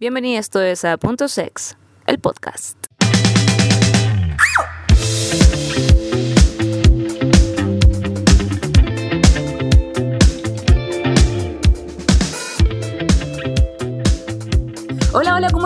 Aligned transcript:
Bienvenidos 0.00 0.48
todos 0.48 0.86
a 0.86 0.96
Punto 0.96 1.28
Sex, 1.28 1.76
el 2.06 2.18
podcast. 2.20 2.89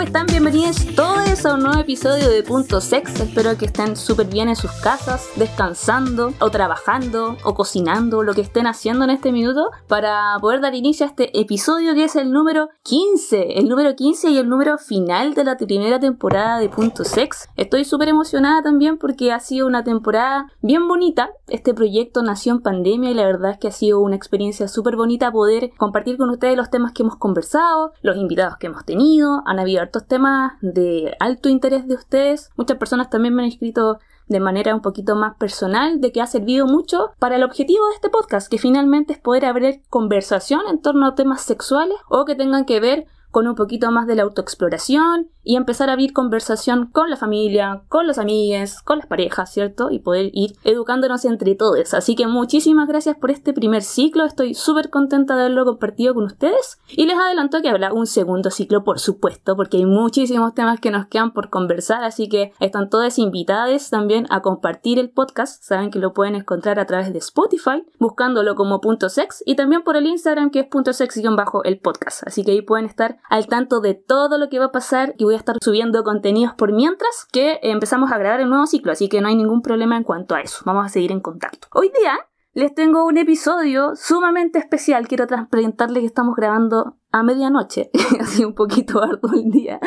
Están? 0.04 0.26
Bienvenidos 0.26 0.84
todos 0.94 1.46
a 1.46 1.54
un 1.54 1.62
nuevo 1.62 1.80
episodio 1.80 2.28
de 2.28 2.42
Punto 2.42 2.82
Sex. 2.82 3.20
Espero 3.20 3.56
que 3.56 3.64
estén 3.64 3.96
súper 3.96 4.26
bien 4.26 4.50
en 4.50 4.56
sus 4.56 4.70
casas, 4.70 5.30
descansando, 5.36 6.34
o 6.40 6.50
trabajando, 6.50 7.38
o 7.42 7.54
cocinando, 7.54 8.22
lo 8.22 8.34
que 8.34 8.42
estén 8.42 8.66
haciendo 8.66 9.04
en 9.04 9.10
este 9.10 9.32
minuto, 9.32 9.70
para 9.88 10.36
poder 10.42 10.60
dar 10.60 10.74
inicio 10.74 11.06
a 11.06 11.08
este 11.08 11.40
episodio 11.40 11.94
que 11.94 12.04
es 12.04 12.16
el 12.16 12.32
número 12.32 12.68
15. 12.82 13.58
El 13.58 13.68
número 13.70 13.96
15 13.96 14.30
y 14.30 14.36
el 14.36 14.48
número 14.48 14.76
final 14.76 15.32
de 15.32 15.44
la 15.44 15.56
primera 15.56 15.98
temporada 15.98 16.58
de 16.58 16.68
Punto 16.68 17.04
Sex. 17.04 17.48
Estoy 17.56 17.86
súper 17.86 18.08
emocionada 18.08 18.62
también 18.62 18.98
porque 18.98 19.32
ha 19.32 19.40
sido 19.40 19.66
una 19.66 19.84
temporada 19.84 20.52
bien 20.60 20.86
bonita. 20.86 21.30
Este 21.48 21.72
proyecto 21.72 22.22
nació 22.22 22.52
en 22.52 22.60
pandemia 22.60 23.10
y 23.10 23.14
la 23.14 23.24
verdad 23.24 23.52
es 23.52 23.58
que 23.58 23.68
ha 23.68 23.72
sido 23.72 24.00
una 24.00 24.16
experiencia 24.16 24.68
súper 24.68 24.96
bonita 24.96 25.32
poder 25.32 25.70
compartir 25.78 26.18
con 26.18 26.28
ustedes 26.28 26.58
los 26.58 26.68
temas 26.68 26.92
que 26.92 27.04
hemos 27.04 27.16
conversado, 27.16 27.92
los 28.02 28.18
invitados 28.18 28.58
que 28.58 28.66
hemos 28.66 28.84
tenido 28.84 29.42
han 29.46 29.58
habido 29.58 29.93
temas 30.00 30.52
de 30.60 31.16
alto 31.20 31.48
interés 31.48 31.86
de 31.88 31.94
ustedes. 31.94 32.50
Muchas 32.56 32.78
personas 32.78 33.10
también 33.10 33.34
me 33.34 33.42
han 33.42 33.48
escrito 33.48 33.98
de 34.26 34.40
manera 34.40 34.74
un 34.74 34.80
poquito 34.80 35.16
más 35.16 35.36
personal 35.36 36.00
de 36.00 36.12
que 36.12 36.20
ha 36.20 36.26
servido 36.26 36.66
mucho 36.66 37.10
para 37.18 37.36
el 37.36 37.42
objetivo 37.42 37.86
de 37.88 37.94
este 37.94 38.08
podcast, 38.08 38.50
que 38.50 38.58
finalmente 38.58 39.12
es 39.12 39.18
poder 39.18 39.44
abrir 39.44 39.82
conversación 39.90 40.62
en 40.68 40.80
torno 40.80 41.06
a 41.06 41.14
temas 41.14 41.42
sexuales 41.42 41.96
o 42.08 42.24
que 42.24 42.34
tengan 42.34 42.64
que 42.64 42.80
ver 42.80 43.06
con 43.30 43.46
un 43.46 43.54
poquito 43.54 43.90
más 43.90 44.06
de 44.06 44.14
la 44.14 44.22
autoexploración 44.22 45.30
y 45.44 45.56
empezar 45.56 45.90
a 45.90 45.92
abrir 45.92 46.12
conversación 46.12 46.86
con 46.86 47.10
la 47.10 47.16
familia, 47.16 47.82
con 47.88 48.06
los 48.06 48.18
amigos, 48.18 48.80
con 48.82 48.98
las 48.98 49.06
parejas, 49.06 49.52
¿cierto? 49.52 49.90
Y 49.90 49.98
poder 49.98 50.30
ir 50.32 50.56
educándonos 50.64 51.24
entre 51.24 51.54
todos. 51.54 51.94
Así 51.94 52.16
que 52.16 52.26
muchísimas 52.26 52.88
gracias 52.88 53.16
por 53.16 53.30
este 53.30 53.52
primer 53.52 53.82
ciclo, 53.82 54.24
estoy 54.24 54.54
súper 54.54 54.90
contenta 54.90 55.36
de 55.36 55.42
haberlo 55.42 55.64
compartido 55.64 56.14
con 56.14 56.24
ustedes. 56.24 56.78
Y 56.88 57.06
les 57.06 57.16
adelanto 57.16 57.60
que 57.62 57.68
habrá 57.68 57.92
un 57.92 58.06
segundo 58.06 58.50
ciclo, 58.50 58.84
por 58.84 58.98
supuesto, 58.98 59.56
porque 59.56 59.76
hay 59.76 59.86
muchísimos 59.86 60.54
temas 60.54 60.80
que 60.80 60.90
nos 60.90 61.06
quedan 61.06 61.32
por 61.32 61.50
conversar, 61.50 62.04
así 62.04 62.28
que 62.28 62.52
están 62.60 62.88
todas 62.88 63.18
invitadas 63.18 63.90
también 63.90 64.26
a 64.30 64.40
compartir 64.40 64.98
el 64.98 65.10
podcast, 65.10 65.62
saben 65.62 65.90
que 65.90 65.98
lo 65.98 66.12
pueden 66.12 66.34
encontrar 66.34 66.78
a 66.78 66.86
través 66.86 67.12
de 67.12 67.18
Spotify, 67.18 67.84
buscándolo 67.98 68.54
como 68.54 68.80
punto 68.80 69.08
sex 69.08 69.42
y 69.46 69.56
también 69.56 69.82
por 69.82 69.96
el 69.96 70.06
Instagram 70.06 70.50
que 70.50 70.60
es 70.60 70.66
punto 70.66 70.92
sex-bajo 70.92 71.64
el 71.64 71.78
podcast, 71.78 72.26
así 72.26 72.44
que 72.44 72.52
ahí 72.52 72.62
pueden 72.62 72.86
estar 72.86 73.18
al 73.28 73.46
tanto 73.46 73.80
de 73.80 73.94
todo 73.94 74.38
lo 74.38 74.48
que 74.48 74.58
va 74.58 74.66
a 74.66 74.72
pasar 74.72 75.14
y 75.18 75.24
voy 75.24 75.33
a 75.36 75.38
estar 75.38 75.56
subiendo 75.62 76.02
contenidos 76.04 76.54
por 76.54 76.72
mientras 76.72 77.26
que 77.32 77.60
empezamos 77.62 78.12
a 78.12 78.18
grabar 78.18 78.40
el 78.40 78.48
nuevo 78.48 78.66
ciclo, 78.66 78.92
así 78.92 79.08
que 79.08 79.20
no 79.20 79.28
hay 79.28 79.36
ningún 79.36 79.62
problema 79.62 79.96
en 79.96 80.04
cuanto 80.04 80.34
a 80.34 80.40
eso. 80.40 80.62
Vamos 80.64 80.86
a 80.86 80.88
seguir 80.88 81.12
en 81.12 81.20
contacto. 81.20 81.68
Hoy 81.72 81.90
día 81.98 82.18
les 82.54 82.72
tengo 82.72 83.04
un 83.04 83.18
episodio 83.18 83.96
sumamente 83.96 84.60
especial. 84.60 85.08
Quiero 85.08 85.26
transparentarles 85.26 86.00
que 86.02 86.06
estamos 86.06 86.36
grabando 86.36 86.96
a 87.14 87.22
medianoche. 87.22 87.90
ha 88.20 88.24
sido 88.26 88.48
un 88.48 88.54
poquito 88.54 89.00
arduo 89.00 89.32
el 89.34 89.48
día. 89.48 89.78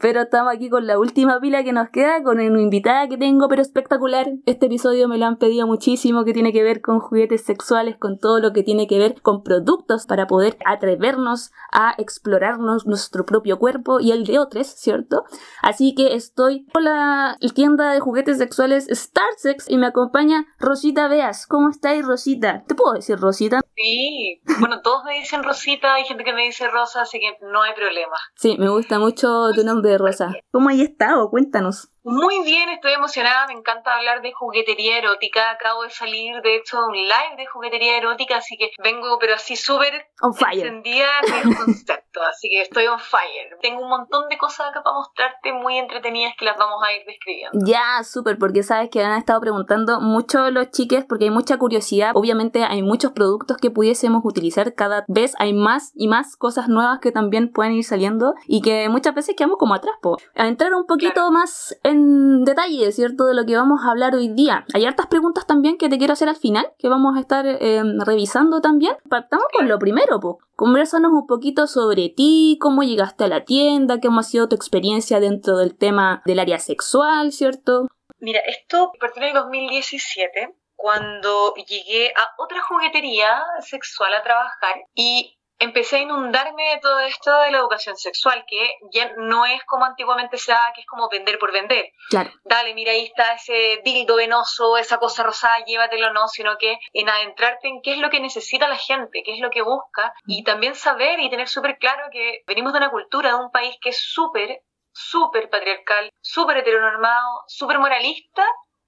Pero 0.00 0.20
estamos 0.20 0.52
aquí 0.54 0.68
con 0.68 0.86
la 0.86 0.98
última 0.98 1.40
pila 1.40 1.64
que 1.64 1.72
nos 1.72 1.88
queda, 1.88 2.22
con 2.22 2.38
una 2.38 2.60
invitada 2.60 3.08
que 3.08 3.16
tengo, 3.16 3.48
pero 3.48 3.62
espectacular. 3.62 4.26
Este 4.44 4.66
episodio 4.66 5.08
me 5.08 5.16
lo 5.16 5.24
han 5.24 5.38
pedido 5.38 5.66
muchísimo, 5.66 6.24
que 6.24 6.34
tiene 6.34 6.52
que 6.52 6.62
ver 6.62 6.82
con 6.82 7.00
juguetes 7.00 7.42
sexuales, 7.42 7.96
con 7.96 8.18
todo 8.18 8.38
lo 8.38 8.52
que 8.52 8.62
tiene 8.62 8.86
que 8.86 8.98
ver 8.98 9.22
con 9.22 9.42
productos 9.42 10.06
para 10.06 10.26
poder 10.26 10.58
atrevernos 10.66 11.52
a 11.72 11.94
explorarnos 11.96 12.86
nuestro 12.86 13.24
propio 13.24 13.58
cuerpo 13.58 13.98
y 14.00 14.12
el 14.12 14.26
de 14.26 14.38
otros, 14.38 14.66
¿cierto? 14.66 15.24
Así 15.62 15.94
que 15.94 16.14
estoy 16.14 16.66
con 16.66 16.84
la 16.84 17.38
tienda 17.54 17.92
de 17.92 18.00
juguetes 18.00 18.36
sexuales 18.36 18.88
Starsex 18.90 19.70
y 19.70 19.78
me 19.78 19.86
acompaña 19.86 20.46
Rosita 20.58 21.08
Beas. 21.08 21.46
¿Cómo 21.46 21.70
estáis, 21.70 22.04
Rosita? 22.04 22.64
¿Te 22.66 22.74
puedo 22.74 22.92
decir 22.92 23.18
Rosita? 23.18 23.60
Sí, 23.74 24.42
bueno, 24.60 24.82
todos 24.82 25.04
me 25.04 25.14
dicen 25.14 25.42
Rosita, 25.42 25.94
hay 25.94 26.04
gente 26.04 26.24
que 26.24 26.32
me 26.32 26.42
dice 26.42 26.68
Rosa, 26.74 27.02
así 27.02 27.20
que 27.20 27.38
no 27.46 27.62
hay 27.62 27.72
problema. 27.74 28.16
Sí, 28.36 28.56
me 28.58 28.68
gusta 28.68 28.98
mucho 28.98 29.50
tu 29.54 29.64
nombre, 29.64 29.96
Rosa. 29.96 30.34
¿Cómo 30.50 30.68
hay 30.68 30.82
estado? 30.82 31.30
Cuéntanos. 31.30 31.88
Muy 32.06 32.44
bien, 32.44 32.68
estoy 32.68 32.92
emocionada, 32.92 33.46
me 33.46 33.54
encanta 33.54 33.96
hablar 33.96 34.20
de 34.20 34.30
juguetería 34.30 34.98
erótica. 34.98 35.50
Acabo 35.52 35.84
de 35.84 35.90
salir, 35.90 36.42
de 36.42 36.56
hecho, 36.56 36.84
un 36.84 36.94
live 36.94 37.36
de 37.38 37.46
juguetería 37.46 37.96
erótica, 37.96 38.36
así 38.36 38.58
que 38.58 38.72
vengo, 38.82 39.18
pero 39.18 39.34
así 39.34 39.56
súper 39.56 40.06
encendida 40.52 41.06
el 41.42 41.56
concepto, 41.56 42.20
así 42.30 42.50
que 42.50 42.60
estoy 42.60 42.88
on 42.88 43.00
fire. 43.00 43.56
Tengo 43.62 43.80
un 43.80 43.88
montón 43.88 44.28
de 44.28 44.36
cosas 44.36 44.68
acá 44.68 44.82
para 44.82 44.96
mostrarte 44.96 45.54
muy 45.54 45.78
entretenidas 45.78 46.34
que 46.38 46.44
las 46.44 46.58
vamos 46.58 46.82
a 46.86 46.92
ir 46.92 47.06
describiendo. 47.06 47.58
Ya, 47.64 48.04
súper, 48.04 48.36
porque 48.36 48.62
sabes 48.62 48.90
que 48.90 49.02
han 49.02 49.16
estado 49.16 49.40
preguntando 49.40 50.02
mucho 50.02 50.50
los 50.50 50.70
chiques, 50.72 51.06
porque 51.08 51.24
hay 51.24 51.30
mucha 51.30 51.56
curiosidad. 51.56 52.10
Obviamente 52.12 52.64
hay 52.64 52.82
muchos 52.82 53.12
productos 53.12 53.56
que 53.56 53.70
pudiésemos 53.70 54.20
utilizar 54.26 54.74
cada 54.74 55.06
vez, 55.08 55.32
hay 55.38 55.54
más 55.54 55.90
y 55.94 56.08
más 56.08 56.36
cosas 56.36 56.63
nuevas 56.68 57.00
que 57.00 57.12
también 57.12 57.50
pueden 57.50 57.72
ir 57.72 57.84
saliendo 57.84 58.34
y 58.46 58.60
que 58.60 58.88
muchas 58.88 59.14
veces 59.14 59.34
quedamos 59.36 59.58
como 59.58 59.74
atrás. 59.74 59.94
A 60.34 60.48
entrar 60.48 60.74
un 60.74 60.86
poquito 60.86 61.30
más 61.30 61.78
en 61.82 62.44
detalle, 62.44 62.92
¿cierto?, 62.92 63.26
de 63.26 63.34
lo 63.34 63.46
que 63.46 63.56
vamos 63.56 63.80
a 63.84 63.90
hablar 63.90 64.14
hoy 64.14 64.28
día. 64.28 64.64
Hay 64.74 64.84
hartas 64.84 65.06
preguntas 65.06 65.46
también 65.46 65.78
que 65.78 65.88
te 65.88 65.98
quiero 65.98 66.12
hacer 66.12 66.28
al 66.28 66.36
final, 66.36 66.72
que 66.78 66.88
vamos 66.88 67.16
a 67.16 67.20
estar 67.20 67.46
eh, 67.46 67.82
revisando 68.04 68.60
también. 68.60 68.96
Partamos 69.08 69.46
con 69.52 69.68
lo 69.68 69.78
primero, 69.78 70.20
pues. 70.20 70.36
Conversanos 70.56 71.12
un 71.12 71.26
poquito 71.26 71.66
sobre 71.66 72.10
ti, 72.10 72.58
cómo 72.60 72.82
llegaste 72.82 73.24
a 73.24 73.28
la 73.28 73.44
tienda, 73.44 74.00
cómo 74.00 74.20
ha 74.20 74.22
sido 74.22 74.48
tu 74.48 74.54
experiencia 74.54 75.18
dentro 75.18 75.56
del 75.56 75.76
tema 75.76 76.22
del 76.26 76.38
área 76.38 76.58
sexual, 76.58 77.32
¿cierto? 77.32 77.88
Mira, 78.18 78.40
esto 78.46 78.92
partió 79.00 79.22
en 79.22 79.28
el 79.28 79.34
2017, 79.34 80.54
cuando 80.76 81.54
llegué 81.54 82.12
a 82.16 82.42
otra 82.42 82.62
juguetería 82.62 83.42
sexual 83.60 84.14
a 84.14 84.22
trabajar 84.22 84.76
y 84.94 85.38
empecé 85.64 85.96
a 85.96 86.00
inundarme 86.00 86.70
de 86.70 86.78
todo 86.78 87.00
esto 87.00 87.40
de 87.40 87.50
la 87.50 87.58
educación 87.58 87.96
sexual, 87.96 88.44
que 88.46 88.76
ya 88.92 89.12
no 89.16 89.44
es 89.44 89.62
como 89.64 89.84
antiguamente 89.84 90.38
se 90.38 90.52
daba, 90.52 90.72
que 90.74 90.82
es 90.82 90.86
como 90.86 91.08
vender 91.08 91.38
por 91.38 91.52
vender. 91.52 91.90
Claro. 92.08 92.30
Dale, 92.44 92.74
mira, 92.74 92.92
ahí 92.92 93.04
está 93.04 93.34
ese 93.34 93.80
dildo 93.84 94.16
venoso, 94.16 94.76
esa 94.76 94.98
cosa 94.98 95.22
rosada, 95.22 95.64
llévatelo, 95.64 96.12
no, 96.12 96.28
sino 96.28 96.56
que 96.58 96.78
en 96.92 97.08
adentrarte 97.08 97.68
en 97.68 97.82
qué 97.82 97.92
es 97.92 97.98
lo 97.98 98.10
que 98.10 98.20
necesita 98.20 98.68
la 98.68 98.76
gente, 98.76 99.22
qué 99.24 99.32
es 99.32 99.40
lo 99.40 99.50
que 99.50 99.62
busca, 99.62 100.14
y 100.26 100.44
también 100.44 100.74
saber 100.74 101.20
y 101.20 101.30
tener 101.30 101.48
súper 101.48 101.78
claro 101.78 102.04
que 102.12 102.42
venimos 102.46 102.72
de 102.72 102.78
una 102.78 102.90
cultura, 102.90 103.30
de 103.30 103.36
un 103.36 103.50
país 103.50 103.76
que 103.80 103.90
es 103.90 104.00
súper, 104.00 104.62
súper 104.92 105.50
patriarcal, 105.50 106.10
súper 106.20 106.58
heteronormado, 106.58 107.42
súper 107.46 107.78
moralista, 107.78 108.46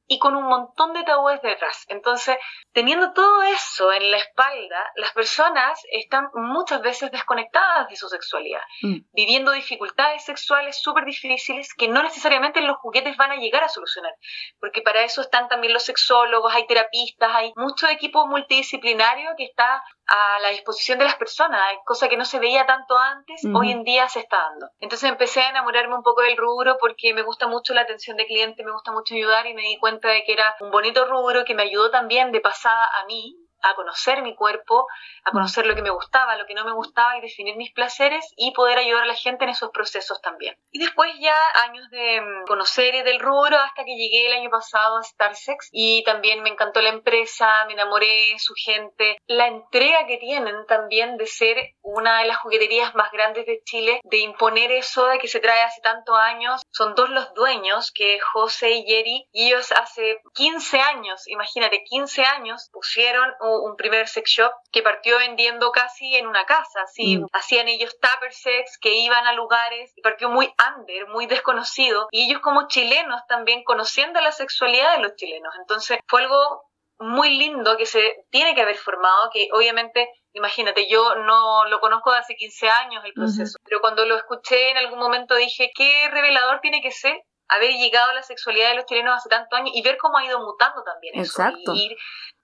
y 0.09 0.19
con 0.19 0.37
un 0.37 0.45
montón 0.45 0.93
de 0.93 1.05
tabúes 1.05 1.41
detrás. 1.43 1.85
Entonces, 1.89 2.37
teniendo 2.73 3.13
todo 3.13 3.43
eso 3.43 3.93
en 3.93 4.11
la 4.11 4.19
espalda, 4.19 4.93
las 4.97 5.13
personas 5.13 5.81
están 5.91 6.29
muchas 6.35 6.81
veces 6.81 7.11
desconectadas 7.11 7.89
de 7.89 7.97
su 7.97 8.09
sexualidad, 8.09 8.63
mm. 8.83 8.99
viviendo 9.13 9.53
dificultades 9.53 10.25
sexuales 10.25 10.81
súper 10.81 11.05
difíciles 11.05 11.75
que 11.75 11.89
no 11.89 12.03
necesariamente 12.03 12.61
los 12.61 12.77
juguetes 12.79 13.17
van 13.17 13.33
a 13.33 13.37
llegar 13.37 13.65
a 13.65 13.69
solucionar, 13.69 14.13
porque 14.61 14.83
para 14.83 15.03
eso 15.03 15.21
están 15.21 15.49
también 15.49 15.73
los 15.73 15.85
sexólogos, 15.85 16.55
hay 16.55 16.67
terapistas, 16.67 17.31
hay 17.35 17.53
mucho 17.57 17.89
equipo 17.89 18.27
multidisciplinario 18.27 19.31
que 19.37 19.45
está 19.45 19.83
a 20.09 20.39
la 20.41 20.51
disposición 20.51 20.99
de 20.99 21.05
las 21.05 21.17
personas, 21.17 21.61
cosa 21.85 22.09
que 22.09 22.17
no 22.17 22.25
se 22.25 22.39
veía 22.39 22.65
tanto 22.65 22.97
antes, 22.97 23.43
hoy 23.53 23.73
en 23.73 23.83
día 23.83 24.09
se 24.09 24.21
está 24.21 24.37
dando. 24.37 24.69
Entonces 24.79 25.11
empecé 25.11 25.41
a 25.41 25.51
enamorarme 25.51 25.97
un 25.97 26.05
poco 26.05 26.23
del 26.23 26.37
rubro 26.37 26.77
porque 26.79 27.13
me 27.13 27.23
gusta 27.23 27.49
mucho 27.49 27.75
la 27.75 27.81
atención 27.81 28.17
de 28.17 28.27
cliente, 28.27 28.65
me 28.65 28.71
gusta 28.71 28.93
mucho 28.93 29.15
ayudar 29.15 29.47
y 29.47 29.55
me 29.55 29.63
di 29.63 29.79
cuenta 29.79 29.96
de 30.01 30.23
que 30.25 30.33
era 30.33 30.55
un 30.61 30.71
bonito 30.71 31.05
rubro 31.07 31.45
que 31.45 31.55
me 31.55 31.63
ayudó 31.63 31.91
también 31.91 32.33
de 32.33 32.41
pasada 32.41 32.85
a 32.85 33.07
mí, 33.07 33.37
a 33.63 33.75
conocer 33.75 34.23
mi 34.23 34.35
cuerpo, 34.35 34.87
a 35.25 35.31
conocer 35.31 35.67
lo 35.67 35.75
que 35.75 35.83
me 35.83 35.91
gustaba, 35.91 36.37
lo 36.37 36.47
que 36.47 36.55
no 36.55 36.65
me 36.65 36.73
gustaba 36.73 37.17
y 37.17 37.21
definir 37.21 37.57
mis 37.57 37.73
placeres 37.73 38.25
y 38.37 38.53
poder 38.53 38.79
ayudar 38.79 39.05
a 39.05 39.07
la 39.07 39.15
gente 39.15 39.45
en 39.45 39.51
esos 39.51 39.71
procesos 39.71 40.21
también. 40.21 40.57
Y 40.71 40.79
después 40.79 41.13
ya 41.21 41.37
años 41.65 41.89
de 41.91 42.21
mm, 42.21 42.47
conocer 42.47 43.05
del 43.05 43.21
rubro 43.21 43.57
hasta 43.59 43.85
que 43.85 43.97
llegué 43.97 44.27
el 44.27 44.33
año 44.35 44.51
pasado 44.51 44.99
a 44.99 45.03
Starsex 45.03 45.69
y 45.73 46.05
también 46.05 46.43
me 46.43 46.51
encantó 46.51 46.81
la 46.81 46.91
empresa, 46.91 47.65
me 47.67 47.73
enamoré, 47.73 48.39
su 48.39 48.55
gente, 48.55 49.19
la 49.27 49.47
entrega 49.47 50.07
que 50.07 50.19
tienen 50.19 50.67
también 50.67 51.17
de 51.17 51.27
ser 51.27 51.57
una 51.83 52.21
de 52.21 52.27
las 52.27 52.39
jugueterías 52.39 52.95
más 52.95 53.11
grandes 53.11 53.47
de 53.47 53.61
Chile, 53.65 54.01
de 54.05 54.19
imponer 54.19 54.71
eso 54.73 55.07
de 55.07 55.19
que 55.19 55.29
se 55.29 55.41
trae 55.41 55.63
hace 55.63 55.81
tantos 55.81 56.17
años. 56.19 56.63
Son 56.71 56.95
dos 56.95 57.11
los 57.11 57.33
dueños, 57.35 57.91
que 57.93 58.21
José 58.21 58.71
y 58.71 58.87
Jerry, 58.87 59.29
y 59.33 59.49
ellos 59.49 59.73
hace 59.73 60.21
15 60.35 60.81
años, 60.81 61.27
imagínate, 61.27 61.83
15 61.85 62.23
años 62.23 62.69
pusieron 62.73 63.33
primer 63.77 64.09
sex 64.09 64.31
shop 64.31 64.53
que 64.73 64.83
partió 64.83 65.19
vendiendo 65.19 65.71
casi 65.71 66.17
en 66.17 66.27
una 66.27 66.45
casa, 66.45 66.83
así 66.83 67.19
mm. 67.19 67.27
hacían 67.33 67.69
ellos 67.69 67.97
tupper 68.01 68.33
sex 68.33 68.79
que 68.81 68.95
iban 68.95 69.27
a 69.27 69.33
lugares 69.33 69.93
y 69.97 70.03
partió 70.03 70.29
muy 70.29 70.53
under, 70.77 71.09
muy 71.09 71.27
desconocido 71.27 72.09
y 72.11 72.29
ellos 72.29 72.41
como 72.41 72.69
chilenos 72.69 73.21
también 73.29 73.65
conociendo 73.65 74.21
la 74.21 74.33
sexualidad 74.33 74.97
de 74.97 75.03
los 75.03 75.15
chilenos. 75.17 75.55
Entonces 75.59 75.99
fue 76.07 76.23
algo 76.23 76.63
muy 76.99 77.37
lindo 77.37 77.77
que 77.77 77.87
se 77.87 78.25
tiene 78.31 78.55
que 78.55 78.63
haber 78.63 78.77
formado, 78.77 79.31
que 79.33 79.49
obviamente 79.53 80.09
Imagínate, 80.37 80.87
yo 80.87 81.15
no 81.15 81.65
lo 81.65 81.81
conozco 81.81 82.13
de 82.13 82.19
hace 82.19 82.35
15 82.35 82.69
años 82.69 83.03
el 83.07 83.15
proceso, 83.15 83.59
pero 83.65 83.81
cuando 83.81 84.05
lo 84.05 84.17
escuché 84.17 84.71
en 84.71 84.77
algún 84.77 84.99
momento 84.99 85.35
dije, 85.35 85.71
qué 85.75 86.11
revelador 86.11 86.61
tiene 86.61 86.83
que 86.83 86.91
ser 86.91 87.19
haber 87.49 87.71
llegado 87.71 88.11
a 88.11 88.15
la 88.15 88.23
sexualidad 88.23 88.71
de 88.71 88.75
los 88.75 88.85
chilenos 88.85 89.17
hace 89.17 89.31
tantos 89.31 89.59
años 89.59 89.71
y 89.75 89.81
ver 89.81 89.97
cómo 89.97 90.19
ha 90.19 90.25
ido 90.27 90.39
mutando 90.41 90.83
también 90.83 91.15
eso. 91.15 91.43
Exacto. 91.43 91.73
Y 91.75 91.87
ir 91.87 91.97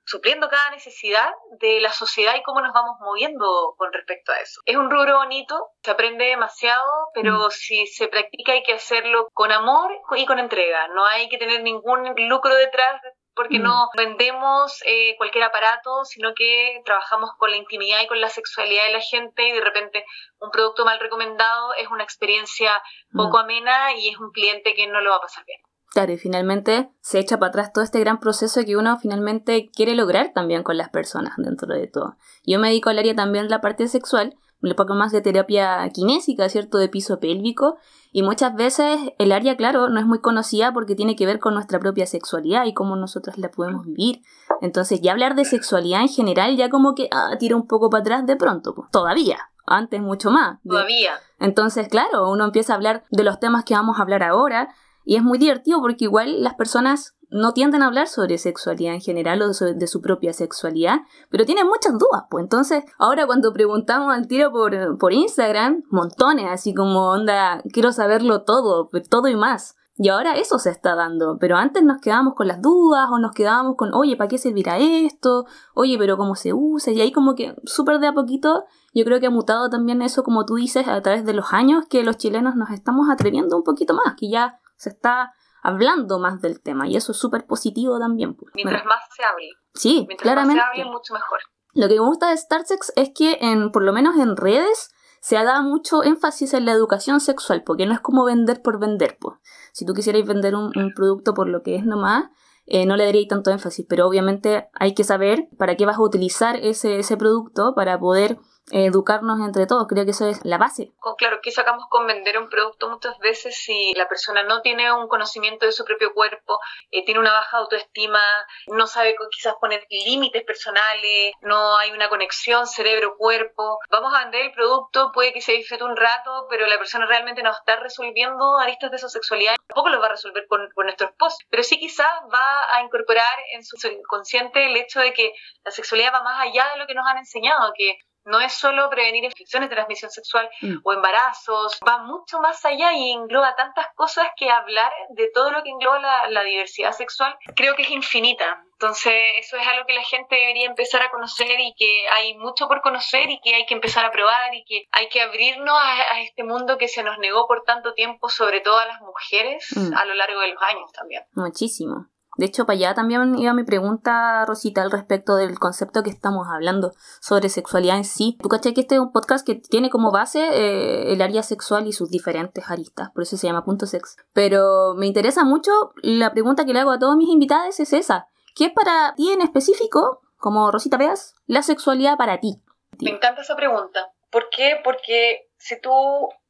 supliendo 0.05 0.49
cada 0.49 0.71
necesidad 0.71 1.31
de 1.61 1.81
la 1.81 1.93
sociedad 1.93 2.35
y 2.37 2.43
cómo 2.43 2.61
nos 2.61 2.73
vamos 2.73 2.97
moviendo 3.01 3.75
con 3.77 3.93
respecto 3.93 4.33
a 4.33 4.39
eso. 4.39 4.61
Es 4.67 4.77
un 4.77 4.91
rubro 4.91 5.17
bonito, 5.19 5.71
se 5.83 5.91
aprende 5.91 6.25
demasiado, 6.27 7.09
pero 7.15 7.51
si 7.51 7.87
se 7.87 8.09
practica 8.09 8.53
hay 8.53 8.63
que 8.63 8.75
hacerlo 8.75 9.29
con 9.33 9.53
amor 9.53 9.91
y 10.17 10.27
con 10.27 10.39
entrega. 10.39 10.89
No 10.89 11.05
hay 11.05 11.29
que 11.29 11.39
tener 11.39 11.63
ningún 11.63 12.15
lucro 12.29 12.55
detrás 12.55 13.01
porque 13.35 13.59
Mm. 13.59 13.63
no 13.63 13.89
vendemos 13.97 14.83
eh, 14.85 15.17
cualquier 15.17 15.45
aparato, 15.45 16.05
sino 16.05 16.35
que 16.35 16.83
trabajamos 16.85 17.31
con 17.39 17.51
la 17.51 17.57
intimidad 17.57 18.03
y 18.03 18.07
con 18.07 18.21
la 18.21 18.29
sexualidad 18.29 18.85
de 18.85 18.93
la 18.93 19.01
gente 19.01 19.49
y 19.49 19.53
de 19.53 19.61
repente 19.61 20.05
un 20.39 20.51
producto 20.51 20.85
mal 20.85 21.01
recomendado 21.01 21.73
es 21.75 21.89
una 21.89 22.05
experiencia 22.05 22.83
poco 23.15 23.39
amena 23.39 23.95
y 23.95 24.11
es 24.11 24.19
un 24.19 24.33
cliente 24.33 24.75
que 24.75 24.87
no 24.87 25.01
lo 25.01 25.11
va 25.11 25.17
a 25.17 25.21
pasar 25.21 25.45
bien. 25.47 25.61
Claro, 25.93 26.13
y 26.13 26.17
finalmente 26.17 26.91
se 27.03 27.19
echa 27.19 27.39
para 27.39 27.51
atrás 27.51 27.73
todo 27.73 27.85
este 27.85 28.01
gran 28.01 28.19
proceso 28.19 28.63
que 28.65 28.77
uno 28.77 28.99
finalmente 28.99 29.71
quiere 29.75 29.95
lograr 29.95 30.33
también 30.35 30.63
con 30.63 30.79
las 30.79 30.89
personas 30.89 31.35
dentro 31.37 31.75
de 31.75 31.87
todo. 31.87 32.17
Yo 32.47 32.59
me 32.59 32.69
dedico 32.69 32.89
al 32.89 32.99
área 32.99 33.15
también 33.15 33.45
de 33.45 33.51
la 33.51 33.61
parte 33.61 33.87
sexual, 33.89 34.35
un 34.63 34.75
poco 34.75 34.95
más 34.95 35.13
de 35.13 35.21
terapia 35.21 35.87
kinésica, 35.93 36.49
¿cierto? 36.49 36.79
De 36.79 36.89
piso 36.89 37.21
pélvico, 37.21 37.77
y 38.11 38.23
muchas 38.23 38.55
veces 38.55 39.01
el 39.19 39.33
área, 39.33 39.57
claro, 39.57 39.91
no 39.91 40.01
es 40.01 40.07
muy 40.07 40.21
conocida 40.21 40.73
porque 40.73 40.95
tiene 40.95 41.15
que 41.15 41.27
ver 41.27 41.41
con 41.41 41.53
nuestra 41.53 41.79
propia 41.79 42.07
sexualidad 42.07 42.65
y 42.65 42.73
cómo 42.73 42.97
nosotros 42.97 43.37
la 43.37 43.51
podemos 43.51 43.85
vivir. 43.85 44.23
Entonces, 44.63 45.01
ya 45.03 45.13
hablar 45.13 45.35
de 45.35 45.45
sexualidad 45.45 46.03
en 46.03 46.09
general 46.09 46.57
ya 46.57 46.71
como 46.71 46.95
que 46.95 47.09
ah, 47.11 47.37
tira 47.39 47.57
un 47.57 47.67
poco 47.67 47.91
para 47.91 48.03
atrás 48.03 48.27
de 48.27 48.37
pronto, 48.37 48.75
pues. 48.75 48.91
Todavía. 48.91 49.39
Antes 49.67 50.01
mucho 50.01 50.31
más. 50.31 50.59
Todavía. 50.67 51.13
entonces, 51.39 51.89
claro, 51.89 52.31
uno 52.31 52.45
empieza 52.45 52.73
a 52.73 52.77
hablar 52.77 53.05
de 53.11 53.25
los 53.25 53.41
temas 53.41 53.65
que 53.65 53.75
vamos 53.75 53.99
a 53.99 54.03
hablar 54.03 54.23
ahora 54.23 54.75
y 55.05 55.17
es 55.17 55.23
muy 55.23 55.39
divertido 55.39 55.81
porque 55.81 56.05
igual 56.05 56.43
las 56.43 56.55
personas 56.55 57.17
no 57.33 57.55
tienden 57.55 57.83
a 57.83 57.87
hablar 57.87 58.09
sobre 58.09 58.37
sexualidad 58.37 58.95
en 58.95 59.01
general 59.01 59.41
o 59.43 59.49
de 59.53 59.87
su 59.87 60.03
propia 60.03 60.33
sexualidad, 60.35 61.01
pero 61.31 61.47
tienen 61.47 61.67
muchas 61.67 61.93
dudas, 61.95 62.25
pues 62.31 62.43
entonces 62.43 62.85
ahora 62.99 63.27
cuando 63.27 63.53
preguntamos 63.53 64.13
al 64.13 64.29
tiro 64.29 64.53
por, 64.53 64.99
por 64.99 65.13
Instagram, 65.13 65.83
montones, 65.91 66.47
así 66.51 66.75
como 66.75 67.11
onda, 67.11 67.63
quiero 67.73 67.91
saberlo 67.93 68.43
todo, 68.43 68.91
todo 69.09 69.29
y 69.29 69.37
más. 69.37 69.77
Y 69.99 70.09
ahora 70.09 70.37
eso 70.37 70.59
se 70.59 70.71
está 70.71 70.95
dando, 70.95 71.37
pero 71.39 71.57
antes 71.57 71.83
nos 71.83 72.01
quedábamos 72.01 72.35
con 72.35 72.49
las 72.49 72.63
dudas 72.63 73.09
o 73.11 73.19
nos 73.19 73.33
quedábamos 73.33 73.77
con, 73.77 73.93
oye, 73.93 74.17
¿para 74.17 74.29
qué 74.29 74.39
servirá 74.39 74.79
esto? 74.79 75.45
Oye, 75.75 75.99
pero 75.99 76.17
¿cómo 76.17 76.35
se 76.35 76.55
usa? 76.55 76.93
Y 76.93 77.01
ahí 77.03 77.13
como 77.13 77.35
que 77.35 77.55
súper 77.65 77.99
de 77.99 78.07
a 78.07 78.15
poquito 78.15 78.65
yo 78.95 79.05
creo 79.05 79.21
que 79.21 79.27
ha 79.27 79.31
mutado 79.31 79.71
también 79.71 80.03
eso, 80.03 80.23
como 80.23 80.45
tú 80.45 80.57
dices, 80.57 80.87
a 80.89 81.01
través 81.01 81.25
de 81.25 81.33
los 81.33 81.53
años, 81.53 81.87
que 81.89 82.03
los 82.03 82.17
chilenos 82.19 82.57
nos 82.57 82.71
estamos 82.71 83.09
atreviendo 83.11 83.57
un 83.57 83.65
poquito 83.65 83.95
más, 83.95 84.15
que 84.17 84.29
ya 84.29 84.59
se 84.83 84.91
está 84.91 85.33
hablando 85.63 86.19
más 86.19 86.41
del 86.41 86.61
tema, 86.61 86.89
y 86.89 86.97
eso 86.97 87.13
es 87.13 87.19
súper 87.19 87.47
positivo 87.47 87.99
también. 87.99 88.35
pues. 88.35 88.53
Mientras 88.55 88.83
Bueno, 88.83 88.95
más 88.97 89.05
se 89.17 89.23
hable. 89.25 89.49
sí, 89.75 90.05
Mientras 90.09 90.23
claramente. 90.23 90.61
más 90.61 90.75
se 90.75 90.81
hable, 90.81 90.91
mucho 90.93 91.15
mejor. 91.15 91.39
Lo 91.75 91.89
que 91.89 91.95
me 91.95 92.01
gusta 92.07 92.31
de 92.31 92.37
StarSex 92.37 92.93
es 92.97 93.11
que, 93.15 93.39
en, 93.41 93.71
por 93.73 93.83
lo 93.85 93.93
menos 93.93 94.17
en 94.17 94.37
redes, 94.37 94.91
se 95.21 95.39
ha 95.39 95.45
dado 95.45 95.63
mucho 95.63 96.03
énfasis 96.03 96.53
en 96.53 96.65
la 96.67 96.73
educación 96.73 97.21
sexual, 97.21 97.63
porque 97.65 97.87
no 97.87 97.95
es 97.95 98.01
como 98.01 98.25
vender 98.25 98.61
por 98.61 98.81
vender. 98.81 99.17
Pues. 99.21 99.39
Si 99.73 99.87
tú 99.87 99.95
quisieras 99.95 100.27
vender 100.27 100.55
un, 100.57 100.73
un 100.77 100.93
producto 100.95 101.33
por 101.33 101.49
lo 101.49 101.63
que 101.63 101.77
es 101.77 101.85
nomás, 101.87 102.25
eh, 102.67 102.85
no 102.87 102.97
le 102.97 103.05
daría 103.07 103.27
tanto 103.29 103.51
énfasis, 103.51 103.87
pero 103.89 104.07
obviamente 104.07 104.69
hay 104.75 104.95
que 104.95 105.05
saber 105.05 105.49
para 105.59 105.77
qué 105.77 105.87
vas 105.87 105.97
a 105.97 106.03
utilizar 106.03 106.57
ese, 106.57 106.99
ese 106.99 107.17
producto 107.17 107.75
para 107.75 107.99
poder 107.99 108.39
educarnos 108.71 109.41
entre 109.41 109.67
todos. 109.67 109.87
Creo 109.89 110.05
que 110.05 110.13
eso 110.13 110.27
es 110.29 110.45
la 110.45 110.59
base. 110.59 110.93
Claro, 111.19 111.41
¿qué 111.43 111.51
sacamos 111.51 111.87
con 111.89 112.07
vender 112.07 112.39
un 112.39 112.49
producto 112.49 112.89
muchas 112.89 113.19
veces 113.19 113.57
si 113.57 113.93
la 113.95 114.09
persona 114.09 114.43
no 114.43 114.63
tiene 114.63 114.93
un 114.93 115.09
conocimiento 115.09 115.67
de 115.67 115.73
su 115.73 115.85
propio 115.85 116.15
cuerpo, 116.15 116.59
eh, 116.91 117.05
tiene 117.05 117.21
una 117.21 117.33
baja 117.33 117.59
autoestima, 117.59 118.21
no 118.69 118.87
sabe 118.87 119.15
quizás 119.31 119.55
poner 119.61 119.87
límites 119.91 120.43
personales, 120.45 121.33
no 121.43 121.77
hay 121.77 121.91
una 121.91 122.09
conexión 122.09 122.67
cerebro-cuerpo? 122.67 123.79
Vamos 123.91 124.15
a 124.15 124.21
vender 124.21 124.47
el 124.47 124.53
producto, 124.53 125.13
puede 125.13 125.33
que 125.33 125.41
se 125.41 125.53
disfrute 125.53 125.85
un 125.85 125.97
rato, 125.97 126.47
pero 126.49 126.67
la 126.67 126.79
persona 126.79 127.07
realmente 127.07 127.43
no 127.43 127.51
está 127.51 127.77
resolviendo 127.77 128.59
aristas 128.59 128.91
de 128.91 128.99
su 128.99 129.09
sexualidad. 129.09 129.57
Tampoco 129.67 129.91
los 129.91 130.01
va 130.01 130.07
a 130.07 130.11
resolver 130.11 130.47
con, 130.47 130.69
con 130.75 130.87
nuestro 130.87 131.09
esposo, 131.09 131.37
pero 131.51 131.63
sí 131.63 131.79
quizás 131.79 132.11
va 132.33 132.77
a 132.77 132.83
incorporar 132.83 133.39
en 133.55 133.65
su 133.65 133.77
inconsciente 133.87 134.67
el 134.67 134.77
hecho 134.77 135.01
de 135.01 135.13
que 135.13 135.33
la 135.65 135.71
sexualidad 135.71 136.13
va 136.13 136.23
más 136.23 136.41
allá 136.41 136.69
de 136.73 136.79
lo 136.79 136.87
que 136.87 136.95
nos 136.95 137.07
han 137.07 137.19
enseñado, 137.19 137.73
que 137.77 137.99
no 138.25 138.41
es 138.41 138.53
solo 138.53 138.89
prevenir 138.91 139.25
infecciones 139.25 139.69
de 139.69 139.75
transmisión 139.77 140.11
sexual 140.11 140.49
Mm. 140.61 140.77
o 140.85 140.93
embarazos, 140.93 141.79
va 141.87 141.99
mucho 141.99 142.41
más 142.41 142.65
allá 142.65 142.93
y 142.93 143.11
engloba 143.11 143.55
tantas 143.57 143.87
cosas 143.95 144.29
que 144.37 144.51
hablar 144.51 144.93
de 145.11 145.29
todo 145.35 145.51
lo 145.51 145.63
que 145.63 145.71
engloba 145.71 145.99
la, 145.99 146.29
la 146.31 146.43
diversidad 146.43 146.93
sexual 146.93 147.37
creo 147.57 147.75
que 147.75 147.83
es 147.83 147.91
infinita. 147.91 148.63
Entonces 148.75 149.13
eso 149.39 149.57
es 149.57 149.67
algo 149.69 149.87
que 149.87 149.93
la 149.95 150.03
gente 150.03 150.35
debería 150.35 150.67
empezar 150.67 151.03
a 151.03 151.11
conocer 151.11 151.59
y 151.61 151.73
que 151.79 152.05
hay 152.17 152.37
mucho 152.37 152.67
por 152.67 152.81
conocer 152.83 153.31
y 153.31 153.41
que 153.41 153.55
hay 153.55 153.65
que 153.65 153.75
empezar 153.75 154.05
a 154.05 154.11
probar 154.11 154.53
y 154.55 154.65
que 154.65 154.89
hay 154.91 155.09
que 155.09 155.21
abrirnos 155.21 155.79
a, 155.81 156.15
a 156.15 156.21
este 156.21 156.43
mundo 156.43 156.79
que 156.79 156.89
se 156.89 157.05
nos 157.05 157.17
negó 157.19 157.47
por 157.47 157.63
tanto 157.63 157.95
tiempo, 157.95 158.29
sobre 158.29 158.61
todo 158.61 158.79
a 158.79 158.87
las 158.87 159.01
mujeres, 159.01 159.67
Mm. 159.77 159.95
a 159.97 160.05
lo 160.05 160.15
largo 160.15 160.41
de 160.41 160.49
los 160.49 160.63
años 160.63 160.91
también. 160.93 161.23
Muchísimo. 161.35 162.07
De 162.37 162.47
hecho, 162.47 162.65
para 162.65 162.77
allá 162.77 162.95
también 162.95 163.39
iba 163.39 163.53
mi 163.53 163.65
pregunta, 163.65 164.45
Rosita, 164.47 164.83
al 164.83 164.91
respecto 164.91 165.37
del 165.37 165.59
concepto 165.59 166.03
que 166.03 166.11
estamos 166.11 166.49
hablando 166.49 166.93
sobre 167.21 167.49
sexualidad 167.49 167.99
en 167.99 168.05
sí. 168.05 168.39
Tú 168.41 168.49
caché 168.49 168.73
que 168.73 168.81
este 168.81 168.95
es 168.95 169.01
un 169.01 169.13
podcast 169.13 169.47
que 169.47 169.57
tiene 169.57 169.91
como 169.91 170.11
base 170.11 170.41
eh, 170.41 171.13
el 171.13 171.21
área 171.21 171.43
sexual 171.43 171.87
y 171.87 171.93
sus 171.93 172.11
diferentes 172.11 172.71
aristas, 172.71 173.11
por 173.11 173.23
eso 173.23 173.37
se 173.37 173.47
llama 173.47 173.65
Punto 173.65 173.87
Sex. 173.87 174.17
Pero 174.33 174.95
me 174.97 175.07
interesa 175.07 175.45
mucho, 175.45 175.93
la 175.97 176.33
pregunta 176.33 176.65
que 176.65 176.73
le 176.73 176.81
hago 176.81 176.91
a 176.91 176.99
todos 176.99 177.17
mis 177.17 177.29
invitados 177.29 177.79
es 177.81 177.93
esa. 177.93 178.27
¿Qué 178.55 178.67
es 178.67 178.73
para 178.73 179.15
ti 179.15 179.31
en 179.31 179.43
específico, 179.43 180.21
como 180.37 180.71
Rosita 180.71 180.97
veas, 180.97 181.35
la 181.47 181.63
sexualidad 181.63 182.17
para 182.17 182.41
ti? 182.41 182.63
Me 183.01 183.11
encanta 183.11 183.43
esa 183.43 183.57
pregunta. 183.57 184.13
¿Por 184.31 184.49
qué? 184.51 184.81
Porque 184.83 185.51
si 185.59 185.81
tú 185.81 185.91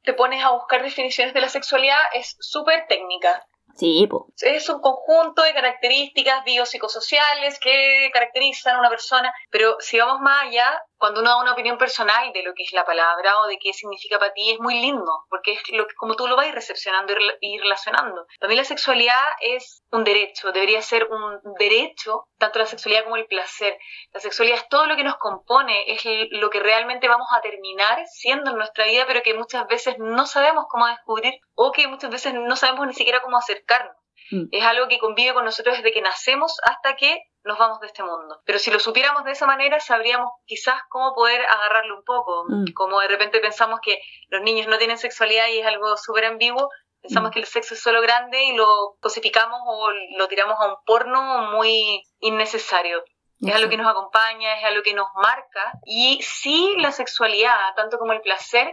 te 0.03 0.15
pones 0.15 0.45
a 0.45 0.53
buscar 0.53 0.83
definiciones 0.83 1.35
de 1.35 1.41
la 1.41 1.49
sexualidad 1.49 1.99
es 2.15 2.37
súper 2.41 2.87
técnica. 2.89 3.47
Sí. 3.75 4.09
Es 4.41 4.69
un 4.69 4.81
conjunto 4.81 5.43
de 5.43 5.55
características 5.55 6.45
biopsicosociales 6.45 7.59
que 7.59 8.11
caracterizan 8.13 8.77
a 8.77 8.81
una 8.81 8.91
persona, 8.91 9.33
pero 9.51 9.77
si 9.81 9.99
vamos 9.99 10.21
más 10.21 10.45
allá, 10.45 10.83
cuando 11.03 11.21
uno 11.21 11.31
da 11.31 11.41
una 11.41 11.55
opinión 11.55 11.79
personal 11.79 12.33
de 12.33 12.45
lo 12.45 12.55
que 12.55 12.63
es 12.63 12.73
la 12.73 12.85
palabra 12.85 13.41
o 13.41 13.49
de 13.49 13.59
qué 13.59 13.73
significa 13.73 14.21
para 14.21 14.33
ti, 14.33 14.53
es 14.53 14.61
muy 14.61 14.81
lindo, 14.81 15.25
porque 15.29 15.55
es 15.55 15.63
lo 15.71 15.89
que, 15.89 15.97
como 15.97 16.15
tú 16.15 16.29
lo 16.29 16.37
vas 16.37 16.55
recepcionando 16.55 17.13
y 17.13 17.17
rela- 17.17 17.39
y 17.41 17.59
relacionando. 17.59 18.25
Para 18.39 18.49
mí 18.49 18.55
la 18.55 18.63
sexualidad 18.63 19.21
es 19.41 19.83
un 19.91 20.05
derecho, 20.05 20.53
debería 20.53 20.81
ser 20.81 21.09
un 21.11 21.41
derecho, 21.59 22.29
tanto 22.39 22.61
la 22.61 22.67
sexualidad 22.67 23.03
como 23.03 23.17
el 23.17 23.27
placer. 23.27 23.77
La 24.13 24.21
sexualidad 24.21 24.59
es 24.59 24.69
todo 24.69 24.87
lo 24.87 24.95
que 24.95 25.03
nos 25.03 25.17
compone, 25.17 25.93
es 25.93 26.05
lo 26.31 26.51
que 26.51 26.61
realmente 26.61 27.09
vamos 27.09 27.27
a 27.33 27.41
terminar 27.41 27.99
siendo 28.07 28.53
en 28.53 28.59
nuestra 28.59 28.85
vida, 28.87 29.05
pero 29.09 29.23
que 29.23 29.35
muchas 29.35 29.67
veces 29.67 29.97
no 29.99 30.25
sabemos 30.27 30.67
cómo 30.69 30.87
descubrir 30.87 31.35
o 31.57 31.73
que 31.73 31.89
muchas 31.89 32.11
veces 32.11 32.33
no 32.33 32.55
sabemos 32.55 32.87
ni 32.87 32.95
siquiera 32.95 33.23
cómo 33.23 33.39
acercarnos. 33.39 33.97
Mm. 34.31 34.45
Es 34.53 34.65
algo 34.65 34.87
que 34.87 34.99
convive 35.01 35.35
con 35.35 35.45
nosotros 35.45 35.77
desde 35.77 35.93
que 35.93 36.01
nacemos 36.01 36.59
hasta 36.63 36.95
que 36.95 37.23
nos 37.45 37.59
vamos 37.59 37.81
de 37.81 37.87
este 37.89 38.03
mundo. 38.03 38.41
Pero 38.45 38.59
si 38.59 38.71
lo 38.71 38.79
supiéramos 38.79 39.25
de 39.25 39.33
esa 39.33 39.47
manera, 39.47 39.81
sabríamos 39.81 40.31
quizás 40.47 40.81
cómo 40.89 41.15
poder 41.15 41.41
agarrarlo 41.45 41.97
un 41.97 42.05
poco. 42.05 42.45
Mm. 42.49 42.73
Como 42.75 43.01
de 43.01 43.09
repente 43.09 43.41
pensamos 43.41 43.81
que 43.83 43.99
los 44.29 44.43
niños 44.43 44.67
no 44.69 44.79
tienen 44.79 44.99
sexualidad 44.99 45.49
y 45.49 45.59
es 45.59 45.67
algo 45.67 45.97
súper 45.97 46.27
ambiguo, 46.27 46.69
pensamos 47.01 47.31
Mm. 47.31 47.33
que 47.33 47.41
el 47.41 47.47
sexo 47.47 47.75
es 47.75 47.83
solo 47.83 48.01
grande 48.01 48.45
y 48.45 48.55
lo 48.55 48.97
cosificamos 49.01 49.61
o 49.67 49.91
lo 50.17 50.29
tiramos 50.29 50.57
a 50.61 50.67
un 50.69 50.77
porno 50.87 51.51
muy 51.53 52.03
innecesario. 52.21 53.03
Es 53.45 53.57
algo 53.57 53.69
que 53.69 53.77
nos 53.77 53.91
acompaña, 53.91 54.57
es 54.61 54.65
algo 54.65 54.85
que 54.85 54.95
nos 54.95 55.09
marca. 55.17 55.73
Y 55.85 56.23
sí, 56.23 56.77
la 56.79 56.93
sexualidad, 56.93 57.59
tanto 57.75 57.99
como 57.99 58.13
el 58.13 58.21
placer, 58.21 58.73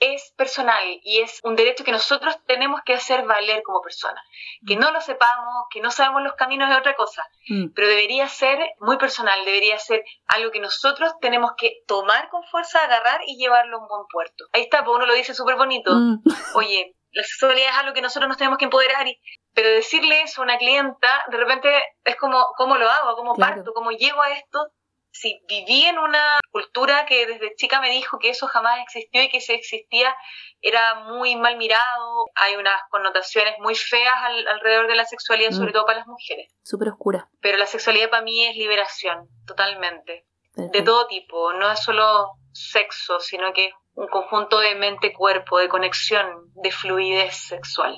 es 0.00 0.32
personal 0.36 0.82
y 1.02 1.20
es 1.20 1.38
un 1.44 1.54
derecho 1.56 1.84
que 1.84 1.92
nosotros 1.92 2.36
tenemos 2.46 2.80
que 2.84 2.94
hacer 2.94 3.24
valer 3.26 3.62
como 3.62 3.80
personas. 3.82 4.24
Que 4.66 4.76
no 4.76 4.90
lo 4.90 5.00
sepamos, 5.00 5.66
que 5.70 5.80
no 5.80 5.90
sabemos 5.90 6.22
los 6.22 6.34
caminos 6.34 6.70
es 6.70 6.76
otra 6.78 6.94
cosa, 6.96 7.22
Mm. 7.48 7.66
pero 7.74 7.86
debería 7.86 8.26
ser 8.28 8.58
muy 8.80 8.96
personal, 8.96 9.44
debería 9.44 9.78
ser 9.78 10.02
algo 10.26 10.50
que 10.50 10.60
nosotros 10.60 11.12
tenemos 11.20 11.52
que 11.56 11.82
tomar 11.86 12.28
con 12.30 12.42
fuerza, 12.44 12.82
agarrar 12.82 13.20
y 13.26 13.36
llevarlo 13.36 13.76
a 13.76 13.80
un 13.82 13.88
buen 13.88 14.06
puerto. 14.10 14.44
Ahí 14.52 14.62
está, 14.62 14.82
pues 14.84 14.96
uno 14.96 15.06
lo 15.06 15.14
dice 15.14 15.34
súper 15.34 15.56
bonito. 15.56 15.92
Mm. 15.94 16.22
Oye, 16.56 16.96
la 17.12 17.22
sexualidad 17.22 17.70
es 17.70 17.76
algo 17.78 17.92
que 17.92 18.02
nosotros 18.02 18.28
nos 18.28 18.38
tenemos 18.38 18.56
que 18.58 18.64
empoderar, 18.64 19.06
y, 19.06 19.20
pero 19.52 19.68
decirle 19.68 20.22
eso 20.22 20.40
a 20.40 20.44
una 20.44 20.58
clienta, 20.58 21.24
de 21.28 21.36
repente 21.36 21.68
es 22.04 22.16
como, 22.16 22.46
¿cómo 22.56 22.76
lo 22.78 22.88
hago? 22.88 23.16
¿Cómo 23.16 23.34
Claro. 23.34 23.56
parto? 23.56 23.72
¿Cómo 23.74 23.90
llego 23.90 24.22
a 24.22 24.30
esto? 24.30 24.68
Si 25.12 25.40
viví 25.48 25.84
en 25.84 25.98
una 25.98 26.38
cultura 26.52 27.04
que 27.06 27.26
desde 27.26 27.54
chica 27.56 27.80
me 27.80 27.90
dijo 27.90 28.18
que 28.18 28.30
eso 28.30 28.46
jamás 28.46 28.80
existió 28.80 29.22
y 29.22 29.28
que 29.28 29.40
si 29.40 29.52
existía 29.52 30.14
era 30.60 31.00
muy 31.00 31.36
mal 31.36 31.56
mirado, 31.56 32.26
hay 32.36 32.56
unas 32.56 32.80
connotaciones 32.90 33.54
muy 33.58 33.74
feas 33.74 34.14
al- 34.22 34.46
alrededor 34.48 34.86
de 34.86 34.94
la 34.94 35.04
sexualidad, 35.04 35.50
Mm. 35.50 35.54
sobre 35.58 35.72
todo 35.72 35.84
para 35.84 35.98
las 35.98 36.06
mujeres. 36.06 36.52
Súper 36.62 36.88
oscura. 36.90 37.28
Pero 37.40 37.58
la 37.58 37.66
sexualidad 37.66 38.08
para 38.10 38.22
mí 38.22 38.46
es 38.46 38.56
liberación, 38.56 39.28
totalmente. 39.46 40.26
de 40.56 40.82
todo 40.82 41.06
tipo, 41.06 41.52
no 41.54 41.70
es 41.70 41.80
solo 41.82 42.32
sexo, 42.52 43.20
sino 43.20 43.52
que 43.52 43.66
es 43.68 43.74
un 43.94 44.08
conjunto 44.08 44.58
de 44.58 44.74
mente-cuerpo, 44.74 45.58
de 45.58 45.68
conexión, 45.68 46.28
de 46.54 46.70
fluidez 46.72 47.34
sexual. 47.36 47.96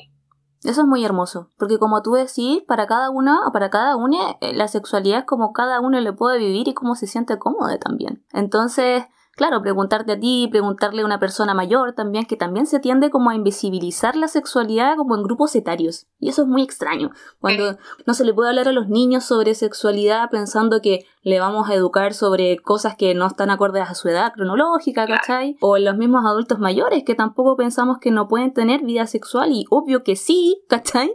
Eso 0.65 0.83
es 0.83 0.87
muy 0.87 1.05
hermoso, 1.05 1.51
porque 1.57 1.79
como 1.79 2.03
tú 2.03 2.13
decís, 2.13 2.63
para 2.67 2.87
cada 2.87 3.11
uno 3.11 3.41
o 3.47 3.53
para 3.53 3.69
cada 3.69 3.97
una, 3.97 4.37
eh, 4.41 4.55
la 4.55 4.69
sexualidad 4.69 5.21
es 5.21 5.25
como 5.25 5.53
cada 5.53 5.81
uno 5.81 5.99
le 6.01 6.13
puede 6.13 6.39
vivir 6.39 6.69
y 6.69 6.75
cómo 6.75 6.95
se 6.95 7.09
siente 7.09 7.39
cómodo 7.39 7.77
también. 7.79 8.25
Entonces, 8.33 9.05
Claro, 9.35 9.63
preguntarte 9.63 10.13
a 10.13 10.21
ti, 10.21 10.47
preguntarle 10.51 11.01
a 11.01 11.07
una 11.07 11.19
persona 11.19 11.55
mayor 11.55 11.95
también, 11.95 12.27
que 12.27 12.37
también 12.37 12.67
se 12.67 12.81
tiende 12.81 13.09
como 13.09 13.31
a 13.31 13.35
invisibilizar 13.35 14.15
la 14.15 14.29
sexualidad 14.29 14.97
como 14.97 15.17
en 15.17 15.23
grupos 15.23 15.57
etarios. 15.57 16.07
Y 16.19 16.29
eso 16.29 16.43
es 16.43 16.49
muy 16.49 16.63
extraño. 16.63 17.13
Cuando 17.41 17.79
no 18.07 18.13
se 18.13 18.25
le 18.25 18.35
puede 18.35 18.51
hablar 18.51 18.69
a 18.69 18.73
los 18.73 18.89
niños 18.89 19.25
sobre 19.25 19.55
sexualidad 19.55 20.29
pensando 20.31 20.83
que 20.83 21.07
le 21.23 21.41
vamos 21.41 21.71
a 21.71 21.75
educar 21.75 22.13
sobre 22.13 22.59
cosas 22.59 22.95
que 22.97 23.15
no 23.15 23.27
están 23.27 23.49
acordes 23.49 23.89
a 23.89 23.95
su 23.95 24.09
edad 24.09 24.33
cronológica, 24.35 25.07
¿cachai? 25.07 25.57
O 25.61 25.79
en 25.79 25.87
los 25.87 25.97
mismos 25.97 26.27
adultos 26.27 26.59
mayores 26.59 27.03
que 27.03 27.15
tampoco 27.15 27.57
pensamos 27.57 27.99
que 27.99 28.11
no 28.11 28.29
pueden 28.29 28.53
tener 28.53 28.83
vida 28.83 29.07
sexual 29.07 29.51
y 29.53 29.65
obvio 29.71 30.05
que 30.05 30.17
sí, 30.17 30.63
¿cachai? 30.69 31.15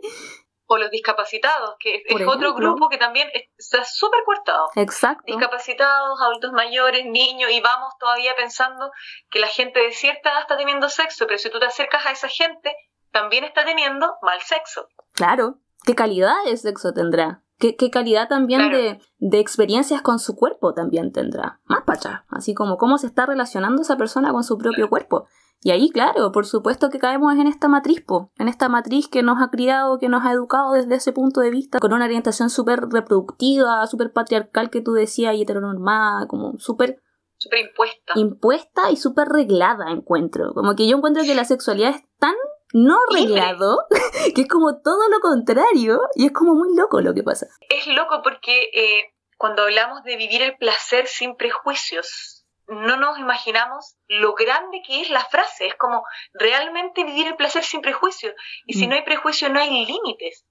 O 0.67 0.77
los 0.77 0.91
discapacitados, 0.91 1.75
que 1.79 2.03
es 2.05 2.27
otro 2.27 2.53
grupo 2.53 2.89
que 2.89 2.97
también 2.97 3.29
está 3.57 3.83
súper 3.85 4.19
cortado. 4.25 4.67
Exacto. 4.75 5.23
Discapacitados, 5.25 6.21
adultos 6.21 6.51
mayores, 6.51 7.05
niños, 7.05 7.49
y 7.51 7.61
vamos 7.61 7.93
todavía 7.99 8.35
pensando 8.35 8.91
que 9.29 9.39
la 9.39 9.47
gente 9.47 9.79
de 9.79 9.91
cierta 9.91 10.29
edad 10.29 10.41
está 10.41 10.57
teniendo 10.57 10.89
sexo, 10.89 11.25
pero 11.25 11.37
si 11.37 11.49
tú 11.49 11.59
te 11.59 11.65
acercas 11.65 12.05
a 12.05 12.11
esa 12.11 12.27
gente, 12.27 12.75
también 13.11 13.45
está 13.45 13.65
teniendo 13.65 14.17
mal 14.21 14.41
sexo. 14.41 14.87
Claro. 15.13 15.59
¿Qué 15.85 15.95
calidad 15.95 16.35
de 16.45 16.57
sexo 16.57 16.93
tendrá? 16.93 17.43
¿Qué, 17.59 17.75
calidad 17.89 18.27
también 18.27 18.69
de, 18.71 18.99
de, 19.17 19.39
experiencias 19.39 20.03
con 20.03 20.19
su 20.19 20.35
cuerpo 20.35 20.73
también 20.75 21.11
tendrá? 21.11 21.59
Más 21.65 21.81
para 21.85 22.25
Así 22.29 22.53
como 22.53 22.77
cómo 22.77 22.99
se 22.99 23.07
está 23.07 23.25
relacionando 23.25 23.81
esa 23.81 23.97
persona 23.97 24.31
con 24.31 24.43
su 24.43 24.59
propio 24.59 24.89
cuerpo. 24.89 25.27
Y 25.61 25.71
ahí, 25.71 25.89
claro, 25.89 26.31
por 26.31 26.45
supuesto 26.45 26.89
que 26.89 26.99
caemos 26.99 27.33
en 27.35 27.47
esta 27.47 27.67
matriz, 27.67 28.03
en 28.37 28.47
esta 28.47 28.69
matriz 28.69 29.07
que 29.07 29.23
nos 29.23 29.41
ha 29.41 29.49
criado, 29.49 29.97
que 29.97 30.07
nos 30.07 30.23
ha 30.23 30.31
educado 30.31 30.73
desde 30.73 30.95
ese 30.95 31.13
punto 31.13 31.41
de 31.41 31.49
vista, 31.49 31.79
con 31.79 31.93
una 31.93 32.05
orientación 32.05 32.49
súper 32.49 32.81
reproductiva, 32.91 33.85
súper 33.87 34.13
patriarcal 34.13 34.69
que 34.69 34.81
tú 34.81 34.93
decías 34.93 35.35
y 35.35 35.41
heteronormada, 35.41 36.27
como 36.27 36.57
súper... 36.59 37.01
Súper 37.37 37.59
impuesta. 37.59 38.13
Impuesta 38.15 38.91
y 38.91 38.97
súper 38.97 39.27
reglada, 39.27 39.91
encuentro. 39.91 40.53
Como 40.53 40.75
que 40.75 40.87
yo 40.87 40.97
encuentro 40.97 41.23
que 41.23 41.35
la 41.35 41.45
sexualidad 41.45 41.91
es 41.91 42.03
tan 42.19 42.33
no 42.73 42.97
reglado, 43.13 43.79
que 44.35 44.41
es 44.41 44.47
como 44.47 44.79
todo 44.81 45.09
lo 45.09 45.19
contrario, 45.19 46.01
y 46.15 46.25
es 46.25 46.31
como 46.31 46.53
muy 46.53 46.75
loco 46.75 47.01
lo 47.01 47.13
que 47.13 47.23
pasa. 47.23 47.47
Es 47.69 47.87
loco 47.87 48.21
porque 48.23 48.69
eh, 48.73 49.13
cuando 49.37 49.63
hablamos 49.63 50.03
de 50.03 50.17
vivir 50.17 50.41
el 50.41 50.57
placer 50.57 51.07
sin 51.07 51.35
prejuicios, 51.35 52.36
no 52.67 52.97
nos 52.97 53.17
imaginamos 53.17 53.97
lo 54.07 54.33
grande 54.33 54.81
que 54.85 55.01
es 55.01 55.09
la 55.09 55.23
frase. 55.25 55.67
Es 55.67 55.75
como 55.75 56.03
realmente 56.33 57.03
vivir 57.03 57.27
el 57.27 57.35
placer 57.35 57.63
sin 57.63 57.81
prejuicio. 57.81 58.33
Y 58.65 58.73
si 58.73 58.85
mm. 58.85 58.89
no 58.89 58.95
hay 58.95 59.03
prejuicio, 59.03 59.49
no 59.49 59.59
hay 59.59 59.85
límites. 59.85 60.45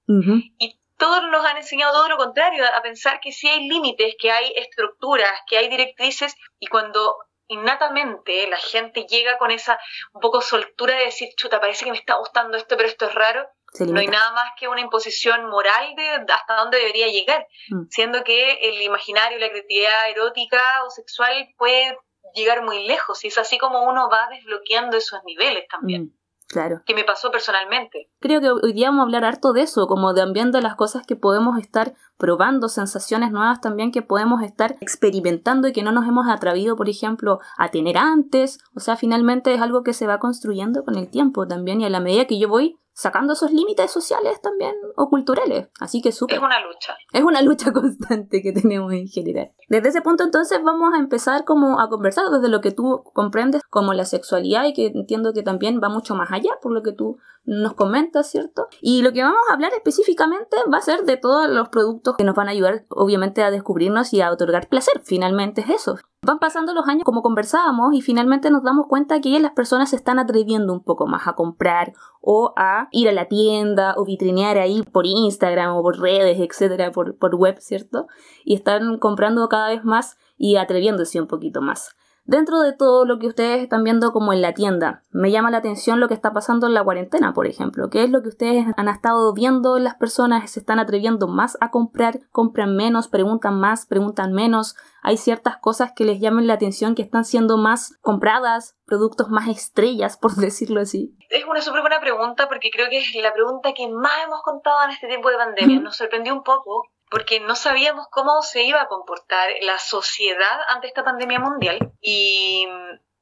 Y 0.57 0.79
todos 0.97 1.23
nos 1.29 1.45
han 1.45 1.57
enseñado 1.57 1.93
todo 1.93 2.09
lo 2.09 2.17
contrario, 2.17 2.65
a 2.65 2.81
pensar 2.81 3.19
que 3.21 3.31
sí 3.31 3.47
hay 3.47 3.67
límites, 3.67 4.15
que 4.19 4.31
hay 4.31 4.51
estructuras, 4.55 5.31
que 5.47 5.57
hay 5.57 5.69
directrices. 5.69 6.35
Y 6.59 6.67
cuando 6.67 7.15
innatamente 7.47 8.47
la 8.47 8.57
gente 8.57 9.05
llega 9.05 9.37
con 9.37 9.51
esa 9.51 9.79
un 10.13 10.21
poco 10.21 10.41
soltura 10.41 10.97
de 10.97 11.05
decir, 11.05 11.29
chuta, 11.37 11.61
parece 11.61 11.85
que 11.85 11.91
me 11.91 11.97
está 11.97 12.15
gustando 12.15 12.57
esto, 12.57 12.75
pero 12.75 12.89
esto 12.89 13.05
es 13.05 13.13
raro. 13.13 13.47
No 13.79 13.99
hay 13.99 14.07
nada 14.07 14.31
más 14.31 14.51
que 14.57 14.67
una 14.67 14.81
imposición 14.81 15.45
moral 15.49 15.93
de 15.95 16.09
hasta 16.33 16.55
dónde 16.55 16.79
debería 16.79 17.07
llegar, 17.07 17.45
mm. 17.69 17.87
siendo 17.89 18.23
que 18.23 18.53
el 18.53 18.81
imaginario, 18.81 19.37
la 19.37 19.49
creatividad 19.49 20.09
erótica 20.09 20.83
o 20.83 20.89
sexual 20.89 21.53
puede 21.57 21.95
llegar 22.33 22.63
muy 22.63 22.85
lejos 22.87 23.23
y 23.23 23.27
es 23.27 23.37
así 23.37 23.57
como 23.57 23.83
uno 23.83 24.09
va 24.09 24.29
desbloqueando 24.29 24.97
esos 24.97 25.19
niveles 25.25 25.67
también. 25.69 26.03
Mm, 26.03 26.13
claro. 26.47 26.81
Que 26.85 26.93
me 26.93 27.03
pasó 27.03 27.31
personalmente. 27.31 28.09
Creo 28.19 28.41
que 28.41 28.49
hoy 28.49 28.73
día 28.73 28.89
vamos 28.89 29.01
a 29.01 29.03
hablar 29.03 29.25
harto 29.25 29.53
de 29.53 29.61
eso, 29.61 29.87
como 29.87 30.13
de 30.13 30.21
ambiente 30.21 30.61
las 30.61 30.75
cosas 30.75 31.05
que 31.05 31.15
podemos 31.15 31.59
estar 31.59 31.93
probando, 32.17 32.69
sensaciones 32.69 33.31
nuevas 33.31 33.61
también 33.61 33.91
que 33.91 34.01
podemos 34.01 34.41
estar 34.41 34.75
experimentando 34.81 35.67
y 35.67 35.73
que 35.73 35.83
no 35.83 35.91
nos 35.91 36.07
hemos 36.07 36.27
atrevido, 36.27 36.75
por 36.75 36.89
ejemplo, 36.89 37.39
a 37.57 37.69
tener 37.69 37.97
antes. 37.97 38.59
O 38.75 38.79
sea, 38.79 38.95
finalmente 38.95 39.53
es 39.53 39.61
algo 39.61 39.83
que 39.83 39.93
se 39.93 40.07
va 40.07 40.19
construyendo 40.19 40.83
con 40.83 40.95
el 40.95 41.09
tiempo 41.09 41.47
también 41.47 41.81
y 41.81 41.85
a 41.85 41.89
la 41.89 41.99
medida 41.99 42.25
que 42.25 42.39
yo 42.39 42.47
voy 42.47 42.79
sacando 42.97 43.33
esos 43.33 43.51
límites 43.51 43.91
sociales 43.91 44.41
también 44.41 44.73
o 44.95 45.07
culturales. 45.07 45.69
Así 45.79 46.01
que 46.01 46.11
súper. 46.11 46.37
Es 46.37 46.43
una 46.43 46.59
lucha. 46.59 46.97
Es 47.13 47.21
una 47.21 47.43
lucha 47.43 47.71
constante 47.73 48.41
que 48.41 48.51
tenemos 48.51 48.91
en 48.91 49.07
general. 49.07 49.51
Desde 49.69 49.89
ese 49.89 50.01
punto 50.01 50.23
entonces 50.23 50.59
vamos 50.63 50.95
a 50.95 50.97
empezar 50.97 51.45
como 51.45 51.79
a 51.79 51.89
conversar 51.89 52.25
desde 52.31 52.49
lo 52.49 52.59
que 52.59 52.71
tú 52.71 53.03
comprendes 53.13 53.61
como 53.69 53.93
la 53.93 54.03
sexualidad 54.03 54.65
y 54.65 54.73
que 54.73 54.87
entiendo 54.87 55.31
que 55.31 55.43
también 55.43 55.79
va 55.81 55.89
mucho 55.89 56.15
más 56.15 56.31
allá 56.31 56.53
por 56.59 56.71
lo 56.71 56.81
que 56.81 56.91
tú 56.91 57.19
nos 57.45 57.75
comentas, 57.75 58.29
¿cierto? 58.29 58.67
Y 58.81 59.03
lo 59.03 59.13
que 59.13 59.21
vamos 59.21 59.39
a 59.49 59.53
hablar 59.53 59.71
específicamente 59.73 60.57
va 60.71 60.79
a 60.79 60.81
ser 60.81 61.03
de 61.03 61.17
todos 61.17 61.47
los 61.47 61.69
productos 61.69 62.17
que 62.17 62.23
nos 62.23 62.35
van 62.35 62.47
a 62.47 62.51
ayudar 62.51 62.85
obviamente 62.89 63.43
a 63.43 63.51
descubrirnos 63.51 64.11
y 64.11 64.21
a 64.21 64.31
otorgar 64.31 64.69
placer. 64.69 65.01
Finalmente 65.05 65.61
es 65.61 65.69
eso. 65.69 65.97
Van 66.27 66.39
pasando 66.39 66.73
los 66.73 66.89
años 66.89 67.05
como 67.05 67.21
conversábamos 67.21 67.93
y 67.93 68.01
finalmente 68.01 68.49
nos 68.51 68.61
damos 68.61 68.87
cuenta 68.87 69.21
que 69.21 69.39
las 69.39 69.53
personas 69.53 69.91
se 69.91 69.95
están 69.95 70.19
atreviendo 70.19 70.73
un 70.73 70.83
poco 70.83 71.07
más 71.07 71.25
a 71.25 71.35
comprar 71.35 71.93
o 72.19 72.53
a 72.57 72.89
ir 72.91 73.07
a 73.07 73.13
la 73.13 73.29
tienda 73.29 73.93
o 73.95 74.03
vitrinear 74.03 74.57
ahí 74.57 74.83
por 74.83 75.05
Instagram 75.05 75.77
o 75.77 75.81
por 75.81 76.01
redes, 76.01 76.37
etcétera, 76.37 76.91
por, 76.91 77.17
por 77.17 77.35
web, 77.35 77.55
¿cierto? 77.61 78.07
Y 78.43 78.55
están 78.55 78.97
comprando 78.97 79.47
cada 79.47 79.69
vez 79.69 79.85
más 79.85 80.17
y 80.37 80.57
atreviéndose 80.57 81.21
un 81.21 81.27
poquito 81.27 81.61
más. 81.61 81.95
Dentro 82.27 82.59
de 82.59 82.73
todo 82.73 83.05
lo 83.05 83.19
que 83.19 83.27
ustedes 83.27 83.61
están 83.61 83.85
viendo 83.85 84.11
como 84.11 84.33
en 84.33 84.41
la 84.41 84.51
tienda, 84.53 85.01
me 85.11 85.31
llama 85.31 85.49
la 85.49 85.59
atención 85.59 86.01
lo 86.01 86.09
que 86.09 86.13
está 86.13 86.33
pasando 86.33 86.67
en 86.67 86.73
la 86.73 86.83
cuarentena, 86.83 87.33
por 87.33 87.47
ejemplo. 87.47 87.89
¿Qué 87.89 88.03
es 88.03 88.09
lo 88.09 88.21
que 88.21 88.27
ustedes 88.27 88.65
han 88.75 88.89
estado 88.89 89.33
viendo 89.33 89.79
las 89.79 89.95
personas? 89.95 90.51
¿Se 90.51 90.59
están 90.59 90.77
atreviendo 90.77 91.29
más 91.29 91.57
a 91.61 91.71
comprar? 91.71 92.19
¿Compran 92.31 92.75
menos? 92.75 93.07
¿Preguntan 93.07 93.61
más? 93.61 93.85
¿Preguntan 93.85 94.33
menos? 94.33 94.75
¿Hay 95.03 95.15
ciertas 95.15 95.55
cosas 95.55 95.93
que 95.95 96.03
les 96.03 96.19
llamen 96.19 96.47
la 96.47 96.55
atención 96.55 96.95
que 96.95 97.01
están 97.01 97.23
siendo 97.23 97.55
más 97.55 97.97
compradas? 98.01 98.75
¿Productos 98.85 99.29
más 99.29 99.47
estrellas, 99.47 100.17
por 100.17 100.31
decirlo 100.35 100.81
así? 100.81 101.15
Es 101.29 101.45
una 101.45 101.61
súper 101.61 101.79
buena 101.79 102.01
pregunta 102.01 102.49
porque 102.49 102.71
creo 102.71 102.89
que 102.89 102.97
es 102.97 103.15
la 103.15 103.31
pregunta 103.31 103.73
que 103.73 103.87
más 103.87 104.25
hemos 104.25 104.41
contado 104.41 104.83
en 104.83 104.91
este 104.91 105.07
tiempo 105.07 105.29
de 105.29 105.37
pandemia. 105.37 105.79
Nos 105.79 105.95
sorprendió 105.95 106.33
un 106.33 106.43
poco 106.43 106.89
porque 107.09 107.39
no 107.39 107.55
sabíamos 107.55 108.07
cómo 108.11 108.41
se 108.41 108.63
iba 108.63 108.81
a 108.81 108.87
comportar 108.87 109.49
la 109.61 109.79
sociedad 109.79 110.59
ante 110.69 110.87
esta 110.87 111.03
pandemia 111.03 111.39
mundial 111.39 111.79
y 112.01 112.67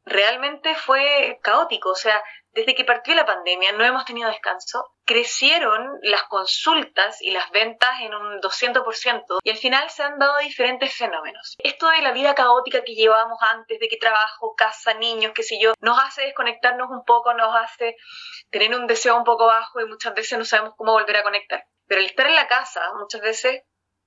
realmente 0.06 0.76
fue 0.76 1.40
caótico, 1.42 1.90
o 1.90 1.96
sea, 1.96 2.24
desde 2.52 2.74
que 2.74 2.86
partió 2.86 3.14
la 3.16 3.26
pandemia 3.26 3.74
no 3.74 3.84
hemos 3.84 4.06
tenido 4.06 4.30
descanso, 4.30 4.94
crecieron 5.04 6.00
las 6.04 6.24
consultas 6.24 7.22
y 7.22 7.32
las 7.32 7.52
ventas 7.52 8.00
en 8.00 8.14
un 8.14 8.40
200% 8.40 9.40
y 9.44 9.50
al 9.50 9.58
final 9.58 9.90
se 9.90 10.04
han 10.04 10.18
dado 10.20 10.38
diferentes 10.38 10.96
fenómenos. 10.96 11.56
Esto 11.58 11.90
de 11.90 12.02
la 12.02 12.14
vida 12.14 12.34
caótica 12.34 12.84
que 12.84 12.96
llevábamos 12.96 13.40
antes, 13.42 13.80
de 13.80 13.88
que 13.90 13.98
trabajo, 13.98 14.56
casa, 14.56 14.94
niños, 14.94 15.34
qué 15.36 15.44
sé 15.44 15.60
yo, 15.60 15.74
nos 15.82 16.00
hace 16.02 16.22
desconectarnos 16.22 16.90
un 16.90 17.04
poco, 17.04 17.34
nos 17.34 17.54
hace 17.56 17.98
tener 18.52 18.74
un 18.74 18.88
deseo 18.88 19.18
un 19.18 19.26
poco 19.26 19.48
bajo 19.48 19.82
y 19.82 19.86
muchas 19.86 20.14
veces 20.14 20.38
no 20.40 20.46
sabemos 20.46 20.76
cómo 20.78 20.94
volver 20.94 21.18
a 21.18 21.24
conectar. 21.24 21.66
Pero 21.88 22.00
el 22.02 22.08
estar 22.08 22.28
en 22.28 22.36
la 22.36 22.48
casa 22.48 22.82
muchas 22.98 23.22
veces 23.22 23.64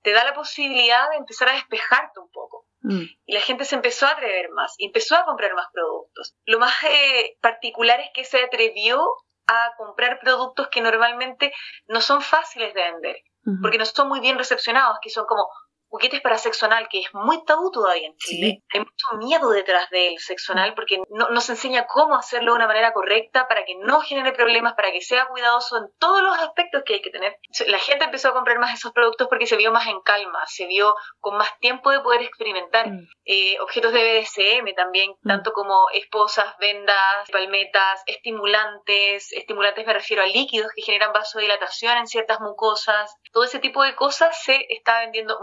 te 0.09 0.15
da 0.15 0.25
la 0.25 0.33
posibilidad 0.33 1.11
de 1.11 1.17
empezar 1.17 1.51
a 1.51 1.53
despejarte 1.53 2.19
un 2.19 2.31
poco. 2.31 2.65
Mm. 2.81 3.03
Y 3.27 3.35
la 3.35 3.41
gente 3.43 3.67
se 3.67 3.75
empezó 3.75 4.07
a 4.07 4.13
atrever 4.13 4.49
más 4.53 4.75
y 4.79 4.87
empezó 4.87 5.17
a 5.17 5.27
comprar 5.27 5.53
más 5.55 5.67
productos. 5.71 6.35
Lo 6.47 6.59
más 6.59 6.73
eh, 6.85 7.37
particular 7.43 8.01
es 8.01 8.09
que 8.15 8.25
se 8.25 8.43
atrevió 8.43 9.07
a 9.47 9.73
comprar 9.77 10.19
productos 10.21 10.69
que 10.69 10.81
normalmente 10.81 11.53
no 11.89 12.01
son 12.01 12.23
fáciles 12.23 12.73
de 12.73 12.83
vender, 12.83 13.17
porque 13.63 13.79
no 13.79 13.85
son 13.85 14.09
muy 14.09 14.21
bien 14.21 14.39
recepcionados, 14.39 14.99
que 15.03 15.11
son 15.11 15.27
como 15.27 15.47
juguetes 15.89 16.21
para 16.21 16.39
sexo 16.39 16.67
anal, 16.67 16.89
que 16.89 17.01
es 17.01 17.13
muy 17.15 17.45
tabú 17.45 17.71
todavía 17.71 18.07
en 18.09 18.17
Chile. 18.17 18.63
Hay 18.73 18.81
mucho 18.81 19.17
miedo 19.19 19.51
detrás 19.51 19.89
del 19.91 20.19
sexo 20.19 20.53
anal 20.53 20.75
porque 20.75 21.01
no, 21.11 21.29
nos 21.31 21.49
enseña 21.49 21.87
cómo 21.87 22.17
hacerlo 22.17 22.53
de 22.53 22.57
una 22.57 22.67
manera 22.67 22.93
correcta 22.93 23.49
para 23.49 23.65
que 23.65 23.75
no 23.77 24.01
genere 24.01 24.33
problemas, 24.33 24.75
para 24.75 24.93
que 24.93 25.01
sea 25.01 25.27
cuidadoso 25.27 25.79
en 25.79 25.85
todos 25.99 26.23
los 26.23 26.39
aspectos 26.39 26.83
que 26.85 26.95
hay 26.95 27.03
que 27.03 27.11
tener. 27.11 27.37
La 27.67 27.79
gente 27.79 28.05
empezó 28.05 28.29
a 28.29 28.35
comprar 28.35 28.59
más 28.59 28.75
esos 28.75 28.93
productos 28.93 29.29
porque 29.29 29.47
se 29.47 29.57
vio 29.57 29.73
más 29.73 29.87
en 29.87 30.01
calma, 30.01 30.41
se 30.47 30.67
vio 30.67 30.95
con 31.21 31.37
más 31.37 31.59
tiempo 31.59 31.91
de 31.91 32.01
poder 32.01 32.23
experimentar. 32.23 32.89
Mm. 32.89 33.09
Eh, 33.25 33.61
objetos 33.61 33.93
de 33.93 34.21
BDSM 34.21 34.75
también, 34.75 35.11
mm. 35.23 35.29
tanto 35.29 35.53
como 35.53 35.89
esposas, 35.93 36.57
vendas, 36.59 37.31
palmetas, 37.31 38.03
estimulantes, 38.07 39.33
estimulantes 39.33 39.87
me 39.87 39.93
refiero 39.93 40.23
a 40.23 40.27
líquidos 40.27 40.71
que 40.75 40.83
generan 40.83 41.13
vasodilatación 41.13 41.99
en 41.99 42.07
ciertas 42.07 42.41
mucosas. 42.41 43.15
Todo 43.33 43.45
ese 43.45 43.59
tipo 43.59 43.83
de 43.83 43.95
cosas 43.95 44.43
se 44.43 44.67
está 44.69 45.01
vendiendo 45.01 45.39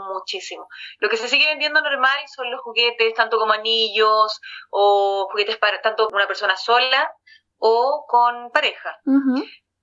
lo 1.00 1.10
que 1.10 1.18
se 1.18 1.28
sigue 1.28 1.48
vendiendo 1.48 1.82
normal 1.82 2.18
son 2.34 2.52
los 2.52 2.62
juguetes, 2.62 3.14
tanto 3.14 3.38
como 3.38 3.54
anillos 3.54 4.40
o 4.70 5.28
juguetes 5.32 5.58
para 5.58 5.82
tanto 5.82 6.08
una 6.12 6.28
persona 6.28 6.56
sola 6.56 7.12
o 7.58 8.06
con 8.08 8.52
pareja. 8.52 8.98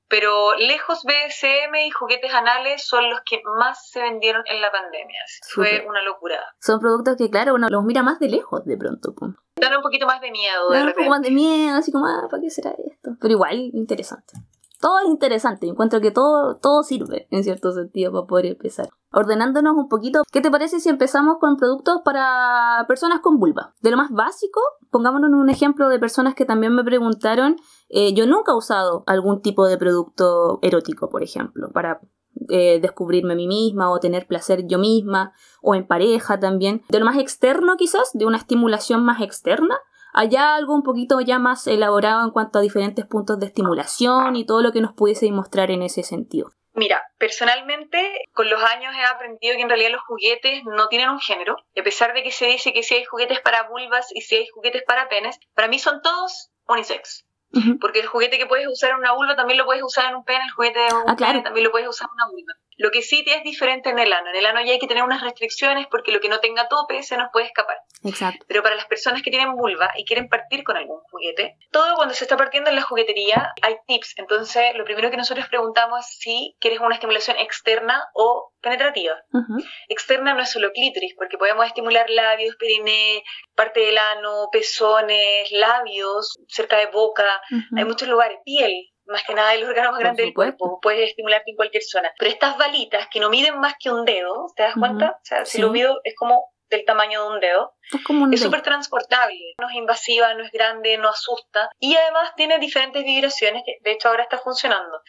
pero 0.08 0.54
lejos 0.56 1.04
BSM 1.04 1.74
y 1.86 1.90
juguetes 1.90 2.34
anales 2.34 2.86
son 2.86 3.08
los 3.08 3.20
que 3.24 3.40
más 3.58 3.88
se 3.88 4.02
vendieron 4.02 4.42
en 4.46 4.60
la 4.60 4.70
pandemia. 4.70 5.20
Fue 5.48 5.86
una 5.88 6.02
locura. 6.02 6.38
Son 6.60 6.80
productos 6.80 7.16
que, 7.16 7.30
claro, 7.30 7.54
uno 7.54 7.68
los 7.70 7.82
mira 7.84 8.02
más 8.02 8.18
de 8.18 8.28
lejos 8.28 8.62
de 8.66 8.76
pronto. 8.76 9.14
Dan 9.56 9.76
un 9.76 9.82
poquito 9.82 10.06
más 10.06 10.20
de 10.20 10.30
miedo. 10.30 10.70
Dan 10.70 10.88
un 10.88 10.92
poco 10.92 11.08
más 11.08 11.22
de 11.22 11.30
miedo, 11.30 11.78
así 11.78 11.90
como, 11.92 12.04
ah, 12.06 12.28
¿para 12.30 12.42
qué 12.42 12.50
será 12.50 12.72
esto? 12.72 13.12
Pero 13.20 13.32
igual, 13.32 13.70
interesante 13.72 14.34
todo 14.82 14.98
es 14.98 15.08
interesante. 15.08 15.68
Encuentro 15.68 16.00
que 16.00 16.10
todo, 16.10 16.56
todo 16.56 16.82
sirve, 16.82 17.28
en 17.30 17.44
cierto 17.44 17.70
sentido, 17.70 18.10
para 18.10 18.26
poder 18.26 18.46
empezar. 18.46 18.88
Ordenándonos 19.12 19.76
un 19.76 19.88
poquito, 19.88 20.22
¿qué 20.32 20.40
te 20.40 20.50
parece 20.50 20.80
si 20.80 20.88
empezamos 20.88 21.36
con 21.38 21.56
productos 21.56 22.00
para 22.04 22.84
personas 22.88 23.20
con 23.20 23.38
vulva? 23.38 23.74
De 23.80 23.92
lo 23.92 23.96
más 23.96 24.10
básico, 24.10 24.60
pongámonos 24.90 25.30
un 25.30 25.50
ejemplo 25.50 25.88
de 25.88 26.00
personas 26.00 26.34
que 26.34 26.44
también 26.44 26.74
me 26.74 26.82
preguntaron, 26.82 27.56
eh, 27.90 28.12
yo 28.12 28.26
nunca 28.26 28.52
he 28.52 28.56
usado 28.56 29.04
algún 29.06 29.40
tipo 29.40 29.68
de 29.68 29.78
producto 29.78 30.58
erótico, 30.62 31.08
por 31.08 31.22
ejemplo, 31.22 31.70
para 31.72 32.00
eh, 32.48 32.80
descubrirme 32.80 33.34
a 33.34 33.36
mí 33.36 33.46
misma 33.46 33.90
o 33.90 34.00
tener 34.00 34.26
placer 34.26 34.66
yo 34.66 34.78
misma 34.78 35.32
o 35.60 35.76
en 35.76 35.86
pareja 35.86 36.40
también. 36.40 36.82
De 36.88 36.98
lo 36.98 37.04
más 37.04 37.18
externo 37.18 37.76
quizás, 37.76 38.10
de 38.14 38.26
una 38.26 38.38
estimulación 38.38 39.04
más 39.04 39.20
externa, 39.20 39.78
Allá 40.12 40.54
algo 40.54 40.74
un 40.74 40.82
poquito 40.82 41.20
ya 41.20 41.38
más 41.38 41.66
elaborado 41.66 42.22
en 42.24 42.30
cuanto 42.30 42.58
a 42.58 42.62
diferentes 42.62 43.06
puntos 43.06 43.38
de 43.40 43.46
estimulación 43.46 44.36
y 44.36 44.44
todo 44.44 44.62
lo 44.62 44.72
que 44.72 44.80
nos 44.80 44.92
pudiese 44.92 45.30
mostrar 45.32 45.70
en 45.70 45.82
ese 45.82 46.02
sentido. 46.02 46.52
Mira, 46.74 47.02
personalmente 47.18 48.28
con 48.32 48.48
los 48.48 48.62
años 48.62 48.94
he 48.94 49.04
aprendido 49.04 49.56
que 49.56 49.62
en 49.62 49.68
realidad 49.68 49.90
los 49.90 50.02
juguetes 50.02 50.64
no 50.64 50.88
tienen 50.88 51.10
un 51.10 51.20
género. 51.20 51.56
Y 51.74 51.80
a 51.80 51.84
pesar 51.84 52.14
de 52.14 52.22
que 52.22 52.30
se 52.30 52.46
dice 52.46 52.72
que 52.72 52.82
si 52.82 52.94
hay 52.94 53.04
juguetes 53.04 53.40
para 53.40 53.68
vulvas 53.68 54.08
y 54.14 54.22
si 54.22 54.36
hay 54.36 54.48
juguetes 54.48 54.82
para 54.86 55.08
penes, 55.08 55.38
para 55.54 55.68
mí 55.68 55.78
son 55.78 56.00
todos 56.02 56.50
unisex. 56.66 57.26
Porque 57.80 58.00
el 58.00 58.06
juguete 58.06 58.38
que 58.38 58.46
puedes 58.46 58.66
usar 58.66 58.90
en 58.90 58.96
una 58.96 59.12
vulva 59.12 59.36
también 59.36 59.58
lo 59.58 59.66
puedes 59.66 59.82
usar 59.82 60.08
en 60.08 60.16
un 60.16 60.24
pene, 60.24 60.42
el 60.42 60.52
juguete 60.52 60.78
de 60.78 60.94
un 60.94 61.02
ah, 61.06 61.16
pene 61.16 61.42
también 61.42 61.64
lo 61.64 61.70
puedes 61.70 61.86
usar 61.86 62.08
en 62.08 62.14
una 62.14 62.26
vulva. 62.30 62.54
Lo 62.76 62.90
que 62.90 63.02
sí 63.02 63.24
es 63.26 63.42
diferente 63.42 63.90
en 63.90 63.98
el 63.98 64.12
ano. 64.12 64.30
En 64.30 64.36
el 64.36 64.46
ano 64.46 64.60
ya 64.62 64.72
hay 64.72 64.78
que 64.78 64.86
tener 64.86 65.02
unas 65.02 65.22
restricciones 65.22 65.86
porque 65.90 66.12
lo 66.12 66.20
que 66.20 66.28
no 66.28 66.40
tenga 66.40 66.68
tope 66.68 67.02
se 67.02 67.16
nos 67.16 67.30
puede 67.32 67.46
escapar. 67.46 67.76
Exacto. 68.04 68.44
Pero 68.48 68.62
para 68.62 68.74
las 68.74 68.86
personas 68.86 69.22
que 69.22 69.30
tienen 69.30 69.54
vulva 69.54 69.90
y 69.96 70.04
quieren 70.04 70.28
partir 70.28 70.64
con 70.64 70.76
algún 70.76 71.00
juguete, 71.10 71.56
todo 71.70 71.94
cuando 71.96 72.14
se 72.14 72.24
está 72.24 72.36
partiendo 72.36 72.70
en 72.70 72.76
la 72.76 72.82
juguetería 72.82 73.52
hay 73.62 73.76
tips. 73.86 74.14
Entonces, 74.16 74.74
lo 74.74 74.84
primero 74.84 75.10
que 75.10 75.16
nosotros 75.16 75.48
preguntamos 75.48 76.00
es 76.00 76.18
si 76.18 76.56
quieres 76.60 76.80
una 76.80 76.94
estimulación 76.94 77.36
externa 77.38 78.04
o 78.14 78.52
penetrativa. 78.60 79.14
Externa 79.88 80.34
no 80.34 80.42
es 80.42 80.50
solo 80.50 80.72
clítoris, 80.72 81.14
porque 81.16 81.36
podemos 81.36 81.66
estimular 81.66 82.08
labios, 82.08 82.56
periné, 82.56 83.22
parte 83.54 83.80
del 83.80 83.98
ano, 83.98 84.48
pezones, 84.50 85.50
labios, 85.50 86.38
cerca 86.48 86.78
de 86.78 86.86
boca, 86.86 87.40
hay 87.76 87.84
muchos 87.84 88.08
lugares, 88.08 88.38
piel, 88.44 88.91
más 89.06 89.24
que 89.24 89.34
nada 89.34 89.54
el 89.54 89.64
órgano 89.64 89.92
más 89.92 90.00
grande 90.00 90.22
del 90.22 90.34
cuerpo, 90.34 90.78
puedes 90.80 91.10
estimularte 91.10 91.50
en 91.50 91.56
cualquier 91.56 91.82
zona. 91.82 92.10
Pero 92.18 92.30
estas 92.30 92.56
balitas 92.56 93.08
que 93.10 93.20
no 93.20 93.30
miden 93.30 93.58
más 93.58 93.74
que 93.78 93.90
un 93.90 94.04
dedo, 94.04 94.46
¿te 94.56 94.62
das 94.62 94.74
cuenta? 94.78 95.18
O 95.20 95.24
sea, 95.24 95.44
si 95.44 95.60
lo 95.60 95.70
mido 95.70 96.00
es 96.04 96.14
como 96.16 96.52
del 96.72 96.84
tamaño 96.84 97.22
de 97.22 97.34
un 97.34 97.40
dedo. 97.40 97.74
Es 98.32 98.40
súper 98.40 98.62
transportable, 98.62 99.54
no 99.60 99.68
es 99.68 99.74
invasiva, 99.76 100.34
no 100.34 100.42
es 100.42 100.50
grande, 100.50 100.96
no 100.96 101.08
asusta 101.08 101.68
y 101.78 101.94
además 101.94 102.32
tiene 102.34 102.58
diferentes 102.58 103.04
vibraciones 103.04 103.62
que 103.64 103.76
de 103.82 103.92
hecho 103.92 104.08
ahora 104.08 104.22
está 104.24 104.38
funcionando. 104.38 105.02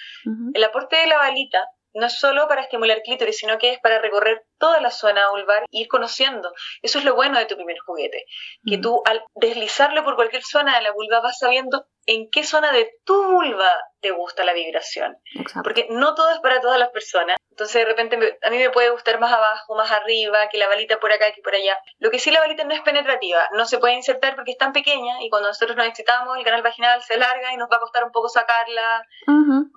El 0.53 0.63
aporte 0.63 0.97
de 0.97 1.07
la 1.07 1.17
balita 1.17 1.65
no 1.93 2.07
es 2.07 2.19
solo 2.19 2.47
para 2.47 2.61
estimular 2.61 3.01
clítoris, 3.01 3.37
sino 3.37 3.57
que 3.57 3.73
es 3.73 3.79
para 3.79 3.99
recorrer 3.99 4.45
toda 4.57 4.79
la 4.81 4.91
zona 4.91 5.29
vulvar 5.29 5.63
e 5.63 5.81
ir 5.81 5.87
conociendo. 5.87 6.53
Eso 6.81 6.99
es 6.99 7.05
lo 7.05 7.15
bueno 7.15 7.37
de 7.37 7.45
tu 7.45 7.55
primer 7.55 7.77
juguete, 7.79 8.25
que 8.65 8.77
tú 8.77 9.01
al 9.05 9.23
deslizarlo 9.35 10.03
por 10.03 10.15
cualquier 10.15 10.43
zona 10.43 10.75
de 10.75 10.83
la 10.83 10.91
vulva 10.91 11.21
vas 11.21 11.39
sabiendo 11.39 11.87
en 12.05 12.29
qué 12.29 12.43
zona 12.43 12.71
de 12.71 12.89
tu 13.05 13.31
vulva 13.31 13.69
te 14.01 14.11
gusta 14.11 14.43
la 14.43 14.53
vibración. 14.53 15.17
Porque 15.63 15.87
no 15.89 16.15
todo 16.15 16.31
es 16.31 16.39
para 16.39 16.61
todas 16.61 16.79
las 16.79 16.89
personas. 16.89 17.37
Entonces 17.53 17.75
de 17.75 17.85
repente 17.85 18.39
a 18.41 18.49
mí 18.49 18.57
me 18.57 18.71
puede 18.71 18.89
gustar 18.89 19.19
más 19.19 19.31
abajo, 19.31 19.75
más 19.75 19.91
arriba, 19.91 20.49
que 20.49 20.57
la 20.57 20.67
balita 20.67 20.99
por 20.99 21.11
acá, 21.11 21.31
que 21.33 21.41
por 21.43 21.53
allá. 21.53 21.77
Lo 21.99 22.09
que 22.09 22.17
sí 22.17 22.31
la 22.31 22.39
balita 22.39 22.63
no 22.63 22.73
es 22.73 22.81
penetrativa, 22.81 23.47
no 23.53 23.67
se 23.67 23.77
puede 23.77 23.93
insertar 23.93 24.33
porque 24.35 24.53
es 24.53 24.57
tan 24.57 24.73
pequeña 24.73 25.21
y 25.21 25.29
cuando 25.29 25.49
nosotros 25.49 25.77
nos 25.77 25.85
excitamos 25.85 26.35
el 26.35 26.43
canal 26.43 26.63
vaginal 26.63 27.03
se 27.03 27.15
larga 27.15 27.53
y 27.53 27.57
nos 27.57 27.69
va 27.71 27.77
a 27.77 27.79
costar 27.79 28.05
un 28.05 28.11
poco 28.11 28.27
sacarla, 28.27 29.05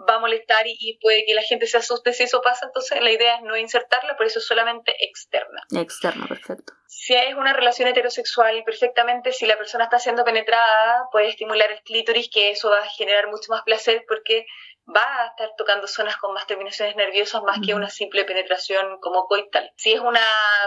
va 0.08 0.14
a 0.14 0.18
molestar 0.20 0.66
y, 0.66 0.74
y, 0.78 0.98
puede 1.00 1.26
que 1.26 1.34
la 1.34 1.42
gente 1.42 1.66
se 1.66 1.76
asuste 1.76 2.14
si 2.14 2.22
eso 2.22 2.40
pasa. 2.40 2.64
Entonces 2.64 2.98
la 3.02 3.10
idea 3.10 3.36
es 3.36 3.42
no 3.42 3.58
insertarla, 3.58 4.16
por 4.16 4.24
eso 4.24 4.38
es 4.38 4.46
solamente 4.46 4.94
externa. 5.04 5.62
Externa, 5.74 6.26
perfecto. 6.26 6.72
Si 6.86 7.14
es 7.14 7.34
una 7.34 7.52
relación 7.52 7.88
heterosexual, 7.88 8.62
perfectamente, 8.64 9.32
si 9.32 9.44
la 9.44 9.58
persona 9.58 9.84
está 9.84 9.98
siendo 9.98 10.24
penetrada, 10.24 11.08
puede 11.12 11.28
estimular 11.28 11.70
el 11.70 11.82
clítoris, 11.82 12.30
que 12.32 12.52
eso 12.52 12.70
va 12.70 12.78
a 12.78 12.88
generar 12.88 13.28
mucho 13.28 13.50
más 13.50 13.62
placer 13.64 14.04
porque 14.08 14.46
va 14.94 15.22
a 15.22 15.26
estar 15.26 15.50
tocando 15.56 15.86
zonas 15.86 16.16
con 16.16 16.32
más 16.32 16.46
terminaciones 16.46 16.96
nerviosas 16.96 17.42
más 17.42 17.58
que 17.64 17.74
una 17.74 17.88
simple 17.88 18.24
penetración 18.24 18.98
como 19.00 19.26
coital. 19.26 19.70
Si 19.76 19.92
es 19.92 20.00
una 20.00 20.20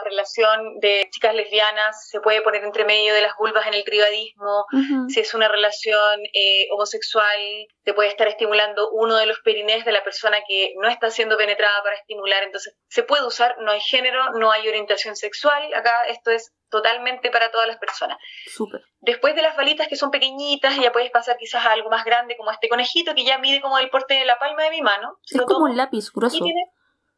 relación 0.03 0.79
de 0.79 1.07
chicas 1.11 1.33
lesbianas, 1.33 2.07
se 2.09 2.19
puede 2.19 2.41
poner 2.41 2.63
entre 2.63 2.85
medio 2.85 3.13
de 3.13 3.21
las 3.21 3.35
vulvas 3.37 3.67
en 3.67 3.73
el 3.73 3.83
privadismo. 3.83 4.65
Si 5.07 5.19
es 5.19 5.33
una 5.33 5.47
relación 5.47 6.21
eh, 6.33 6.67
homosexual, 6.71 7.39
se 7.83 7.93
puede 7.93 8.09
estar 8.09 8.27
estimulando 8.27 8.89
uno 8.91 9.15
de 9.17 9.25
los 9.25 9.39
perinés 9.39 9.85
de 9.85 9.91
la 9.91 10.03
persona 10.03 10.39
que 10.47 10.73
no 10.77 10.89
está 10.89 11.09
siendo 11.09 11.37
penetrada 11.37 11.81
para 11.83 11.95
estimular. 11.95 12.43
Entonces, 12.43 12.75
se 12.87 13.03
puede 13.03 13.25
usar, 13.25 13.55
no 13.59 13.71
hay 13.71 13.81
género, 13.81 14.31
no 14.33 14.51
hay 14.51 14.67
orientación 14.67 15.15
sexual. 15.15 15.73
Acá 15.73 16.05
esto 16.07 16.31
es 16.31 16.53
totalmente 16.69 17.29
para 17.31 17.51
todas 17.51 17.67
las 17.67 17.77
personas. 17.77 18.17
Súper. 18.47 18.81
Después 18.99 19.35
de 19.35 19.41
las 19.41 19.55
balitas 19.55 19.87
que 19.87 19.95
son 19.95 20.11
pequeñitas, 20.11 20.75
ya 20.77 20.91
puedes 20.91 21.11
pasar 21.11 21.37
quizás 21.37 21.65
a 21.65 21.71
algo 21.71 21.89
más 21.89 22.05
grande 22.05 22.37
como 22.37 22.51
este 22.51 22.69
conejito 22.69 23.15
que 23.15 23.23
ya 23.23 23.37
mide 23.37 23.61
como 23.61 23.77
el 23.77 23.89
porte 23.89 24.13
de 24.15 24.25
la 24.25 24.37
palma 24.39 24.63
de 24.63 24.71
mi 24.71 24.81
mano. 24.81 25.17
Es 25.29 25.41
como 25.41 25.65
un 25.65 25.77
lápiz 25.77 26.11
grueso. 26.11 26.37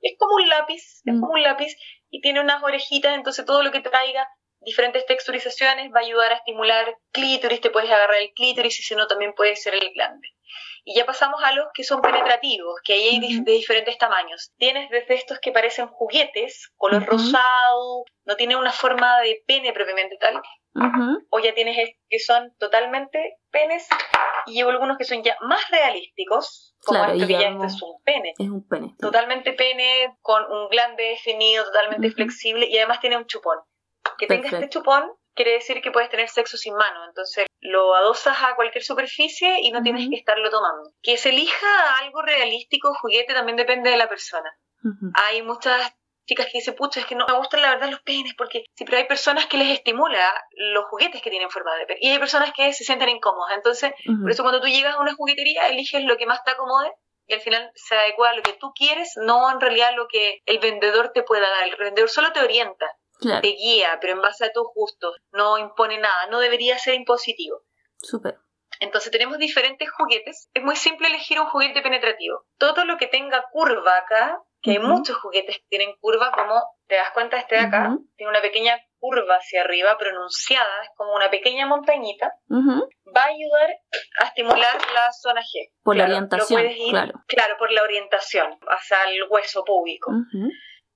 es 0.01 0.17
como 0.17 0.35
un 0.35 0.49
lápiz, 0.49 1.01
es 1.05 1.13
mm. 1.13 1.19
como 1.19 1.33
un 1.33 1.43
lápiz 1.43 1.75
y 2.09 2.21
tiene 2.21 2.41
unas 2.41 2.61
orejitas, 2.63 3.15
entonces 3.15 3.45
todo 3.45 3.63
lo 3.63 3.71
que 3.71 3.81
traiga 3.81 4.27
diferentes 4.61 5.05
texturizaciones 5.05 5.91
va 5.93 5.99
a 5.99 6.03
ayudar 6.03 6.31
a 6.31 6.35
estimular 6.35 6.95
clítoris, 7.11 7.61
te 7.61 7.71
puedes 7.71 7.89
agarrar 7.89 8.21
el 8.21 8.31
clítoris 8.33 8.79
y 8.79 8.83
si 8.83 8.95
no 8.95 9.07
también 9.07 9.33
puede 9.33 9.55
ser 9.55 9.73
el 9.73 9.91
glande. 9.93 10.27
Y 10.83 10.95
ya 10.95 11.05
pasamos 11.05 11.41
a 11.43 11.51
los 11.51 11.67
que 11.73 11.83
son 11.83 12.01
penetrativos, 12.01 12.81
que 12.83 12.93
ahí 12.93 13.07
hay 13.09 13.39
de 13.41 13.51
diferentes 13.51 13.97
tamaños. 13.97 14.51
Tienes 14.57 14.89
desde 14.89 15.13
estos 15.13 15.39
que 15.39 15.51
parecen 15.51 15.87
juguetes, 15.87 16.71
color 16.75 17.05
rosado, 17.05 18.03
no 18.25 18.35
tiene 18.35 18.55
una 18.55 18.71
forma 18.71 19.19
de 19.21 19.43
pene 19.45 19.73
propiamente 19.73 20.17
tal, 20.17 20.41
o 21.29 21.39
ya 21.39 21.53
tienes 21.53 21.77
que 22.09 22.19
son 22.19 22.55
totalmente 22.57 23.37
penes, 23.51 23.87
y 24.47 24.53
llevo 24.53 24.71
algunos 24.71 24.97
que 24.97 25.03
son 25.03 25.21
ya 25.21 25.37
más 25.41 25.69
realísticos, 25.69 26.75
como 26.83 26.99
claro, 26.99 27.13
esto 27.13 27.27
que 27.27 27.33
ya 27.33 27.49
este 27.49 27.65
es 27.67 27.81
un 27.81 28.01
pene. 28.03 28.33
Es 28.39 28.49
un 28.49 28.67
pene. 28.67 28.95
Totalmente 28.99 29.53
pene, 29.53 30.17
con 30.21 30.43
un 30.51 30.67
glande 30.69 31.03
definido, 31.03 31.63
totalmente 31.65 32.09
flexible, 32.11 32.65
y 32.65 32.77
además 32.77 32.99
tiene 32.99 33.17
un 33.17 33.27
chupón. 33.27 33.59
Que 34.17 34.25
tenga 34.25 34.47
este 34.49 34.69
chupón 34.69 35.11
quiere 35.35 35.53
decir 35.53 35.81
que 35.81 35.91
puedes 35.91 36.09
tener 36.09 36.29
sexo 36.29 36.57
sin 36.57 36.75
mano. 36.75 37.05
Entonces 37.05 37.45
lo 37.59 37.95
adosas 37.95 38.37
a 38.43 38.55
cualquier 38.55 38.83
superficie 38.83 39.59
y 39.61 39.71
no 39.71 39.81
tienes 39.81 40.09
que 40.09 40.15
estarlo 40.15 40.49
tomando. 40.49 40.91
Que 41.01 41.17
se 41.17 41.29
elija 41.29 41.97
algo 41.99 42.21
realístico, 42.21 42.93
juguete, 42.95 43.33
también 43.33 43.57
depende 43.57 43.89
de 43.89 43.97
la 43.97 44.09
persona. 44.09 44.51
Hay 45.13 45.43
muchas 45.43 45.93
chicas 46.25 46.47
que 46.47 46.59
dicen, 46.59 46.75
pucha, 46.75 46.99
es 46.99 47.05
que 47.05 47.15
no 47.15 47.25
me 47.27 47.37
gustan 47.37 47.61
la 47.61 47.69
verdad 47.71 47.89
los 47.89 48.01
penes, 48.01 48.33
porque 48.35 48.63
sí, 48.75 48.85
pero 48.85 48.97
hay 48.97 49.05
personas 49.05 49.45
que 49.47 49.57
les 49.57 49.69
estimula 49.69 50.33
los 50.55 50.85
juguetes 50.85 51.21
que 51.21 51.29
tienen 51.29 51.49
forma 51.49 51.75
de 51.75 51.85
pene. 51.85 51.99
Y 52.01 52.09
hay 52.09 52.19
personas 52.19 52.51
que 52.55 52.73
se 52.73 52.83
sienten 52.83 53.09
incómodas. 53.09 53.55
Entonces, 53.55 53.93
por 54.21 54.31
eso 54.31 54.43
cuando 54.43 54.61
tú 54.61 54.67
llegas 54.67 54.95
a 54.95 55.01
una 55.01 55.13
juguetería, 55.13 55.67
eliges 55.67 56.03
lo 56.03 56.17
que 56.17 56.25
más 56.25 56.43
te 56.43 56.51
acomode 56.51 56.91
y 57.27 57.33
al 57.33 57.41
final 57.41 57.71
se 57.75 57.95
adecua 57.95 58.29
a 58.29 58.35
lo 58.35 58.41
que 58.41 58.53
tú 58.53 58.71
quieres, 58.73 59.13
no 59.17 59.49
en 59.51 59.61
realidad 59.61 59.93
lo 59.95 60.07
que 60.07 60.41
el 60.45 60.59
vendedor 60.59 61.11
te 61.13 61.23
pueda 61.23 61.49
dar. 61.49 61.67
El 61.67 61.75
vendedor 61.75 62.09
solo 62.09 62.31
te 62.33 62.39
orienta 62.41 62.87
te 63.21 63.47
guía, 63.47 63.97
pero 64.01 64.13
en 64.13 64.21
base 64.21 64.45
a 64.45 64.51
tus 64.51 64.65
gustos, 64.73 65.15
no 65.31 65.57
impone 65.57 65.99
nada, 65.99 66.27
no 66.27 66.39
debería 66.39 66.77
ser 66.77 66.95
impositivo. 66.95 67.61
Súper. 67.97 68.37
Entonces 68.79 69.11
tenemos 69.11 69.37
diferentes 69.37 69.89
juguetes. 69.91 70.49
Es 70.53 70.63
muy 70.63 70.75
simple 70.75 71.07
elegir 71.07 71.39
un 71.39 71.45
juguete 71.47 71.81
penetrativo. 71.81 72.45
Todo 72.57 72.83
lo 72.85 72.97
que 72.97 73.05
tenga 73.07 73.45
curva 73.51 73.97
acá, 73.97 74.41
que 74.61 74.71
hay 74.71 74.79
muchos 74.79 75.17
juguetes 75.17 75.57
que 75.57 75.65
tienen 75.69 75.95
curva, 75.99 76.31
como 76.31 76.61
te 76.87 76.95
das 76.95 77.11
cuenta 77.11 77.37
este 77.37 77.55
de 77.55 77.61
acá, 77.61 77.95
tiene 78.15 78.31
una 78.31 78.41
pequeña 78.41 78.79
curva 78.99 79.35
hacia 79.35 79.61
arriba 79.61 79.97
pronunciada, 79.97 80.83
es 80.83 80.89
como 80.95 81.15
una 81.15 81.29
pequeña 81.29 81.65
montañita, 81.65 82.33
va 82.49 83.23
a 83.23 83.27
ayudar 83.27 83.71
a 84.19 84.25
estimular 84.25 84.75
la 84.93 85.11
zona 85.11 85.41
G. 85.41 85.71
Por 85.83 85.95
la 85.95 86.03
orientación, 86.05 86.63
claro. 86.89 87.13
Claro, 87.27 87.55
por 87.57 87.71
la 87.71 87.83
orientación 87.83 88.59
hacia 88.67 88.97
el 89.09 89.23
hueso 89.29 89.63
púbico 89.63 90.11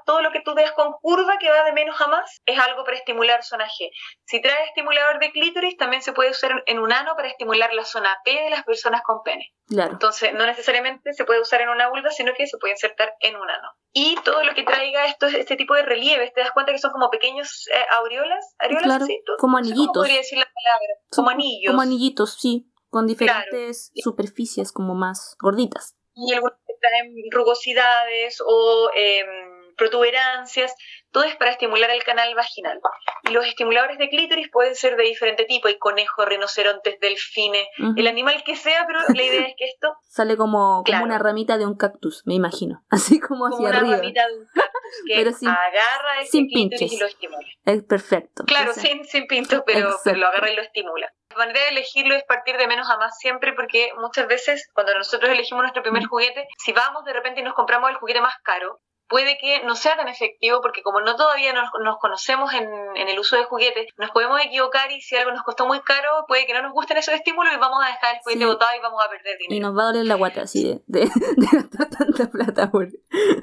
todo 0.06 0.22
lo 0.22 0.32
que 0.32 0.42
tú 0.42 0.54
veas 0.54 0.72
con 0.72 0.94
curva 1.02 1.38
que 1.40 1.50
va 1.50 1.64
de 1.64 1.74
menos 1.74 2.00
a 2.00 2.08
más 2.08 2.40
es 2.46 2.58
algo 2.60 2.84
para 2.84 2.98
estimular 2.98 3.44
zona 3.44 3.66
G. 3.66 3.90
Si 4.26 4.42
trae 4.42 4.66
estimulador 4.66 5.20
de 5.20 5.32
clítoris, 5.32 5.76
también 5.78 6.02
se 6.02 6.14
puede 6.14 6.32
usar 6.32 6.64
en 6.66 6.80
un 6.80 6.94
ano 6.94 7.14
para 7.16 7.28
estimular 7.28 7.74
la 7.74 7.84
zona 7.84 8.16
P 8.24 8.32
de 8.32 8.50
las 8.50 8.64
personas 8.64 9.02
con 9.04 9.24
pene. 9.24 9.54
Claro. 9.68 9.94
Entonces, 9.94 10.34
no 10.34 10.46
necesariamente 10.46 11.14
se 11.14 11.26
puede 11.26 11.42
usar 11.42 11.62
en 11.62 11.70
una 11.70 11.90
vulva, 11.90 12.12
sino 12.12 12.34
que 12.34 12.48
se 12.48 12.58
puede 12.58 12.74
insertar 12.74 13.14
en 13.20 13.36
un 13.36 13.50
ano. 13.50 13.68
Y 13.92 14.16
todo 14.24 14.44
lo 14.44 14.54
que 14.54 14.64
traiga 14.64 15.06
esto, 15.08 15.26
este 15.26 15.56
tipo 15.56 15.74
de 15.74 15.84
relieves, 15.84 16.34
te 16.34 16.42
das 16.42 16.52
cuenta 16.52 16.72
que 16.72 16.78
son 16.78 16.92
como 16.92 17.10
pequeños 17.10 17.68
eh, 17.74 17.86
aureolas, 17.92 18.56
claro, 18.82 19.06
como 19.40 19.58
anillitos. 19.58 19.88
¿Cómo 19.88 19.94
podría 19.94 20.18
decir 20.18 20.38
la 20.38 20.46
palabra? 20.46 20.94
Como 21.10 21.30
anillos. 21.30 21.72
Como 21.72 21.82
anillitos, 21.82 22.38
sí, 22.40 22.72
con 22.90 23.08
diferentes 23.08 23.92
superficies 23.96 24.72
como 24.72 24.96
más 24.96 25.36
gorditas. 25.42 25.96
y 26.14 26.34
algunos 26.34 26.58
que 26.66 26.74
traen 26.80 27.14
rugosidades 27.32 28.42
o 28.46 28.90
em, 28.96 29.55
protuberancias, 29.76 30.74
todo 31.12 31.24
es 31.24 31.36
para 31.38 31.52
estimular 31.52 31.90
el 31.92 32.04
canal 32.04 32.34
vaginal. 32.36 32.80
Y 33.24 33.30
los 33.30 33.46
estimuladores 33.46 33.98
de 33.98 34.10
clítoris 34.10 34.50
pueden 34.52 34.76
ser 34.76 34.98
de 34.98 35.04
diferente 35.04 35.46
tipo, 35.46 35.68
hay 35.68 35.78
conejos, 35.78 36.26
rinocerontes, 36.26 37.00
delfines, 37.00 37.68
el 37.96 38.08
animal 38.08 38.44
que 38.44 38.56
sea, 38.56 38.86
pero 38.86 39.00
la 39.08 39.24
idea 39.24 39.48
es 39.48 39.56
que 39.58 39.66
esto... 39.66 39.96
Sale 40.08 40.36
como, 40.38 40.84
como 40.86 41.04
una 41.04 41.20
ramita 41.20 41.58
de 41.58 41.66
un 41.66 41.78
cactus, 41.78 42.24
me 42.26 42.34
imagino, 42.34 42.84
así 42.90 43.20
como, 43.20 43.46
hacia 43.46 43.70
arriba. 43.70 43.88
una 43.88 43.98
ramita 43.98 44.28
de 44.28 44.34
un 44.36 44.46
cactus 44.54 44.76
que 45.08 45.48
agarra 45.48 46.22
ese 46.22 46.46
clítoris 46.48 46.94
y 46.94 46.98
lo 46.98 47.06
estimula. 47.06 47.48
Es 47.66 47.84
perfecto. 47.84 48.44
Claro, 48.46 48.74
sin, 48.74 49.06
sin 49.06 49.28
pintos, 49.28 49.64
pero, 49.66 49.96
pero 50.04 50.18
lo 50.18 50.28
agarra 50.28 50.52
y 50.52 50.56
lo 50.56 50.62
estimula. 50.62 51.12
La 51.30 51.38
manera 51.38 51.62
de 51.62 51.70
elegirlo 51.70 52.16
es 52.16 52.24
partir 52.24 52.58
de 52.58 52.68
menos 52.68 52.90
a 52.90 52.98
más 52.98 53.18
siempre 53.18 53.54
porque 53.54 53.92
muchas 54.00 54.28
veces 54.28 54.70
cuando 54.74 54.94
nosotros 54.96 55.32
elegimos 55.32 55.64
nuestro 55.64 55.84
primer 55.84 56.06
juguete, 56.06 56.48
si 56.58 56.72
vamos 56.72 57.04
de 57.04 57.14
repente 57.14 57.42
y 57.42 57.44
nos 57.44 57.54
compramos 57.56 57.90
el 57.90 57.98
juguete 57.98 58.22
más 58.22 58.36
caro, 58.44 58.80
puede 59.08 59.38
que 59.38 59.64
no 59.64 59.76
sea 59.76 59.96
tan 59.96 60.08
efectivo 60.08 60.62
porque 60.62 60.82
como 60.82 61.02
no 61.02 61.16
todavía 61.16 61.54
nos, 61.54 61.70
conocemos 62.00 62.54
en, 62.54 62.68
el 62.96 63.20
uso 63.20 63.36
de 63.36 63.44
juguetes, 63.44 63.88
nos 63.98 64.12
podemos 64.12 64.40
equivocar 64.42 64.92
y 64.92 65.02
si 65.02 65.16
algo 65.16 65.32
nos 65.32 65.44
costó 65.44 65.66
muy 65.66 65.82
caro, 65.82 66.26
puede 66.28 66.46
que 66.46 66.54
no 66.54 66.62
nos 66.62 66.74
gusten 66.74 66.98
esos 66.98 67.14
estímulos 67.14 67.54
y 67.54 67.58
vamos 67.58 67.84
a 67.84 67.88
dejar 67.88 68.16
el 68.16 68.22
juguete 68.22 68.46
botado 68.46 68.76
y 68.76 68.82
vamos 68.82 69.04
a 69.04 69.10
perder 69.10 69.38
dinero. 69.38 69.56
Y 69.56 69.60
nos 69.60 69.78
va 69.78 69.84
a 69.84 69.86
doler 69.88 70.06
la 70.06 70.16
guata 70.16 70.42
así 70.42 70.82
de, 70.88 71.10
gastar 71.52 71.90
tanta 71.90 72.30
plata 72.30 72.72
por... 72.72 72.88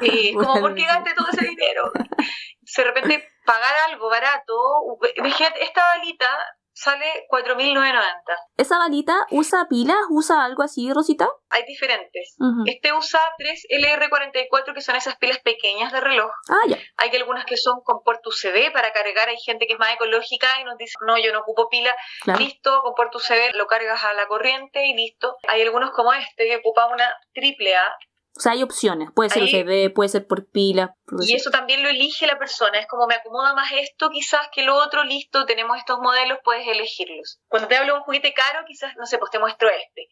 Sí, 0.01 0.35
como 0.35 0.61
porque 0.61 0.85
gaste 0.85 1.15
todo 1.15 1.29
ese 1.33 1.47
dinero. 1.47 1.93
De 2.75 2.85
repente 2.85 3.29
pagar 3.45 3.75
algo 3.91 4.09
barato, 4.09 4.55
esta 5.15 5.85
balita 5.85 6.27
sale 6.73 7.27
4.990. 7.31 8.03
¿Esa 8.57 8.79
balita 8.79 9.27
usa 9.31 9.67
pilas? 9.69 9.99
¿Usa 10.11 10.45
algo 10.45 10.63
así, 10.63 10.93
Rosita? 10.93 11.29
Hay 11.51 11.65
diferentes. 11.65 12.37
Este 12.67 12.93
usa 12.93 13.21
3 13.39 13.67
LR44, 13.71 14.75
que 14.75 14.81
son 14.81 14.97
esas 14.97 15.17
pilas 15.17 15.39
pequeñas 15.41 15.93
de 15.93 16.01
reloj. 16.01 16.31
Ah, 16.49 16.67
ya. 16.69 16.79
Hay 16.97 17.11
algunas 17.17 17.45
que 17.45 17.57
son 17.57 17.81
con 17.85 18.03
puerto 18.03 18.31
USB 18.31 18.73
para 18.73 18.93
cargar. 18.93 19.29
Hay 19.29 19.39
gente 19.39 19.67
que 19.67 19.75
es 19.75 19.79
más 19.79 19.95
ecológica 19.95 20.49
y 20.61 20.65
nos 20.65 20.77
dice, 20.79 20.95
no, 21.07 21.19
yo 21.19 21.33
no 21.33 21.41
ocupo 21.41 21.69
pila. 21.69 21.95
Listo, 22.39 22.81
con 22.83 22.95
puerto 22.95 23.19
USB 23.19 23.55
lo 23.55 23.67
cargas 23.67 24.03
a 24.05 24.13
la 24.15 24.27
corriente 24.27 24.87
y 24.87 24.95
listo. 24.95 25.37
Hay 25.49 25.63
algunos 25.63 25.91
como 25.91 26.13
este 26.13 26.47
que 26.47 26.57
ocupa 26.57 26.87
una 26.87 27.13
triple 27.33 27.77
A 27.77 27.97
o 28.35 28.41
sea, 28.41 28.53
hay 28.53 28.63
opciones. 28.63 29.11
Puede 29.15 29.29
ser 29.29 29.43
USB, 29.43 29.93
puede 29.93 30.09
ser 30.09 30.27
por 30.27 30.49
pila. 30.51 30.97
y 31.21 31.35
eso 31.35 31.51
también 31.51 31.83
lo 31.83 31.91
elige 31.91 32.27
la 32.27 32.39
persona. 32.39 32.79
Es 32.79 32.87
como 32.87 33.07
me 33.07 33.15
acomoda 33.15 33.55
más 33.55 33.71
esto 33.73 34.11
quizás 34.11 34.49
que 34.53 34.63
lo 34.63 34.77
otro. 34.77 35.05
Listo, 35.05 35.45
tenemos 35.45 35.77
estos 35.77 35.99
modelos, 36.01 36.39
puedes 36.43 36.67
elegirlos. 36.67 37.41
Cuando 37.49 37.69
te 37.69 37.77
hablo 37.77 37.93
de 37.93 37.99
un 37.99 38.05
juguete 38.05 38.33
caro, 38.33 38.65
quizás, 38.67 38.95
no 38.97 39.05
sé, 39.05 39.19
pues 39.19 39.31
te 39.31 39.39
muestro 39.39 39.69
este. 39.69 40.09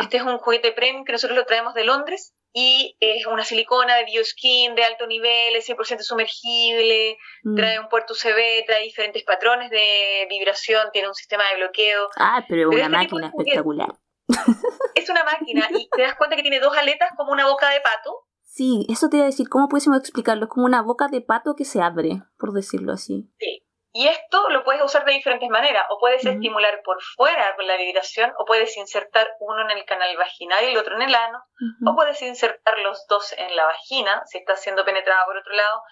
Este 0.00 0.16
es 0.18 0.22
un 0.22 0.38
juguete 0.38 0.70
premium 0.72 1.04
que 1.04 1.12
nosotros 1.12 1.36
lo 1.36 1.46
traemos 1.46 1.74
de 1.74 1.84
Londres 1.84 2.32
y 2.52 2.96
es 3.00 3.26
una 3.26 3.44
silicona 3.44 3.96
de 3.96 4.04
bioskin 4.04 4.76
de 4.76 4.84
alto 4.84 5.08
nivel, 5.08 5.56
es 5.56 5.68
100% 5.68 6.02
sumergible, 6.02 7.18
mm. 7.42 7.56
trae 7.56 7.80
un 7.80 7.88
puerto 7.88 8.12
USB, 8.12 8.64
trae 8.64 8.84
diferentes 8.84 9.24
patrones 9.24 9.70
de 9.70 10.28
vibración, 10.30 10.88
tiene 10.92 11.08
un 11.08 11.14
sistema 11.14 11.42
de 11.50 11.56
bloqueo. 11.56 12.08
Ah, 12.16 12.44
pero, 12.48 12.70
es 12.70 12.76
una 12.76 12.84
este 12.84 12.88
máquina 12.90 13.26
espectacular. 13.26 13.88
Es 14.94 15.10
una 15.10 15.24
máquina 15.24 15.68
y 15.70 15.88
te 15.90 16.02
das 16.02 16.14
cuenta 16.16 16.36
que 16.36 16.42
tiene 16.42 16.60
dos 16.60 16.76
aletas 16.76 17.10
como 17.16 17.32
una 17.32 17.46
boca 17.46 17.70
de 17.70 17.80
pato. 17.80 18.26
Sí, 18.42 18.86
eso 18.88 19.08
te 19.08 19.16
iba 19.16 19.24
a 19.24 19.26
decir, 19.26 19.48
¿cómo 19.48 19.68
pudiésemos 19.68 19.98
explicarlo? 19.98 20.44
Es 20.44 20.50
como 20.50 20.66
una 20.66 20.82
boca 20.82 21.08
de 21.08 21.20
pato 21.20 21.56
que 21.56 21.64
se 21.64 21.82
abre, 21.82 22.22
por 22.38 22.52
decirlo 22.52 22.92
así. 22.92 23.28
Sí. 23.38 23.64
Y 23.96 24.08
esto 24.08 24.48
lo 24.50 24.64
puedes 24.64 24.82
usar 24.82 25.04
de 25.04 25.12
diferentes 25.12 25.48
maneras. 25.48 25.84
O 25.88 26.00
puedes 26.00 26.26
estimular 26.26 26.82
por 26.84 27.00
fuera 27.16 27.54
con 27.54 27.64
la 27.68 27.76
vibración, 27.76 28.32
o 28.38 28.44
puedes 28.44 28.76
insertar 28.76 29.28
uno 29.38 29.62
en 29.62 29.78
el 29.78 29.84
canal 29.84 30.16
vaginal 30.16 30.64
y 30.64 30.72
el 30.72 30.76
otro 30.76 30.96
en 30.96 31.02
el 31.02 31.14
ano, 31.14 31.38
o 31.86 31.94
puedes 31.94 32.20
insertar 32.22 32.76
los 32.80 33.06
dos 33.08 33.32
en 33.38 33.54
la 33.54 33.66
vagina, 33.66 34.22
si 34.26 34.38
está 34.38 34.56
siendo 34.56 34.84
penetrada 34.84 35.24
por 35.26 35.36
otro 35.36 35.52
lado, 35.52 35.82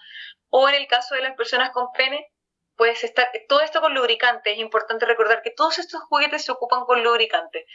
o 0.49 0.67
en 0.67 0.75
el 0.75 0.87
caso 0.87 1.15
de 1.15 1.21
las 1.21 1.35
personas 1.35 1.71
con 1.71 1.91
pene, 1.93 2.32
puedes 2.75 3.03
estar, 3.03 3.29
todo 3.47 3.61
esto 3.61 3.81
con 3.81 3.93
lubricante, 3.93 4.51
es 4.51 4.59
importante 4.59 5.05
recordar 5.05 5.41
que 5.41 5.51
todos 5.51 5.79
estos 5.79 6.01
juguetes 6.03 6.45
se 6.45 6.51
ocupan 6.51 6.85
con 6.85 7.03
lubricante. 7.03 7.65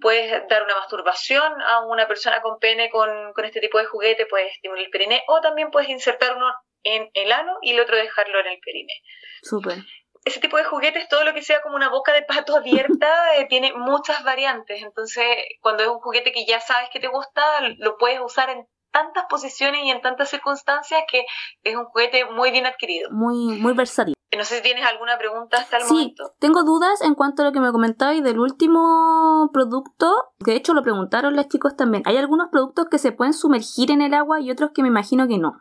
Puedes 0.00 0.30
dar 0.48 0.64
una 0.64 0.76
masturbación 0.76 1.60
a 1.62 1.84
una 1.86 2.08
persona 2.08 2.40
con 2.42 2.58
pene 2.58 2.90
con, 2.90 3.32
con 3.34 3.44
este 3.44 3.60
tipo 3.60 3.78
de 3.78 3.86
juguete, 3.86 4.26
puedes 4.26 4.52
estimular 4.52 4.84
el 4.84 4.90
periné, 4.90 5.22
o 5.28 5.40
también 5.40 5.70
puedes 5.70 5.88
insertar 5.88 6.36
uno 6.36 6.52
en 6.84 7.10
el 7.14 7.32
ano 7.32 7.58
y 7.62 7.72
el 7.72 7.80
otro 7.80 7.96
dejarlo 7.96 8.40
en 8.40 8.46
el 8.48 8.58
periné. 8.60 8.94
Súper. 9.42 9.78
Ese 10.24 10.40
tipo 10.40 10.56
de 10.56 10.64
juguetes, 10.64 11.08
todo 11.08 11.24
lo 11.24 11.34
que 11.34 11.42
sea 11.42 11.60
como 11.62 11.74
una 11.74 11.88
boca 11.88 12.12
de 12.12 12.22
pato 12.22 12.56
abierta, 12.56 13.36
eh, 13.36 13.46
tiene 13.48 13.72
muchas 13.74 14.22
variantes. 14.22 14.82
Entonces, 14.82 15.26
cuando 15.60 15.82
es 15.82 15.88
un 15.88 15.98
juguete 15.98 16.32
que 16.32 16.44
ya 16.46 16.60
sabes 16.60 16.90
que 16.90 17.00
te 17.00 17.08
gusta, 17.08 17.42
lo 17.78 17.96
puedes 17.96 18.20
usar 18.20 18.50
en 18.50 18.66
tantas 18.92 19.24
posiciones 19.28 19.82
y 19.84 19.90
en 19.90 20.00
tantas 20.00 20.28
circunstancias 20.28 21.02
que 21.10 21.24
es 21.62 21.74
un 21.74 21.86
juguete 21.86 22.26
muy 22.26 22.50
bien 22.50 22.66
adquirido. 22.66 23.10
Muy, 23.10 23.58
muy 23.58 23.72
versátil. 23.72 24.14
No 24.36 24.44
sé 24.44 24.56
si 24.56 24.62
tienes 24.62 24.84
alguna 24.86 25.18
pregunta 25.18 25.58
hasta 25.58 25.76
el 25.76 25.82
sí, 25.84 25.92
momento. 25.92 26.34
Tengo 26.38 26.62
dudas 26.62 27.02
en 27.02 27.14
cuanto 27.14 27.42
a 27.42 27.46
lo 27.46 27.52
que 27.52 27.60
me 27.60 27.70
comentabais 27.70 28.22
del 28.22 28.38
último 28.38 29.50
producto. 29.52 30.32
De 30.38 30.54
hecho, 30.54 30.72
lo 30.72 30.82
preguntaron 30.82 31.36
los 31.36 31.48
chicos 31.48 31.76
también. 31.76 32.02
Hay 32.06 32.16
algunos 32.16 32.48
productos 32.50 32.86
que 32.90 32.98
se 32.98 33.12
pueden 33.12 33.34
sumergir 33.34 33.90
en 33.90 34.00
el 34.00 34.14
agua 34.14 34.40
y 34.40 34.50
otros 34.50 34.70
que 34.74 34.82
me 34.82 34.88
imagino 34.88 35.28
que 35.28 35.38
no. 35.38 35.60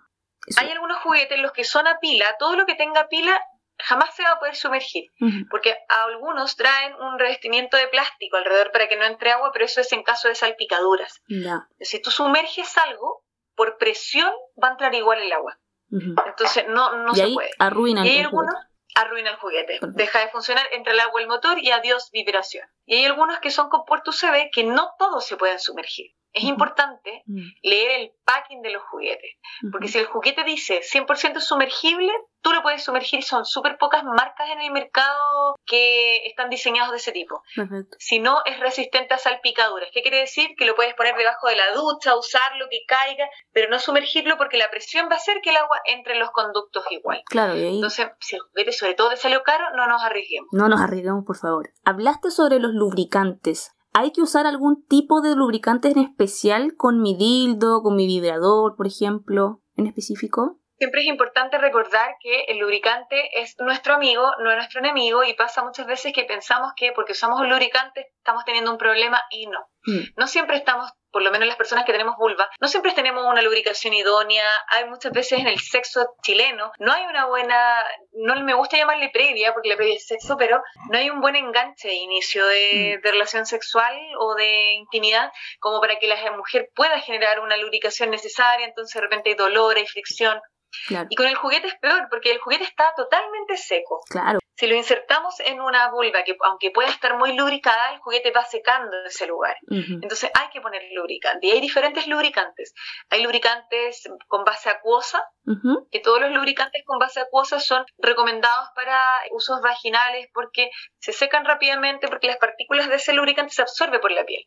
Hay 0.58 0.70
algunos 0.70 0.98
juguetes 1.00 1.40
los 1.40 1.52
que 1.52 1.64
son 1.64 1.88
a 1.88 2.00
pila. 2.00 2.36
Todo 2.40 2.56
lo 2.56 2.66
que 2.66 2.76
tenga 2.76 3.08
pila 3.08 3.40
jamás 3.78 4.16
se 4.16 4.24
va 4.24 4.32
a 4.32 4.40
poder 4.40 4.56
sumergir, 4.56 5.06
porque 5.50 5.76
algunos 5.90 6.56
traen 6.56 6.94
un 6.96 7.20
revestimiento 7.20 7.78
de 7.78 7.88
plástico 7.88 8.38
alrededor 8.38 8.72
para 8.72 8.88
que 8.88 8.96
no 8.96 9.06
entre 9.06 9.32
agua, 9.32 9.50
pero 9.52 9.66
eso 9.66 9.82
es 9.82 9.92
en 9.92 10.04
caso 10.04 10.28
de 10.28 10.36
salpicaduras. 10.36 11.22
Si 11.80 12.02
tú 12.02 12.12
sumerges 12.12 12.78
algo, 12.78 13.24
por 13.56 13.78
presión 13.78 14.32
va 14.62 14.70
a 14.70 14.72
entrar 14.72 14.94
igual 14.96 15.22
el 15.22 15.32
agua. 15.34 15.60
Entonces 15.92 16.66
no, 16.70 16.96
no 17.04 17.14
se 17.14 17.28
puede. 17.28 17.52
Arruina 17.60 18.06
y 18.06 18.10
hay 18.10 18.20
algunos 18.22 18.56
arruina 18.96 19.32
el 19.32 19.38
juguete, 19.38 19.80
deja 19.82 20.20
de 20.20 20.30
funcionar, 20.30 20.66
entre 20.74 20.94
el 20.94 21.00
agua 21.00 21.22
y 21.22 21.24
el 21.24 21.30
motor 21.30 21.60
y 21.60 21.72
adiós 21.72 22.10
vibración. 22.12 22.68
Y 22.86 22.96
hay 22.96 23.06
algunos 23.06 23.40
que 23.40 23.52
son 23.52 23.70
con 23.70 23.86
puerto 23.86 24.12
USB 24.12 24.50
que 24.52 24.64
no 24.64 24.94
todos 24.98 25.26
se 25.26 25.38
pueden 25.38 25.60
sumergir. 25.60 26.12
Es 26.34 26.44
importante 26.44 27.24
mm. 27.26 27.42
leer 27.64 28.02
el 28.02 28.12
packing 28.24 28.62
de 28.62 28.72
los 28.72 28.84
juguetes, 28.84 29.32
porque 29.72 29.88
si 29.88 30.00
el 30.00 30.06
juguete 30.06 30.44
dice 30.44 30.82
100% 30.82 31.40
sumergible, 31.40 32.12
tú 32.42 32.52
lo 32.52 32.62
puedes 32.62 32.84
sumergir 32.84 33.24
son 33.24 33.46
súper 33.46 33.78
pocas 33.78 34.04
marcas 34.04 34.50
en 34.50 34.62
el 34.62 34.72
mercado 34.72 35.56
que 35.66 36.26
están 36.28 36.50
diseñados 36.50 36.92
de 36.92 36.98
ese 36.98 37.12
tipo. 37.12 37.44
Si 38.00 38.20
no, 38.20 38.40
es 38.46 38.60
resistente 38.60 39.14
a 39.14 39.18
salpicaduras. 39.18 39.90
¿Qué 39.94 40.02
quiere 40.02 40.20
decir? 40.20 40.50
Que 40.58 40.66
lo 40.66 40.76
puedes 40.76 40.94
poner 40.96 41.16
debajo 41.16 41.48
de 41.48 41.56
la 41.56 41.74
ducha, 41.74 42.18
usarlo, 42.18 42.66
que 42.70 42.80
caiga, 42.88 43.28
pero 43.52 43.70
no 43.70 43.80
sumergirlo 43.80 44.38
porque 44.38 44.58
la 44.58 44.70
presión 44.70 45.08
va 45.10 45.16
a 45.16 45.18
hacer 45.18 45.42
que 45.44 45.52
el 45.52 45.58
agua 45.58 45.78
entre 45.86 46.14
en 46.14 46.20
los 46.20 46.32
conductos 46.32 46.84
igual. 46.90 47.22
Claro, 47.26 47.56
y 47.56 47.64
ahí... 47.64 47.76
Entonces, 47.76 48.08
si 48.20 48.36
el 48.36 48.42
juguete 48.42 48.72
sobre 48.72 48.94
todo 48.94 49.10
te 49.10 49.18
salió 49.18 49.44
caro, 49.44 49.66
no 49.76 49.88
nos 49.88 50.04
arriesguemos. 50.04 50.50
No 50.52 50.68
nos 50.68 50.82
arriesguemos, 50.82 51.26
por 51.26 51.38
favor. 51.38 51.72
Hablaste 51.86 52.32
sobre 52.32 52.60
los 52.60 52.74
lubricantes. 52.74 53.76
¿Hay 53.94 54.12
que 54.12 54.22
usar 54.22 54.48
algún 54.48 54.86
tipo 54.86 55.22
de 55.22 55.36
lubricante 55.36 55.90
en 55.90 56.00
especial 56.00 56.76
con 56.78 57.02
mi 57.02 57.16
dildo, 57.16 57.82
con 57.84 57.96
mi 57.96 58.08
vibrador, 58.08 58.76
por 58.78 58.88
ejemplo, 58.88 59.62
en 59.76 59.88
específico? 59.88 60.60
Siempre 60.78 61.02
es 61.02 61.08
importante 61.08 61.58
recordar 61.58 62.16
que 62.22 62.46
el 62.48 62.58
lubricante 62.58 63.40
es 63.40 63.56
nuestro 63.60 63.94
amigo, 63.94 64.32
no 64.44 64.50
es 64.50 64.58
nuestro 64.58 64.80
enemigo, 64.80 65.24
y 65.24 65.34
pasa 65.36 65.64
muchas 65.64 65.86
veces 65.86 66.14
que 66.14 66.24
pensamos 66.24 66.72
que 66.76 66.92
porque 66.94 67.12
usamos 67.12 67.40
un 67.40 67.50
lubricante 67.50 68.08
estamos 68.18 68.46
teniendo 68.46 68.72
un 68.72 68.78
problema 68.78 69.22
y 69.30 69.46
no. 69.46 69.60
Mm. 69.86 70.14
No 70.18 70.28
siempre 70.28 70.58
estamos 70.58 70.90
por 71.12 71.22
lo 71.22 71.32
menos 71.32 71.48
las 71.48 71.58
personas 71.58 71.86
que 71.86 71.92
tenemos 71.92 72.16
vulva, 72.18 72.50
no 72.60 72.68
siempre 72.68 72.94
tenemos 72.94 73.26
una 73.26 73.42
lubricación 73.42 73.94
idónea, 73.94 74.46
hay 74.68 74.86
muchas 74.86 75.12
veces 75.12 75.40
en 75.40 75.48
el 75.48 75.60
sexo 75.60 76.16
chileno, 76.22 76.72
no 76.80 76.92
hay 76.92 77.06
una 77.06 77.26
buena, 77.26 77.86
no 78.14 78.36
me 78.44 78.54
gusta 78.54 78.78
llamarle 78.78 79.10
previa, 79.10 79.54
porque 79.54 79.70
la 79.70 79.76
previa 79.76 79.96
es 79.96 80.08
sexo, 80.08 80.38
pero 80.38 80.62
no 80.90 80.98
hay 80.98 81.10
un 81.10 81.22
buen 81.22 81.36
enganche 81.36 81.90
de 81.90 81.96
inicio 81.96 82.46
de, 82.46 82.98
mm. 82.98 83.04
relación 83.04 83.46
sexual 83.46 83.96
o 84.20 84.36
de 84.36 84.74
intimidad 84.74 85.32
como 85.60 85.82
para 85.82 85.98
que 85.98 86.08
la 86.08 86.32
mujer 86.32 86.70
pueda 86.76 87.00
generar 87.00 87.40
una 87.40 87.58
lubricación 87.58 88.10
necesaria, 88.10 88.66
entonces 88.66 88.94
de 88.94 89.02
repente 89.02 89.30
hay 89.30 89.36
dolor, 89.36 89.78
hay 89.78 89.88
fricción. 89.88 90.40
Y 91.10 91.16
con 91.16 91.28
el 91.28 91.36
juguete 91.36 91.68
es 91.68 91.76
peor, 91.76 92.08
porque 92.10 92.32
el 92.32 92.40
juguete 92.40 92.64
está 92.64 92.94
totalmente 92.96 93.58
seco. 93.58 94.02
Claro. 94.10 94.40
Si 94.56 94.68
lo 94.68 94.76
insertamos 94.76 95.40
en 95.40 95.60
una 95.60 95.90
vulva 95.90 96.24
que 96.24 96.38
aunque 96.42 96.70
pueda 96.70 96.90
estar 96.90 97.18
muy 97.18 97.36
lubricada, 97.36 97.94
el 97.94 98.00
juguete 98.00 98.32
va 98.32 98.46
secando 98.46 98.96
en 98.96 99.08
ese 99.08 99.26
lugar. 99.26 99.58
Entonces 99.68 100.30
hay 100.36 100.50
que 100.50 100.62
poner 100.62 100.84
lubricante. 100.94 101.48
Y 101.48 101.52
hay 101.52 101.62
diferentes 101.62 102.06
lubricantes. 102.06 102.76
Hay 103.10 103.24
lubricantes 103.24 104.08
con 104.28 104.44
base 104.44 104.70
acuosa, 104.70 105.24
que 105.92 106.00
todos 106.00 106.22
los 106.22 106.32
lubricantes 106.32 106.84
con 106.86 107.00
base 107.00 107.20
acuosa 107.20 107.60
son 107.60 107.84
recomendados 107.98 108.70
para 108.76 109.22
usos 109.32 109.62
vaginales 109.62 110.28
porque 110.34 110.70
se 111.00 111.14
secan 111.14 111.46
rápidamente 111.46 112.08
porque 112.08 112.28
las 112.28 112.38
partículas 112.38 112.88
de 112.90 112.96
ese 112.96 113.14
lubricante 113.14 113.54
se 113.54 113.62
absorben 113.62 114.02
por 114.02 114.12
la 114.12 114.26
piel. 114.26 114.46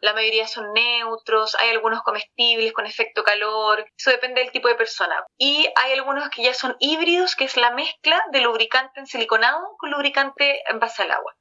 La 0.00 0.14
mayoría 0.14 0.46
son 0.46 0.72
neutros, 0.72 1.54
hay 1.56 1.70
algunos 1.70 2.02
comestibles 2.02 2.72
con 2.72 2.86
efecto 2.86 3.22
calor, 3.22 3.84
eso 3.96 4.10
depende 4.10 4.40
del 4.40 4.52
tipo 4.52 4.68
de 4.68 4.74
persona. 4.74 5.22
Y 5.38 5.66
hay 5.76 5.92
algunos 5.92 6.28
que 6.30 6.42
ya 6.42 6.54
son 6.54 6.76
híbridos, 6.78 7.36
que 7.36 7.44
es 7.44 7.56
la 7.56 7.70
mezcla 7.70 8.22
de 8.32 8.40
lubricante 8.40 9.00
en 9.00 9.06
silicona 9.06 9.56
con 9.78 9.90
lubricante 9.90 10.62
en 10.68 10.78
base 10.78 11.02
al 11.02 11.12
agua. 11.12 11.34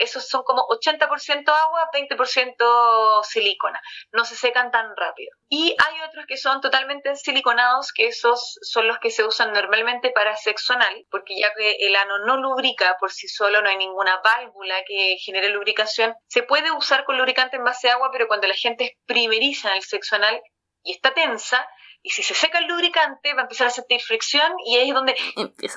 Esos 0.00 0.28
son 0.28 0.42
como 0.42 0.66
80% 0.68 1.48
agua, 1.48 1.90
20% 1.92 3.24
silicona. 3.24 3.80
No 4.12 4.24
se 4.24 4.36
secan 4.36 4.70
tan 4.70 4.94
rápido. 4.96 5.30
Y 5.48 5.74
hay 5.78 6.00
otros 6.02 6.26
que 6.26 6.36
son 6.36 6.60
totalmente 6.60 7.14
siliconados, 7.16 7.92
que 7.92 8.06
esos 8.08 8.58
son 8.62 8.86
los 8.86 8.98
que 8.98 9.10
se 9.10 9.24
usan 9.24 9.52
normalmente 9.52 10.10
para 10.10 10.36
sexo 10.36 10.74
anal, 10.74 11.06
porque 11.10 11.38
ya 11.38 11.52
que 11.54 11.76
el 11.80 11.96
ano 11.96 12.18
no 12.26 12.36
lubrica 12.36 12.96
por 12.98 13.10
sí 13.12 13.28
solo, 13.28 13.62
no 13.62 13.68
hay 13.68 13.76
ninguna 13.76 14.20
válvula 14.22 14.82
que 14.86 15.16
genere 15.18 15.50
lubricación. 15.50 16.14
Se 16.26 16.42
puede 16.42 16.70
usar 16.72 17.04
con 17.04 17.18
lubricante 17.18 17.56
en 17.56 17.64
base 17.64 17.90
a 17.90 17.94
agua, 17.94 18.10
pero 18.12 18.28
cuando 18.28 18.46
la 18.46 18.54
gente 18.54 18.84
es 18.84 18.92
primeriza 19.06 19.70
en 19.70 19.76
el 19.76 19.82
sexo 19.82 20.16
anal 20.16 20.40
y 20.82 20.92
está 20.92 21.12
tensa, 21.12 21.68
y 22.02 22.10
si 22.10 22.22
se 22.22 22.34
seca 22.34 22.58
el 22.58 22.66
lubricante 22.66 23.34
va 23.34 23.40
a 23.40 23.42
empezar 23.42 23.66
a 23.66 23.70
sentir 23.70 24.00
fricción 24.00 24.52
y 24.64 24.76
ahí 24.76 24.88
es 24.88 24.94
donde 24.94 25.16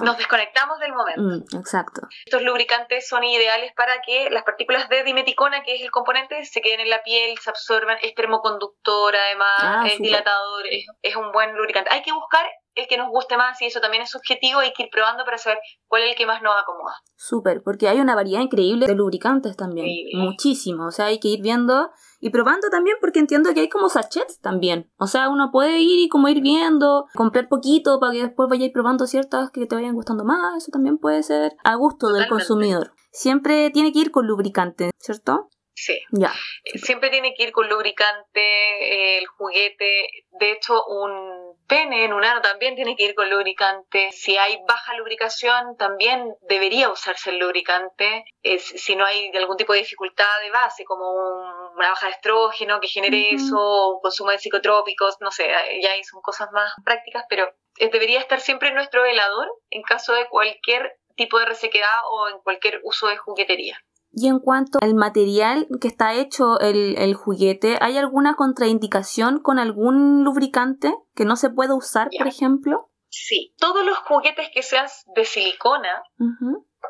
nos 0.02 0.18
desconectamos 0.18 0.80
del 0.80 0.94
momento. 0.94 1.22
Mm, 1.22 1.60
exacto. 1.60 2.02
Estos 2.26 2.44
lubricantes 2.44 3.08
son 3.08 3.24
ideales 3.24 3.74
para 3.76 4.02
que 4.02 4.30
las 4.30 4.44
partículas 4.44 4.88
de 4.90 5.04
dimeticona, 5.04 5.64
que 5.64 5.76
es 5.76 5.82
el 5.82 5.92
componente, 5.92 6.46
se 6.46 6.62
queden 6.62 6.80
en 6.82 6.90
la 6.90 7.02
piel, 7.04 7.38
se 7.40 7.50
absorban, 7.50 7.98
es 8.02 8.14
termoconductor 8.14 9.16
además, 9.16 9.60
ah, 9.60 9.84
es 9.88 10.00
dilatador, 10.00 10.64
es, 11.02 11.16
un 11.16 11.32
buen 11.32 11.56
lubricante. 11.56 11.90
Hay 11.92 12.02
que 12.02 12.14
buscar 12.14 12.46
el 12.76 12.88
que 12.88 12.98
nos 12.98 13.10
guste 13.10 13.36
más 13.36 13.62
y 13.62 13.66
eso 13.66 13.82
también 13.82 14.04
es 14.04 14.12
subjetivo, 14.12 14.60
hay 14.60 14.74
que 14.74 14.84
ir 14.84 14.90
probando 14.90 15.26
para 15.26 15.38
saber 15.38 15.60
cuál 15.88 16.04
es 16.04 16.12
el 16.12 16.16
que 16.16 16.26
más 16.26 16.42
nos 16.42 16.54
acomoda. 16.62 16.96
Súper, 17.16 17.62
porque 17.64 17.90
hay 17.90 18.00
una 18.00 18.16
variedad 18.16 18.42
increíble 18.42 18.86
de 18.86 18.96
lubricantes 18.96 19.58
también, 19.58 19.88
muchísimo, 20.14 20.88
o 20.88 20.92
sea, 20.92 21.08
hay 21.08 21.20
que 21.20 21.28
ir 21.28 21.42
viendo 21.42 21.92
y 22.22 22.30
probando 22.30 22.70
también 22.70 22.98
porque 23.02 23.20
entiendo 23.20 23.54
que 23.54 23.62
hay 23.62 23.70
como 23.70 23.90
sachets 23.90 24.40
también. 24.40 24.90
O 24.98 25.08
sea, 25.08 25.30
uno 25.30 25.50
puede 25.52 25.80
ir 25.80 26.00
y 26.00 26.08
como 26.08 26.30
ir 26.30 26.42
viendo, 26.42 27.08
comprar 27.16 27.50
poquito 27.50 28.00
para 28.00 28.14
que 28.14 28.22
después 28.22 28.48
vayáis 28.48 28.72
probando 28.72 29.08
ciertas 29.08 29.50
que 29.52 29.66
te 29.66 29.76
vayan 29.76 29.96
gustando 29.96 30.24
más. 30.24 30.56
Eso 30.56 30.72
también 30.72 31.00
puede 31.00 31.24
ser 31.24 31.54
a 31.64 31.76
gusto 31.76 32.14
del 32.14 32.28
consumidor. 32.28 32.92
Siempre 33.12 33.72
tiene 33.72 33.92
que 33.92 34.00
ir 34.00 34.12
con 34.12 34.28
lubricante, 34.28 34.92
¿cierto? 35.00 35.50
Sí. 35.74 36.00
Ya. 36.12 36.32
Eh, 36.64 36.78
siempre 36.78 37.10
tiene 37.10 37.34
que 37.36 37.44
ir 37.44 37.52
con 37.52 37.68
lubricante, 37.68 39.18
el 39.18 39.26
juguete. 39.26 40.08
De 40.40 40.52
hecho, 40.52 40.86
un 40.86 41.58
pene 41.68 42.06
en 42.06 42.14
un 42.14 42.24
ano 42.24 42.42
también 42.42 42.76
tiene 42.76 42.96
que 42.96 43.06
ir 43.06 43.16
con 43.16 43.30
lubricante. 43.30 44.12
Si 44.12 44.38
hay 44.38 44.60
baja 44.68 44.96
lubricación, 44.96 45.76
también 45.78 46.36
debería 46.42 46.90
usarse 46.90 47.32
el 47.32 47.40
lubricante. 47.40 48.26
si 48.44 48.96
no 48.96 49.06
hay 49.06 49.32
algún 49.36 49.58
tipo 49.58 49.74
de 49.74 49.80
dificultad 49.80 50.40
de 50.44 50.52
base, 50.52 50.84
como 50.84 51.61
una 51.76 51.90
baja 51.90 52.08
de 52.08 52.14
estrógeno 52.14 52.80
que 52.80 52.88
genere 52.88 53.32
eso, 53.34 53.58
o 53.58 54.02
consumo 54.02 54.32
de 54.32 54.40
psicotrópicos, 54.40 55.18
no 55.20 55.32
sé, 55.32 55.48
ya 55.82 55.92
ahí 55.92 56.04
son 56.04 56.22
cosas 56.22 56.50
más 56.52 56.72
prácticas, 56.84 57.26
pero 57.30 57.52
debería 57.80 58.20
estar 58.20 58.40
siempre 58.40 58.74
nuestro 58.74 59.04
velador 59.04 59.48
en 59.70 59.82
caso 59.82 60.14
de 60.14 60.28
cualquier 60.28 60.98
tipo 61.16 61.40
de 61.40 61.46
resequedad 61.46 61.88
o 62.12 62.30
en 62.30 62.40
cualquier 62.42 62.82
uso 62.84 63.08
de 63.08 63.18
juguetería. 63.18 63.78
Y 64.14 64.28
en 64.28 64.40
cuanto 64.40 64.80
al 64.82 64.94
material 64.94 65.68
que 65.80 65.88
está 65.88 66.14
hecho 66.14 66.60
el, 66.60 67.14
juguete, 67.14 67.78
¿hay 67.80 67.98
alguna 67.98 68.36
contraindicación 68.36 69.40
con 69.40 69.58
algún 69.58 70.24
lubricante 70.26 70.94
que 71.16 71.24
no 71.24 71.38
se 71.38 71.50
pueda 71.50 71.76
usar, 71.76 72.10
por 72.18 72.28
ejemplo? 72.28 72.90
Sí, 73.08 73.54
todos 73.58 73.86
los 73.86 73.98
juguetes 74.00 74.50
que 74.54 74.64
sean 74.64 74.88
de 75.16 75.24
silicona, 75.24 76.04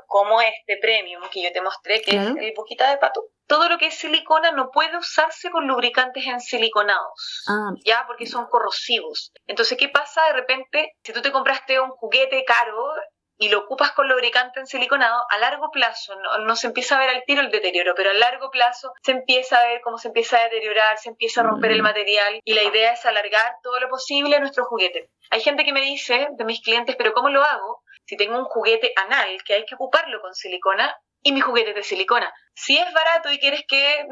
como 0.08 0.42
este 0.42 0.78
premium 0.82 1.22
que 1.32 1.44
yo 1.44 1.52
te 1.52 1.62
mostré, 1.62 2.02
que 2.02 2.12
es 2.12 2.28
el 2.28 2.54
boquita 2.56 2.90
de 2.90 2.98
pato, 2.98 3.22
todo 3.52 3.68
lo 3.68 3.78
que 3.78 3.88
es 3.88 3.96
silicona 3.96 4.54
no 4.54 4.72
puede 4.72 4.96
usarse 4.96 5.52
con 5.52 5.68
lubricantes 5.68 6.26
ensiliconados, 6.26 7.44
ah. 7.50 7.72
ya 7.84 8.06
porque 8.08 8.26
son 8.26 8.46
corrosivos. 8.46 9.34
Entonces, 9.46 9.78
¿qué 9.78 9.90
pasa 9.90 10.26
de 10.28 10.34
repente 10.34 10.94
si 11.04 11.12
tú 11.12 11.22
te 11.22 11.34
compraste 11.34 11.78
un 11.82 11.90
juguete 11.90 12.46
caro 12.46 12.94
y 13.38 13.50
lo 13.50 13.60
ocupas 13.60 13.92
con 13.92 14.08
lubricante 14.08 14.62
en 14.62 14.68
siliconado, 14.68 15.26
a 15.30 15.38
largo 15.40 15.70
plazo 15.70 16.14
no, 16.16 16.56
se 16.56 16.68
empieza 16.68 16.96
a 16.96 17.00
ver 17.00 17.10
al 17.10 17.26
tiro 17.26 17.42
el 17.42 17.52
deterioro, 17.52 17.94
pero 17.94 18.12
a 18.12 18.14
largo 18.14 18.52
plazo 18.52 18.94
se 19.04 19.12
empieza 19.12 19.60
a 19.60 19.66
ver 19.66 19.82
cómo 19.82 19.98
se 19.98 20.08
empieza 20.08 20.38
a 20.38 20.44
deteriorar, 20.44 20.98
se 20.98 21.10
empieza 21.10 21.42
a 21.42 21.44
romper 21.44 21.72
el 21.72 21.82
mm. 21.82 21.84
material 21.84 22.40
y 22.46 22.54
la 22.54 22.64
idea 22.64 22.94
es 22.94 23.06
alargar 23.06 23.56
todo 23.64 23.82
lo 23.82 23.90
posible 23.90 24.40
nuestro 24.40 24.64
juguete. 24.64 25.10
Hay 25.30 25.42
gente 25.42 25.66
que 25.66 25.74
me 25.74 25.82
dice, 25.82 26.30
de 26.32 26.46
mis 26.46 26.62
clientes, 26.62 26.96
pero 26.96 27.12
¿cómo 27.12 27.28
lo 27.28 27.44
hago? 27.44 27.84
Si 28.06 28.16
tengo 28.16 28.38
un 28.38 28.46
juguete 28.46 28.94
anal 28.96 29.44
que 29.44 29.56
hay 29.56 29.66
que 29.66 29.76
ocuparlo 29.76 30.22
con 30.22 30.34
silicona 30.34 30.96
y 31.24 31.32
mi 31.32 31.42
juguete 31.42 31.72
es 31.72 31.76
de 31.76 31.84
silicona. 31.84 32.32
Si 32.54 32.78
es 32.78 32.94
barato 32.94 33.32
y 33.32 33.40
quieres 33.40 33.64
que 33.68 34.08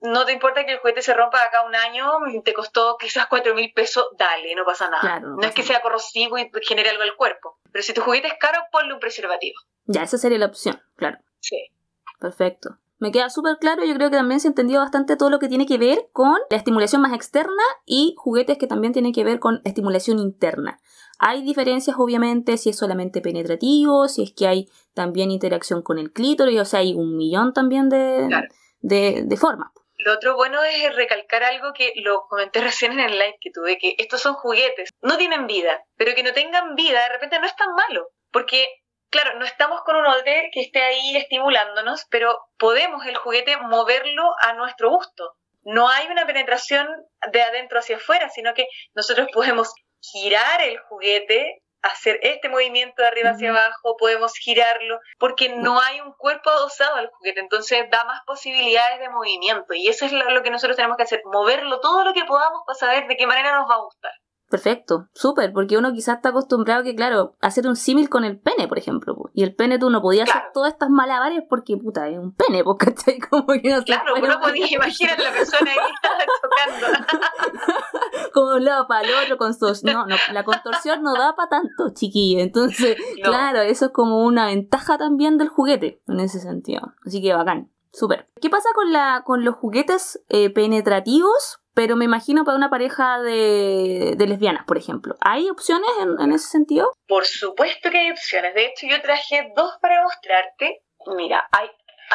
no 0.00 0.24
te 0.24 0.32
importa 0.32 0.64
que 0.64 0.72
el 0.72 0.78
juguete 0.78 1.02
se 1.02 1.14
rompa 1.14 1.42
acá 1.42 1.62
un 1.64 1.74
año, 1.74 2.10
te 2.44 2.52
costó 2.52 2.96
quizás 2.98 3.26
cuatro 3.26 3.54
mil 3.54 3.72
pesos, 3.72 4.06
dale, 4.18 4.54
no 4.54 4.64
pasa 4.64 4.88
nada. 4.90 5.20
no, 5.20 5.40
es 5.40 5.54
que 5.54 5.62
sea 5.62 5.80
corrosivo 5.80 6.38
y 6.38 6.50
genere 6.62 6.90
algo 6.90 7.02
al 7.02 7.16
cuerpo. 7.16 7.58
Pero 7.72 7.82
si 7.82 7.94
tu 7.94 8.02
juguete 8.02 8.28
es 8.28 8.34
caro, 8.38 8.58
ponle 8.70 8.94
un 8.94 9.00
preservativo. 9.00 9.58
Ya, 9.86 10.02
esa 10.02 10.18
sería 10.18 10.38
la 10.38 10.46
opción, 10.46 10.80
claro. 10.96 11.18
Sí. 11.40 11.70
Perfecto. 12.20 12.78
Me 12.98 13.10
queda 13.12 13.28
súper 13.28 13.58
claro, 13.58 13.84
yo 13.84 13.94
creo 13.94 14.10
que 14.10 14.16
también 14.16 14.40
se 14.40 14.48
entendió 14.48 14.80
bastante 14.80 15.16
todo 15.16 15.28
lo 15.28 15.38
que 15.38 15.48
tiene 15.48 15.66
que 15.66 15.78
ver 15.78 16.08
con 16.12 16.38
la 16.48 16.56
estimulación 16.56 17.02
más 17.02 17.12
externa 17.12 17.62
y 17.84 18.14
juguetes 18.16 18.56
que 18.56 18.66
también 18.66 18.92
tienen 18.92 19.12
que 19.12 19.24
ver 19.24 19.40
con 19.40 19.60
estimulación 19.64 20.18
interna. 20.18 20.78
Hay 21.18 21.42
diferencias, 21.42 21.96
obviamente, 21.98 22.56
si 22.56 22.70
es 22.70 22.78
solamente 22.78 23.20
penetrativo, 23.20 24.08
si 24.08 24.24
es 24.24 24.32
que 24.32 24.46
hay 24.46 24.68
también 24.94 25.30
interacción 25.30 25.82
con 25.82 25.98
el 25.98 26.12
clítoris, 26.12 26.60
o 26.60 26.64
sea, 26.64 26.80
hay 26.80 26.94
un 26.94 27.16
millón 27.16 27.52
también 27.52 27.88
de, 27.88 28.28
de, 28.80 29.22
de 29.24 29.36
formas. 29.36 29.70
Lo 29.98 30.12
otro 30.12 30.34
bueno 30.34 30.62
es 30.64 30.94
recalcar 30.94 31.44
algo 31.44 31.72
que 31.72 31.92
lo 31.96 32.26
comenté 32.28 32.60
recién 32.62 32.92
en 32.92 33.00
el 33.00 33.12
live 33.12 33.38
que 33.40 33.50
tuve, 33.50 33.78
que 33.78 33.94
estos 33.98 34.20
son 34.20 34.34
juguetes, 34.34 34.90
no 35.02 35.16
tienen 35.16 35.46
vida, 35.46 35.82
pero 35.96 36.14
que 36.14 36.22
no 36.22 36.32
tengan 36.32 36.74
vida 36.74 37.02
de 37.02 37.08
repente 37.08 37.38
no 37.38 37.46
es 37.46 37.56
tan 37.56 37.74
malo, 37.74 38.08
porque 38.30 38.68
claro, 39.14 39.38
no 39.38 39.44
estamos 39.44 39.82
con 39.82 39.94
un 39.96 40.06
holder 40.06 40.50
que 40.52 40.60
esté 40.60 40.82
ahí 40.82 41.16
estimulándonos, 41.16 42.04
pero 42.10 42.36
podemos 42.58 43.06
el 43.06 43.16
juguete 43.16 43.56
moverlo 43.56 44.24
a 44.42 44.54
nuestro 44.54 44.90
gusto. 44.90 45.36
No 45.62 45.88
hay 45.88 46.08
una 46.08 46.26
penetración 46.26 46.88
de 47.32 47.40
adentro 47.40 47.78
hacia 47.78 47.96
afuera, 47.96 48.28
sino 48.28 48.54
que 48.54 48.66
nosotros 48.94 49.28
podemos 49.32 49.72
girar 50.12 50.62
el 50.62 50.78
juguete 50.88 51.62
hacer 51.84 52.18
este 52.22 52.48
movimiento 52.48 53.02
de 53.02 53.08
arriba 53.08 53.30
hacia 53.30 53.50
abajo, 53.50 53.96
podemos 53.98 54.32
girarlo, 54.34 54.98
porque 55.18 55.50
no 55.50 55.80
hay 55.80 56.00
un 56.00 56.12
cuerpo 56.14 56.48
adosado 56.48 56.96
al 56.96 57.10
juguete, 57.10 57.40
entonces 57.40 57.84
da 57.90 58.04
más 58.04 58.22
posibilidades 58.26 59.00
de 59.00 59.10
movimiento 59.10 59.74
y 59.74 59.88
eso 59.88 60.06
es 60.06 60.12
lo, 60.12 60.42
que 60.42 60.50
nosotros 60.50 60.76
tenemos 60.76 60.96
que 60.96 61.02
hacer, 61.02 61.20
moverlo 61.26 61.80
todo 61.80 62.04
lo 62.04 62.14
que 62.14 62.24
podamos 62.24 62.62
para 62.66 62.78
saber 62.78 63.06
de 63.06 63.16
qué 63.16 63.26
manera 63.26 63.54
nos 63.54 63.68
va 63.68 63.74
a 63.74 63.84
gustar. 63.84 64.12
Perfecto, 64.54 65.08
súper, 65.14 65.52
porque 65.52 65.76
uno 65.76 65.92
quizás 65.92 66.18
está 66.18 66.28
acostumbrado 66.28 66.84
que, 66.84 66.94
claro, 66.94 67.34
hacer 67.40 67.66
un 67.66 67.74
símil 67.74 68.08
con 68.08 68.24
el 68.24 68.38
pene, 68.38 68.68
por 68.68 68.78
ejemplo, 68.78 69.16
y 69.32 69.42
el 69.42 69.52
pene 69.52 69.80
tú 69.80 69.90
no 69.90 70.00
podías 70.00 70.30
hacer 70.30 70.44
todas 70.54 70.74
estas 70.74 70.90
malabares 70.90 71.42
porque, 71.48 71.76
puta, 71.76 72.08
es 72.08 72.20
un 72.20 72.32
pene, 72.36 72.62
pues, 72.62 72.76
¿cachai? 72.94 73.18
Como 73.18 73.46
que 73.48 73.68
no 73.68 73.82
Claro, 73.82 74.14
uno 74.16 74.38
podía 74.40 74.72
imaginar 74.72 75.18
a 75.18 75.24
la 75.24 75.32
persona 75.32 75.72
ahí 75.72 75.76
tocando. 76.80 77.04
Como 78.32 78.50
de 78.50 78.56
un 78.58 78.64
lado 78.64 78.86
para 78.86 79.08
el 79.08 79.14
otro, 79.24 79.38
con 79.38 79.52
no, 79.82 80.06
no, 80.06 80.16
la 80.32 80.44
contorsión 80.44 81.02
no 81.02 81.14
da 81.14 81.34
para 81.34 81.48
tanto, 81.48 81.92
chiquillo, 81.92 82.38
entonces, 82.38 82.96
claro, 83.24 83.60
eso 83.60 83.86
es 83.86 83.90
como 83.90 84.24
una 84.24 84.46
ventaja 84.46 84.98
también 84.98 85.36
del 85.36 85.48
juguete, 85.48 86.00
en 86.06 86.20
ese 86.20 86.38
sentido, 86.38 86.92
así 87.04 87.20
que 87.20 87.34
bacán. 87.34 87.72
Súper. 87.90 88.28
¿Qué 88.40 88.50
pasa 88.50 88.68
con, 88.74 88.92
la, 88.92 89.22
con 89.24 89.44
los 89.44 89.56
juguetes 89.56 90.22
eh, 90.28 90.50
penetrativos? 90.50 91.63
Pero 91.74 91.96
me 91.96 92.04
imagino 92.04 92.44
para 92.44 92.56
una 92.56 92.70
pareja 92.70 93.20
de, 93.20 94.16
lesbianas, 94.18 94.64
por 94.64 94.78
ejemplo. 94.78 95.16
¿Hay 95.20 95.48
opciones 95.50 95.90
en, 96.00 96.32
ese 96.32 96.48
sentido? 96.48 96.92
Por 97.06 97.26
supuesto 97.26 97.90
que 97.90 97.98
hay 97.98 98.10
opciones. 98.10 98.54
De 98.54 98.66
hecho, 98.66 98.86
yo 98.86 99.00
traje 99.02 99.52
dos 99.56 99.74
para 99.80 100.02
mostrarte. 100.02 100.82
Mira, 101.16 101.46
hay 101.52 101.68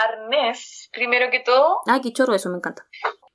arnés, 0.08 0.90
primero 0.92 1.30
que 1.30 1.42
todo. 1.42 1.82
Ay, 1.86 2.02
qué 2.02 2.14
chorro 2.14 2.34
eso, 2.34 2.50
me 2.50 2.58
encanta 2.58 2.88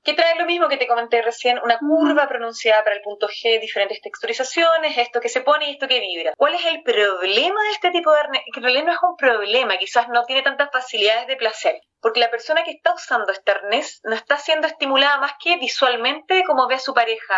que 0.05 0.13
trae 0.13 0.39
lo 0.39 0.45
mismo 0.45 0.69
que 0.69 0.77
te 0.77 0.87
comenté 0.87 1.23
recién, 1.23 1.59
una 1.65 1.79
curva 1.79 2.29
pronunciada 2.29 2.85
para 2.85 2.95
el 2.95 3.03
punto 3.03 3.27
G, 3.27 3.59
diferentes 3.59 4.03
texturizaciones, 4.03 4.99
esto 4.99 5.19
que 5.19 5.31
se 5.31 5.41
pone 5.41 5.67
y 5.67 5.73
esto 5.73 5.89
que 5.89 5.99
vibra. 5.99 6.35
¿Cuál 6.37 6.55
es 6.55 6.67
el 6.67 6.83
problema 6.83 7.63
de 7.63 7.71
este 7.71 7.91
tipo 7.91 8.13
de 8.13 8.21
arnés? 8.21 8.43
Que 8.53 8.61
en 8.61 8.65
realidad 8.65 8.85
no 8.85 8.93
es 8.93 8.99
un 9.03 9.17
problema, 9.17 9.79
quizás 9.79 10.09
no 10.11 10.25
tiene 10.25 10.43
tantas 10.43 10.71
facilidades 10.71 11.27
de 11.27 11.37
placer, 11.37 11.81
porque 12.05 12.21
la 12.21 12.31
persona 12.31 12.65
que 12.65 12.71
está 12.71 12.93
usando 12.93 13.33
este 13.33 13.51
arnés 13.51 14.03
no 14.05 14.15
está 14.15 14.37
siendo 14.37 14.67
estimulada 14.67 15.17
más 15.17 15.33
que 15.43 15.57
visualmente 15.57 16.45
como 16.45 16.69
ve 16.69 16.75
a 16.75 16.79
su 16.79 16.93
pareja 16.93 17.35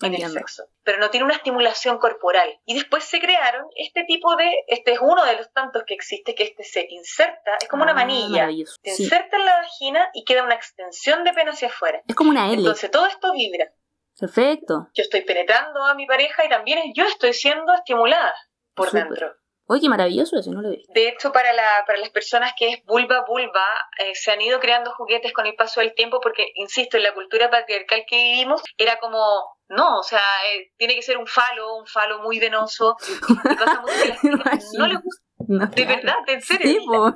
en 0.00 0.14
el 0.14 0.30
sexo, 0.30 0.68
pero 0.84 0.98
no 0.98 1.10
tiene 1.10 1.24
una 1.24 1.34
estimulación 1.34 1.98
corporal. 1.98 2.60
Y 2.64 2.74
después 2.74 3.02
se 3.02 3.18
crearon 3.18 3.66
este 3.74 4.04
tipo 4.04 4.36
de, 4.36 4.54
este 4.68 4.92
es 4.92 5.00
uno 5.02 5.24
de 5.24 5.34
los 5.34 5.52
tantos 5.52 5.82
que 5.84 5.94
existe, 5.94 6.36
que 6.36 6.44
este 6.44 6.62
se 6.62 6.86
inserta, 6.88 7.56
es 7.60 7.66
como 7.66 7.82
una 7.82 7.90
ah, 7.90 7.96
manilla, 7.96 8.46
se 8.84 9.02
inserta 9.02 9.36
en 9.36 9.44
la 9.44 9.56
vagina 9.56 10.08
y 10.14 10.24
queda 10.24 10.44
una 10.44 10.54
extensión 10.54 11.24
de 11.24 11.32
pene 11.32 11.50
hacia 11.50 11.66
afuera. 11.66 12.00
Es 12.06 12.14
como 12.14 12.30
una 12.30 12.46
L. 12.46 12.58
Entonces 12.58 12.92
todo 12.92 13.06
esto 13.06 13.32
vibra. 13.32 13.72
Perfecto. 14.16 14.90
Yo 14.94 15.02
estoy 15.02 15.22
penetrando 15.22 15.84
a 15.84 15.96
mi 15.96 16.06
pareja 16.06 16.44
y 16.44 16.48
también 16.48 16.92
yo 16.94 17.04
estoy 17.04 17.32
siendo 17.32 17.74
estimulada 17.74 18.32
por 18.74 18.92
dentro. 18.92 19.34
Oye, 19.68 19.82
qué 19.82 19.88
maravilloso 19.88 20.38
eso, 20.38 20.50
no 20.50 20.62
lo 20.62 20.70
vi. 20.70 20.82
De 20.88 21.08
hecho, 21.08 21.30
para, 21.30 21.52
la, 21.52 21.84
para 21.86 21.98
las 21.98 22.10
personas 22.10 22.52
que 22.56 22.70
es 22.70 22.84
vulva, 22.84 23.24
vulva, 23.26 23.66
eh, 23.98 24.14
se 24.14 24.30
han 24.30 24.40
ido 24.40 24.58
creando 24.60 24.92
juguetes 24.92 25.32
con 25.32 25.46
el 25.46 25.54
paso 25.54 25.80
del 25.80 25.94
tiempo 25.94 26.20
porque, 26.20 26.46
insisto, 26.54 26.96
en 26.96 27.02
la 27.02 27.14
cultura 27.14 27.50
patriarcal 27.50 28.04
que 28.08 28.16
vivimos 28.16 28.62
era 28.78 28.98
como, 28.98 29.18
no, 29.68 29.98
o 29.98 30.02
sea, 30.02 30.20
eh, 30.52 30.72
tiene 30.76 30.94
que 30.94 31.02
ser 31.02 31.18
un 31.18 31.26
falo, 31.26 31.76
un 31.76 31.86
falo 31.86 32.20
muy 32.22 32.38
venoso. 32.38 32.96
Y 33.28 33.34
pasa 33.34 33.80
mucho 33.82 34.20
que 34.20 34.28
no 34.78 34.86
le 34.86 34.96
gusta 34.96 35.28
de 35.48 35.84
verdad, 35.84 36.16
en 36.26 36.42
serio. 36.42 37.14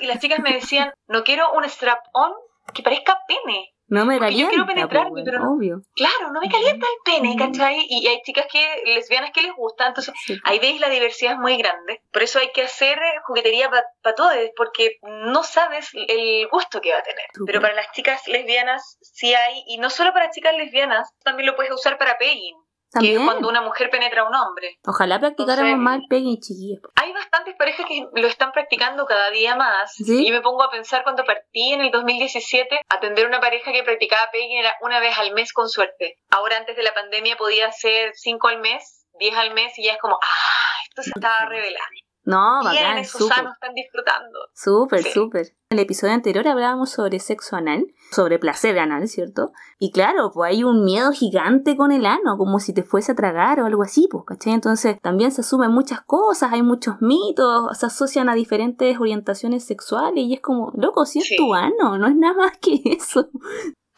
y 0.00 0.06
las 0.06 0.20
chicas 0.20 0.38
me 0.40 0.54
decían, 0.54 0.92
no 1.08 1.24
quiero 1.24 1.52
un 1.52 1.64
strap-on 1.64 2.32
que 2.72 2.82
parezca 2.82 3.18
pene. 3.28 3.74
No 3.88 4.04
me 4.04 4.18
calienta. 4.18 4.42
Yo 4.42 4.48
quiero 4.48 4.66
penetrarme, 4.66 5.22
pero 5.24 5.50
obvio. 5.50 5.82
Claro, 5.94 6.32
no 6.32 6.40
me 6.40 6.48
calienta 6.48 6.86
el 6.86 7.02
pene, 7.04 7.36
¿cachai? 7.36 7.86
Y 7.88 8.06
hay 8.06 8.20
chicas 8.22 8.46
que, 8.50 8.82
lesbianas 8.86 9.30
que 9.30 9.42
les 9.42 9.54
gusta, 9.54 9.86
entonces 9.86 10.12
ahí 10.44 10.58
veis 10.58 10.80
la 10.80 10.88
diversidad 10.88 11.34
es 11.34 11.38
muy 11.38 11.56
grande. 11.56 12.00
Por 12.12 12.22
eso 12.22 12.38
hay 12.40 12.50
que 12.52 12.62
hacer 12.62 12.98
juguetería 13.26 13.70
para 13.70 14.14
todos, 14.14 14.34
porque 14.56 14.98
no 15.02 15.44
sabes 15.44 15.90
el 15.94 16.48
gusto 16.48 16.80
que 16.80 16.92
va 16.92 16.98
a 16.98 17.02
tener. 17.02 17.26
Pero 17.46 17.60
para 17.60 17.74
las 17.74 17.92
chicas 17.92 18.26
lesbianas 18.26 18.98
sí 19.00 19.34
hay, 19.34 19.62
y 19.66 19.78
no 19.78 19.90
solo 19.90 20.12
para 20.12 20.30
chicas 20.30 20.56
lesbianas, 20.56 21.08
también 21.22 21.46
lo 21.46 21.56
puedes 21.56 21.72
usar 21.72 21.98
para 21.98 22.18
pegging. 22.18 22.56
Que 22.98 23.14
es 23.14 23.20
cuando 23.20 23.48
una 23.48 23.60
mujer 23.60 23.90
penetra 23.90 24.22
a 24.22 24.28
un 24.28 24.34
hombre. 24.34 24.78
Ojalá 24.86 25.18
practicáramos 25.18 25.78
más 25.78 25.96
el 25.96 26.02
pegging, 26.08 26.40
chiquillos. 26.40 26.80
Hay 26.94 27.12
bastantes 27.12 27.54
parejas 27.56 27.86
que 27.86 28.06
lo 28.14 28.26
están 28.28 28.52
practicando 28.52 29.04
cada 29.06 29.30
día 29.30 29.56
más. 29.56 29.92
Y 29.98 30.30
me 30.30 30.40
pongo 30.40 30.62
a 30.62 30.70
pensar 30.70 31.02
cuando 31.02 31.24
partí 31.24 31.72
en 31.72 31.80
el 31.80 31.90
2017, 31.90 32.80
atender 32.88 33.26
una 33.26 33.40
pareja 33.40 33.72
que 33.72 33.82
practicaba 33.82 34.30
pegging 34.30 34.58
era 34.58 34.74
una 34.80 35.00
vez 35.00 35.18
al 35.18 35.32
mes 35.34 35.52
con 35.52 35.68
suerte. 35.68 36.16
Ahora 36.30 36.56
antes 36.56 36.76
de 36.76 36.82
la 36.82 36.94
pandemia 36.94 37.36
podía 37.36 37.70
ser 37.72 38.12
cinco 38.14 38.48
al 38.48 38.60
mes, 38.60 39.06
diez 39.18 39.36
al 39.36 39.52
mes 39.52 39.78
y 39.78 39.84
ya 39.84 39.92
es 39.92 39.98
como, 39.98 40.18
ah, 40.22 40.82
esto 40.88 41.02
se 41.02 41.10
estaba 41.14 41.46
revelando. 41.46 42.05
No, 42.26 42.60
bacán, 42.64 43.04
sanos 43.04 43.52
están 43.54 43.72
disfrutando. 43.74 44.48
Súper, 44.52 45.04
súper. 45.04 45.46
En 45.70 45.78
el 45.78 45.84
episodio 45.84 46.12
anterior 46.12 46.46
hablábamos 46.48 46.90
sobre 46.90 47.20
sexo 47.20 47.54
anal, 47.54 47.86
sobre 48.10 48.40
placer 48.40 48.76
anal, 48.80 49.06
¿cierto? 49.06 49.52
Y 49.78 49.92
claro, 49.92 50.32
pues 50.34 50.50
hay 50.50 50.64
un 50.64 50.84
miedo 50.84 51.12
gigante 51.12 51.76
con 51.76 51.92
el 51.92 52.04
ano, 52.04 52.36
como 52.36 52.58
si 52.58 52.74
te 52.74 52.82
fuese 52.82 53.12
a 53.12 53.14
tragar 53.14 53.60
o 53.60 53.66
algo 53.66 53.84
así, 53.84 54.08
pues, 54.10 54.24
¿cachai? 54.26 54.54
Entonces 54.54 55.00
también 55.00 55.30
se 55.30 55.42
asumen 55.42 55.70
muchas 55.70 56.00
cosas, 56.00 56.52
hay 56.52 56.62
muchos 56.62 56.96
mitos, 57.00 57.78
se 57.78 57.86
asocian 57.86 58.28
a 58.28 58.34
diferentes 58.34 58.98
orientaciones 58.98 59.64
sexuales 59.64 60.24
y 60.24 60.34
es 60.34 60.40
como, 60.40 60.72
loco, 60.76 61.06
si 61.06 61.20
es 61.20 61.30
tu 61.36 61.54
ano, 61.54 61.96
no 61.96 62.08
es 62.08 62.16
nada 62.16 62.34
más 62.34 62.58
que 62.58 62.80
eso. 62.86 63.28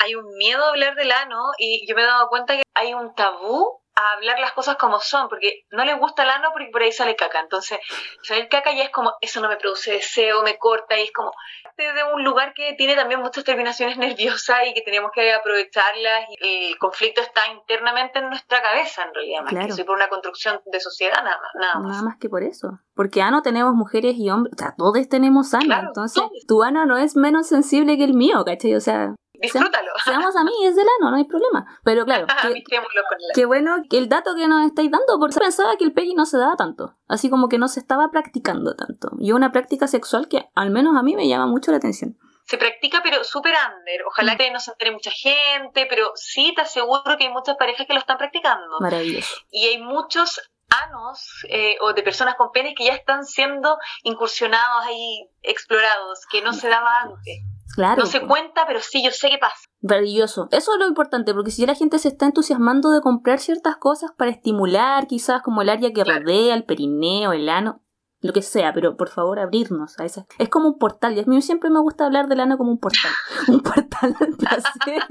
Hay 0.01 0.14
un 0.14 0.37
miedo 0.37 0.62
a 0.62 0.69
hablar 0.69 0.95
del 0.97 1.11
ano 1.12 1.45
y 1.57 1.88
yo 1.88 1.97
me 1.97 2.03
he 2.03 2.07
dado 2.07 2.29
cuenta 2.29 2.57
que 2.57 2.62
hay 2.75 2.93
un 2.93 3.14
tabú 3.14 3.81
a 3.98 4.12
hablar 4.12 4.38
las 4.38 4.52
cosas 4.52 4.76
como 4.76 5.00
son, 5.00 5.28
porque 5.28 5.64
no 5.70 5.84
les 5.84 5.98
gusta 5.98 6.22
el 6.22 6.30
ano 6.30 6.50
porque 6.52 6.70
por 6.70 6.82
ahí 6.82 6.92
sale 6.92 7.16
caca. 7.16 7.40
Entonces, 7.40 7.78
salir 8.22 8.48
caca 8.48 8.72
ya 8.72 8.84
es 8.84 8.90
como, 8.90 9.12
eso 9.20 9.40
no 9.40 9.48
me 9.48 9.56
produce 9.56 9.92
deseo, 9.92 10.42
me 10.42 10.56
corta, 10.58 10.98
y 10.98 11.04
es 11.04 11.12
como 11.12 11.32
de 11.76 12.02
un 12.12 12.24
lugar 12.24 12.54
que 12.54 12.74
tiene 12.74 12.96
también 12.96 13.20
muchas 13.20 13.44
terminaciones 13.44 13.96
nerviosas 13.98 14.58
y 14.66 14.74
que 14.74 14.82
tenemos 14.82 15.11
que 15.14 15.32
aprovecharlas. 15.32 16.24
Y 16.40 16.70
el 16.72 16.78
conflicto 16.78 17.20
está 17.20 17.46
internamente 17.48 18.18
en 18.18 18.28
nuestra 18.28 18.62
cabeza, 18.62 19.04
en 19.04 19.14
realidad, 19.14 19.42
más 19.42 19.66
que 19.66 19.72
soy 19.72 19.84
por 19.84 19.96
una 19.96 20.08
construcción 20.08 20.61
de 20.66 20.80
sociedad, 20.80 21.22
nada 21.22 21.38
más. 21.40 21.50
Nada 21.54 21.74
más, 21.74 21.88
nada 21.88 22.02
más 22.02 22.16
que 22.18 22.28
por 22.28 22.42
eso. 22.42 22.78
Porque 22.94 23.22
ano 23.22 23.42
tenemos 23.42 23.74
mujeres 23.74 24.14
y 24.16 24.30
hombres, 24.30 24.54
o 24.54 24.58
sea, 24.58 24.74
todos 24.76 25.08
tenemos 25.08 25.54
ano, 25.54 25.74
entonces 25.88 26.22
tu 26.46 26.62
ano 26.62 26.87
no 26.87 26.98
es 26.98 27.16
menos 27.16 27.48
sensible 27.48 27.96
que 27.96 28.04
el 28.04 28.14
mío, 28.14 28.44
¿cachai? 28.44 28.74
O 28.74 28.80
sea, 28.80 29.14
Disfrútalo. 29.40 29.92
Seamos 30.05 30.35
a 30.37 30.44
mí, 30.44 30.53
es 30.64 30.74
del 30.74 30.87
ano, 31.01 31.11
no 31.11 31.16
hay 31.16 31.24
problema. 31.24 31.66
Pero 31.85 32.05
claro, 32.05 32.27
qué 33.35 33.46
bueno 33.46 33.83
que 33.88 33.98
el 33.98 34.09
dato 34.09 34.35
que 34.35 34.48
nos 34.48 34.66
estáis 34.66 34.90
dando, 34.90 35.18
porque 35.18 35.38
pensaba 35.38 35.77
que 35.77 35.85
el 35.85 35.92
peggy 35.92 36.14
no 36.14 36.27
se 36.27 36.38
daba 36.38 36.57
tanto. 36.57 36.96
Así 37.07 37.31
como 37.31 37.48
que 37.48 37.59
no 37.59 37.68
se 37.68 37.81
estaba 37.81 38.11
practicando 38.11 38.74
tanto. 38.74 39.11
Y 39.18 39.33
una 39.33 39.53
práctica 39.53 39.87
sexual 39.87 40.29
que 40.29 40.48
al 40.55 40.70
menos 40.70 40.96
a 40.96 41.03
mí 41.03 41.14
me 41.14 41.29
llama 41.29 41.46
mucho 41.46 41.70
la 41.70 41.77
atención. 41.77 42.18
Se 42.44 42.57
practica, 42.57 43.01
pero 43.03 43.22
súper 43.24 43.55
under. 43.55 44.05
Ojalá 44.07 44.35
mm. 44.35 44.38
que 44.38 44.51
no 44.51 44.59
se 44.59 44.70
entere 44.70 44.90
mucha 44.90 45.11
gente, 45.11 45.87
pero 45.88 46.12
sí 46.14 46.53
te 46.57 46.62
aseguro 46.62 47.16
que 47.18 47.24
hay 47.24 47.31
muchas 47.31 47.57
parejas 47.57 47.87
que 47.87 47.92
lo 47.92 48.01
están 48.01 48.18
practicando. 48.18 48.81
Maravilloso. 48.81 49.37
Y 49.51 49.66
hay 49.66 49.83
muchos 49.83 50.40
anos 50.70 51.46
eh, 51.48 51.77
o 51.81 51.92
de 51.92 52.03
personas 52.03 52.37
con 52.37 52.51
penes 52.51 52.74
que 52.77 52.87
ya 52.87 52.94
están 52.94 53.24
siendo 53.24 53.79
incursionados 54.03 54.87
ahí, 54.87 55.29
explorados, 55.42 56.27
que 56.31 56.42
no 56.42 56.53
se 56.53 56.68
daba 56.68 57.03
antes. 57.03 57.42
No 57.76 58.07
se 58.07 58.20
cuenta, 58.20 58.64
pero 58.66 58.81
sí, 58.81 59.04
yo 59.04 59.11
sé 59.11 59.28
qué 59.31 59.38
pasa. 59.38 59.57
Maravilloso. 59.83 60.48
Eso 60.50 60.72
es 60.72 60.78
lo 60.78 60.87
importante, 60.87 61.33
porque 61.35 61.50
si 61.50 61.66
la 61.66 61.74
gente 61.74 61.98
se 61.98 62.09
está 62.09 62.26
entusiasmando 62.26 62.90
de 62.90 63.00
comprar 63.00 63.38
ciertas 63.38 63.76
cosas 63.76 64.11
para 64.16 64.31
estimular 64.31 65.07
quizás 65.07 65.42
como 65.42 65.62
el 65.62 65.68
área 65.68 65.92
que 65.92 66.04
rodea, 66.04 66.54
el 66.54 66.64
perineo, 66.64 67.33
el 67.33 67.48
ano, 67.48 67.83
lo 68.20 68.33
que 68.33 68.42
sea, 68.42 68.72
pero 68.72 68.96
por 68.96 69.09
favor 69.09 69.38
abrirnos 69.38 69.98
a 69.98 70.04
esa. 70.04 70.26
Es 70.38 70.48
como 70.48 70.68
un 70.68 70.78
portal, 70.78 71.16
y 71.16 71.20
a 71.20 71.24
mí 71.24 71.40
siempre 71.40 71.70
me 71.70 71.81
gusta 71.81 72.07
hablar 72.07 72.28
del 72.28 72.40
ano 72.40 72.59
como 72.59 72.70
un 72.70 72.78
portal. 72.78 73.12
un 73.48 73.61
portal 73.61 74.16
placer. 74.38 75.02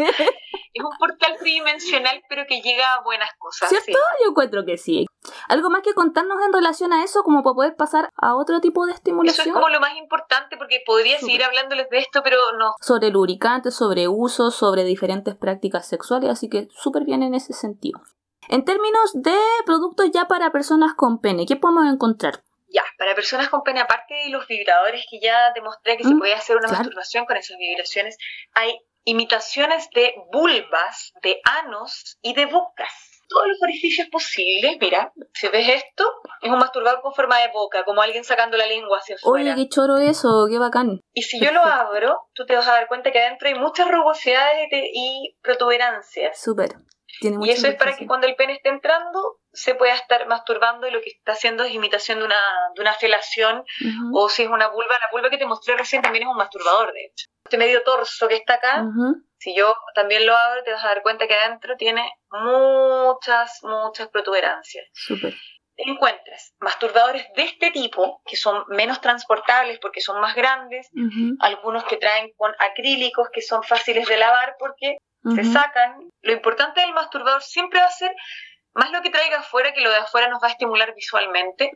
es 0.73 0.83
un 0.83 0.97
portal 0.99 1.35
tridimensional, 1.39 2.21
pero 2.29 2.43
que 2.47 2.61
llega 2.61 2.93
a 2.93 3.03
buenas 3.03 3.29
cosas. 3.37 3.69
¿Cierto? 3.69 3.97
Yo 4.21 4.31
encuentro 4.31 4.65
que 4.65 4.77
sí. 4.77 5.05
¿Algo 5.47 5.69
más 5.69 5.81
que 5.81 5.93
contarnos 5.93 6.37
en 6.45 6.53
relación 6.53 6.93
a 6.93 7.03
eso, 7.03 7.23
como 7.23 7.43
para 7.43 7.53
poder 7.53 7.75
pasar 7.75 8.11
a 8.17 8.35
otro 8.35 8.59
tipo 8.59 8.85
de 8.85 8.93
estimulación? 8.93 9.47
Eso 9.47 9.49
es 9.49 9.53
como 9.53 9.69
lo 9.69 9.79
más 9.79 9.95
importante, 9.95 10.57
porque 10.57 10.81
podría 10.85 11.19
seguir 11.19 11.43
hablándoles 11.43 11.89
de 11.89 11.99
esto, 11.99 12.21
pero 12.23 12.37
no. 12.57 12.75
Sobre 12.81 13.09
lubricantes, 13.09 13.75
sobre 13.75 14.07
uso, 14.07 14.51
sobre 14.51 14.83
diferentes 14.83 15.35
prácticas 15.35 15.87
sexuales, 15.87 16.29
así 16.29 16.49
que 16.49 16.67
súper 16.71 17.05
bien 17.05 17.23
en 17.23 17.33
ese 17.33 17.53
sentido. 17.53 18.01
En 18.49 18.63
términos 18.63 19.11
de 19.13 19.35
productos 19.65 20.09
ya 20.11 20.25
para 20.25 20.51
personas 20.51 20.93
con 20.93 21.19
pene, 21.19 21.45
¿qué 21.45 21.57
podemos 21.57 21.85
encontrar? 21.91 22.43
Ya, 22.67 22.83
para 22.97 23.15
personas 23.15 23.49
con 23.49 23.63
pene, 23.63 23.79
aparte 23.79 24.13
de 24.13 24.29
los 24.29 24.47
vibradores 24.47 25.05
que 25.09 25.19
ya 25.19 25.51
demostré 25.53 25.97
que 25.97 26.03
se 26.03 26.13
mm, 26.13 26.19
puede 26.19 26.33
hacer 26.33 26.57
una 26.57 26.67
masturbación 26.67 27.25
con 27.25 27.37
esas 27.37 27.57
vibraciones, 27.57 28.17
hay 28.53 28.77
imitaciones 29.05 29.89
de 29.95 30.13
vulvas, 30.33 31.13
de 31.23 31.39
anos 31.63 32.17
y 32.21 32.33
de 32.33 32.45
bocas. 32.45 32.91
Todos 33.29 33.47
los 33.47 33.57
orificios 33.61 34.07
posibles, 34.09 34.77
mira, 34.79 35.13
si 35.33 35.47
ves 35.47 35.67
esto, 35.67 36.05
es 36.41 36.49
un 36.49 36.59
masturbador 36.59 37.01
con 37.01 37.13
forma 37.13 37.37
de 37.39 37.49
boca, 37.53 37.83
como 37.85 38.01
alguien 38.01 38.23
sacando 38.23 38.57
la 38.57 38.65
lengua 38.65 38.99
hacia 38.99 39.15
afuera. 39.15 39.53
Oye, 39.53 39.63
qué 39.63 39.69
choro 39.69 39.97
eso, 39.97 40.47
qué 40.49 40.59
bacán. 40.59 41.01
Y 41.13 41.23
si 41.23 41.39
yo 41.39 41.51
lo 41.51 41.61
abro, 41.61 42.21
tú 42.33 42.45
te 42.45 42.55
vas 42.55 42.67
a 42.67 42.73
dar 42.73 42.87
cuenta 42.87 43.11
que 43.11 43.19
adentro 43.19 43.47
hay 43.47 43.55
muchas 43.55 43.89
rugosidades 43.89 44.67
y 44.71 45.37
protuberancias. 45.41 46.39
Súper 46.39 46.71
y 47.21 47.49
eso 47.49 47.67
es 47.67 47.75
para 47.75 47.95
que 47.95 48.05
cuando 48.05 48.27
el 48.27 48.35
pene 48.35 48.53
esté 48.53 48.69
entrando 48.69 49.39
se 49.57 49.73
pueda 49.73 49.95
estar 49.95 50.27
masturbando 50.27 50.87
y 50.87 50.91
lo 50.91 51.01
que 51.01 51.09
está 51.09 51.31
haciendo 51.31 51.63
es 51.63 51.73
imitación 51.73 52.19
de 52.19 52.25
una, 52.25 52.39
de 52.75 52.81
una 52.81 52.93
felación 52.93 53.63
o 54.13 54.29
si 54.29 54.43
es 54.43 54.49
una 54.49 54.67
vulva, 54.67 54.93
la 54.99 55.09
vulva 55.11 55.31
que 55.31 55.39
te 55.39 55.47
mostré 55.47 55.75
recién 55.75 56.03
también 56.03 56.23
es 56.23 56.29
un 56.29 56.37
masturbador 56.37 56.93
de 56.93 57.05
hecho. 57.05 57.25
Este 57.43 57.57
medio 57.57 57.81
torso 57.83 58.27
que 58.27 58.35
está 58.35 58.55
acá, 58.55 58.85
si 59.39 59.55
yo 59.55 59.75
también 59.95 60.27
lo 60.27 60.35
abro 60.35 60.63
te 60.63 60.71
vas 60.71 60.83
a 60.83 60.89
dar 60.89 61.01
cuenta 61.01 61.27
que 61.27 61.33
adentro 61.33 61.75
tiene 61.75 62.07
muchas, 62.29 63.59
muchas 63.63 64.09
protuberancias. 64.09 64.85
Súper 64.93 65.33
encuentras 65.77 66.55
masturbadores 66.59 67.27
de 67.35 67.43
este 67.43 67.69
tipo, 67.69 68.21
que 68.25 68.35
son 68.35 68.63
menos 68.69 68.99
transportables 68.99 69.77
porque 69.79 70.01
son 70.01 70.19
más 70.19 70.35
grandes, 70.35 70.89
algunos 71.39 71.83
que 71.83 71.97
traen 71.97 72.31
con 72.35 72.51
acrílicos 72.57 73.29
que 73.31 73.41
son 73.41 73.61
fáciles 73.61 74.07
de 74.07 74.17
lavar 74.17 74.55
porque 74.57 74.97
se 75.35 75.43
sacan. 75.43 76.09
Lo 76.21 76.33
importante 76.33 76.81
del 76.81 76.93
masturbador 76.93 77.43
siempre 77.43 77.79
va 77.79 77.85
a 77.85 77.91
ser 77.91 78.11
más 78.77 78.91
lo 78.91 79.01
que 79.01 79.09
traiga 79.09 79.39
afuera 79.39 79.73
que 79.73 79.81
lo 79.81 79.89
de 79.89 79.97
afuera 79.97 80.27
nos 80.29 80.41
va 80.41 80.47
a 80.47 80.51
estimular 80.51 80.93
visualmente, 80.93 81.71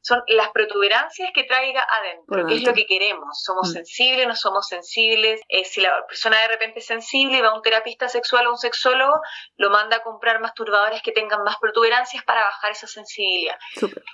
son 0.00 0.22
las 0.28 0.50
protuberancias 0.50 1.30
que 1.34 1.44
traiga 1.44 1.84
adentro, 1.88 2.46
que 2.46 2.56
es 2.56 2.62
lo 2.62 2.74
que 2.74 2.86
queremos. 2.86 3.42
Somos 3.42 3.70
mm. 3.70 3.72
sensibles, 3.72 4.26
no 4.26 4.36
somos 4.36 4.68
sensibles. 4.68 5.40
Eh, 5.48 5.64
si 5.64 5.80
la 5.80 6.06
persona 6.06 6.40
de 6.40 6.48
repente 6.48 6.80
es 6.80 6.86
sensible 6.86 7.38
y 7.38 7.40
va 7.40 7.48
a 7.48 7.54
un 7.54 7.62
terapista 7.62 8.08
sexual 8.08 8.46
o 8.46 8.50
un 8.50 8.58
sexólogo, 8.58 9.14
lo 9.56 9.70
manda 9.70 9.96
a 9.96 10.02
comprar 10.02 10.40
masturbadores 10.40 11.02
que 11.02 11.12
tengan 11.12 11.42
más 11.42 11.56
protuberancias 11.58 12.22
para 12.24 12.44
bajar 12.44 12.72
esa 12.72 12.86
sensibilidad. 12.86 13.58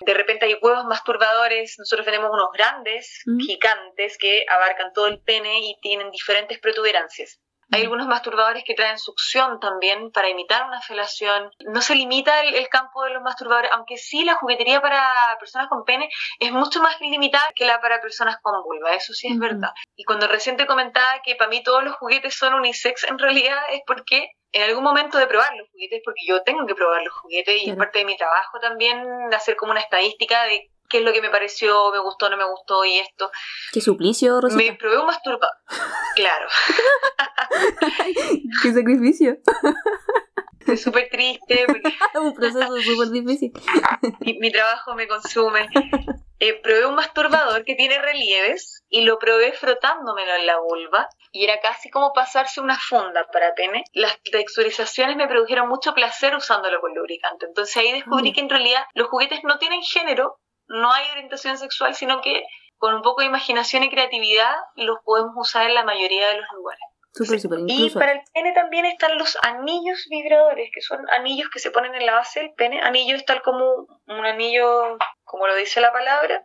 De 0.06 0.14
repente 0.14 0.46
hay 0.46 0.56
huevos 0.62 0.84
masturbadores, 0.84 1.74
nosotros 1.78 2.04
tenemos 2.04 2.30
unos 2.32 2.50
grandes, 2.52 3.24
gigantes, 3.40 4.16
que 4.16 4.44
abarcan 4.48 4.92
todo 4.92 5.08
el 5.08 5.20
pene 5.20 5.60
y 5.60 5.76
tienen 5.80 6.10
diferentes 6.10 6.58
protuberancias. 6.60 7.40
Hay 7.70 7.82
algunos 7.82 8.06
masturbadores 8.06 8.64
que 8.64 8.74
traen 8.74 8.98
succión 8.98 9.60
también 9.60 10.10
para 10.10 10.28
imitar 10.28 10.66
una 10.66 10.80
felación. 10.80 11.50
No 11.66 11.82
se 11.82 11.94
limita 11.94 12.40
el, 12.40 12.68
campo 12.68 13.04
de 13.04 13.10
los 13.10 13.22
masturbadores, 13.22 13.70
aunque 13.72 13.96
sí 13.96 14.24
la 14.24 14.34
juguetería 14.34 14.80
para 14.80 15.36
personas 15.38 15.68
con 15.68 15.84
pene 15.84 16.08
es 16.38 16.52
mucho 16.52 16.82
más 16.82 17.00
limitada 17.00 17.46
que 17.54 17.66
la 17.66 17.80
para 17.80 18.00
personas 18.00 18.38
con 18.42 18.62
vulva, 18.62 18.94
eso 18.94 19.12
sí 19.12 19.28
es 19.28 19.38
verdad. 19.38 19.70
Y 19.96 20.04
cuando 20.04 20.26
recién 20.26 20.56
te 20.56 20.66
comentaba 20.66 21.20
que 21.24 21.34
para 21.36 21.50
mí 21.50 21.62
todos 21.62 21.84
los 21.84 21.94
juguetes 21.96 22.34
son 22.34 22.54
unisex, 22.54 23.04
en 23.04 23.18
realidad 23.18 23.58
es 23.70 23.80
porque 23.86 24.32
en 24.52 24.62
algún 24.62 24.84
momento 24.84 25.18
de 25.18 25.26
probar 25.26 25.54
los 25.56 25.68
juguetes, 25.70 26.00
porque 26.04 26.22
yo 26.26 26.42
tengo 26.42 26.66
que 26.66 26.74
probar 26.74 27.02
los 27.02 27.14
juguetes 27.14 27.62
y 27.62 27.70
es 27.70 27.76
parte 27.76 28.00
de 28.00 28.04
mi 28.06 28.16
trabajo 28.16 28.58
también 28.60 29.04
hacer 29.32 29.56
como 29.56 29.72
una 29.72 29.80
estadística 29.80 30.44
de 30.44 30.70
qué 30.88 30.98
es 30.98 31.04
lo 31.04 31.12
que 31.12 31.22
me 31.22 31.30
pareció, 31.30 31.90
me 31.92 32.00
gustó, 32.00 32.28
no 32.30 32.36
me 32.36 32.48
gustó 32.48 32.84
y 32.84 32.98
esto. 32.98 33.30
¿Qué 33.72 33.80
suplicio, 33.80 34.40
Rosita? 34.40 34.62
Me 34.62 34.76
probé 34.76 34.98
un 34.98 35.06
masturbador. 35.06 35.56
claro. 36.16 36.48
¿Qué 38.62 38.72
sacrificio? 38.72 39.38
Es 40.68 40.82
súper 40.82 41.08
triste. 41.08 41.66
un 42.14 42.34
proceso 42.34 42.76
súper 42.82 43.08
difícil. 43.08 43.52
mi, 44.20 44.52
trabajo 44.52 44.94
me 44.94 45.08
consume. 45.08 45.66
Eh, 46.40 46.60
probé 46.62 46.86
un 46.86 46.94
masturbador 46.94 47.64
que 47.64 47.74
tiene 47.74 47.98
relieves 47.98 48.84
y 48.88 49.02
lo 49.02 49.18
probé 49.18 49.52
frotándomelo 49.52 50.34
en 50.36 50.46
la 50.46 50.58
vulva 50.60 51.08
y 51.32 51.44
era 51.44 51.58
casi 51.60 51.90
como 51.90 52.12
pasarse 52.12 52.60
una 52.60 52.78
funda 52.78 53.26
para 53.32 53.54
pene. 53.54 53.84
Las 53.92 54.22
texturizaciones 54.22 55.16
me 55.16 55.26
produjeron 55.26 55.68
mucho 55.68 55.94
placer 55.94 56.36
usándolo 56.36 56.80
con 56.80 56.94
lubricante. 56.94 57.46
Entonces 57.46 57.76
ahí 57.76 57.92
descubrí 57.92 58.30
mm. 58.30 58.34
que 58.34 58.40
en 58.40 58.50
realidad 58.50 58.84
los 58.94 59.08
juguetes 59.08 59.40
no 59.44 59.58
tienen 59.58 59.82
género, 59.82 60.38
no 60.68 60.92
hay 60.92 61.10
orientación 61.10 61.58
sexual, 61.58 61.94
sino 61.94 62.20
que 62.20 62.44
con 62.76 62.94
un 62.94 63.02
poco 63.02 63.22
de 63.22 63.26
imaginación 63.26 63.82
y 63.82 63.90
creatividad 63.90 64.54
los 64.76 64.98
podemos 65.04 65.34
usar 65.36 65.66
en 65.66 65.74
la 65.74 65.84
mayoría 65.84 66.28
de 66.28 66.36
los 66.36 66.46
lugares. 66.54 66.84
Y 67.66 67.90
para 67.90 68.12
el 68.12 68.20
pene 68.32 68.52
también 68.52 68.84
están 68.84 69.18
los 69.18 69.36
anillos 69.42 70.06
vibradores, 70.08 70.70
que 70.72 70.80
son 70.80 71.00
anillos 71.10 71.48
que 71.52 71.58
se 71.58 71.70
ponen 71.70 71.94
en 71.94 72.06
la 72.06 72.14
base 72.14 72.40
del 72.40 72.52
pene. 72.52 72.80
Anillo 72.80 73.16
es 73.16 73.24
tal 73.24 73.42
como 73.42 73.86
un 74.06 74.26
anillo, 74.26 74.96
como 75.24 75.46
lo 75.46 75.54
dice 75.56 75.80
la 75.80 75.92
palabra. 75.92 76.44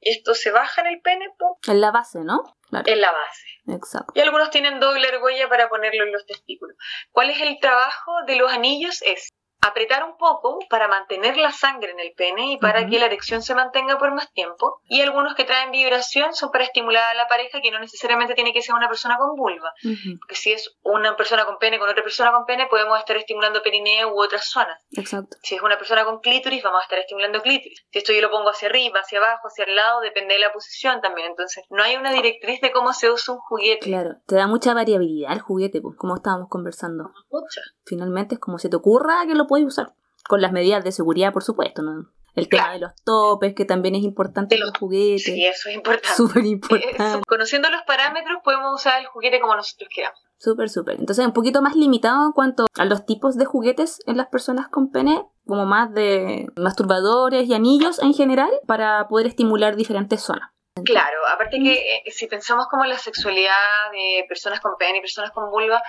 Esto 0.00 0.34
se 0.34 0.50
baja 0.50 0.82
en 0.82 0.88
el 0.88 1.00
pene. 1.00 1.26
En 1.66 1.80
la 1.80 1.90
base, 1.90 2.20
¿no? 2.20 2.42
En 2.70 3.00
la 3.00 3.10
base. 3.10 3.46
Exacto. 3.68 4.12
Y 4.14 4.20
algunos 4.20 4.50
tienen 4.50 4.80
doble 4.80 5.08
argolla 5.08 5.48
para 5.48 5.68
ponerlo 5.68 6.04
en 6.04 6.12
los 6.12 6.24
testículos. 6.24 6.76
¿Cuál 7.10 7.30
es 7.30 7.40
el 7.40 7.58
trabajo 7.60 8.12
de 8.26 8.36
los 8.36 8.52
anillos? 8.52 9.02
Es 9.02 9.32
apretar 9.62 10.04
un 10.04 10.16
poco 10.16 10.58
para 10.68 10.88
mantener 10.88 11.36
la 11.36 11.52
sangre 11.52 11.92
en 11.92 12.00
el 12.00 12.12
pene 12.14 12.52
y 12.52 12.56
para 12.58 12.86
que 12.86 12.98
la 12.98 13.06
erección 13.06 13.42
se 13.42 13.54
mantenga 13.54 13.96
por 13.96 14.12
más 14.12 14.30
tiempo. 14.32 14.80
Y 14.88 15.00
algunos 15.00 15.34
que 15.34 15.44
traen 15.44 15.70
vibración 15.70 16.34
son 16.34 16.50
para 16.50 16.64
estimular 16.64 17.04
a 17.04 17.14
la 17.14 17.28
pareja, 17.28 17.60
que 17.62 17.70
no 17.70 17.78
necesariamente 17.78 18.34
tiene 18.34 18.52
que 18.52 18.60
ser 18.60 18.74
una 18.74 18.88
persona 18.88 19.16
con 19.16 19.36
vulva. 19.36 19.72
Porque 20.18 20.34
si 20.34 20.52
es 20.52 20.76
una 20.82 21.16
persona 21.16 21.46
con 21.46 21.58
pene 21.58 21.78
con 21.78 21.88
otra 21.88 22.02
persona 22.02 22.32
con 22.32 22.44
pene, 22.44 22.66
podemos 22.66 22.98
estar 22.98 23.16
estimulando 23.16 23.62
perineo 23.62 24.12
u 24.12 24.20
otras 24.20 24.46
zonas. 24.50 24.82
Exacto. 24.90 25.36
Si 25.42 25.54
es 25.54 25.62
una 25.62 25.78
persona 25.78 26.04
con 26.04 26.18
clítoris, 26.18 26.62
vamos 26.62 26.80
a 26.80 26.82
estar 26.84 26.98
estimulando 26.98 27.40
clítoris. 27.40 27.84
Si 27.90 27.98
esto 27.98 28.12
yo 28.12 28.20
lo 28.20 28.30
pongo 28.30 28.50
hacia 28.50 28.68
arriba, 28.68 29.00
hacia 29.00 29.18
abajo, 29.18 29.46
hacia 29.46 29.64
el 29.64 29.76
lado, 29.76 30.00
depende 30.00 30.34
de 30.34 30.40
la 30.40 30.52
posición 30.52 31.00
también. 31.00 31.28
Entonces, 31.28 31.64
no 31.70 31.84
hay 31.84 31.96
una 31.96 32.12
directriz 32.12 32.60
de 32.60 32.72
cómo 32.72 32.92
se 32.92 33.10
usa 33.10 33.34
un 33.34 33.40
juguete. 33.40 33.86
Claro, 33.86 34.16
te 34.26 34.34
da 34.34 34.48
mucha 34.48 34.74
variabilidad 34.74 35.32
el 35.32 35.40
juguete, 35.40 35.80
pues, 35.80 35.96
como 35.96 36.16
estábamos 36.16 36.48
conversando. 36.48 37.12
Mucha. 37.30 37.60
Finalmente 37.84 38.34
es 38.34 38.40
como 38.40 38.58
se 38.58 38.68
te 38.68 38.76
ocurra 38.76 39.24
que 39.26 39.34
lo 39.34 39.46
puedes 39.52 39.66
usar. 39.66 39.92
Con 40.26 40.40
las 40.40 40.50
medidas 40.50 40.82
de 40.82 40.92
seguridad, 40.92 41.30
por 41.30 41.42
supuesto, 41.42 41.82
¿no? 41.82 42.06
El 42.34 42.48
tema 42.48 42.72
de 42.72 42.78
los 42.78 42.94
topes, 43.04 43.54
que 43.54 43.66
también 43.66 43.94
es 43.94 44.02
importante 44.02 44.56
los 44.56 44.72
juguetes. 44.78 45.24
Sí, 45.24 45.44
eso 45.44 45.68
es 45.68 45.74
importante. 45.74 46.16
Súper 46.16 46.46
importante. 46.56 47.20
Conociendo 47.28 47.68
los 47.68 47.82
parámetros, 47.82 48.38
podemos 48.42 48.72
usar 48.80 48.98
el 49.00 49.06
juguete 49.08 49.40
como 49.40 49.54
nosotros 49.54 49.90
queramos. 49.94 50.18
Súper, 50.38 50.70
súper. 50.70 50.98
Entonces, 50.98 51.26
un 51.26 51.34
poquito 51.34 51.60
más 51.60 51.76
limitado 51.76 52.24
en 52.24 52.32
cuanto 52.32 52.64
a 52.78 52.84
los 52.86 53.04
tipos 53.04 53.36
de 53.36 53.44
juguetes 53.44 54.00
en 54.06 54.16
las 54.16 54.28
personas 54.28 54.68
con 54.68 54.90
pene, 54.90 55.22
como 55.46 55.66
más 55.66 55.92
de 55.92 56.46
masturbadores 56.56 57.46
y 57.46 57.52
anillos 57.52 58.02
en 58.02 58.14
general, 58.14 58.50
para 58.66 59.08
poder 59.08 59.26
estimular 59.26 59.76
diferentes 59.76 60.22
zonas. 60.22 60.48
Claro, 60.86 61.18
aparte 61.30 61.58
que 61.62 61.74
eh, 61.74 62.02
si 62.10 62.26
pensamos 62.28 62.66
como 62.68 62.86
la 62.86 62.96
sexualidad 62.96 63.52
de 63.92 64.24
personas 64.26 64.60
con 64.60 64.72
pene 64.78 64.98
y 64.98 65.00
personas 65.02 65.30
con 65.30 65.50
vulva, 65.50 65.82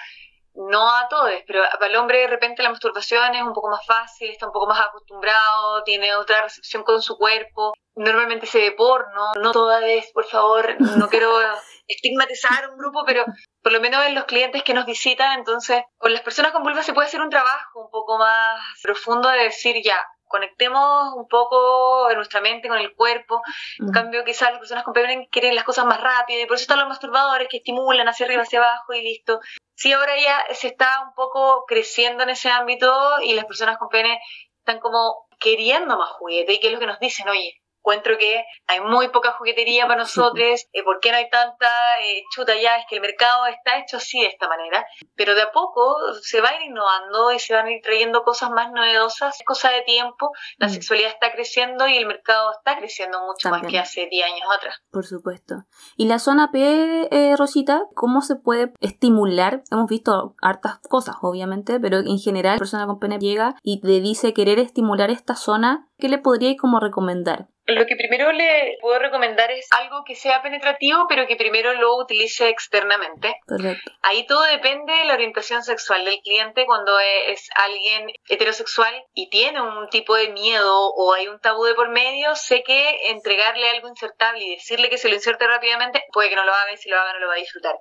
no 0.56 0.90
a 0.90 1.08
todos, 1.08 1.32
pero 1.48 1.64
para 1.80 1.88
el 1.88 1.96
hombre 1.96 2.20
de 2.20 2.28
repente 2.28 2.64
la 2.64 2.70
masturbación 2.70 3.36
es 3.36 3.42
un 3.42 3.54
poco 3.54 3.70
más 3.70 3.86
fácil, 3.86 4.30
está 4.30 4.46
un 4.46 4.54
poco 4.54 4.68
más 4.68 4.80
acostumbrado, 4.80 5.84
tiene 5.84 6.16
otra 6.16 6.44
recepción 6.44 6.84
con 6.84 7.02
su 7.02 7.18
cuerpo, 7.18 7.74
normalmente 7.96 8.46
se 8.46 8.60
ve 8.60 8.72
porno, 8.72 9.34
no 9.42 9.52
toda 9.52 9.80
vez, 9.80 10.12
por 10.14 10.26
favor, 10.26 10.80
no 10.80 11.08
quiero 11.10 11.32
estigmatizar 11.88 12.70
un 12.70 12.78
grupo, 12.78 13.04
pero 13.06 13.26
por 13.62 13.72
lo 13.72 13.82
menos 13.82 14.06
en 14.06 14.16
los 14.16 14.26
clientes 14.26 14.64
que 14.64 14.74
nos 14.74 14.86
visitan, 14.86 15.40
entonces 15.40 15.84
con 15.98 16.14
las 16.14 16.22
personas 16.22 16.52
con 16.52 16.64
vulva 16.64 16.84
se 16.84 16.94
puede 16.94 17.08
hacer 17.08 17.22
un 17.22 17.30
trabajo 17.30 17.82
un 17.82 17.90
poco 17.90 18.18
más 18.18 18.60
profundo 18.82 19.30
de 19.30 19.44
decir 19.44 19.76
ya, 19.84 20.00
conectemos 20.34 21.14
un 21.16 21.28
poco 21.28 22.10
en 22.10 22.16
nuestra 22.16 22.42
mente 22.42 22.68
con 22.68 22.80
el 22.80 22.96
cuerpo. 22.96 23.44
En 23.78 23.92
cambio, 23.92 24.24
quizás 24.26 24.50
las 24.50 24.58
personas 24.58 24.84
con 24.84 24.92
pene 24.92 25.30
quieren 25.30 25.54
las 25.54 25.64
cosas 25.64 25.86
más 25.86 26.02
rápido 26.02 26.42
y 26.42 26.48
por 26.48 26.56
eso 26.56 26.64
están 26.64 26.80
los 26.80 26.88
masturbadores 26.88 27.48
que 27.48 27.58
estimulan 27.58 28.08
hacia 28.08 28.26
arriba, 28.26 28.42
hacia 28.42 28.58
abajo 28.58 28.94
y 28.94 29.04
listo. 29.04 29.42
Sí, 29.76 29.94
ahora 29.94 30.20
ya 30.20 30.44
se 30.56 30.70
está 30.70 31.04
un 31.06 31.14
poco 31.14 31.66
creciendo 31.68 32.24
en 32.24 32.32
ese 32.32 32.50
ámbito 32.50 32.92
y 33.22 33.34
las 33.34 33.46
personas 33.46 33.78
con 33.78 33.90
pene 33.90 34.20
están 34.58 34.80
como 34.80 35.28
queriendo 35.40 36.00
más 36.00 36.10
juguete 36.10 36.54
y 36.54 36.60
que 36.60 36.68
es 36.68 36.74
lo 36.74 36.80
que 36.80 36.88
nos 36.88 37.00
dicen, 37.00 37.30
oye, 37.30 37.62
encuentro 37.84 38.18
que 38.18 38.46
hay 38.68 38.80
muy 38.80 39.10
poca 39.10 39.34
juguetería 39.34 39.86
para 39.86 40.00
nosotros, 40.00 40.68
eh, 40.72 40.84
¿por 40.84 41.02
qué 41.02 41.12
no 41.12 41.18
hay 41.18 41.30
tanta 41.30 41.68
eh, 42.02 42.24
chuta 42.34 42.54
ya? 42.56 42.78
Es 42.78 42.86
que 42.88 42.96
el 42.96 43.02
mercado 43.02 43.46
está 43.48 43.78
hecho 43.80 43.98
así 43.98 44.22
de 44.22 44.28
esta 44.28 44.48
manera, 44.48 44.86
pero 45.16 45.36
de 45.36 45.42
a 45.42 45.52
poco 45.52 45.98
se 46.22 46.40
va 46.40 46.50
a 46.50 46.56
ir 46.56 46.62
innovando 46.70 47.32
y 47.34 47.40
se 47.40 47.54
van 47.54 47.68
a 47.68 47.72
ir 47.72 47.82
trayendo 47.82 48.24
cosas 48.24 48.52
más 48.52 48.72
novedosas, 48.72 49.38
es 49.38 49.46
cosa 49.46 49.70
de 49.70 49.82
tiempo, 49.82 50.32
la 50.58 50.68
mm. 50.68 50.70
sexualidad 50.70 51.12
está 51.12 51.34
creciendo 51.34 51.86
y 51.88 51.98
el 51.98 52.06
mercado 52.06 52.52
está 52.52 52.78
creciendo 52.78 53.20
mucho 53.26 53.50
más 53.50 53.62
que 53.64 53.78
hace 53.78 54.08
10 54.10 54.26
años 54.26 54.48
atrás. 54.56 54.82
Por 54.90 55.06
supuesto. 55.06 55.66
¿Y 55.98 56.08
la 56.08 56.20
zona 56.20 56.52
P, 56.52 57.10
eh, 57.12 57.36
Rosita, 57.36 57.84
cómo 57.96 58.22
se 58.22 58.36
puede 58.38 58.72
estimular? 58.80 59.64
Hemos 59.72 59.90
visto 59.90 60.36
hartas 60.42 60.80
cosas, 60.88 61.18
obviamente, 61.22 61.82
pero 61.82 61.98
en 61.98 62.20
general 62.20 62.54
la 62.54 62.60
persona 62.60 62.88
con 62.88 63.00
pene 63.00 63.20
llega 63.20 63.56
y 63.62 63.82
te 63.82 64.00
dice 64.00 64.34
querer 64.34 64.60
estimular 64.60 65.10
esta 65.10 65.36
zona, 65.36 65.90
¿qué 65.98 66.08
le 66.08 66.18
podríais 66.18 66.58
como 66.58 66.80
recomendar? 66.80 67.50
Lo 67.66 67.86
que 67.86 67.96
primero 67.96 68.32
le 68.32 68.78
puedo 68.82 69.00
recomendar 69.00 69.50
es 69.52 69.68
algo 69.72 70.04
que 70.06 70.16
sea 70.16 70.42
penetrativo, 70.42 71.06
pero 71.08 71.28
que 71.28 71.38
primero 71.38 71.74
lo 71.74 71.96
utilice 71.96 72.50
externamente. 72.50 73.36
Correcto. 73.48 73.92
Ahí 74.02 74.26
todo 74.26 74.44
depende 74.44 74.94
de 74.94 75.06
la 75.06 75.14
orientación 75.14 75.64
sexual 75.64 76.04
del 76.04 76.20
cliente. 76.20 76.66
Cuando 76.66 77.00
es 77.00 77.50
alguien 77.56 78.08
heterosexual 78.28 78.94
y 79.14 79.30
tiene 79.30 79.62
un 79.62 79.90
tipo 79.90 80.16
de 80.16 80.30
miedo 80.30 80.90
o 80.96 81.14
hay 81.14 81.28
un 81.28 81.40
tabú 81.40 81.66
de 81.66 81.74
por 81.74 81.90
medio, 81.90 82.36
sé 82.36 82.64
que 82.64 83.10
entregarle 83.10 83.70
algo 83.70 83.88
insertable 83.88 84.44
y 84.44 84.56
decirle 84.56 84.90
que 84.90 84.98
se 84.98 85.10
lo 85.10 85.16
inserte 85.16 85.48
rápidamente, 85.48 86.04
puede 86.12 86.30
que 86.30 86.36
no 86.36 86.46
lo 86.46 86.54
haga 86.54 86.74
y 86.74 86.78
si 86.78 86.90
lo 86.90 87.00
haga 87.00 87.14
no 87.14 87.20
lo 87.20 87.28
va 87.28 87.34
a 87.34 87.38
disfrutar. 87.38 87.76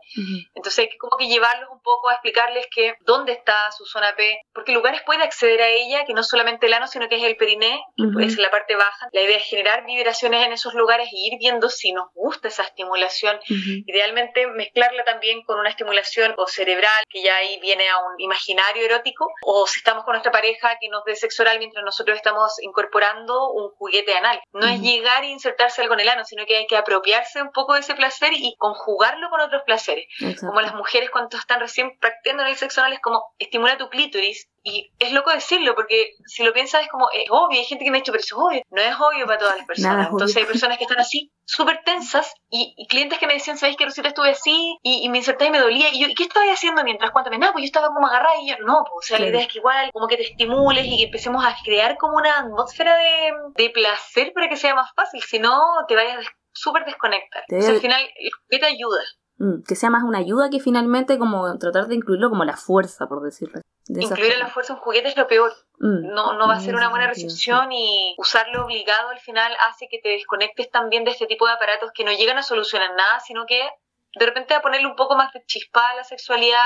Entonces 0.54 0.80
hay 0.80 0.88
que 0.88 0.98
como 0.98 1.16
que 1.16 1.28
llevarlos 1.28 1.68
un 1.70 1.80
poco 1.80 2.08
a 2.08 2.14
explicarles 2.14 2.66
que 2.74 2.94
dónde 3.00 3.32
está 3.32 3.70
su 3.72 3.84
zona 3.84 4.14
P, 4.16 4.40
porque 4.52 4.72
lugares 4.72 5.02
puede 5.04 5.22
acceder 5.22 5.62
a 5.62 5.68
ella, 5.68 6.04
que 6.04 6.14
no 6.14 6.22
solamente 6.22 6.66
el 6.66 6.72
ano, 6.72 6.86
sino 6.86 7.08
que 7.08 7.16
es 7.16 7.22
el 7.22 7.36
periné, 7.36 7.80
que 7.96 8.24
es 8.24 8.36
la 8.38 8.50
parte 8.50 8.76
baja. 8.76 9.08
La 9.12 9.22
idea 9.22 9.36
es 9.36 9.44
generar 9.44 9.84
vibraciones 9.84 10.44
en 10.46 10.52
esos 10.52 10.74
lugares 10.74 11.08
y 11.12 11.28
ir 11.28 11.38
viendo 11.38 11.68
si 11.68 11.92
nos 11.92 12.08
gusta 12.14 12.48
esa 12.48 12.64
estimulación. 12.64 13.38
Idealmente 13.86 14.46
mezclarla 14.46 15.04
también 15.04 15.42
con 15.42 15.58
una 15.58 15.70
estimulación 15.70 16.34
o 16.36 16.46
cerebral, 16.46 17.04
que 17.08 17.22
ya 17.22 17.36
ahí 17.36 17.60
viene 17.60 17.88
a 17.88 17.98
un 17.98 18.14
imaginario 18.18 18.84
erótico, 18.84 19.28
o 19.44 19.66
si 19.66 19.78
estamos 19.78 20.04
con 20.04 20.12
nuestra 20.12 20.31
pareja 20.32 20.76
que 20.80 20.88
nos 20.88 21.04
dé 21.04 21.14
sexo 21.14 21.42
oral 21.42 21.58
mientras 21.58 21.84
nosotros 21.84 22.16
estamos 22.16 22.60
incorporando 22.60 23.50
un 23.52 23.70
juguete 23.70 24.14
anal. 24.14 24.40
No 24.52 24.66
es 24.66 24.80
llegar 24.80 25.24
e 25.24 25.28
insertarse 25.28 25.82
algo 25.82 25.94
en 25.94 26.00
el 26.00 26.08
ano, 26.08 26.24
sino 26.24 26.44
que 26.46 26.56
hay 26.56 26.66
que 26.66 26.76
apropiarse 26.76 27.40
un 27.40 27.52
poco 27.52 27.74
de 27.74 27.80
ese 27.80 27.94
placer 27.94 28.32
y 28.32 28.56
conjugarlo 28.58 29.30
con 29.30 29.40
otros 29.40 29.62
placeres. 29.64 30.06
Como 30.40 30.60
las 30.60 30.74
mujeres 30.74 31.10
cuando 31.10 31.36
están 31.36 31.60
recién 31.60 31.96
practicando 32.00 32.44
el 32.44 32.56
sexo 32.56 32.80
anal 32.80 32.94
es 32.94 33.00
como 33.00 33.22
estimula 33.38 33.78
tu 33.78 33.88
clítoris 33.88 34.48
y 34.64 34.92
es 34.98 35.12
loco 35.12 35.30
decirlo, 35.30 35.74
porque 35.74 36.14
si 36.26 36.44
lo 36.44 36.52
piensas 36.52 36.82
es 36.82 36.88
como, 36.88 37.10
es 37.12 37.24
obvio, 37.30 37.58
hay 37.58 37.64
gente 37.64 37.84
que 37.84 37.90
me 37.90 37.98
ha 37.98 38.00
dicho, 38.00 38.12
pero 38.12 38.22
eso 38.22 38.36
es 38.36 38.42
obvio. 38.42 38.62
No 38.70 38.80
es 38.80 38.94
obvio 38.94 39.26
para 39.26 39.38
todas 39.38 39.56
las 39.56 39.66
personas. 39.66 40.08
Entonces 40.10 40.36
hay 40.36 40.44
personas 40.44 40.78
que 40.78 40.84
están 40.84 41.00
así, 41.00 41.32
súper 41.44 41.80
tensas, 41.84 42.34
y, 42.50 42.86
clientes 42.88 43.18
que 43.18 43.26
me 43.26 43.34
decían, 43.34 43.58
¿sabéis 43.58 43.76
que 43.76 43.84
Rosita 43.84 44.08
estuve 44.08 44.30
así? 44.30 44.78
Y, 44.82 45.08
me 45.08 45.18
inserté 45.18 45.46
y 45.46 45.50
me 45.50 45.58
dolía. 45.58 45.88
Y 45.92 46.00
yo, 46.00 46.08
¿y 46.08 46.14
qué 46.14 46.24
estaba 46.24 46.46
haciendo 46.46 46.84
mientras? 46.84 47.10
Cuéntame, 47.10 47.38
no, 47.38 47.52
pues 47.52 47.62
yo 47.62 47.66
estaba 47.66 47.88
como 47.88 48.06
agarrada 48.06 48.40
y 48.42 48.50
yo, 48.50 48.56
no, 48.64 48.84
pues, 48.84 48.96
o 48.96 49.02
sea, 49.02 49.18
la 49.18 49.28
idea 49.28 49.40
es 49.40 49.48
que 49.48 49.58
igual, 49.58 49.90
como 49.92 50.06
que 50.06 50.16
te 50.16 50.22
estimules 50.22 50.86
y 50.86 50.98
que 50.98 51.04
empecemos 51.04 51.44
a 51.44 51.54
crear 51.64 51.96
como 51.96 52.16
una 52.16 52.40
atmósfera 52.40 52.96
de, 52.96 53.32
de 53.56 53.70
placer 53.70 54.32
para 54.34 54.48
que 54.48 54.56
sea 54.56 54.74
más 54.74 54.90
fácil. 54.94 55.22
Si 55.22 55.38
no, 55.38 55.60
te 55.88 55.94
vayas 55.94 56.26
súper 56.52 56.84
desconectar. 56.84 57.44
al 57.48 57.80
final, 57.80 58.02
¿qué 58.48 58.58
te 58.58 58.66
ayuda? 58.66 59.00
Mm, 59.38 59.62
que 59.66 59.74
sea 59.74 59.90
más 59.90 60.04
una 60.04 60.18
ayuda 60.18 60.50
que 60.50 60.60
finalmente 60.60 61.18
como 61.18 61.58
tratar 61.58 61.88
de 61.88 61.96
incluirlo 61.96 62.30
como 62.30 62.44
la 62.44 62.56
fuerza, 62.56 63.06
por 63.06 63.22
decirlo. 63.22 63.60
Incluir 63.88 64.34
a 64.34 64.38
la 64.38 64.48
fuerza 64.48 64.74
un 64.74 64.80
juguete 64.80 65.08
es 65.08 65.16
lo 65.16 65.26
peor. 65.26 65.52
Mm. 65.78 66.14
No, 66.14 66.34
no 66.34 66.46
va 66.46 66.54
a 66.54 66.60
ser 66.60 66.74
una 66.74 66.88
buena 66.88 67.08
recepción 67.08 67.72
y 67.72 68.14
usarlo 68.18 68.64
obligado 68.64 69.08
al 69.10 69.18
final 69.18 69.52
hace 69.68 69.88
que 69.90 69.98
te 69.98 70.10
desconectes 70.10 70.70
también 70.70 71.04
de 71.04 71.10
este 71.10 71.26
tipo 71.26 71.46
de 71.46 71.52
aparatos 71.52 71.90
que 71.92 72.04
no 72.04 72.12
llegan 72.12 72.38
a 72.38 72.42
solucionar 72.42 72.90
nada, 72.94 73.20
sino 73.20 73.44
que 73.46 73.68
de 74.14 74.26
repente 74.26 74.54
a 74.54 74.62
ponerle 74.62 74.86
un 74.86 74.96
poco 74.96 75.16
más 75.16 75.32
de 75.32 75.42
chispa 75.46 75.90
a 75.90 75.96
la 75.96 76.04
sexualidad 76.04 76.58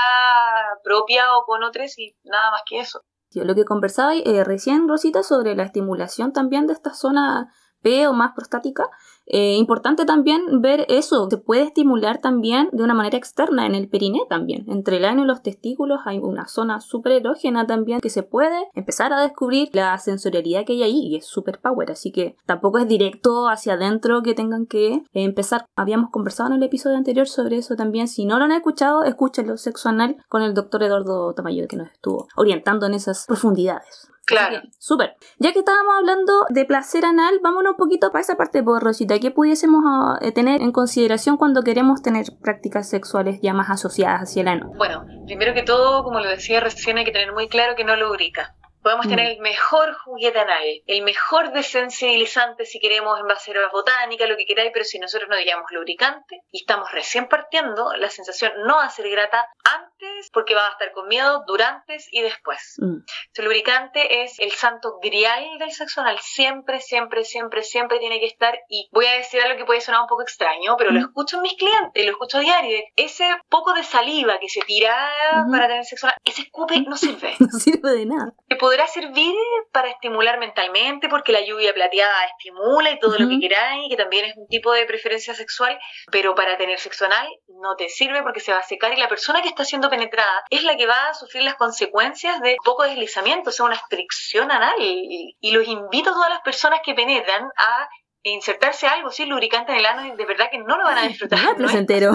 propia 0.83 1.35
o 1.37 1.45
con 1.45 1.63
otros 1.63 1.97
y 1.97 2.15
nada 2.23 2.51
más 2.51 2.61
que 2.65 2.79
eso. 2.79 3.01
Lo 3.31 3.55
que 3.55 3.65
conversaba 3.65 4.15
eh, 4.15 4.43
recién, 4.43 4.87
Rosita, 4.87 5.23
sobre 5.23 5.55
la 5.55 5.63
estimulación 5.63 6.33
también 6.33 6.67
de 6.67 6.73
esta 6.73 6.93
zona 6.93 7.53
P 7.81 8.07
o 8.07 8.13
más 8.13 8.31
prostática, 8.35 8.89
eh, 9.27 9.55
importante 9.55 10.05
también 10.05 10.61
ver 10.61 10.85
eso, 10.87 11.27
se 11.29 11.37
puede 11.37 11.63
estimular 11.63 12.19
también 12.19 12.69
de 12.71 12.83
una 12.83 12.93
manera 12.93 13.17
externa 13.17 13.65
en 13.65 13.75
el 13.75 13.89
periné 13.89 14.21
también. 14.29 14.65
Entre 14.69 14.97
el 14.97 15.05
ano 15.05 15.23
y 15.23 15.27
los 15.27 15.43
testículos 15.43 15.99
hay 16.05 16.19
una 16.19 16.47
zona 16.47 16.79
súper 16.79 17.11
erógena 17.13 17.67
también 17.67 17.99
que 17.99 18.09
se 18.09 18.23
puede 18.23 18.55
empezar 18.73 19.11
a 19.11 19.21
descubrir 19.21 19.69
la 19.73 19.97
sensorialidad 19.97 20.65
que 20.65 20.73
hay 20.73 20.83
ahí 20.83 21.07
y 21.07 21.15
es 21.17 21.25
súper 21.25 21.59
power, 21.59 21.91
así 21.91 22.11
que 22.11 22.37
tampoco 22.45 22.77
es 22.77 22.87
directo 22.87 23.49
hacia 23.49 23.73
adentro 23.73 24.23
que 24.23 24.33
tengan 24.33 24.65
que 24.65 25.03
empezar. 25.13 25.65
Habíamos 25.75 26.09
conversado 26.09 26.49
en 26.49 26.55
el 26.57 26.63
episodio 26.63 26.97
anterior 26.97 27.27
sobre 27.27 27.57
eso 27.57 27.75
también. 27.75 28.07
Si 28.07 28.25
no 28.25 28.39
lo 28.39 28.45
han 28.45 28.51
escuchado, 28.51 29.03
escúchenlo 29.03 29.57
sexo 29.57 29.89
anal 29.89 30.17
con 30.29 30.41
el 30.41 30.53
doctor 30.53 30.83
Eduardo 30.83 31.33
Tamayo 31.33 31.67
que 31.67 31.77
nos 31.77 31.91
estuvo 31.91 32.27
orientando 32.35 32.85
en 32.85 32.93
esas 32.93 33.25
profundidades. 33.25 34.09
Claro. 34.27 34.61
Súper. 34.77 35.15
Ya 35.39 35.53
que 35.53 35.59
estábamos 35.59 35.95
hablando 35.97 36.45
de 36.49 36.65
placer 36.65 37.05
anal, 37.05 37.39
vámonos 37.41 37.71
un 37.71 37.77
poquito 37.77 38.11
para 38.11 38.21
esa 38.21 38.35
parte, 38.35 38.61
por 38.61 38.83
Rosita. 38.83 39.17
¿Qué 39.19 39.31
pudiésemos 39.31 39.85
ah, 39.87 40.19
eh, 40.21 40.33
tener 40.33 40.61
en 40.61 40.73
consideración 40.73 41.37
cuando 41.37 41.63
queremos 41.63 42.01
tener 42.01 42.25
prácticas 42.41 42.89
sexuales 42.89 43.39
ya 43.41 43.53
más 43.53 43.69
asociadas 43.69 44.23
hacia 44.23 44.41
el 44.41 44.49
ano? 44.49 44.73
Bueno, 44.75 45.05
primero 45.25 45.53
que 45.53 45.63
todo, 45.63 46.03
como 46.03 46.19
lo 46.19 46.29
decía 46.29 46.59
recién, 46.59 46.97
hay 46.97 47.05
que 47.05 47.13
tener 47.13 47.31
muy 47.31 47.47
claro 47.47 47.77
que 47.77 47.85
no 47.85 47.95
lubrica 47.95 48.56
Podemos 48.87 49.09
tener 49.09 49.25
el 49.33 49.39
mejor 49.41 49.93
juguete 49.95 50.39
anal, 50.39 50.63
el 50.85 51.01
mejor 51.01 51.51
desensibilizante 51.51 52.65
si 52.65 52.79
queremos 52.79 53.19
en 53.19 53.27
base 53.27 53.51
a 53.51 53.55
la 53.59 53.67
botánica, 53.67 54.25
lo 54.27 54.37
que 54.37 54.45
queráis, 54.45 54.71
pero 54.73 54.85
si 54.85 54.97
nosotros 54.97 55.29
no 55.29 55.35
digamos 55.35 55.69
lubricante 55.71 56.41
y 56.51 56.61
estamos 56.61 56.89
recién 56.93 57.27
partiendo, 57.27 57.93
la 57.97 58.09
sensación 58.09 58.53
no 58.65 58.77
va 58.77 58.85
a 58.85 58.89
ser 58.89 59.09
grata 59.09 59.45
antes 59.65 60.29
porque 60.31 60.55
va 60.55 60.65
a 60.67 60.71
estar 60.71 60.93
con 60.93 61.09
miedo 61.09 61.43
durante 61.45 61.97
y 62.11 62.21
después. 62.21 62.75
Mm. 62.77 62.99
El 63.33 63.43
lubricante 63.45 64.23
es 64.23 64.39
el 64.39 64.51
santo 64.53 64.99
grial 65.01 65.43
del 65.59 65.71
sexo 65.71 65.99
anal. 65.99 66.17
Siempre, 66.21 66.79
siempre, 66.79 67.25
siempre, 67.25 67.63
siempre 67.63 67.99
tiene 67.99 68.21
que 68.21 68.25
estar. 68.27 68.57
Y 68.69 68.87
voy 68.93 69.05
a 69.07 69.13
decir 69.13 69.41
algo 69.41 69.57
que 69.57 69.65
puede 69.65 69.81
sonar 69.81 70.01
un 70.01 70.07
poco 70.07 70.21
extraño, 70.21 70.75
pero 70.77 70.91
lo 70.91 70.99
Mm. 71.01 71.03
escucho 71.03 71.35
en 71.37 71.41
mis 71.43 71.55
clientes, 71.55 72.05
lo 72.05 72.11
escucho 72.11 72.37
a 72.37 72.41
diario. 72.41 72.79
Ese 72.95 73.25
poco 73.49 73.73
de 73.73 73.83
saliva 73.83 74.39
que 74.39 74.47
se 74.47 74.61
tira 74.61 75.09
Ujú. 75.41 75.51
para 75.51 75.67
tener 75.67 75.83
sexo 75.83 76.07
anal, 76.07 76.17
ese 76.23 76.43
escupe 76.43 76.75
no 76.87 76.95
sirve. 76.95 77.35
No 77.39 77.49
sirve 77.59 77.91
de 77.91 78.05
nada. 78.05 78.31
Te 78.47 78.55
podrá 78.77 78.87
servir 78.87 79.33
para 79.71 79.89
estimular 79.89 80.37
mentalmente, 80.37 81.09
porque 81.09 81.31
la 81.31 81.41
lluvia 81.41 81.73
plateada 81.73 82.25
estimula 82.25 82.91
y 82.91 82.99
todo 82.99 83.17
lo 83.17 83.27
que 83.27 83.39
queráis, 83.39 83.89
que 83.89 83.95
también 83.95 84.25
es 84.25 84.37
un 84.37 84.47
tipo 84.47 84.71
de 84.71 84.85
preferencia 84.85 85.33
sexual, 85.33 85.79
pero 86.11 86.35
para 86.35 86.57
tener 86.57 86.77
sexo 86.77 87.05
anal 87.05 87.27
no 87.47 87.75
te 87.75 87.89
sirve 87.89 88.21
porque 88.21 88.39
se 88.39 88.51
va 88.51 88.59
a 88.59 88.63
secar 88.63 88.93
y 88.93 88.97
la 88.97 89.09
persona 89.09 89.41
que 89.41 89.47
está 89.47 89.65
siendo 89.65 89.89
penetrada 89.89 90.43
es 90.51 90.63
la 90.63 90.77
que 90.77 90.85
va 90.85 91.09
a 91.09 91.15
sufrir 91.15 91.43
las 91.43 91.55
consecuencias 91.55 92.39
de 92.41 92.55
poco 92.63 92.83
deslizamiento, 92.83 93.49
o 93.49 93.53
sea, 93.53 93.65
una 93.65 93.81
fricción 93.89 94.51
anal. 94.51 94.75
Y, 94.79 95.35
los 95.51 95.67
invito 95.67 96.11
a 96.11 96.13
todas 96.13 96.29
las 96.29 96.41
personas 96.41 96.81
que 96.85 96.93
penetran 96.93 97.45
a 97.57 97.89
insertarse 98.21 98.85
algo 98.85 99.09
sin 99.09 99.29
lubricante 99.29 99.71
en 99.71 99.79
el 99.79 99.85
ano 99.87 100.05
y 100.05 100.15
de 100.15 100.25
verdad 100.25 100.49
que 100.51 100.59
no 100.59 100.77
lo 100.77 100.83
van 100.83 100.99
a 100.99 101.07
disfrutar. 101.07 101.41
No 101.43 101.49
es 101.49 101.55
placentero. 101.55 102.11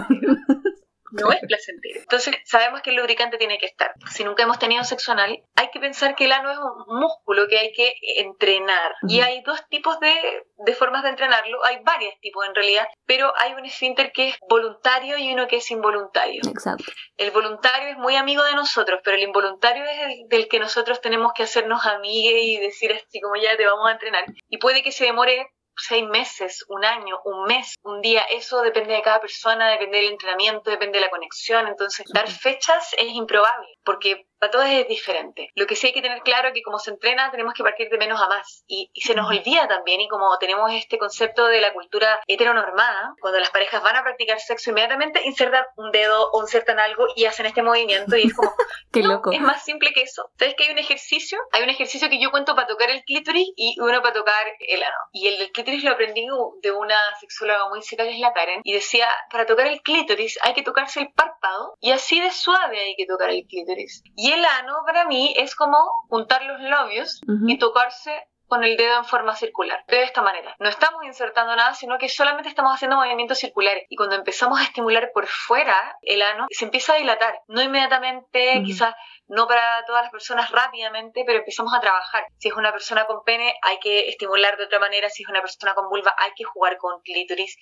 No 1.13 1.33
es 1.33 1.41
placentero. 1.41 2.01
Entonces, 2.01 2.37
sabemos 2.45 2.83
que 2.83 2.91
el 2.91 2.97
lubricante 2.97 3.39
tiene 3.39 3.59
que 3.59 3.67
estar. 3.67 3.93
Si 4.11 4.25
nunca 4.25 4.43
hemos 4.43 4.59
tenido 4.59 4.85
sexo 4.85 5.13
anal, 5.13 5.43
hay 5.55 5.71
que 5.71 5.81
pensar 5.81 6.15
que 6.15 6.25
el 6.25 6.33
ano 6.33 6.51
es 6.51 6.59
un 6.59 6.99
músculo 7.01 7.47
que 7.49 7.59
hay 7.59 7.73
que 7.73 7.95
entrenar. 8.17 8.95
Y 9.09 9.21
hay 9.21 9.43
dos 9.43 9.67
tipos 9.69 9.99
de, 10.01 10.13
de 10.57 10.75
formas 10.75 11.03
de 11.03 11.11
entrenarlo. 11.11 11.65
Hay 11.65 11.81
varios 11.85 12.15
tipos 12.21 12.47
en 12.47 12.55
realidad, 12.55 12.87
pero 13.07 13.33
hay 13.39 13.53
un 13.53 13.65
esfínter 13.65 14.13
que 14.13 14.29
es 14.29 14.37
voluntario 14.49 15.19
y 15.19 15.33
uno 15.33 15.47
que 15.49 15.57
es 15.57 15.71
involuntario. 15.71 16.41
Exacto. 16.49 16.85
El 17.17 17.31
voluntario 17.31 17.91
es 17.91 17.97
muy 17.99 18.17
amigo 18.17 18.43
de 18.45 18.55
nosotros, 18.55 19.01
pero 19.05 19.17
el 19.17 19.23
involuntario 19.23 19.85
es 19.85 19.99
el 20.01 20.29
del 20.29 20.49
que 20.49 20.59
nosotros 20.59 21.01
tenemos 21.01 21.33
que 21.35 21.45
hacernos 21.45 21.87
amigues 21.87 22.43
y 22.43 22.59
decir 22.59 22.93
así 22.93 23.21
como 23.21 23.37
ya 23.37 23.57
te 23.57 23.67
vamos 23.67 23.89
a 23.89 23.93
entrenar. 23.93 24.25
Y 24.49 24.59
puede 24.59 24.83
que 24.83 24.93
se 24.93 25.05
demore 25.05 25.49
seis 25.77 26.05
meses, 26.07 26.65
un 26.69 26.85
año, 26.85 27.21
un 27.25 27.45
mes, 27.45 27.75
un 27.83 28.01
día. 28.01 28.23
Eso 28.31 28.63
depende 28.63 28.95
de 28.95 29.03
cada 29.03 29.21
persona, 29.21 29.71
depende 29.71 29.99
del 29.99 30.13
entrenamiento, 30.13 30.71
depende 30.71 30.99
de 30.99 31.05
la 31.05 31.11
conexión. 31.11 31.67
Entonces, 31.67 32.07
dar 32.13 32.31
fechas 32.31 32.95
es 32.99 33.09
improbable, 33.09 33.69
porque 33.85 34.27
para 34.43 34.51
todos 34.51 34.67
es 34.67 34.89
diferente. 34.89 35.53
Lo 35.55 35.69
que 35.69 35.77
sí 35.77 35.87
hay 35.87 35.93
que 35.93 36.03
tener 36.03 36.21
claro 36.23 36.49
es 36.49 36.55
que 36.55 36.63
como 36.63 36.81
se 36.81 36.91
entrena, 36.91 37.31
tenemos 37.31 37.55
que 37.55 37.63
partir 37.63 37.89
de 37.89 37.97
menos 37.97 38.21
a 38.21 38.27
más. 38.27 38.65
Y, 38.67 38.91
y 38.93 39.01
se 39.03 39.15
nos 39.15 39.31
olvida 39.31 39.69
también, 39.69 40.01
y 40.01 40.09
como 40.09 40.37
tenemos 40.39 40.69
este 40.73 40.99
concepto 40.99 41.47
de 41.47 41.61
la 41.61 41.73
cultura 41.73 42.21
heteronormada, 42.27 43.15
cuando 43.21 43.39
las 43.39 43.51
parejas 43.51 43.81
van 43.85 43.95
a 43.95 44.03
practicar 44.03 44.41
sexo, 44.41 44.71
inmediatamente 44.71 45.23
insertan 45.25 45.65
un 45.77 45.93
dedo 45.93 46.29
o 46.33 46.43
insertan 46.43 46.81
algo 46.81 47.07
y 47.15 47.27
hacen 47.27 47.47
este 47.47 47.63
movimiento 47.63 48.17
y 48.17 48.27
es 48.27 48.35
como, 48.35 48.53
Qué 48.93 49.03
no, 49.03 49.13
loco. 49.13 49.31
es 49.31 49.41
más 49.41 49.65
simple 49.65 49.93
que 49.93 50.03
eso. 50.03 50.29
¿Sabes 50.37 50.57
que 50.57 50.65
hay 50.65 50.71
un 50.71 50.79
ejercicio? 50.79 51.39
Hay 51.53 51.63
un 51.63 51.71
ejercicio 51.71 52.09
que 52.11 52.21
yo 52.21 52.33
cuento 52.33 52.57
para 52.57 52.67
tocar 52.67 52.91
el 52.91 53.05
clítoris 53.05 53.49
y 53.55 53.77
uno 53.79 54.03
para 54.03 54.13
tocar 54.13 54.45
el 54.59 54.83
ano. 54.83 54.97
Y 55.13 55.29
el 55.29 55.39
del 55.39 55.53
clítoris 55.53 55.85
lo 55.85 55.93
aprendí 55.93 56.27
de 56.63 56.71
una 56.73 56.99
sexóloga 57.21 57.69
muy 57.69 57.81
seca 57.83 58.03
que 58.03 58.15
es 58.15 58.19
la 58.19 58.33
Karen. 58.33 58.61
Y 58.65 58.73
decía, 58.73 59.07
para 59.31 59.47
tocar 59.47 59.69
el 59.69 59.83
clítoris 59.83 60.37
hay 60.43 60.55
que 60.55 60.63
tocarse 60.63 60.99
el 60.99 61.13
párpado 61.13 61.77
y 61.81 61.93
así 61.93 62.21
de 62.21 62.33
suave 62.33 62.81
hay 62.81 62.97
que 62.97 63.07
tocar 63.07 63.31
el 63.31 63.47
clítoris. 63.47 64.03
Y 64.17 64.32
el 64.35 64.45
ano 64.45 64.79
para 64.87 65.05
mí 65.07 65.35
es 65.37 65.55
como 65.55 65.77
juntar 66.09 66.43
los 66.45 66.61
labios 66.61 67.21
y 67.47 67.59
tocarse 67.59 68.27
con 68.47 68.65
el 68.65 68.77
dedo 68.77 68.99
en 68.99 69.07
forma 69.07 69.35
circular, 69.35 69.83
de 69.89 70.03
esta 70.03 70.21
manera. 70.21 70.55
No 70.59 70.69
estamos 70.69 71.03
insertando 71.05 71.57
nada, 71.57 71.73
sino 71.73 71.97
que 71.97 72.11
solamente 72.11 72.51
estamos 72.51 72.75
haciendo 72.75 72.99
movimientos 72.99 73.39
circulares. 73.39 73.87
Y 73.89 73.97
cuando 73.97 74.15
empezamos 74.15 74.61
a 74.61 74.65
estimular 74.65 75.11
por 75.15 75.27
fuera 75.27 75.75
el 76.03 76.21
ano, 76.21 76.47
se 76.51 76.67
empieza 76.67 76.93
a 76.93 76.97
dilatar. 76.97 77.41
No 77.49 77.63
inmediatamente, 77.63 78.59
Ujú. 78.59 78.67
quizás 78.67 78.95
no 79.29 79.47
para 79.47 79.85
todas 79.87 80.03
las 80.03 80.11
personas 80.11 80.51
rápidamente, 80.51 81.23
pero 81.27 81.39
empezamos 81.39 81.73
a 81.75 81.81
trabajar. 81.81 82.25
Si 82.39 82.49
es 82.49 82.55
una 82.55 82.73
persona 82.73 83.05
con 83.07 83.23
pene, 83.25 83.55
hay 83.63 83.79
que 83.79 84.09
estimular 84.09 84.57
de 84.57 84.65
otra 84.65 84.79
manera. 84.79 85.09
Si 85.09 85.23
es 85.23 85.29
una 85.29 85.41
persona 85.41 85.75
con 85.75 85.89
vulva, 85.89 86.15
hay 86.19 86.33
que 86.37 86.45
jugar 86.45 86.77
con 86.79 87.01
clítoris. 87.03 87.57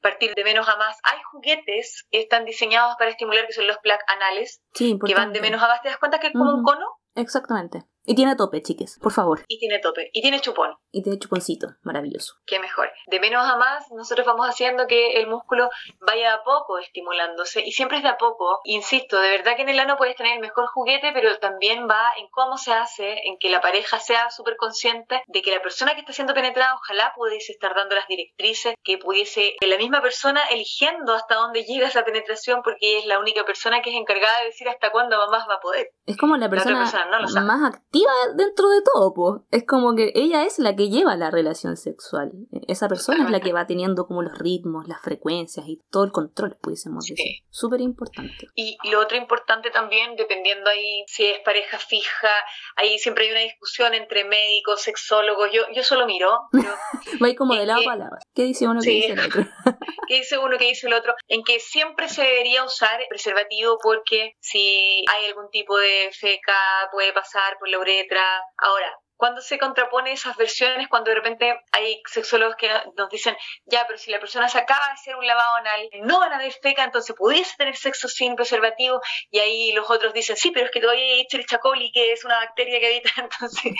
Partir 0.00 0.34
de 0.34 0.44
menos 0.44 0.68
a 0.68 0.76
más. 0.76 0.96
Hay 1.04 1.18
juguetes 1.30 2.06
que 2.10 2.20
están 2.20 2.44
diseñados 2.44 2.96
para 2.98 3.10
estimular, 3.10 3.46
que 3.46 3.52
son 3.52 3.66
los 3.66 3.78
plug 3.78 3.98
anales, 4.08 4.60
Sí, 4.74 4.98
que 5.04 5.14
van 5.14 5.32
de 5.32 5.40
menos 5.40 5.62
a 5.62 5.68
más. 5.68 5.82
¿Te 5.82 5.88
das 5.88 5.98
cuenta 5.98 6.18
que 6.18 6.28
es 6.28 6.32
como 6.32 6.52
un 6.52 6.62
cono? 6.62 6.86
Exactamente. 7.14 7.84
Y 8.08 8.14
tiene 8.14 8.36
tope, 8.36 8.62
chiques, 8.62 8.98
por 9.02 9.12
favor. 9.12 9.42
Y 9.48 9.58
tiene 9.58 9.80
tope. 9.80 10.08
Y 10.14 10.22
tiene 10.22 10.40
chupón. 10.40 10.74
Y 10.90 11.02
tiene 11.02 11.18
chuponcito, 11.18 11.68
maravilloso. 11.82 12.36
que 12.46 12.58
mejor. 12.58 12.90
De 13.06 13.20
menos 13.20 13.46
a 13.46 13.56
más, 13.56 13.84
nosotros 13.90 14.26
vamos 14.26 14.46
haciendo 14.48 14.86
que 14.86 15.20
el 15.20 15.26
músculo 15.26 15.68
vaya 16.00 16.32
a 16.32 16.42
poco 16.42 16.78
estimulándose 16.78 17.60
y 17.60 17.72
siempre 17.72 17.98
es 17.98 18.02
de 18.02 18.08
a 18.08 18.16
poco. 18.16 18.60
Insisto, 18.64 19.20
de 19.20 19.28
verdad 19.28 19.56
que 19.56 19.62
en 19.62 19.68
el 19.68 19.78
ano 19.78 19.98
puedes 19.98 20.16
tener 20.16 20.32
el 20.32 20.40
mejor 20.40 20.68
juguete, 20.68 21.12
pero 21.12 21.36
también 21.38 21.86
va 21.86 22.02
en 22.16 22.28
cómo 22.30 22.56
se 22.56 22.72
hace, 22.72 23.18
en 23.26 23.36
que 23.38 23.50
la 23.50 23.60
pareja 23.60 24.00
sea 24.00 24.30
súper 24.30 24.56
consciente 24.56 25.22
de 25.26 25.42
que 25.42 25.50
la 25.50 25.60
persona 25.60 25.92
que 25.92 26.00
está 26.00 26.14
siendo 26.14 26.32
penetrada 26.32 26.76
ojalá 26.76 27.12
pudiese 27.14 27.52
estar 27.52 27.74
dando 27.74 27.94
las 27.94 28.08
directrices, 28.08 28.74
que 28.82 28.96
pudiese 28.96 29.56
la 29.60 29.76
misma 29.76 30.00
persona 30.00 30.40
eligiendo 30.50 31.12
hasta 31.12 31.34
dónde 31.34 31.64
llega 31.64 31.88
esa 31.88 32.06
penetración 32.06 32.62
porque 32.62 33.00
es 33.00 33.04
la 33.04 33.18
única 33.18 33.44
persona 33.44 33.82
que 33.82 33.90
es 33.90 33.96
encargada 33.96 34.38
de 34.40 34.46
decir 34.46 34.66
hasta 34.66 34.90
cuándo 34.90 35.18
más 35.30 35.46
va 35.46 35.56
a 35.56 35.60
poder. 35.60 35.90
Es 36.06 36.16
como 36.16 36.38
la 36.38 36.48
persona, 36.48 36.78
persona 36.80 37.04
no 37.10 37.18
lo 37.20 37.28
sabe. 37.28 37.46
más 37.46 37.74
activa 37.74 37.97
dentro 38.36 38.68
de 38.68 38.82
todo, 38.82 39.14
pues. 39.14 39.42
Es 39.50 39.66
como 39.66 39.94
que 39.94 40.12
ella 40.14 40.44
es 40.44 40.58
la 40.58 40.74
que 40.76 40.88
lleva 40.88 41.16
la 41.16 41.30
relación 41.30 41.76
sexual. 41.76 42.32
Esa 42.66 42.88
persona 42.88 43.24
es 43.24 43.30
la 43.30 43.40
que 43.40 43.52
va 43.52 43.66
teniendo 43.66 44.06
como 44.06 44.22
los 44.22 44.36
ritmos, 44.38 44.86
las 44.88 45.00
frecuencias 45.02 45.66
y 45.68 45.80
todo 45.90 46.04
el 46.04 46.12
control, 46.12 46.56
pudiésemos 46.60 47.04
Sí. 47.04 47.14
decir. 47.14 47.32
Súper 47.50 47.80
importante. 47.80 48.48
Y 48.54 48.76
lo 48.90 49.00
otro 49.00 49.16
importante 49.16 49.70
también, 49.70 50.16
dependiendo 50.16 50.68
ahí 50.70 51.04
si 51.06 51.24
es 51.24 51.40
pareja 51.40 51.78
fija, 51.78 52.30
ahí 52.76 52.98
siempre 52.98 53.24
hay 53.26 53.30
una 53.32 53.40
discusión 53.40 53.94
entre 53.94 54.24
médicos, 54.24 54.82
sexólogos. 54.82 55.50
Yo, 55.52 55.62
yo 55.74 55.82
solo 55.82 56.06
miro, 56.06 56.48
pero 56.52 56.68
Va 57.22 57.34
como 57.36 57.54
de 57.54 57.66
lado 57.66 57.80
eh, 57.80 57.84
para 57.84 57.96
lado. 57.98 58.16
¿Qué 58.34 58.42
dice 58.44 58.66
uno, 58.68 58.80
sí. 58.80 58.88
qué 58.88 58.94
dice 58.94 59.12
el 59.12 59.20
otro? 59.20 59.42
¿qué 60.08 60.14
dice 60.16 60.38
uno, 60.38 60.56
qué 60.58 60.64
dice 60.66 60.86
el 60.86 60.94
otro? 60.94 61.14
En 61.28 61.42
que 61.44 61.60
siempre 61.60 62.08
se 62.08 62.22
debería 62.22 62.64
usar 62.64 63.00
preservativo 63.08 63.78
porque 63.82 64.34
si 64.40 65.04
hay 65.12 65.26
algún 65.26 65.50
tipo 65.50 65.76
de 65.76 66.10
feca 66.12 66.54
puede 66.92 67.12
pasar 67.12 67.58
por 67.58 67.68
la 67.68 67.78
uretra. 67.88 68.22
Ahora, 68.58 68.92
cuando 69.18 69.40
se 69.40 69.58
contrapone 69.58 70.12
esas 70.12 70.36
versiones, 70.36 70.86
cuando 70.88 71.10
de 71.10 71.16
repente 71.16 71.60
hay 71.72 72.00
sexólogos 72.06 72.54
que 72.54 72.70
nos 72.96 73.10
dicen, 73.10 73.36
ya, 73.66 73.84
pero 73.86 73.98
si 73.98 74.12
la 74.12 74.20
persona 74.20 74.48
se 74.48 74.58
acaba 74.58 74.86
de 74.86 74.92
hacer 74.92 75.16
un 75.16 75.26
lavado 75.26 75.56
anal, 75.56 75.90
no 76.02 76.20
van 76.20 76.32
a 76.32 76.36
haber 76.36 76.52
feca, 76.52 76.84
entonces 76.84 77.16
pudiese 77.16 77.56
tener 77.56 77.76
sexo 77.76 78.08
sin 78.08 78.36
preservativo, 78.36 79.00
y 79.30 79.40
ahí 79.40 79.72
los 79.72 79.90
otros 79.90 80.14
dicen, 80.14 80.36
sí, 80.36 80.52
pero 80.52 80.66
es 80.66 80.72
que 80.72 80.80
todavía 80.80 81.02
hay 81.02 81.22
Escherichia 81.22 81.58
coli, 81.58 81.90
que 81.90 82.12
es 82.12 82.24
una 82.24 82.36
bacteria 82.36 82.78
que 82.78 82.86
habita, 82.86 83.10
entonces 83.16 83.72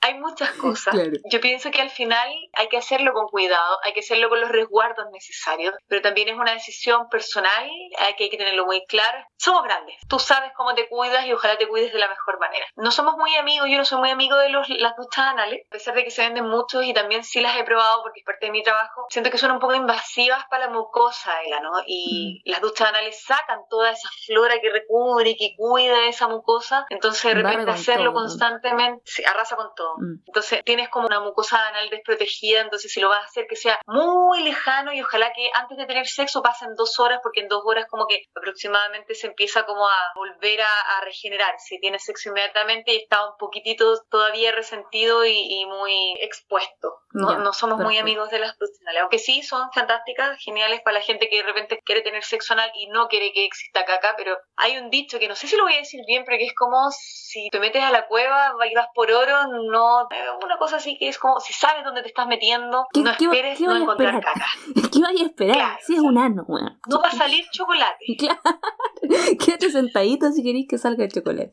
hay 0.00 0.14
muchas 0.14 0.50
cosas. 0.52 0.94
Claro. 0.94 1.10
Yo 1.30 1.40
pienso 1.40 1.72
que 1.72 1.82
al 1.82 1.90
final 1.90 2.30
hay 2.52 2.68
que 2.68 2.76
hacerlo 2.76 3.12
con 3.12 3.26
cuidado, 3.26 3.78
hay 3.82 3.92
que 3.92 4.00
hacerlo 4.00 4.28
con 4.28 4.40
los 4.40 4.50
resguardos 4.50 5.06
necesarios, 5.12 5.74
pero 5.88 6.00
también 6.00 6.28
es 6.28 6.36
una 6.36 6.52
decisión 6.52 7.08
personal, 7.08 7.68
hay 7.98 8.14
que, 8.14 8.24
hay 8.24 8.30
que 8.30 8.38
tenerlo 8.38 8.66
muy 8.66 8.84
claro. 8.86 9.18
Somos 9.36 9.64
grandes, 9.64 9.96
tú 10.08 10.20
sabes 10.20 10.52
cómo 10.56 10.76
te 10.76 10.88
cuidas 10.88 11.26
y 11.26 11.32
ojalá 11.32 11.58
te 11.58 11.66
cuides 11.66 11.92
de 11.92 11.98
la 11.98 12.08
mejor 12.08 12.38
manera. 12.38 12.66
No 12.76 12.92
somos 12.92 13.16
muy 13.16 13.34
amigos, 13.34 13.68
yo 13.68 13.78
no 13.78 13.84
soy 13.84 13.98
muy 13.98 14.10
amigo 14.10 14.36
de 14.36 14.50
los, 14.50 14.68
las 14.78 14.96
duchas 14.96 15.26
anales, 15.26 15.66
a 15.68 15.70
pesar 15.70 15.94
de 15.94 16.04
que 16.04 16.10
se 16.10 16.22
venden 16.22 16.48
muchos 16.48 16.84
y 16.84 16.92
también 16.92 17.24
sí 17.24 17.40
las 17.40 17.56
he 17.56 17.64
probado 17.64 18.02
porque 18.02 18.20
es 18.20 18.26
parte 18.26 18.46
de 18.46 18.52
mi 18.52 18.62
trabajo. 18.62 19.06
Siento 19.10 19.30
que 19.30 19.38
son 19.38 19.50
un 19.50 19.58
poco 19.58 19.74
invasivas 19.74 20.44
para 20.50 20.66
la 20.66 20.72
mucosa 20.72 21.36
del 21.40 21.52
ano 21.52 21.70
y 21.86 22.42
las 22.44 22.60
duchas 22.60 22.88
anales 22.88 23.22
sacan 23.24 23.60
toda 23.68 23.90
esa 23.90 24.08
flora 24.26 24.60
que 24.60 24.70
recubre 24.70 25.30
y 25.30 25.36
que 25.36 25.54
cuida 25.56 26.06
esa 26.08 26.28
mucosa, 26.28 26.86
entonces 26.90 27.22
de 27.22 27.42
repente 27.42 27.70
hacerlo 27.70 28.12
todo. 28.12 28.22
constantemente 28.22 29.02
sí, 29.04 29.22
arrasa 29.24 29.56
con 29.56 29.68
todo. 29.74 29.94
Mm. 29.98 30.22
Entonces 30.26 30.62
tienes 30.64 30.88
como 30.88 31.06
una 31.06 31.20
mucosa 31.20 31.66
anal 31.68 31.88
desprotegida, 31.90 32.60
entonces 32.60 32.92
si 32.92 33.00
lo 33.00 33.08
vas 33.08 33.22
a 33.22 33.24
hacer 33.24 33.46
que 33.48 33.56
sea 33.56 33.78
muy 33.86 34.42
lejano 34.42 34.92
y 34.92 35.00
ojalá 35.00 35.32
que 35.32 35.50
antes 35.54 35.76
de 35.76 35.86
tener 35.86 36.06
sexo 36.06 36.42
pasen 36.42 36.74
dos 36.74 36.98
horas, 36.98 37.20
porque 37.22 37.40
en 37.40 37.48
dos 37.48 37.62
horas 37.64 37.86
como 37.88 38.06
que 38.06 38.24
aproximadamente 38.34 39.14
se 39.14 39.28
empieza 39.28 39.64
como 39.64 39.86
a 39.88 40.12
volver 40.14 40.60
a, 40.62 40.80
a 40.98 41.00
regenerar. 41.02 41.54
Si 41.58 41.78
tienes 41.80 42.04
sexo 42.04 42.30
inmediatamente 42.30 42.92
y 42.92 42.96
está 42.96 43.24
un 43.28 43.36
poquitito 43.38 44.02
todavía 44.10 44.52
resentido 44.70 45.24
y, 45.24 45.30
y 45.32 45.66
muy 45.66 46.14
expuesto. 46.20 46.94
No, 47.12 47.38
no 47.38 47.52
somos 47.54 47.78
muy 47.80 47.96
amigos 47.96 48.28
de 48.30 48.38
las 48.40 48.54
anales, 48.82 49.00
aunque 49.00 49.18
sí 49.18 49.42
son 49.42 49.70
fantásticas, 49.72 50.36
geniales 50.38 50.82
para 50.82 50.98
la 50.98 51.04
gente 51.04 51.28
que 51.30 51.36
de 51.38 51.42
repente 51.44 51.80
quiere 51.84 52.02
tener 52.02 52.22
sexo 52.22 52.52
anal 52.52 52.70
y 52.74 52.88
no 52.88 53.08
quiere 53.08 53.32
que 53.32 53.46
exista 53.46 53.84
caca, 53.86 54.14
pero 54.18 54.36
hay 54.56 54.76
un 54.76 54.90
dicho 54.90 55.18
que 55.18 55.26
no 55.28 55.34
sé 55.34 55.46
si 55.46 55.56
lo 55.56 55.62
voy 55.62 55.72
a 55.74 55.78
decir 55.78 56.00
bien, 56.06 56.24
pero 56.26 56.36
que 56.36 56.44
es 56.44 56.54
como 56.54 56.76
si 56.90 57.48
te 57.50 57.58
metes 57.58 57.82
a 57.82 57.90
la 57.90 58.06
cueva 58.06 58.52
y 58.70 58.74
vas 58.74 58.88
por 58.94 59.10
oro, 59.10 59.46
no, 59.70 60.02
eh, 60.10 60.24
una 60.44 60.58
cosa 60.58 60.76
así 60.76 60.98
que 60.98 61.08
es 61.08 61.18
como 61.18 61.40
si 61.40 61.54
sabes 61.54 61.84
dónde 61.84 62.02
te 62.02 62.08
estás 62.08 62.26
metiendo, 62.26 62.84
¿Qué- 62.92 63.00
no 63.00 63.10
esperes 63.12 63.60
no 63.60 63.76
encontrar 63.76 64.14
esperar? 64.16 64.34
caca. 64.34 64.46
¿Qué 64.92 65.00
vaya 65.00 65.22
a 65.22 65.26
esperar? 65.26 65.56
Claro. 65.56 65.78
Si 65.86 65.94
es 65.94 66.00
un 66.00 66.18
ano, 66.18 66.44
weón. 66.48 66.78
No 66.88 67.00
va 67.00 67.08
a 67.08 67.12
salir 67.12 67.44
chocolate. 67.50 68.04
Claro. 68.18 68.40
Quédate 69.42 69.70
sentadito 69.70 70.30
si 70.32 70.42
queréis 70.42 70.66
que 70.68 70.76
salga 70.78 71.04
el 71.04 71.12
chocolate. 71.12 71.52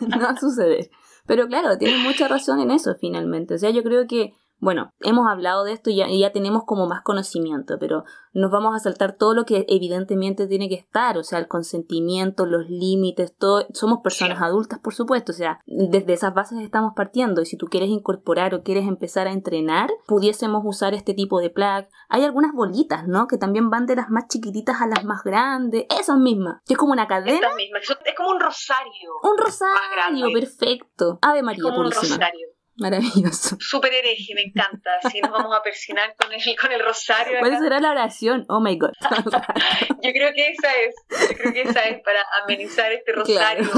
no 0.00 0.20
va 0.20 0.30
a 0.30 0.36
suceder. 0.36 0.88
Pero 1.30 1.46
claro, 1.46 1.78
tiene 1.78 1.96
mucha 1.98 2.26
razón 2.26 2.58
en 2.58 2.72
eso 2.72 2.96
finalmente. 3.00 3.54
O 3.54 3.58
sea, 3.58 3.70
yo 3.70 3.84
creo 3.84 4.08
que 4.08 4.34
bueno, 4.60 4.92
hemos 5.00 5.26
hablado 5.26 5.64
de 5.64 5.72
esto 5.72 5.90
y 5.90 5.96
ya, 5.96 6.32
tenemos 6.32 6.64
como 6.64 6.86
más 6.86 7.02
conocimiento, 7.02 7.78
pero 7.80 8.04
nos 8.32 8.50
vamos 8.50 8.76
a 8.76 8.78
saltar 8.78 9.16
todo 9.16 9.34
lo 9.34 9.44
que 9.44 9.64
evidentemente 9.68 10.46
tiene 10.46 10.68
que 10.68 10.74
estar, 10.74 11.16
o 11.16 11.24
sea, 11.24 11.38
el 11.38 11.48
consentimiento, 11.48 12.44
los 12.44 12.68
límites, 12.68 13.34
todo. 13.36 13.66
Somos 13.72 14.00
personas 14.02 14.40
adultas, 14.42 14.78
por 14.78 14.94
supuesto, 14.94 15.32
o 15.32 15.34
sea, 15.34 15.60
desde 15.66 16.12
esas 16.12 16.34
bases 16.34 16.60
estamos 16.60 16.92
partiendo 16.94 17.40
y 17.40 17.46
si 17.46 17.56
tú 17.56 17.66
quieres 17.66 17.88
incorporar 17.88 18.54
o 18.54 18.62
quieres 18.62 18.86
empezar 18.86 19.26
a 19.26 19.32
entrenar, 19.32 19.90
pudiésemos 20.06 20.62
usar 20.64 20.92
este 20.92 21.14
tipo 21.14 21.40
de 21.40 21.48
plug. 21.48 21.86
Hay 22.10 22.24
algunas 22.24 22.52
bolitas, 22.52 23.08
¿no? 23.08 23.26
Que 23.26 23.38
también 23.38 23.70
van 23.70 23.86
de 23.86 23.96
las 23.96 24.10
más 24.10 24.28
chiquititas 24.28 24.82
a 24.82 24.86
las 24.86 25.04
más 25.04 25.24
grandes, 25.24 25.86
esas 25.98 26.18
mismas, 26.18 26.60
que 26.66 26.74
es 26.74 26.78
como 26.78 26.92
una 26.92 27.08
cadena. 27.08 27.48
es 27.48 28.14
como 28.14 28.30
un 28.30 28.40
rosario. 28.40 29.10
Un 29.22 29.38
rosario, 29.38 30.26
perfecto. 30.34 31.18
Ave 31.22 31.42
María, 31.42 31.62
como 31.62 31.80
un 31.80 31.90
rosario. 31.90 32.59
Maravilloso. 32.76 33.56
Súper 33.60 33.92
hereje, 33.92 34.34
me 34.34 34.42
encanta. 34.42 34.90
Así 35.02 35.20
nos 35.20 35.30
vamos 35.30 35.54
a 35.56 35.62
persinar 35.62 36.14
con 36.16 36.32
el, 36.32 36.40
con 36.58 36.72
el 36.72 36.80
rosario. 36.80 37.38
¿Cuál 37.40 37.58
será 37.58 37.80
la 37.80 37.90
oración? 37.90 38.44
Oh 38.48 38.60
my 38.60 38.76
God. 38.78 38.92
yo 40.02 40.12
creo 40.12 40.32
que 40.34 40.48
esa 40.48 40.72
es. 40.78 40.94
Yo 41.30 41.36
creo 41.36 41.52
que 41.52 41.62
esa 41.62 41.82
es 41.84 42.00
para 42.02 42.20
amenizar 42.42 42.90
este 42.92 43.12
rosario, 43.14 43.68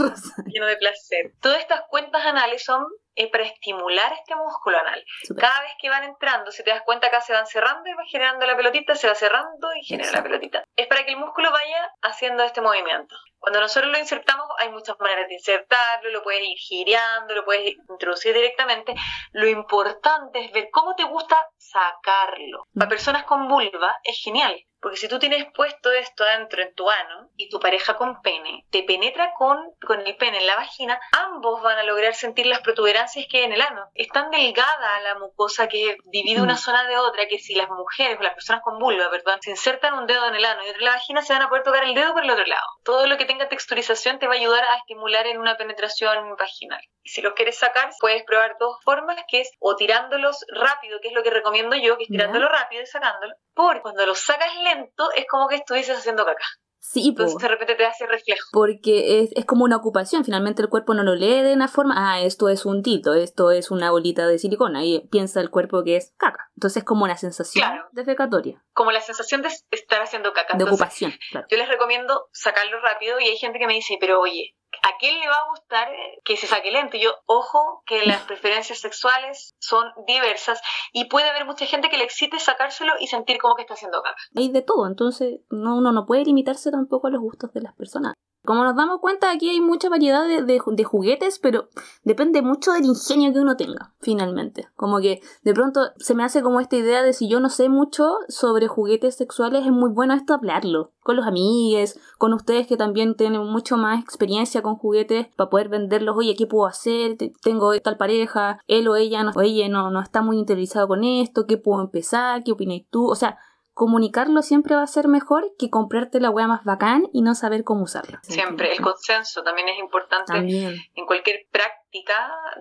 lleno 0.47 0.67
de 0.67 0.77
placer. 0.77 1.33
Todas 1.41 1.61
estas 1.61 1.83
cuentas 1.91 2.25
anales 2.25 2.65
son 2.65 2.85
para 3.31 3.45
estimular 3.45 4.13
este 4.13 4.35
músculo 4.35 4.79
anal. 4.79 5.05
Cada 5.39 5.61
vez 5.61 5.73
que 5.81 5.89
van 5.89 6.05
entrando, 6.05 6.51
si 6.51 6.63
te 6.65 6.71
das 6.71 6.83
cuenta 6.83 7.09
acá 7.09 7.21
se 7.21 7.33
van 7.33 7.47
cerrando 7.47 7.89
y 7.89 7.95
va 7.95 8.05
generando 8.11 8.47
la 8.47 8.57
pelotita, 8.57 8.95
se 8.95 9.09
va 9.09 9.15
cerrando 9.15 9.75
y 9.75 9.85
genera 9.85 10.13
la 10.13 10.23
pelotita. 10.23 10.65
Es 10.77 10.87
para 10.87 11.05
que 11.05 11.13
el 11.13 11.19
músculo 11.19 11.51
vaya 11.51 11.93
haciendo 12.03 12.43
este 12.43 12.61
movimiento. 12.61 13.15
Cuando 13.39 13.61
nosotros 13.61 13.91
lo 13.91 13.99
insertamos, 13.99 14.47
hay 14.59 14.71
muchas 14.71 14.97
maneras 15.01 15.29
de 15.29 15.35
insertarlo, 15.35 16.11
lo 16.11 16.23
puedes 16.23 16.43
ir 16.43 16.59
girando, 16.59 17.35
lo 17.35 17.45
puedes 17.45 17.75
introducir 17.89 18.35
directamente. 18.35 18.95
Lo 19.33 19.49
importante 19.49 20.45
es 20.45 20.53
ver 20.53 20.69
cómo 20.71 20.95
te 20.95 21.05
gusta 21.05 21.37
sacarlo. 21.57 22.69
Para 22.75 22.89
personas 22.89 23.25
con 23.25 23.49
vulva 23.49 23.97
es 24.05 24.21
genial, 24.23 24.65
porque 24.83 24.97
si 24.97 25.07
tú 25.07 25.21
tienes 25.21 25.47
puesto 25.55 25.93
esto 25.93 26.25
dentro 26.25 26.61
en 26.61 26.75
tu 26.75 26.91
ano 26.91 27.31
y 27.37 27.49
tu 27.49 27.61
pareja 27.61 27.97
con 27.97 28.21
pene 28.21 28.67
te 28.71 28.83
penetra 28.83 29.33
con, 29.39 29.57
con 29.87 30.05
el 30.05 30.17
pene 30.17 30.39
en 30.39 30.47
la 30.47 30.57
vagina, 30.57 31.01
ambos 31.13 31.63
van 31.63 31.79
a 31.79 31.85
lograr 31.85 32.15
sentir 32.15 32.47
las 32.47 32.61
protuberancias 32.61 33.27
que 33.31 33.39
hay 33.39 33.45
en 33.45 33.53
el 33.53 33.63
ano. 33.63 33.89
Es 33.95 34.09
tan 34.09 34.31
delgada 34.33 35.01
la 35.03 35.15
mucosa 35.21 35.69
que 35.69 35.97
divide 36.07 36.43
una 36.43 36.55
mm. 36.55 36.59
zona 36.59 36.89
de 36.89 36.99
otra 36.99 37.29
que 37.29 37.39
si 37.39 37.55
las 37.55 37.69
mujeres 37.69 38.19
o 38.19 38.23
las 38.23 38.35
personas 38.35 38.63
con 38.63 38.81
vulva, 38.81 39.09
perdón, 39.09 39.39
se 39.41 39.51
insertan 39.51 39.95
un 39.95 40.07
dedo 40.07 40.27
en 40.27 40.35
el 40.35 40.45
ano 40.45 40.65
y 40.65 40.71
otra 40.71 40.79
en 40.81 40.85
la 40.87 40.95
vagina, 40.95 41.23
se 41.23 41.33
van 41.33 41.43
a 41.43 41.49
poder 41.49 41.63
tocar 41.63 41.85
el 41.85 41.95
dedo 41.95 42.13
por 42.13 42.25
el 42.25 42.31
otro 42.31 42.45
lado. 42.45 42.67
Todo 42.85 43.07
lo 43.07 43.17
que 43.17 43.25
tenga 43.25 43.49
texturización 43.49 44.19
te 44.19 44.27
va 44.27 44.35
a 44.35 44.39
ayudar 44.39 44.65
a 44.65 44.77
estimular 44.79 45.29
en 45.29 45.39
una 45.39 45.57
penetración 45.57 46.35
vaginal. 46.37 46.83
Y 47.05 47.11
si 47.11 47.23
los 47.23 47.35
quieres 47.35 47.57
sacar, 47.59 47.91
puedes 48.01 48.25
probar 48.25 48.57
dos 48.59 48.79
formas, 48.85 49.17
que 49.29 49.43
es 49.43 49.51
o 49.61 49.77
tirándolos 49.77 50.45
rápido, 50.49 51.01
que 51.01 51.09
es 51.09 51.15
lo 51.15 51.23
que 51.23 51.31
recomiendo 51.31 51.77
yo, 51.77 51.97
que 51.97 52.05
es 52.05 52.09
tirándolo 52.09 52.49
rápido 52.49 52.83
y 52.83 52.87
sacándolo, 52.87 53.35
porque 53.55 53.83
cuando 53.83 54.07
los 54.07 54.21
sacas 54.21 54.55
lento 54.57 54.72
es 55.17 55.27
como 55.31 55.49
que 55.49 55.57
estuvieses 55.57 55.99
haciendo 55.99 56.25
caca. 56.25 56.45
Sí, 56.85 57.11
Entonces 57.11 57.39
de 57.39 57.47
repente 57.47 57.77
te 57.77 57.87
hace 57.87 58.07
reflejo. 58.09 58.49
Porque 58.53 59.21
es, 59.21 59.31
es, 59.37 59.45
como 59.45 59.65
una 59.65 59.77
ocupación, 59.77 60.25
finalmente 60.25 60.63
el 60.63 60.69
cuerpo 60.69 60.95
no 60.95 61.05
lo 61.05 61.15
lee 61.15 61.43
de 61.43 61.55
una 61.55 61.69
forma, 61.69 61.95
ah, 61.97 62.21
esto 62.21 62.49
es 62.49 62.67
un 62.67 62.83
tito, 62.83 63.15
esto 63.15 63.53
es 63.53 63.71
una 63.71 63.93
bolita 63.93 64.27
de 64.27 64.37
silicona, 64.39 64.85
y 64.85 65.07
piensa 65.09 65.41
el 65.41 65.49
cuerpo 65.49 65.85
que 65.85 65.95
es 65.95 66.13
caca. 66.17 66.51
Entonces 66.57 66.79
es 66.79 66.85
como 66.85 67.05
una 67.05 67.17
sensación 67.17 67.65
defecatoria. 67.93 68.65
Como 68.73 68.91
la 68.91 69.01
sensación 69.01 69.43
de 69.43 69.51
estar 69.71 70.03
haciendo 70.03 70.33
caca. 70.33 70.59
De 70.59 70.65
ocupación, 70.65 71.13
claro. 71.31 71.47
Yo 71.49 71.57
les 71.57 71.69
recomiendo 71.69 72.29
sacarlo 72.33 72.81
rápido 72.81 73.21
y 73.21 73.29
hay 73.29 73.37
gente 73.37 73.61
que 73.61 73.69
me 73.69 73.75
dice, 73.75 73.97
pero 74.01 74.21
oye, 74.21 74.57
¿a 74.83 74.99
quién 74.99 75.19
le 75.21 75.29
va 75.29 75.35
a 75.35 75.49
gustar 75.51 75.89
que 76.25 76.37
se 76.37 76.47
saque 76.47 76.71
lento? 76.71 76.97
Yo, 76.97 77.15
ojo, 77.27 77.83
que 77.87 78.05
las 78.07 78.23
preferencias 78.27 78.79
sexuales 78.79 79.55
son 79.59 79.87
diversas 80.07 80.61
y 80.93 81.07
puede 81.07 81.29
haber 81.29 81.45
mucha 81.45 81.67
gente 81.67 81.89
que 81.89 81.99
le 81.99 82.05
excite 82.05 82.39
sacárselo 82.39 82.95
y 83.01 83.07
sentir 83.07 83.39
como 83.39 83.55
que 83.55 83.63
está 83.63 83.75
haciendo 83.75 84.03
caca. 84.03 84.17
Hay 84.37 84.51
de 84.51 84.63
todo, 84.63 84.87
entonces 84.87 85.41
no, 85.51 85.77
uno 85.77 85.93
no 85.93 86.07
puede 86.07 86.25
limitarse 86.25 86.71
tampoco 86.71 87.09
a 87.09 87.11
los 87.11 87.21
gustos 87.21 87.53
de 87.53 87.63
las 87.63 87.75
personas. 87.75 88.15
Como 88.45 88.65
nos 88.65 88.75
damos 88.75 89.01
cuenta, 89.01 89.31
aquí 89.31 89.49
hay 89.49 89.61
mucha 89.61 89.89
variedad 89.89 90.27
de, 90.27 90.43
de, 90.43 90.85
juguetes, 90.85 91.39
pero 91.39 91.69
depende 92.03 92.43
mucho 92.43 92.73
del 92.73 92.87
ingenio 92.87 93.33
que 93.33 93.39
uno 93.39 93.57
tenga, 93.57 93.95
finalmente. 94.01 94.69
Como 94.75 94.99
que 94.99 95.21
de 95.43 95.55
pronto 95.55 95.93
se 95.99 96.17
me 96.17 96.25
hace 96.25 96.43
como 96.43 96.59
esta 96.59 96.77
idea 96.77 97.05
de 97.05 97.13
si 97.13 97.29
yo 97.29 97.39
no 97.39 97.51
sé 97.51 97.69
mucho 97.69 98.17
sobre 98.29 98.67
juguetes 98.67 99.15
sexuales, 99.15 99.65
es 99.65 99.71
muy 99.71 99.91
bueno 99.91 100.15
esto 100.15 100.35
hablarlo 100.35 100.91
con 101.03 101.17
los 101.17 101.27
amigues, 101.27 102.01
con 102.19 102.33
ustedes 102.33 102.67
que 102.67 102.77
también 102.77 103.17
tienen 103.17 103.45
mucho 103.45 103.77
más 103.77 104.01
experiencia 104.01 104.63
con 104.63 104.77
juguetes 104.77 105.29
para 105.37 105.51
poder 105.51 105.69
venderlos. 105.69 106.17
Oye, 106.17 106.35
¿qué 106.37 106.47
puedo 106.47 106.67
hacer? 106.67 107.17
Tengo 107.43 107.79
tal 107.81 107.97
pareja, 107.97 108.61
él 108.67 108.89
o 108.89 108.97
ella 108.97 109.23
no, 109.23 109.33
o 109.35 109.41
ella 109.41 109.69
no, 109.69 109.91
no 109.91 110.01
está 110.01 110.23
muy 110.23 110.39
interesado 110.39 110.89
con 110.89 111.05
esto, 111.05 111.47
¿qué 111.47 111.59
puedo 111.59 111.81
empezar? 111.81 112.43
¿Qué 112.43 112.53
opinas 112.53 112.83
tú? 112.91 113.07
O 113.07 113.15
sea, 113.15 113.39
comunicarlo 113.83 114.43
siempre 114.43 114.77
va 114.77 114.85
a 114.85 114.87
ser 114.87 115.09
mejor 115.09 115.55
que 115.59 115.69
comprarte 115.69 116.21
la 116.21 116.31
wea 116.31 116.47
más 116.47 116.63
bacán 116.63 117.09
y 117.13 117.21
no 117.23 117.35
saber 117.35 117.65
cómo 117.65 117.83
usarlo. 117.83 118.21
Siempre, 118.23 118.71
el 118.71 118.81
consenso 118.81 119.43
también 119.43 119.69
es 119.71 119.79
importante 119.81 120.37
en 120.37 121.05
cualquier 121.05 121.49
práctica 121.51 121.82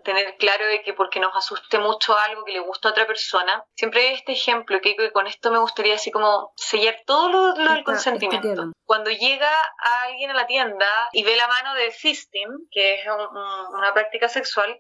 tener 0.04 0.36
claro 0.38 0.66
de 0.68 0.82
que 0.82 0.94
porque 0.94 1.20
nos 1.20 1.36
asuste 1.36 1.80
mucho 1.80 2.18
algo 2.18 2.44
que 2.44 2.54
le 2.54 2.60
gusta 2.60 2.90
a 2.90 2.92
otra 2.92 3.08
persona, 3.08 3.64
siempre 3.76 4.08
hay 4.08 4.14
este 4.16 4.34
ejemplo 4.34 4.80
que, 4.82 4.96
con 5.12 5.28
esto 5.28 5.52
me 5.52 5.60
gustaría 5.60 5.96
así 5.96 6.12
como 6.12 6.52
sellar 6.56 6.98
todo 7.06 7.30
lo, 7.30 7.54
del 7.54 7.84
consentimiento. 7.84 8.72
Cuando 8.86 9.10
llega 9.10 9.50
a 9.50 10.04
alguien 10.04 10.32
a 10.32 10.34
la 10.34 10.48
tienda 10.48 10.88
y 11.14 11.24
ve 11.24 11.38
la 11.38 11.48
mano 11.48 11.74
de 11.76 11.92
fisting, 11.92 12.68
que 12.70 12.96
es 12.96 13.08
una 13.08 13.94
práctica 13.94 14.28
sexual, 14.28 14.80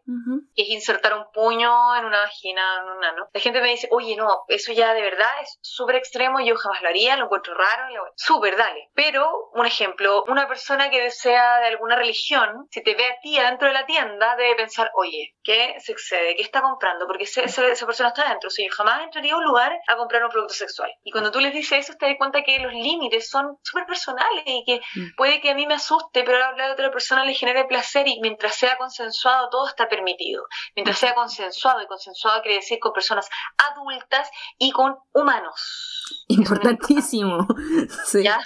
que 0.55 0.63
es 0.63 0.69
insertar 0.69 1.13
un 1.13 1.31
puño 1.31 1.95
en 1.95 2.05
una 2.05 2.19
vagina, 2.19 2.61
en 2.81 2.97
un 2.97 3.03
ano, 3.03 3.29
la 3.33 3.39
gente 3.39 3.61
me 3.61 3.69
dice, 3.69 3.87
oye, 3.91 4.15
no, 4.15 4.43
eso 4.47 4.73
ya 4.73 4.93
de 4.93 5.01
verdad 5.01 5.31
es 5.41 5.57
súper 5.61 5.95
extremo, 5.95 6.39
yo 6.41 6.55
jamás 6.55 6.81
lo 6.81 6.89
haría, 6.89 7.15
lo 7.15 7.25
encuentro 7.25 7.53
raro, 7.53 8.11
súper, 8.15 8.57
dale. 8.57 8.89
Pero, 8.93 9.49
un 9.53 9.65
ejemplo, 9.65 10.23
una 10.27 10.47
persona 10.47 10.89
que 10.89 11.01
desea 11.01 11.59
de 11.59 11.67
alguna 11.67 11.95
religión, 11.95 12.67
si 12.69 12.83
te 12.83 12.95
ve 12.95 13.05
a 13.05 13.19
ti 13.21 13.37
adentro 13.37 13.67
de 13.67 13.73
la 13.73 13.85
tienda, 13.85 14.35
de 14.49 14.55
pensar, 14.55 14.91
oye, 14.95 15.35
¿qué 15.43 15.75
se 15.79 15.91
excede? 15.91 16.35
¿Qué 16.35 16.41
está 16.41 16.61
comprando? 16.61 17.07
Porque 17.07 17.23
esa, 17.23 17.41
esa 17.43 17.85
persona 17.85 18.09
está 18.09 18.27
adentro. 18.27 18.47
O 18.47 18.51
sea, 18.51 18.65
yo 18.65 18.73
jamás 18.73 19.03
entraría 19.03 19.33
a 19.33 19.37
un 19.37 19.43
lugar 19.43 19.77
a 19.87 19.95
comprar 19.97 20.23
un 20.23 20.29
producto 20.29 20.53
sexual. 20.53 20.91
Y 21.03 21.11
cuando 21.11 21.31
tú 21.31 21.39
les 21.39 21.53
dices 21.53 21.79
eso, 21.79 21.97
te 21.97 22.05
das 22.05 22.15
cuenta 22.17 22.43
que 22.43 22.59
los 22.59 22.73
límites 22.73 23.29
son 23.29 23.57
súper 23.61 23.85
personales 23.85 24.43
y 24.45 24.63
que 24.65 24.81
mm. 24.99 25.15
puede 25.15 25.41
que 25.41 25.51
a 25.51 25.55
mí 25.55 25.65
me 25.65 25.75
asuste, 25.75 26.23
pero 26.23 26.43
a 26.43 26.51
la 26.53 26.71
otra 26.71 26.91
persona 26.91 27.25
le 27.25 27.33
genere 27.33 27.65
placer 27.65 28.07
y 28.07 28.19
mientras 28.21 28.55
sea 28.55 28.77
consensuado, 28.77 29.49
todo 29.49 29.67
está 29.67 29.87
permitido. 29.87 30.45
Mientras 30.75 30.97
sea 30.97 31.13
consensuado, 31.13 31.81
y 31.81 31.87
consensuado 31.87 32.41
quiere 32.41 32.57
decir 32.57 32.79
con 32.79 32.93
personas 32.93 33.29
adultas 33.57 34.29
y 34.57 34.71
con 34.71 34.95
humanos. 35.13 36.03
Importantísimo. 36.27 37.47
Sí. 38.05 38.23
¿Ya? 38.23 38.39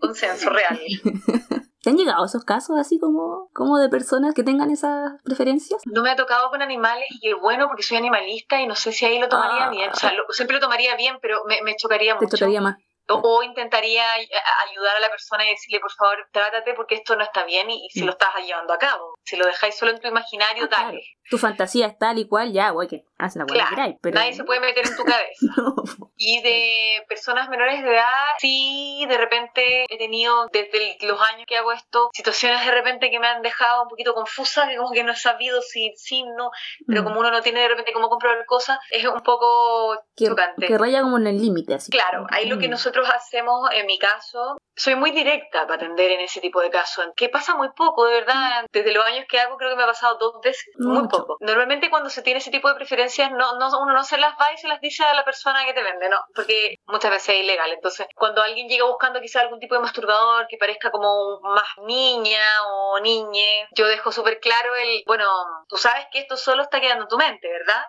Consenso 0.00 0.50
real. 0.50 0.78
¿Te 1.82 1.90
han 1.90 1.96
llegado 1.96 2.24
esos 2.24 2.44
casos 2.44 2.76
así 2.78 2.98
como, 2.98 3.48
como 3.52 3.78
de 3.78 3.88
personas 3.88 4.34
que 4.34 4.42
tengan 4.42 4.70
esas 4.70 5.12
preferencias? 5.22 5.80
No 5.86 6.02
me 6.02 6.10
ha 6.10 6.16
tocado 6.16 6.50
con 6.50 6.60
animales 6.60 7.06
y 7.20 7.32
bueno 7.34 7.68
porque 7.68 7.82
soy 7.82 7.98
animalista 7.98 8.60
y 8.60 8.66
no 8.66 8.74
sé 8.74 8.92
si 8.92 9.06
ahí 9.06 9.18
lo 9.18 9.28
tomaría 9.28 9.66
ah. 9.66 9.70
bien. 9.70 9.90
O 9.90 9.94
sea, 9.94 10.12
siempre 10.30 10.56
lo 10.56 10.60
tomaría 10.60 10.96
bien, 10.96 11.18
pero 11.22 11.42
me, 11.46 11.62
me 11.62 11.76
chocaría 11.76 12.14
mucho. 12.14 12.26
Te 12.26 12.36
chocaría 12.36 12.60
más. 12.60 12.76
O, 13.10 13.42
intentaría 13.42 14.12
ayudar 14.12 14.96
a 14.96 15.00
la 15.00 15.10
persona 15.10 15.46
y 15.46 15.50
decirle, 15.50 15.80
por 15.80 15.92
favor, 15.92 16.28
trátate 16.32 16.74
porque 16.74 16.96
esto 16.96 17.16
no 17.16 17.24
está 17.24 17.44
bien 17.44 17.70
y, 17.70 17.88
si 17.90 18.02
mm. 18.02 18.06
lo 18.06 18.12
estás 18.12 18.30
llevando 18.44 18.72
a 18.72 18.78
cabo. 18.78 19.14
Si 19.24 19.36
lo 19.36 19.46
dejáis 19.46 19.76
solo 19.76 19.92
en 19.92 20.00
tu 20.00 20.08
imaginario, 20.08 20.64
ah, 20.64 20.68
dale. 20.70 21.02
Tu 21.30 21.38
fantasía 21.38 21.86
es 21.86 21.98
tal 21.98 22.18
y 22.18 22.26
cual, 22.26 22.52
ya, 22.52 22.70
güey, 22.70 22.88
que 22.88 23.04
haz 23.18 23.36
la 23.36 23.44
claro, 23.44 23.96
pero... 24.00 24.14
Nadie 24.14 24.32
se 24.32 24.44
puede 24.44 24.60
meter 24.60 24.86
en 24.86 24.96
tu 24.96 25.04
cabeza. 25.04 25.46
Y 26.20 26.42
de 26.42 27.04
personas 27.08 27.48
menores 27.48 27.80
de 27.80 27.94
edad, 27.94 28.24
sí, 28.40 29.06
de 29.08 29.16
repente 29.16 29.86
he 29.88 29.98
tenido, 29.98 30.48
desde 30.52 30.98
los 31.06 31.20
años 31.20 31.46
que 31.46 31.56
hago 31.56 31.70
esto, 31.70 32.10
situaciones 32.12 32.64
de 32.66 32.72
repente 32.72 33.08
que 33.08 33.20
me 33.20 33.28
han 33.28 33.40
dejado 33.40 33.84
un 33.84 33.88
poquito 33.88 34.14
confusa, 34.14 34.68
que 34.68 34.76
como 34.76 34.90
que 34.90 35.04
no 35.04 35.12
he 35.12 35.16
sabido 35.16 35.62
si 35.62 35.92
sí, 35.94 36.24
no, 36.36 36.50
pero 36.88 37.02
mm. 37.02 37.04
como 37.04 37.20
uno 37.20 37.30
no 37.30 37.40
tiene 37.40 37.60
de 37.60 37.68
repente 37.68 37.92
cómo 37.92 38.08
comprobar 38.08 38.44
cosas, 38.46 38.80
es 38.90 39.04
un 39.04 39.22
poco 39.22 39.96
chocante. 40.16 40.66
Que 40.66 40.76
raya 40.76 41.02
como 41.02 41.18
en 41.18 41.28
el 41.28 41.40
límite, 41.40 41.74
así. 41.74 41.92
Claro, 41.92 42.26
ahí 42.30 42.46
lo 42.46 42.58
que 42.58 42.66
mm. 42.66 42.72
Nosotros 42.98 43.14
hacemos, 43.14 43.70
en 43.72 43.86
mi 43.86 43.98
caso, 43.98 44.56
soy 44.76 44.94
muy 44.94 45.10
directa 45.10 45.66
para 45.66 45.74
atender 45.74 46.12
en 46.12 46.20
ese 46.20 46.40
tipo 46.40 46.60
de 46.60 46.70
casos, 46.70 47.06
que 47.16 47.28
pasa 47.28 47.56
muy 47.56 47.68
poco, 47.76 48.06
de 48.06 48.20
verdad. 48.20 48.64
Desde 48.70 48.92
los 48.92 49.04
años 49.04 49.26
que 49.28 49.40
hago 49.40 49.56
creo 49.56 49.70
que 49.70 49.76
me 49.76 49.82
ha 49.82 49.86
pasado 49.86 50.18
dos 50.18 50.40
veces, 50.42 50.74
muy 50.78 51.08
poco. 51.08 51.36
Normalmente 51.40 51.90
cuando 51.90 52.10
se 52.10 52.22
tiene 52.22 52.38
ese 52.38 52.50
tipo 52.50 52.68
de 52.68 52.74
preferencias, 52.74 53.30
no, 53.32 53.58
no, 53.58 53.68
uno 53.80 53.92
no 53.92 54.04
se 54.04 54.18
las 54.18 54.34
va 54.34 54.52
y 54.52 54.58
se 54.58 54.68
las 54.68 54.80
dice 54.80 55.04
a 55.04 55.14
la 55.14 55.24
persona 55.24 55.64
que 55.64 55.74
te 55.74 55.82
vende 55.82 56.08
no, 56.08 56.20
porque 56.34 56.76
muchas 56.86 57.10
veces 57.10 57.36
es 57.36 57.44
ilegal. 57.44 57.72
Entonces, 57.72 58.06
cuando 58.14 58.42
alguien 58.42 58.68
llega 58.68 58.84
buscando 58.84 59.20
quizá 59.20 59.40
algún 59.40 59.58
tipo 59.58 59.74
de 59.74 59.80
masturbador 59.80 60.46
que 60.48 60.58
parezca 60.58 60.90
como 60.90 61.40
más 61.42 61.68
niña 61.84 62.40
o 62.68 63.00
niñe, 63.00 63.68
yo 63.72 63.86
dejo 63.86 64.12
súper 64.12 64.40
claro 64.40 64.74
el, 64.76 65.02
bueno, 65.06 65.28
tú 65.68 65.76
sabes 65.76 66.06
que 66.12 66.20
esto 66.20 66.36
solo 66.36 66.62
está 66.62 66.80
quedando 66.80 67.04
en 67.04 67.08
tu 67.08 67.16
mente, 67.16 67.48
¿verdad? 67.48 67.82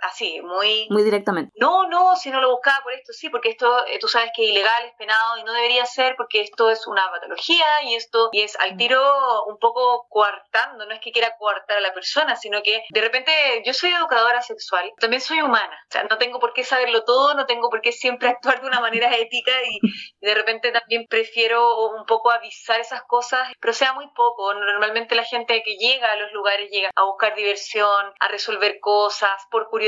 Así, 0.00 0.40
muy... 0.42 0.86
Muy 0.90 1.02
directamente. 1.02 1.52
No, 1.56 1.88
no, 1.88 2.16
si 2.16 2.30
no 2.30 2.40
lo 2.40 2.50
buscaba 2.50 2.82
por 2.82 2.92
esto, 2.92 3.12
sí, 3.12 3.30
porque 3.30 3.50
esto 3.50 3.86
eh, 3.86 3.98
tú 3.98 4.08
sabes 4.08 4.30
que 4.34 4.44
es 4.44 4.50
ilegal, 4.50 4.84
es 4.84 4.94
penado 4.98 5.38
y 5.38 5.44
no 5.44 5.52
debería 5.52 5.84
ser 5.86 6.14
porque 6.16 6.42
esto 6.42 6.70
es 6.70 6.86
una 6.86 7.10
patología 7.10 7.82
y 7.82 7.94
esto 7.94 8.28
y 8.32 8.42
es 8.42 8.56
al 8.60 8.74
Mm. 8.74 8.76
tiro 8.76 9.44
un 9.44 9.58
poco 9.58 10.06
coartando, 10.08 10.84
no 10.86 10.94
es 10.94 11.00
que 11.00 11.12
quiera 11.12 11.36
coartar 11.38 11.78
a 11.78 11.80
la 11.80 11.94
persona, 11.94 12.36
sino 12.36 12.62
que 12.62 12.82
de 12.90 13.00
repente 13.00 13.32
yo 13.64 13.72
soy 13.72 13.90
educadora 13.92 14.42
sexual, 14.42 14.92
también 14.98 15.20
soy 15.22 15.40
humana, 15.40 15.78
o 15.88 15.92
sea, 15.92 16.04
no 16.04 16.18
tengo 16.18 16.38
por 16.38 16.52
qué 16.52 16.62
saberlo 16.62 17.04
todo, 17.04 17.34
no 17.34 17.46
tengo 17.46 17.70
por 17.70 17.80
qué 17.80 17.92
siempre 17.92 18.28
actuar 18.56 18.60
de 18.60 18.66
una 18.66 18.80
manera 18.80 19.14
ética 19.16 19.52
y, 19.64 19.78
y 20.20 20.26
de 20.26 20.34
repente 20.34 20.72
también 20.72 21.06
prefiero 21.08 21.88
un 21.88 22.04
poco 22.04 22.30
avisar 22.30 22.80
esas 22.80 23.02
cosas, 23.04 23.48
pero 23.60 23.72
sea 23.72 23.94
muy 23.94 24.08
poco, 24.14 24.52
normalmente 24.54 25.14
la 25.14 25.24
gente 25.24 25.62
que 25.64 25.76
llega 25.76 26.12
a 26.12 26.16
los 26.16 26.32
lugares 26.32 26.70
llega 26.70 26.90
a 26.94 27.04
buscar 27.04 27.34
diversión, 27.34 28.12
a 28.20 28.28
resolver 28.28 28.78
cosas 28.80 29.30
por 29.50 29.68
curiosidad 29.70 29.85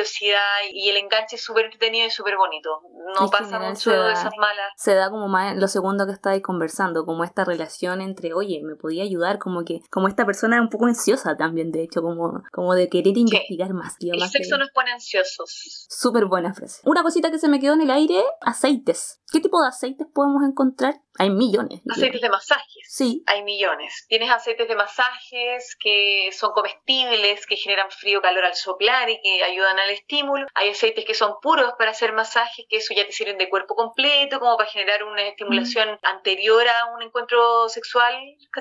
y 0.72 0.88
el 0.88 0.96
enganche 0.96 1.36
es 1.36 1.44
súper 1.44 1.66
entretenido 1.66 2.06
y 2.06 2.10
súper 2.10 2.36
bonito, 2.36 2.80
no 3.18 3.28
pasa 3.30 3.58
mucho 3.58 3.76
se 3.76 3.90
de 3.90 3.96
da- 3.96 4.12
esas 4.12 4.32
malas 4.38 4.72
Se 4.76 4.94
da 4.94 5.10
como 5.10 5.28
más 5.28 5.56
lo 5.56 5.66
segundo 5.68 6.06
que 6.06 6.12
estáis 6.12 6.42
conversando, 6.42 7.04
como 7.04 7.24
esta 7.24 7.44
relación 7.44 8.00
entre, 8.00 8.34
oye, 8.34 8.60
me 8.62 8.76
podía 8.76 9.02
ayudar, 9.02 9.38
como 9.38 9.64
que, 9.64 9.80
como 9.90 10.08
esta 10.08 10.24
persona 10.26 10.56
es 10.56 10.62
un 10.62 10.68
poco 10.68 10.86
ansiosa 10.86 11.36
también, 11.36 11.70
de 11.72 11.82
hecho, 11.82 12.02
como, 12.02 12.42
como 12.52 12.74
de 12.74 12.88
querer 12.88 13.16
investigar 13.16 13.72
más. 13.72 13.96
tío, 13.98 14.12
El 14.14 14.20
más 14.20 14.30
que- 14.32 14.38
sexo 14.38 14.58
nos 14.58 14.70
pone 14.70 14.92
ansiosos. 14.92 15.86
Súper 15.88 16.26
buena 16.26 16.52
frase. 16.54 16.80
Una 16.84 17.02
cosita 17.02 17.30
que 17.30 17.38
se 17.38 17.48
me 17.48 17.58
quedó 17.60 17.74
en 17.74 17.82
el 17.82 17.90
aire, 17.90 18.22
aceites. 18.40 19.20
¿Qué 19.30 19.40
tipo 19.40 19.60
de 19.60 19.68
aceites 19.68 20.06
podemos 20.14 20.42
encontrar? 20.48 20.94
Hay 21.18 21.30
millones. 21.30 21.80
Aceites 21.90 22.20
de 22.20 22.28
masajes. 22.30 22.86
Sí, 22.88 23.22
Hay 23.26 23.42
millones. 23.42 24.06
Tienes 24.08 24.30
aceites 24.30 24.68
de 24.68 24.74
masajes 24.76 25.76
que 25.80 26.30
son 26.32 26.52
comestibles, 26.52 27.44
que 27.46 27.56
generan 27.56 27.90
frío, 27.90 28.20
calor 28.22 28.44
al 28.44 28.54
soplar 28.54 29.08
y 29.10 29.20
que 29.20 29.42
ayudan 29.42 29.78
al 29.78 29.87
estímulo. 29.90 30.46
Hay 30.54 30.70
aceites 30.70 31.04
que 31.04 31.14
son 31.14 31.34
puros 31.40 31.72
para 31.78 31.90
hacer 31.90 32.12
masajes, 32.12 32.66
que 32.68 32.78
eso 32.78 32.94
ya 32.94 33.06
te 33.06 33.12
sirven 33.12 33.38
de 33.38 33.48
cuerpo 33.48 33.74
completo, 33.74 34.40
como 34.40 34.56
para 34.56 34.68
generar 34.68 35.04
una 35.04 35.22
estimulación 35.22 35.98
anterior 36.02 36.66
a 36.68 36.86
un 36.94 37.02
encuentro 37.02 37.68
sexual. 37.68 38.14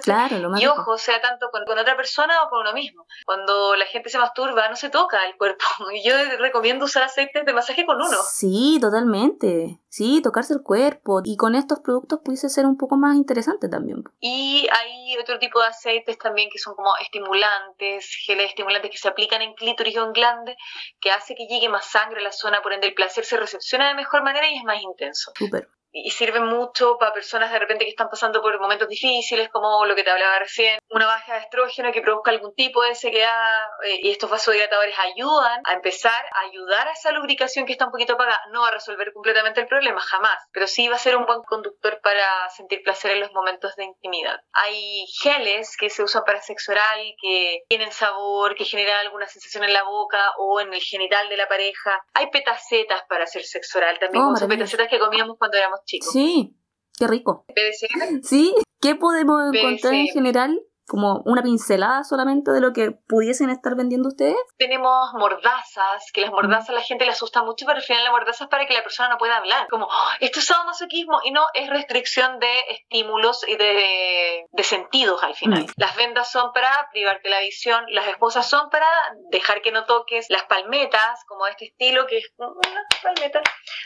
claro, 0.04 0.40
lo 0.40 0.50
más 0.50 0.62
Y 0.62 0.68
ojo, 0.68 0.98
sea 0.98 1.22
tanto 1.22 1.50
con, 1.52 1.66
con 1.66 1.78
otra 1.78 1.96
persona 1.96 2.44
o 2.44 2.50
con 2.50 2.62
uno 2.62 2.74
mismo. 2.74 3.06
Cuando 3.26 3.76
la 3.76 3.86
gente 3.86 4.10
se 4.10 4.20
masturba, 4.20 4.70
no 4.70 4.76
se 4.76 4.90
toca 4.90 5.26
el 5.26 5.36
cuerpo. 5.38 5.64
Y 5.98 6.04
yo 6.08 6.14
recomiendo 6.38 6.86
usar 6.86 7.04
aceites 7.04 7.46
de 7.46 7.54
masaje 7.54 7.86
con 7.86 7.98
uno. 7.98 8.18
Sí, 8.30 8.78
totalmente. 8.80 9.80
Sí, 9.90 10.22
tocarse 10.22 10.54
el 10.54 10.62
cuerpo. 10.62 11.22
Y 11.24 11.38
con 11.38 11.56
estos 11.56 11.80
productos 11.80 12.20
pudiese 12.24 12.50
ser 12.50 12.66
un 12.66 12.78
poco 12.78 12.98
más 12.98 13.16
interesante 13.16 13.68
también. 13.68 14.04
Y 14.20 14.68
hay 14.72 15.18
otro 15.18 15.40
tipo 15.40 15.60
de 15.60 15.68
aceites 15.68 16.18
también 16.18 16.50
que 16.52 16.60
son 16.60 16.76
como 16.76 16.92
estimulantes, 17.02 18.08
geles 18.26 18.50
estimulantes 18.50 18.92
que 18.92 18.98
se 18.98 19.08
aplican 19.08 19.42
en 19.42 19.54
clítoris 19.54 19.98
o 19.98 20.06
en 20.06 20.14
glande, 20.14 20.56
que 21.00 21.12
hace 21.18 21.36
que 21.36 21.48
llegue 21.48 21.70
más 21.70 21.86
sangre 21.86 22.20
a 22.20 22.24
la 22.24 22.32
zona, 22.32 22.62
por 22.62 22.74
ende 22.74 22.88
el 22.88 22.94
placer 22.94 23.26
se 23.26 23.38
recepciona 23.38 23.90
de 23.90 23.96
mejor 23.96 24.24
manera 24.24 24.50
y 24.50 24.58
es 24.58 24.64
más 24.64 24.82
intenso. 24.82 25.34
Y 25.92 26.12
sirven 26.12 26.46
mucho 26.46 26.98
para 26.98 27.14
personas 27.14 27.52
de 27.52 27.60
repente 27.60 27.86
que 27.86 27.92
están 27.92 28.10
pasando 28.10 28.42
por 28.42 28.60
momentos 28.60 28.88
difíciles, 28.88 29.50
como 29.50 29.86
lo 29.86 29.96
que 29.96 30.04
te 30.04 30.12
hablaba 30.12 30.40
recién, 30.40 30.80
una 30.90 31.08
baja 31.08 31.34
de 31.34 31.40
estrógeno 31.40 31.92
que 31.92 32.02
produzca 32.02 32.32
algún 32.32 32.54
tipo 32.54 32.84
de 32.84 32.94
sequedad, 32.96 33.66
eh, 33.84 34.00
y 34.04 34.12
estos 34.12 34.30
vasodilatadores 34.30 34.96
ayudan 35.00 35.62
a 35.66 35.74
empezar 35.74 36.26
a 36.34 36.42
ayudar 36.42 36.88
a 36.88 36.92
esa 36.92 37.12
lubricación 37.12 37.66
que 37.66 37.72
está 37.72 37.86
un 37.86 37.92
poquito 37.92 38.14
apagada, 38.14 38.40
no 38.52 38.66
a 38.66 38.72
resolver 38.72 39.12
completamente 39.14 39.62
el 39.62 39.68
problema, 39.68 40.02
jamás, 40.02 40.38
pero 40.52 40.68
sí 40.68 40.88
va 40.88 40.96
a 40.96 41.00
ser 41.00 41.16
un 41.16 41.26
buen 41.26 41.42
conductor 41.44 42.00
para 42.02 42.50
sentir 42.50 42.84
placer 42.84 43.12
en 43.12 43.22
los 43.22 43.32
momentos 43.32 43.76
de 43.76 43.86
intimidad. 43.86 44.40
Hay 44.54 45.06
geles 45.22 45.76
que 45.78 45.90
se 45.90 46.04
usan 46.04 46.24
para 46.26 46.42
sexo 46.42 46.72
oral, 46.72 47.00
que 47.22 47.64
tienen 47.68 47.92
sabor, 47.92 48.56
que 48.56 48.66
generan 48.66 49.00
alguna 49.00 49.28
sensación 49.28 49.64
en 49.64 49.74
la 49.74 49.84
boca 49.84 50.34
o 50.38 50.60
en 50.60 50.74
el 50.74 50.82
genital 50.82 51.30
de 51.30 51.38
la 51.38 51.48
pareja. 51.48 52.02
Hay 52.14 52.30
petacetas 52.30 53.04
para 53.08 53.24
hacer 53.24 53.44
sexo 53.44 53.78
oral, 53.78 53.98
también 54.00 54.24
Oh, 54.24 54.28
como 54.28 54.38
son 54.38 54.50
petacetas 54.50 54.88
que 54.88 55.00
comíamos 55.00 55.38
cuando 55.38 55.58
éramos 55.58 55.77
chicos. 55.86 56.12
Sí, 56.12 56.56
qué 56.98 57.08
rico. 57.08 57.46
Sí, 58.24 58.54
¿qué 58.82 58.96
podemos 58.96 59.54
encontrar 59.54 59.94
en 59.94 60.08
general? 60.08 60.62
Como 60.88 61.22
una 61.26 61.44
pincelada 61.44 62.04
solamente 62.04 62.52
de 62.52 62.62
lo 62.62 62.72
que 62.72 62.92
pudiesen 62.92 63.50
estar 63.50 63.76
vendiendo 63.76 64.10
ustedes. 64.10 64.38
tenemos 64.58 65.14
mordazas, 65.14 66.12
que 66.14 66.22
las 66.22 66.32
mordazas 66.32 66.70
a 66.70 66.74
la 66.74 66.82
gente 66.82 67.06
le 67.06 67.12
asusta 67.12 67.44
mucho, 67.44 67.66
pero 67.66 67.78
al 67.78 67.84
final 67.84 68.04
la 68.04 68.12
mordaza 68.12 68.46
es 68.46 68.50
para 68.50 68.66
que 68.66 68.74
la 68.74 68.84
persona 68.84 69.10
no 69.10 69.18
pueda 69.18 69.38
hablar. 69.38 69.68
Como, 69.70 69.86
"Oh, 69.86 70.10
esto 70.20 70.40
es 70.40 70.46
sadomasoquismo, 70.48 71.20
y 71.24 71.32
no, 71.32 71.46
es 71.54 71.70
restricción 71.70 72.40
de 72.40 72.60
estímulos 72.70 73.48
y 73.48 73.56
de, 73.56 74.46
de 74.50 74.64
sentidos 74.64 75.22
al 75.24 75.36
final. 75.36 75.64
Mm. 75.64 75.68
Las 75.76 75.96
vendas 75.96 76.32
son 76.32 76.52
para 76.54 76.70
privarte 76.92 77.30
la 77.30 77.40
visión, 77.40 77.84
las 77.90 78.08
esposas 78.08 78.50
son 78.50 78.70
para 78.70 78.88
dejar 79.32 79.62
que 79.62 79.72
no 79.72 79.86
toques, 79.86 80.28
las 80.30 80.44
palmetas, 80.44 81.24
como 81.28 81.46
este 81.48 81.66
estilo, 81.66 82.08
que 82.08 82.18
es 82.18 82.32
una 82.38 82.86
palmeta, 83.04 83.42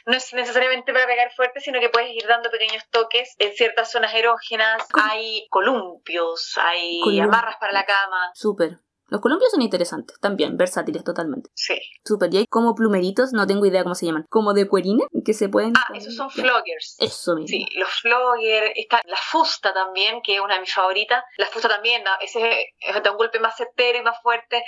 no 0.05 0.15
es 0.15 0.33
necesariamente 0.33 0.93
para 0.93 1.05
pegar 1.05 1.31
fuerte, 1.33 1.59
sino 1.59 1.79
que 1.79 1.89
puedes 1.89 2.11
ir 2.11 2.27
dando 2.27 2.49
pequeños 2.49 2.83
toques 2.89 3.35
en 3.39 3.53
ciertas 3.53 3.91
zonas 3.91 4.13
erógenas. 4.13 4.87
Hay 4.93 5.47
columpios, 5.49 6.57
hay 6.57 6.90
Columpios. 7.03 7.27
amarras 7.27 7.55
para 7.59 7.71
la 7.73 7.85
cama. 7.85 8.31
Súper. 8.33 8.79
Los 9.07 9.19
columpios 9.19 9.51
son 9.51 9.61
interesantes, 9.61 10.17
también, 10.21 10.55
versátiles 10.55 11.03
totalmente. 11.03 11.49
Sí. 11.53 11.77
Súper. 12.05 12.33
Y 12.33 12.37
hay 12.37 12.45
como 12.47 12.73
plumeritos, 12.75 13.33
no 13.33 13.45
tengo 13.45 13.65
idea 13.65 13.83
cómo 13.83 13.93
se 13.93 14.05
llaman. 14.05 14.25
Como 14.29 14.53
de 14.53 14.69
cuerina, 14.69 15.03
que 15.25 15.33
se 15.33 15.49
pueden. 15.49 15.73
Ah, 15.75 15.91
esos 15.93 16.15
son 16.15 16.29
floggers. 16.31 16.95
Eso 16.97 17.35
mismo. 17.35 17.47
Sí, 17.47 17.65
los 17.75 17.89
floggers, 17.89 18.71
está 18.75 19.01
la 19.05 19.17
fusta 19.17 19.73
también, 19.73 20.21
que 20.23 20.35
es 20.35 20.41
una 20.41 20.53
de 20.53 20.61
mis 20.61 20.73
favoritas. 20.73 21.25
La 21.37 21.45
fusta 21.47 21.67
también, 21.67 22.05
da- 22.05 22.15
ese 22.21 22.73
es 22.79 23.03
da 23.03 23.11
un 23.11 23.17
golpe 23.17 23.41
más 23.41 23.57
certero 23.57 23.99
y 23.99 24.01
más 24.01 24.15
fuerte. 24.21 24.63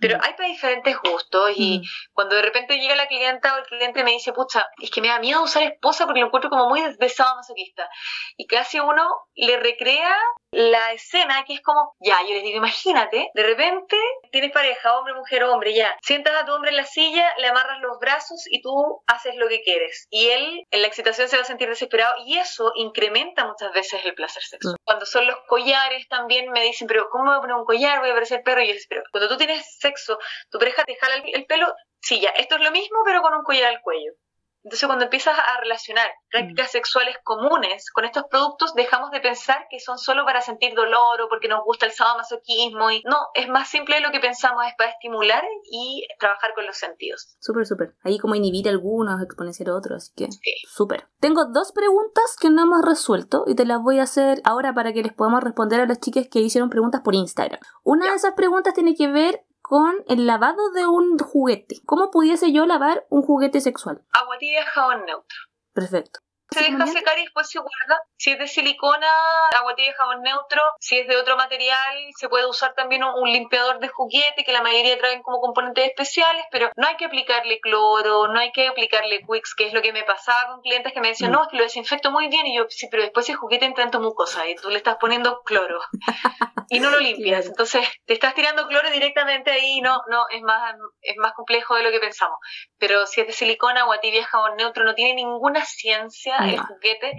Pero 0.00 0.18
Mm. 0.18 0.20
hay 0.22 0.32
para 0.34 0.48
diferentes 0.48 0.96
gustos 0.98 1.50
y 1.56 1.78
Mm. 1.80 1.82
cuando 2.12 2.36
de 2.36 2.42
repente 2.42 2.78
llega 2.78 2.94
la 2.96 3.06
clienta 3.08 3.54
o 3.54 3.58
el 3.58 3.64
cliente 3.64 4.04
me 4.04 4.12
dice, 4.12 4.32
pucha, 4.32 4.66
es 4.80 4.90
que 4.90 5.00
me 5.00 5.08
da 5.08 5.18
miedo 5.18 5.42
usar 5.42 5.62
esposa 5.64 6.04
porque 6.06 6.20
lo 6.20 6.26
encuentro 6.26 6.50
como 6.50 6.68
muy 6.68 6.82
besado 6.98 7.36
masoquista. 7.36 7.88
Y 8.36 8.46
casi 8.46 8.78
uno 8.80 9.08
le 9.34 9.56
recrea 9.58 10.14
la 10.50 10.92
escena 10.92 11.44
que 11.44 11.54
es 11.54 11.60
como, 11.62 11.94
ya, 12.00 12.16
yo 12.22 12.34
les 12.34 12.42
digo, 12.42 12.56
imagínate, 12.58 13.30
de 13.34 13.42
repente 13.42 13.96
tienes 14.32 14.50
pareja, 14.52 14.96
hombre, 14.96 15.14
mujer, 15.14 15.44
hombre, 15.44 15.74
ya. 15.74 15.94
Sientas 16.02 16.34
a 16.40 16.46
tu 16.46 16.54
hombre 16.54 16.70
en 16.70 16.76
la 16.76 16.84
silla, 16.86 17.34
le 17.38 17.48
amarras 17.48 17.80
los 17.80 17.98
brazos 17.98 18.44
y 18.50 18.62
tú 18.62 19.02
haces 19.06 19.34
lo 19.36 19.48
que 19.48 19.62
quieres. 19.62 20.06
Y 20.10 20.28
él 20.28 20.64
en 20.70 20.82
la 20.82 20.88
excitación 20.88 21.28
se 21.28 21.36
va 21.36 21.42
a 21.42 21.46
sentir 21.46 21.68
desesperado 21.68 22.14
y 22.24 22.38
eso 22.38 22.72
incrementa 22.76 23.44
muchas 23.46 23.72
veces 23.72 24.04
el 24.04 24.14
placer 24.14 24.42
sexual. 24.42 24.76
Cuando 24.84 25.04
son 25.06 25.26
los 25.26 25.36
collares 25.48 26.08
también 26.08 26.50
me 26.50 26.62
dicen, 26.62 26.86
pero 26.88 27.08
¿cómo 27.10 27.24
me 27.24 27.30
voy 27.30 27.38
a 27.38 27.40
poner 27.40 27.56
un 27.56 27.64
collar? 27.64 28.00
Voy 28.00 28.10
a 28.10 28.14
parecer 28.14 28.42
perro. 28.42 28.62
Y 28.62 28.68
yo 28.68 28.74
les 28.74 28.86
pero 28.86 29.02
cuando 29.12 29.28
tú 29.28 29.36
tienes 29.36 29.78
sexo, 29.88 30.18
tu 30.50 30.58
pareja 30.58 30.84
te 30.84 30.96
jala 30.96 31.16
el, 31.16 31.34
el 31.34 31.46
pelo, 31.46 31.66
sí, 32.00 32.20
ya, 32.20 32.30
esto 32.30 32.56
es 32.56 32.62
lo 32.62 32.70
mismo, 32.70 32.98
pero 33.04 33.22
con 33.22 33.34
un 33.34 33.42
collar 33.42 33.74
al 33.74 33.80
cuello. 33.82 34.12
Entonces, 34.64 34.86
cuando 34.86 35.04
empiezas 35.04 35.38
a 35.38 35.60
relacionar 35.60 36.10
prácticas 36.30 36.70
sexuales 36.72 37.16
comunes 37.24 37.90
con 37.92 38.04
estos 38.04 38.24
productos, 38.28 38.74
dejamos 38.74 39.10
de 39.12 39.20
pensar 39.20 39.66
que 39.70 39.78
son 39.78 39.98
solo 39.98 40.24
para 40.26 40.42
sentir 40.42 40.74
dolor 40.74 41.22
o 41.22 41.28
porque 41.28 41.48
nos 41.48 41.64
gusta 41.64 41.86
el 41.86 41.92
sadomasoquismo. 41.92 42.90
Y 42.90 43.02
no, 43.04 43.16
es 43.34 43.48
más 43.48 43.68
simple 43.68 43.94
de 43.94 44.00
lo 44.02 44.10
que 44.10 44.20
pensamos, 44.20 44.66
es 44.66 44.74
para 44.76 44.90
estimular 44.90 45.42
y 45.70 46.06
trabajar 46.18 46.52
con 46.54 46.66
los 46.66 46.76
sentidos. 46.76 47.36
Súper, 47.40 47.66
súper. 47.66 47.94
Ahí 48.02 48.18
como 48.18 48.34
inhibir 48.34 48.68
algunos, 48.68 49.22
exponenciar 49.22 49.70
otros, 49.70 49.96
así 50.04 50.12
que 50.16 50.32
Sí. 50.32 50.54
súper. 50.68 51.04
Tengo 51.20 51.46
dos 51.46 51.72
preguntas 51.72 52.36
que 52.38 52.50
no 52.50 52.62
hemos 52.62 52.82
resuelto 52.84 53.44
y 53.46 53.54
te 53.54 53.64
las 53.64 53.80
voy 53.80 54.00
a 54.00 54.02
hacer 54.02 54.42
ahora 54.44 54.74
para 54.74 54.92
que 54.92 55.02
les 55.02 55.14
podamos 55.14 55.42
responder 55.42 55.80
a 55.80 55.86
las 55.86 56.00
chicas 56.00 56.26
que 56.30 56.40
hicieron 56.40 56.68
preguntas 56.68 57.00
por 57.02 57.14
Instagram. 57.14 57.60
Una 57.84 58.10
de 58.10 58.16
esas 58.16 58.34
preguntas 58.34 58.74
tiene 58.74 58.94
que 58.94 59.06
ver 59.06 59.44
con 59.68 60.02
el 60.08 60.26
lavado 60.26 60.70
de 60.70 60.86
un 60.86 61.18
juguete. 61.18 61.82
¿Cómo 61.84 62.10
pudiese 62.10 62.52
yo 62.52 62.64
lavar 62.64 63.06
un 63.10 63.20
juguete 63.20 63.60
sexual? 63.60 64.02
Agua 64.12 64.38
tibia, 64.38 64.64
jabón 64.64 65.04
neutro. 65.04 65.36
Perfecto. 65.74 66.20
Se 66.50 66.60
deja 66.62 66.86
secar 66.86 67.18
y 67.18 67.22
después 67.22 67.48
se 67.50 67.58
guarda. 67.58 68.02
Si 68.16 68.30
es 68.32 68.38
de 68.38 68.48
silicona, 68.48 69.06
agua 69.56 69.74
tibia, 69.74 69.94
jabón 69.96 70.22
neutro. 70.22 70.62
Si 70.80 70.98
es 70.98 71.06
de 71.06 71.16
otro 71.16 71.36
material, 71.36 72.10
se 72.16 72.28
puede 72.28 72.46
usar 72.46 72.74
también 72.74 73.04
un, 73.04 73.12
un 73.22 73.30
limpiador 73.30 73.78
de 73.80 73.88
juguete, 73.88 74.44
que 74.44 74.52
la 74.52 74.62
mayoría 74.62 74.98
traen 74.98 75.22
como 75.22 75.40
componentes 75.40 75.84
especiales, 75.86 76.44
pero 76.50 76.70
no 76.76 76.86
hay 76.86 76.96
que 76.96 77.04
aplicarle 77.04 77.60
cloro, 77.60 78.28
no 78.28 78.40
hay 78.40 78.50
que 78.52 78.66
aplicarle 78.66 79.20
Quicks, 79.26 79.54
que 79.54 79.66
es 79.66 79.72
lo 79.74 79.82
que 79.82 79.92
me 79.92 80.04
pasaba 80.04 80.48
con 80.48 80.62
clientes 80.62 80.92
que 80.92 81.00
me 81.00 81.08
decían, 81.08 81.30
Mm. 81.30 81.34
no, 81.34 81.42
es 81.42 81.48
que 81.48 81.56
lo 81.58 81.62
desinfecto 81.64 82.10
muy 82.10 82.28
bien. 82.28 82.46
Y 82.46 82.56
yo, 82.56 82.64
sí, 82.68 82.88
pero 82.90 83.02
después 83.02 83.28
el 83.28 83.36
juguete 83.36 83.66
entra 83.66 83.84
en 83.84 83.90
tu 83.90 84.00
mucosa 84.00 84.48
y 84.48 84.54
tú 84.56 84.70
le 84.70 84.78
estás 84.78 84.96
poniendo 84.98 85.42
cloro 85.42 85.80
y 86.70 86.80
no 86.80 86.90
lo 86.90 86.98
limpias. 87.00 87.46
Entonces 87.46 87.86
te 88.06 88.14
estás 88.14 88.34
tirando 88.34 88.66
cloro 88.68 88.90
directamente 88.90 89.50
ahí 89.50 89.78
y 89.78 89.80
no, 89.80 90.00
no, 90.08 90.26
es 90.30 90.42
más, 90.42 90.74
es 91.02 91.16
más 91.18 91.32
complejo 91.34 91.74
de 91.74 91.82
lo 91.82 91.90
que 91.90 92.00
pensamos. 92.00 92.38
Pero 92.78 93.06
si 93.06 93.20
es 93.20 93.26
de 93.26 93.32
silicona, 93.32 93.82
agua 93.82 94.00
tibia, 94.00 94.24
jabón 94.24 94.56
neutro, 94.56 94.84
no 94.84 94.94
tiene 94.94 95.14
ninguna 95.14 95.64
ciencia 95.64 96.36
el 96.46 96.56
No. 96.56 96.66
juguete. 96.66 97.12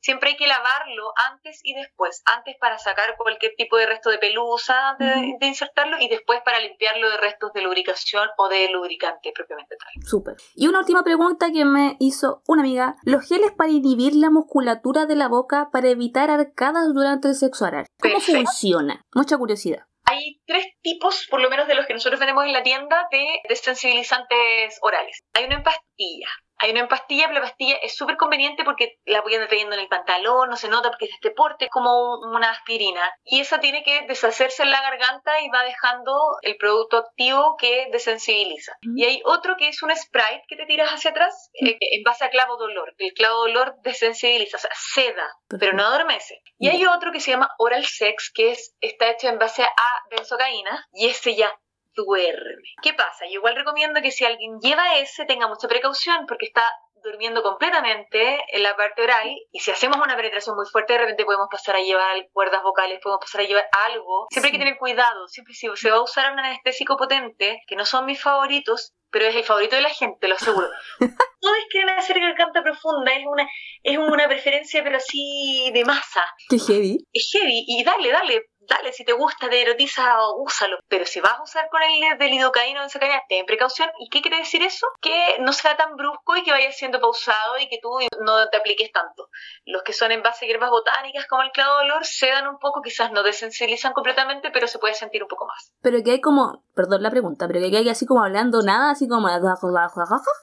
Siempre 0.00 0.30
hay 0.30 0.36
que 0.36 0.46
lavarlo 0.46 1.12
antes 1.30 1.60
y 1.62 1.72
después. 1.74 2.22
Antes 2.26 2.56
para 2.60 2.76
sacar 2.78 3.16
cualquier 3.16 3.52
tipo 3.56 3.78
de 3.78 3.86
resto 3.86 4.10
de 4.10 4.18
pelusa 4.18 4.90
antes 4.90 5.08
de- 5.40 5.46
insertarlo 5.46 5.96
y 5.98 6.08
después 6.08 6.40
para 6.44 6.60
limpiarlo 6.60 7.08
de 7.10 7.16
restos 7.16 7.52
de 7.54 7.62
lubricación 7.62 8.28
o 8.36 8.48
de 8.48 8.68
lubricante 8.68 9.32
propiamente 9.34 9.76
tal. 9.76 9.88
Súper. 10.06 10.36
Y 10.54 10.66
una 10.68 10.80
última 10.80 11.02
pregunta 11.04 11.50
que 11.52 11.64
me 11.64 11.96
hizo 12.00 12.42
una 12.46 12.62
amiga. 12.62 12.96
¿Los 13.04 13.26
geles 13.26 13.52
para 13.56 13.70
inhibir 13.70 14.14
la 14.14 14.28
musculatura 14.28 15.06
de 15.06 15.16
la 15.16 15.28
boca 15.28 15.70
para 15.72 15.88
evitar 15.88 16.30
arcadas 16.30 16.92
durante 16.92 17.28
el 17.28 17.34
sexo 17.34 17.64
oral? 17.64 17.86
¿Cómo 17.98 18.14
Perfecto. 18.16 18.42
funciona? 18.42 19.00
Mucha 19.14 19.38
curiosidad. 19.38 19.86
Hay 20.06 20.38
tres 20.46 20.66
tipos, 20.82 21.26
por 21.30 21.40
lo 21.40 21.48
menos 21.48 21.66
de 21.66 21.74
los 21.74 21.86
que 21.86 21.94
nosotros 21.94 22.20
tenemos 22.20 22.44
en 22.44 22.52
la 22.52 22.62
tienda, 22.62 23.08
de 23.10 23.24
desensibilizantes 23.48 24.78
orales. 24.82 25.18
Hay 25.34 25.44
uno 25.46 25.56
en 25.56 25.62
pastilla, 25.62 26.28
hay 26.58 26.70
una 26.70 26.80
en 26.80 26.88
pastilla, 26.88 27.26
pero 27.26 27.40
la 27.40 27.46
pastilla 27.46 27.76
es 27.82 27.96
súper 27.96 28.16
conveniente 28.16 28.64
porque 28.64 28.98
la 29.04 29.20
voy 29.20 29.34
a 29.34 29.46
trayendo 29.46 29.74
en 29.74 29.82
el 29.82 29.88
pantalón, 29.88 30.48
no 30.48 30.56
se 30.56 30.68
nota 30.68 30.90
porque 30.90 31.06
es 31.06 31.12
este 31.12 31.30
porte, 31.30 31.68
como 31.68 32.18
una 32.20 32.50
aspirina. 32.50 33.00
Y 33.24 33.40
esa 33.40 33.60
tiene 33.60 33.82
que 33.82 34.02
deshacerse 34.06 34.62
en 34.62 34.70
la 34.70 34.80
garganta 34.80 35.40
y 35.40 35.48
va 35.48 35.64
dejando 35.64 36.16
el 36.42 36.56
producto 36.56 36.98
activo 36.98 37.56
que 37.58 37.88
desensibiliza. 37.92 38.72
Y 38.96 39.04
hay 39.04 39.22
otro 39.24 39.56
que 39.56 39.68
es 39.68 39.82
un 39.82 39.94
Sprite 39.94 40.42
que 40.48 40.56
te 40.56 40.66
tiras 40.66 40.90
hacia 40.90 41.10
atrás 41.10 41.50
eh, 41.54 41.76
en 41.80 42.02
base 42.02 42.24
a 42.24 42.30
clavo 42.30 42.56
dolor. 42.56 42.94
El 42.98 43.12
clavo 43.12 43.40
dolor 43.40 43.74
desensibiliza, 43.82 44.56
o 44.56 44.60
sea, 44.60 44.70
seda, 44.74 45.28
pero 45.58 45.72
no 45.72 45.84
adormece. 45.84 46.40
Y 46.58 46.68
hay 46.68 46.84
otro 46.86 47.12
que 47.12 47.20
se 47.20 47.32
llama 47.32 47.50
Oral 47.58 47.84
Sex, 47.84 48.30
que 48.34 48.52
es, 48.52 48.74
está 48.80 49.10
hecho 49.10 49.28
en 49.28 49.38
base 49.38 49.62
a 49.62 50.04
benzocaína 50.10 50.86
y 50.92 51.08
ese 51.08 51.34
ya 51.34 51.52
duerme. 51.94 52.74
¿Qué 52.82 52.94
pasa? 52.94 53.24
Yo 53.26 53.34
igual 53.34 53.56
recomiendo 53.56 54.00
que 54.02 54.10
si 54.10 54.24
alguien 54.24 54.58
lleva 54.60 54.98
ese 54.98 55.24
tenga 55.24 55.48
mucha 55.48 55.68
precaución 55.68 56.26
porque 56.26 56.46
está 56.46 56.70
durmiendo 57.04 57.42
completamente 57.42 58.40
en 58.52 58.62
la 58.62 58.74
parte 58.76 59.02
oral 59.02 59.28
y 59.52 59.60
si 59.60 59.70
hacemos 59.70 59.98
una 59.98 60.16
penetración 60.16 60.56
muy 60.56 60.64
fuerte 60.66 60.94
de 60.94 61.00
repente 61.00 61.24
podemos 61.24 61.48
pasar 61.50 61.76
a 61.76 61.80
llevar 61.80 62.16
cuerdas 62.32 62.62
vocales, 62.62 62.98
podemos 63.02 63.20
pasar 63.20 63.42
a 63.42 63.44
llevar 63.44 63.68
algo. 63.86 64.26
Siempre 64.30 64.48
hay 64.48 64.52
que 64.52 64.58
tener 64.58 64.78
cuidado, 64.78 65.28
siempre 65.28 65.54
si 65.54 65.68
se 65.74 65.90
va 65.90 65.96
a 65.96 66.02
usar 66.02 66.32
un 66.32 66.38
anestésico 66.38 66.96
potente, 66.96 67.62
que 67.66 67.76
no 67.76 67.84
son 67.84 68.06
mis 68.06 68.20
favoritos, 68.20 68.94
pero 69.10 69.26
es 69.26 69.36
el 69.36 69.44
favorito 69.44 69.76
de 69.76 69.82
la 69.82 69.90
gente, 69.90 70.26
lo 70.26 70.34
aseguro. 70.34 70.66
Todos 70.98 71.56
quieren 71.70 71.90
hacer 71.90 72.18
garganta 72.18 72.62
profunda, 72.62 73.12
es 73.12 73.26
una, 73.26 73.46
es 73.82 73.98
una 73.98 74.26
preferencia 74.26 74.82
pero 74.82 74.96
así 74.96 75.70
de 75.74 75.84
masa. 75.84 76.24
Qué 76.48 76.58
heavy. 76.58 77.06
Es 77.12 77.30
heavy 77.32 77.64
y 77.68 77.84
dale, 77.84 78.10
dale, 78.10 78.46
dale, 78.68 78.92
si 78.92 79.04
te 79.04 79.12
gusta, 79.12 79.48
te 79.48 79.62
erotiza, 79.62 80.16
úsalo. 80.36 80.78
Pero 80.88 81.06
si 81.06 81.20
vas 81.20 81.38
a 81.38 81.42
usar 81.42 81.68
con 81.70 81.82
el 81.82 82.18
del 82.18 82.30
lidocaína 82.30 82.80
o 82.80 82.84
ensacaína, 82.84 83.22
ten 83.28 83.46
precaución. 83.46 83.90
¿Y 83.98 84.08
qué 84.08 84.20
quiere 84.22 84.38
decir 84.38 84.62
eso? 84.62 84.86
Que 85.00 85.36
no 85.40 85.52
sea 85.52 85.76
tan 85.76 85.96
brusco 85.96 86.36
y 86.36 86.42
que 86.42 86.50
vaya 86.50 86.72
siendo 86.72 87.00
pausado 87.00 87.58
y 87.58 87.68
que 87.68 87.78
tú 87.80 87.90
no 88.20 88.48
te 88.48 88.56
apliques 88.56 88.90
tanto. 88.92 89.28
Los 89.64 89.82
que 89.82 89.92
son 89.92 90.12
en 90.12 90.22
base 90.22 90.44
a 90.44 90.48
hierbas 90.48 90.70
botánicas 90.70 91.26
como 91.26 91.42
el 91.42 91.50
clavo 91.50 91.78
de 91.78 91.84
olor 91.84 92.04
sedan 92.04 92.46
un 92.48 92.58
poco, 92.58 92.82
quizás 92.82 93.12
no 93.12 93.22
desensibilizan 93.22 93.92
completamente, 93.92 94.50
pero 94.50 94.66
se 94.66 94.78
puede 94.78 94.94
sentir 94.94 95.22
un 95.22 95.28
poco 95.28 95.46
más. 95.46 95.72
Pero 95.82 96.02
que 96.02 96.12
hay 96.12 96.20
como, 96.20 96.64
perdón 96.74 97.02
la 97.02 97.10
pregunta, 97.10 97.46
pero 97.46 97.60
que 97.60 97.76
hay 97.76 97.88
así 97.88 98.06
como 98.06 98.22
hablando 98.22 98.62
nada, 98.62 98.92
así 98.92 99.08
como... 99.08 99.28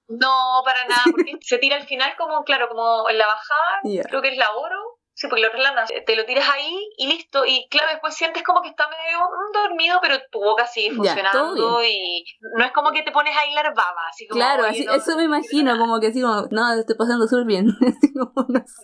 No, 0.08 0.62
para 0.66 0.86
nada, 0.86 1.04
porque 1.12 1.34
se 1.42 1.58
tira 1.58 1.78
al 1.78 1.88
final 1.88 2.14
como, 2.18 2.44
claro, 2.44 2.68
como 2.68 3.10
en 3.10 3.18
la 3.18 3.28
bajada, 3.28 3.80
creo 4.10 4.22
que 4.22 4.30
es 4.30 4.38
la 4.38 4.52
oro, 4.52 5.00
Sí, 5.22 5.28
porque 5.28 5.44
lo 5.44 5.52
relajas, 5.52 5.88
te 6.04 6.16
lo 6.16 6.26
tiras 6.26 6.50
ahí 6.50 6.90
y 6.98 7.06
listo. 7.06 7.46
Y 7.46 7.68
claro, 7.70 7.92
después 7.92 8.16
sientes 8.16 8.42
como 8.42 8.60
que 8.64 8.70
está 8.70 8.88
medio 8.88 9.20
dormido, 9.54 10.00
pero 10.02 10.16
tu 10.32 10.40
boca 10.40 10.66
sigue 10.66 10.96
funcionando 10.96 11.84
y 11.84 12.26
no 12.58 12.66
es 12.66 12.72
como 12.72 12.92
que 12.92 13.04
te 13.04 13.12
pones 13.12 13.38
a 13.38 13.46
hilar 13.46 13.72
baba. 13.76 14.08
Así 14.10 14.28
como, 14.28 14.40
claro, 14.40 14.66
así, 14.66 14.84
eso 14.92 15.16
me 15.18 15.26
imagino, 15.26 15.78
como 15.78 16.00
que 16.00 16.08
así 16.08 16.24
como, 16.24 16.48
no, 16.50 16.74
estoy 16.74 16.96
pasando 16.96 17.28
súper 17.28 17.46
bien. 17.46 17.68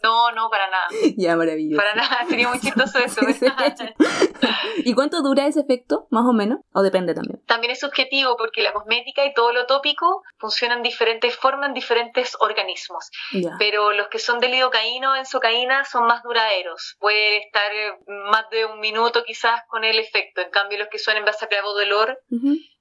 no, 0.04 0.32
no, 0.32 0.50
para 0.52 0.70
nada. 0.70 0.88
Ya, 1.18 1.36
maravilloso. 1.36 1.82
Para 1.82 1.96
nada, 1.96 2.24
sería 2.30 2.50
muy 2.50 2.60
chistoso 2.60 3.00
eso. 3.00 3.22
¿Y 4.86 4.94
cuánto 4.94 5.24
dura 5.24 5.48
ese 5.48 5.62
efecto, 5.62 6.06
más 6.12 6.26
o 6.26 6.34
menos? 6.34 6.60
¿O 6.72 6.84
depende 6.84 7.16
también? 7.16 7.42
También 7.48 7.72
es 7.72 7.80
subjetivo 7.80 8.38
porque 8.38 8.62
la 8.62 8.74
cosmética 8.74 9.26
y 9.26 9.34
todo 9.34 9.54
lo 9.54 9.66
tópico 9.66 10.22
funcionan 10.38 10.84
diferentes 10.84 11.36
formas 11.36 11.70
en 11.70 11.74
diferentes 11.74 12.38
organismos. 12.40 13.10
Pero 13.58 13.92
los 13.92 14.08
que 14.10 14.20
son 14.20 14.40
de 14.40 14.50
lidocaína 14.50 15.14
o 15.14 15.16
enzocaína 15.16 15.84
son 15.86 16.06
más 16.06 16.22
duraderos. 16.28 16.96
Puede 17.00 17.38
estar 17.38 17.72
más 18.08 18.50
de 18.50 18.66
un 18.66 18.80
minuto 18.80 19.24
quizás 19.24 19.62
con 19.68 19.84
el 19.84 19.98
efecto. 20.00 20.42
En 20.42 20.50
cambio, 20.50 20.78
los 20.78 20.90
que 20.90 21.00
son 21.00 21.18
en 21.18 21.26
base 21.26 21.46
a 21.46 21.48
clavo 21.48 21.76
de 21.76 21.86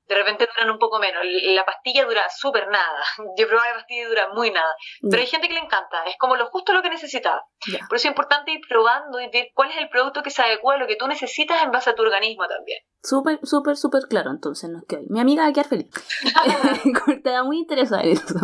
de 0.09 0.14
repente 0.14 0.46
duran 0.46 0.70
un 0.70 0.78
poco 0.78 0.98
menos. 0.98 1.22
La 1.24 1.64
pastilla 1.64 2.04
dura 2.04 2.22
súper 2.34 2.68
nada. 2.68 3.02
Yo 3.36 3.44
he 3.44 3.46
probado 3.46 3.68
la 3.70 3.76
pastilla 3.76 4.02
y 4.02 4.09
dura 4.09 4.28
muy 4.34 4.50
nada. 4.50 4.74
Pero 5.02 5.20
hay 5.20 5.26
gente 5.26 5.48
que 5.48 5.54
le 5.54 5.61
encanta. 5.61 6.04
Es 6.04 6.16
como 6.18 6.36
lo 6.36 6.46
justo 6.46 6.72
lo 6.72 6.82
que 6.82 6.90
necesitaba. 6.90 7.44
Por 7.88 7.96
eso 7.96 8.09
es 8.09 8.12
importante 8.12 8.52
ir 8.52 8.61
probando 8.68 9.20
y 9.20 9.28
ver 9.30 9.48
cuál 9.54 9.70
es 9.70 9.78
el 9.78 9.88
producto 9.88 10.22
que 10.22 10.30
se 10.30 10.42
adecua 10.42 10.74
a 10.74 10.78
lo 10.78 10.86
que 10.86 10.96
tú 10.96 11.07
necesitas 11.07 11.62
en 11.62 11.70
base 11.70 11.90
a 11.90 11.94
tu 11.94 12.02
organismo 12.02 12.46
también. 12.46 12.78
Súper, 13.02 13.38
súper, 13.44 13.76
súper 13.76 14.02
claro, 14.09 14.32
entonces 14.32 14.68
no 14.68 14.78
es 14.78 14.84
que 14.84 15.04
Mi 15.09 15.20
amiga 15.20 15.44
va 15.44 15.50
a 15.50 15.52
quedar 15.52 15.68
feliz. 15.68 15.88
Te 17.22 17.30
da 17.30 17.44
muy 17.44 17.59
interesante 17.59 18.11
esto. 18.11 18.34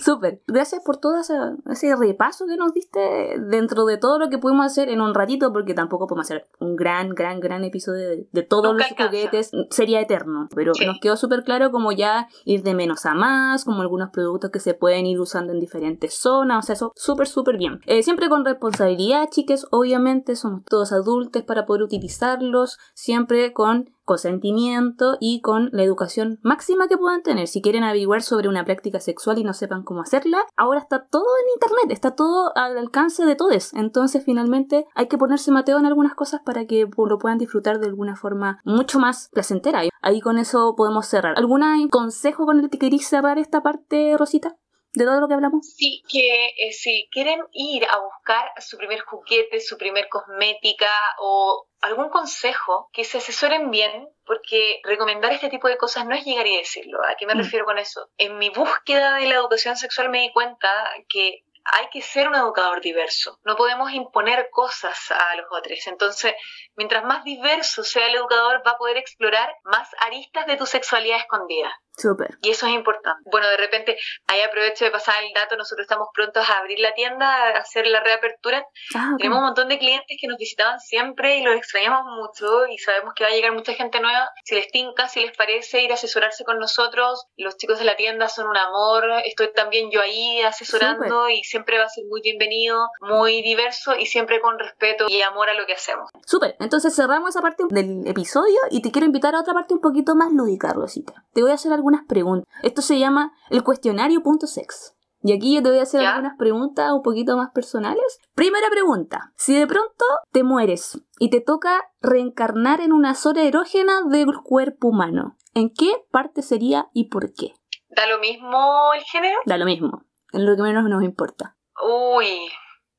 súper. 0.00 0.42
Gracias 0.46 0.82
por 0.84 0.98
todo 0.98 1.18
ese, 1.18 1.96
repaso 1.96 2.46
que 2.46 2.56
nos 2.56 2.72
diste 2.72 3.36
dentro 3.40 3.84
de 3.84 3.98
todo 3.98 4.18
lo 4.18 4.28
que 4.28 4.38
pudimos 4.38 4.66
hacer 4.66 4.90
en 4.90 5.00
un 5.00 5.12
ratito, 5.12 5.52
porque 5.52 5.74
tampoco 5.74 6.06
podemos 6.06 6.26
hacer 6.26 6.46
un 6.60 6.76
gran, 6.76 7.10
gran, 7.10 7.40
gran 7.40 7.64
episodio 7.64 8.24
de, 8.30 8.42
todos 8.42 8.76
los 8.76 8.86
juguetes. 8.96 9.50
Sería 9.70 10.00
eterno, 10.00 10.48
pero 10.54 10.72
nos 10.86 10.95
quedó 11.00 11.16
súper 11.16 11.44
claro 11.44 11.70
como 11.70 11.92
ya 11.92 12.28
ir 12.44 12.62
de 12.62 12.74
menos 12.74 13.06
a 13.06 13.14
más, 13.14 13.64
como 13.64 13.82
algunos 13.82 14.10
productos 14.10 14.50
que 14.50 14.60
se 14.60 14.74
pueden 14.74 15.06
ir 15.06 15.20
usando 15.20 15.52
en 15.52 15.60
diferentes 15.60 16.14
zonas. 16.14 16.58
O 16.58 16.66
sea, 16.66 16.74
eso 16.74 16.92
súper, 16.94 17.26
súper 17.26 17.56
bien. 17.58 17.80
Eh, 17.86 18.02
siempre 18.02 18.28
con 18.28 18.44
responsabilidad, 18.44 19.28
chiques, 19.30 19.66
obviamente 19.70 20.36
somos 20.36 20.62
todos 20.64 20.92
adultos 20.92 21.42
para 21.42 21.66
poder 21.66 21.82
utilizarlos, 21.82 22.78
siempre 22.94 23.52
con 23.52 23.95
consentimiento 24.06 25.18
y 25.20 25.42
con 25.42 25.68
la 25.72 25.82
educación 25.82 26.38
máxima 26.42 26.88
que 26.88 26.96
puedan 26.96 27.22
tener. 27.22 27.48
Si 27.48 27.60
quieren 27.60 27.84
averiguar 27.84 28.22
sobre 28.22 28.48
una 28.48 28.64
práctica 28.64 29.00
sexual 29.00 29.38
y 29.38 29.44
no 29.44 29.52
sepan 29.52 29.82
cómo 29.82 30.00
hacerla, 30.00 30.38
ahora 30.56 30.80
está 30.80 31.04
todo 31.04 31.26
en 31.42 31.52
internet, 31.54 31.90
está 31.90 32.12
todo 32.12 32.56
al 32.56 32.78
alcance 32.78 33.26
de 33.26 33.36
todos. 33.36 33.74
Entonces, 33.74 34.24
finalmente, 34.24 34.86
hay 34.94 35.08
que 35.08 35.18
ponerse 35.18 35.50
mateo 35.50 35.78
en 35.78 35.86
algunas 35.86 36.14
cosas 36.14 36.40
para 36.44 36.66
que 36.66 36.88
lo 36.96 37.18
puedan 37.18 37.36
disfrutar 37.36 37.80
de 37.80 37.86
alguna 37.86 38.16
forma 38.16 38.60
mucho 38.64 38.98
más 38.98 39.28
placentera. 39.32 39.82
Ahí 40.00 40.20
con 40.20 40.38
eso 40.38 40.74
podemos 40.76 41.06
cerrar. 41.06 41.34
¿Algún 41.36 41.88
consejo 41.88 42.46
con 42.46 42.60
el 42.60 42.70
que 42.70 42.78
queréis 42.78 43.08
cerrar 43.08 43.38
esta 43.38 43.62
parte, 43.62 44.16
Rosita? 44.16 44.56
De 44.96 45.04
todo 45.04 45.20
lo 45.20 45.28
que 45.28 45.34
hablamos? 45.34 45.74
Sí, 45.76 46.02
que 46.08 46.46
eh, 46.56 46.72
si 46.72 47.08
quieren 47.12 47.40
ir 47.52 47.84
a 47.84 47.98
buscar 47.98 48.50
su 48.58 48.78
primer 48.78 49.00
juguete, 49.00 49.60
su 49.60 49.76
primer 49.76 50.08
cosmética 50.08 50.90
o 51.20 51.66
algún 51.82 52.08
consejo, 52.08 52.88
que 52.92 53.04
se 53.04 53.18
asesoren 53.18 53.70
bien, 53.70 54.08
porque 54.24 54.80
recomendar 54.84 55.32
este 55.32 55.50
tipo 55.50 55.68
de 55.68 55.76
cosas 55.76 56.06
no 56.06 56.14
es 56.14 56.24
llegar 56.24 56.46
y 56.46 56.56
decirlo. 56.56 57.04
¿A 57.04 57.14
qué 57.16 57.26
me 57.26 57.34
mm. 57.34 57.38
refiero 57.38 57.66
con 57.66 57.78
eso? 57.78 58.08
En 58.16 58.38
mi 58.38 58.48
búsqueda 58.48 59.16
de 59.16 59.26
la 59.26 59.34
educación 59.34 59.76
sexual 59.76 60.08
me 60.08 60.22
di 60.22 60.32
cuenta 60.32 60.68
que 61.10 61.44
hay 61.72 61.88
que 61.90 62.00
ser 62.00 62.28
un 62.28 62.34
educador 62.34 62.80
diverso. 62.80 63.38
No 63.44 63.56
podemos 63.56 63.92
imponer 63.92 64.48
cosas 64.50 65.10
a 65.10 65.36
los 65.36 65.46
otros. 65.50 65.78
Entonces, 65.86 66.34
mientras 66.76 67.04
más 67.04 67.24
diverso 67.24 67.82
sea 67.82 68.06
el 68.06 68.14
educador, 68.14 68.62
va 68.66 68.72
a 68.72 68.78
poder 68.78 68.96
explorar 68.96 69.54
más 69.64 69.88
aristas 70.00 70.46
de 70.46 70.56
tu 70.56 70.64
sexualidad 70.64 71.18
escondida. 71.18 71.72
Súper. 71.96 72.36
Y 72.42 72.50
eso 72.50 72.66
es 72.66 72.72
importante. 72.72 73.28
Bueno, 73.30 73.48
de 73.48 73.56
repente, 73.56 73.96
ahí 74.26 74.42
aprovecho 74.42 74.84
de 74.84 74.90
pasar 74.90 75.14
el 75.24 75.32
dato, 75.32 75.56
nosotros 75.56 75.84
estamos 75.84 76.08
prontos 76.12 76.48
a 76.48 76.58
abrir 76.58 76.78
la 76.78 76.92
tienda, 76.92 77.26
a 77.26 77.58
hacer 77.58 77.86
la 77.86 78.00
reapertura. 78.00 78.66
Ah, 78.94 79.14
Tenemos 79.16 79.38
un 79.38 79.44
montón 79.44 79.68
de 79.68 79.78
clientes 79.78 80.16
que 80.20 80.26
nos 80.26 80.36
visitaban 80.36 80.78
siempre 80.78 81.38
y 81.38 81.42
los 81.42 81.56
extrañamos 81.56 82.04
mucho 82.04 82.66
y 82.66 82.76
sabemos 82.78 83.14
que 83.14 83.24
va 83.24 83.30
a 83.30 83.32
llegar 83.32 83.52
mucha 83.52 83.72
gente 83.72 84.00
nueva. 84.00 84.28
Si 84.44 84.54
les 84.54 84.70
tinca, 84.70 85.08
si 85.08 85.20
les 85.20 85.34
parece 85.36 85.82
ir 85.82 85.90
a 85.90 85.94
asesorarse 85.94 86.44
con 86.44 86.58
nosotros, 86.58 87.26
los 87.36 87.56
chicos 87.56 87.78
de 87.78 87.86
la 87.86 87.96
tienda 87.96 88.28
son 88.28 88.46
un 88.46 88.56
amor, 88.56 89.04
estoy 89.24 89.52
también 89.54 89.90
yo 89.90 90.02
ahí 90.02 90.42
asesorando 90.42 91.30
y 91.30 91.42
siempre 91.44 91.78
va 91.78 91.84
a 91.84 91.88
ser 91.88 92.04
muy 92.08 92.20
bienvenido, 92.20 92.88
muy 93.00 93.42
diverso 93.42 93.96
y 93.96 94.04
siempre 94.04 94.40
con 94.40 94.58
respeto 94.58 95.06
y 95.08 95.22
amor 95.22 95.48
a 95.48 95.54
lo 95.54 95.64
que 95.64 95.72
hacemos. 95.72 96.10
Súper, 96.26 96.56
entonces 96.60 96.94
cerramos 96.94 97.30
esa 97.30 97.40
parte 97.40 97.64
del 97.70 98.06
episodio 98.06 98.58
y 98.70 98.82
te 98.82 98.90
quiero 98.90 99.06
invitar 99.06 99.34
a 99.34 99.40
otra 99.40 99.54
parte 99.54 99.72
un 99.72 99.80
poquito 99.80 100.14
más 100.14 100.30
lúdica, 100.32 100.72
Rosita. 100.72 101.24
Te 101.32 101.40
voy 101.42 101.50
a 101.50 101.54
hacer 101.54 101.72
algo 101.72 101.85
algunas 101.86 102.04
preguntas. 102.06 102.48
Esto 102.62 102.82
se 102.82 102.98
llama 102.98 103.32
el 103.50 103.62
cuestionario.sex. 103.62 104.94
Y 105.22 105.32
aquí 105.32 105.54
yo 105.54 105.62
te 105.62 105.70
voy 105.70 105.78
a 105.78 105.82
hacer 105.82 106.04
algunas 106.04 106.36
preguntas 106.36 106.92
un 106.92 107.02
poquito 107.02 107.36
más 107.36 107.50
personales. 107.50 108.20
Primera 108.34 108.68
pregunta. 108.70 109.32
Si 109.36 109.54
de 109.58 109.66
pronto 109.66 110.04
te 110.30 110.42
mueres 110.42 111.00
y 111.18 111.30
te 111.30 111.40
toca 111.40 111.90
reencarnar 112.00 112.80
en 112.80 112.92
una 112.92 113.14
zona 113.14 113.42
erógena 113.42 114.02
del 114.02 114.26
cuerpo 114.42 114.88
humano, 114.88 115.36
¿en 115.54 115.72
qué 115.72 115.92
parte 116.10 116.42
sería 116.42 116.88
y 116.92 117.08
por 117.08 117.32
qué? 117.34 117.54
¿Da 117.88 118.06
lo 118.06 118.18
mismo 118.18 118.92
el 118.94 119.02
género? 119.04 119.38
Da 119.46 119.56
lo 119.56 119.64
mismo. 119.64 120.04
Es 120.32 120.40
lo 120.40 120.54
que 120.54 120.62
menos 120.62 120.84
nos 120.84 121.02
importa. 121.02 121.56
Uy, 121.82 122.48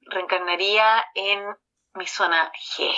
reencarnaría 0.02 1.04
en 1.14 1.40
mi 1.94 2.08
zona 2.08 2.52
G. 2.52 2.90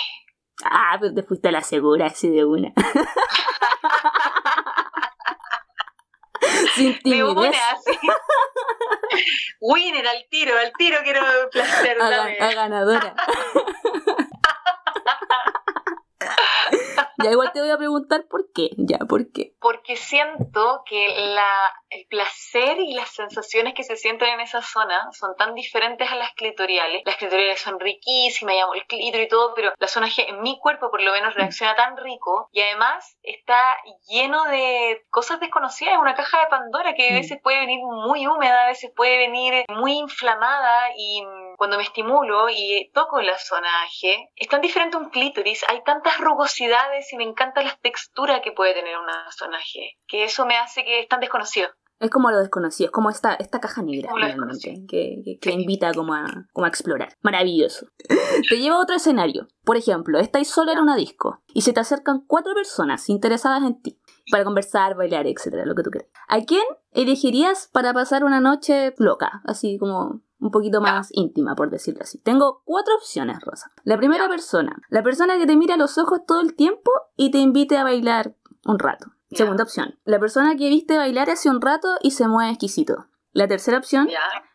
Ah, 0.64 0.96
pero 1.00 1.14
te 1.14 1.22
fuiste 1.22 1.48
a 1.48 1.52
la 1.52 1.62
segura 1.62 2.06
así 2.06 2.28
de 2.30 2.44
una. 2.44 2.72
Sin 6.74 6.98
timidez. 7.00 7.52
De 7.52 7.58
así. 7.58 7.98
Winner, 9.60 10.06
al 10.06 10.26
tiro, 10.30 10.56
al 10.58 10.72
tiro 10.78 10.98
quiero 11.02 11.22
placer. 11.50 12.00
A, 12.00 12.52
ganadora. 12.54 13.14
ya 17.22 17.30
igual 17.30 17.52
te 17.52 17.60
voy 17.60 17.70
a 17.70 17.78
preguntar 17.78 18.26
por 18.28 18.52
qué. 18.52 18.70
Ya, 18.76 18.98
¿por 18.98 19.30
qué? 19.32 19.54
Porque 19.60 19.96
siento 19.96 20.82
que 20.86 21.08
la, 21.34 21.50
el 21.90 22.06
placer 22.06 22.78
y 22.80 22.94
las 22.94 23.10
sensaciones 23.10 23.74
que 23.74 23.82
se 23.82 23.96
sienten 23.96 24.28
en 24.30 24.40
esa 24.40 24.62
zona 24.62 25.10
son 25.12 25.34
tan 25.36 25.54
diferentes 25.54 26.10
a 26.10 26.16
las 26.16 26.32
clitoriales. 26.34 27.02
Las 27.04 27.16
clitoriales 27.16 27.60
son 27.60 27.78
riquísimas, 27.80 28.54
llamo 28.54 28.74
el 28.74 28.86
clítoris 28.86 29.26
y 29.26 29.28
todo, 29.28 29.54
pero 29.54 29.72
la 29.76 29.86
zona 29.86 30.08
G 30.08 30.24
en 30.28 30.40
mi 30.40 30.58
cuerpo 30.60 30.90
por 30.90 31.02
lo 31.02 31.12
menos 31.12 31.34
reacciona 31.34 31.74
tan 31.74 31.96
rico 31.96 32.48
y 32.52 32.60
además 32.60 33.18
está 33.22 33.76
lleno 34.08 34.44
de 34.44 35.04
cosas 35.10 35.40
desconocidas, 35.40 35.94
es 35.94 36.00
una 36.00 36.14
caja 36.14 36.40
de 36.40 36.46
Pandora 36.46 36.94
que 36.94 37.10
a 37.10 37.14
veces 37.14 37.40
puede 37.42 37.60
venir 37.60 37.80
muy 37.82 38.26
húmeda, 38.26 38.64
a 38.64 38.68
veces 38.68 38.90
puede 38.94 39.18
venir 39.18 39.64
muy 39.68 39.98
inflamada 39.98 40.90
y 40.96 41.22
cuando 41.56 41.76
me 41.76 41.82
estimulo 41.82 42.48
y 42.48 42.90
toco 42.94 43.20
la 43.20 43.36
zona 43.38 43.68
G, 43.86 44.30
es 44.36 44.48
tan 44.48 44.60
diferente 44.60 44.96
un 44.96 45.10
clítoris, 45.10 45.64
hay 45.68 45.82
tantas 45.82 46.18
rugosidades 46.18 47.09
y 47.12 47.16
me 47.16 47.24
encanta 47.24 47.62
la 47.62 47.76
textura 47.82 48.42
que 48.42 48.52
puede 48.52 48.74
tener 48.74 48.96
zona 49.32 49.58
G, 49.58 49.96
que 50.06 50.24
eso 50.24 50.46
me 50.46 50.56
hace 50.56 50.84
que 50.84 51.00
es 51.00 51.08
tan 51.08 51.20
desconocido. 51.20 51.68
Es 51.98 52.08
como 52.08 52.30
lo 52.30 52.38
desconocido, 52.38 52.86
es 52.86 52.92
como 52.92 53.10
esta, 53.10 53.34
esta 53.34 53.60
caja 53.60 53.82
negra, 53.82 54.10
realmente, 54.14 54.86
que, 54.88 55.38
que, 55.38 55.50
invita 55.50 55.92
como 55.92 56.14
a, 56.14 56.24
como 56.54 56.64
a 56.64 56.68
explorar. 56.68 57.14
Maravilloso. 57.20 57.88
te 58.48 58.58
lleva 58.58 58.76
a 58.76 58.80
otro 58.80 58.96
escenario. 58.96 59.48
Por 59.64 59.76
ejemplo, 59.76 60.18
estáis 60.18 60.48
solo 60.48 60.72
en 60.72 60.78
una 60.78 60.96
disco 60.96 61.42
y 61.52 61.60
se 61.60 61.74
te 61.74 61.80
acercan 61.80 62.24
cuatro 62.26 62.54
personas 62.54 63.10
interesadas 63.10 63.64
en 63.64 63.82
ti 63.82 64.00
para 64.30 64.44
conversar, 64.44 64.96
bailar, 64.96 65.26
etcétera, 65.26 65.66
lo 65.66 65.74
que 65.74 65.82
tú 65.82 65.90
quieras. 65.90 66.10
¿A 66.26 66.40
quién 66.40 66.64
elegirías 66.92 67.68
para 67.70 67.92
pasar 67.92 68.24
una 68.24 68.40
noche 68.40 68.94
loca? 68.96 69.42
Así 69.44 69.76
como 69.76 70.22
un 70.40 70.50
poquito 70.50 70.80
más 70.80 71.08
íntima, 71.12 71.54
por 71.54 71.70
decirlo 71.70 72.02
así. 72.02 72.18
Tengo 72.18 72.62
cuatro 72.64 72.94
opciones, 72.96 73.40
Rosa. 73.40 73.70
La 73.84 73.96
primera 73.96 74.28
persona, 74.28 74.80
la 74.88 75.02
persona 75.02 75.38
que 75.38 75.46
te 75.46 75.56
mira 75.56 75.74
a 75.74 75.78
los 75.78 75.98
ojos 75.98 76.20
todo 76.26 76.40
el 76.40 76.54
tiempo 76.54 76.90
y 77.16 77.30
te 77.30 77.38
invite 77.38 77.76
a 77.76 77.84
bailar 77.84 78.34
un 78.64 78.78
rato. 78.78 79.06
Segunda 79.30 79.62
opción, 79.62 79.96
la 80.04 80.18
persona 80.18 80.56
que 80.56 80.68
viste 80.68 80.96
bailar 80.96 81.30
hace 81.30 81.48
un 81.48 81.60
rato 81.60 81.88
y 82.02 82.10
se 82.10 82.26
mueve 82.26 82.50
exquisito. 82.50 83.06
La 83.32 83.46
tercera 83.46 83.78
opción, 83.78 84.08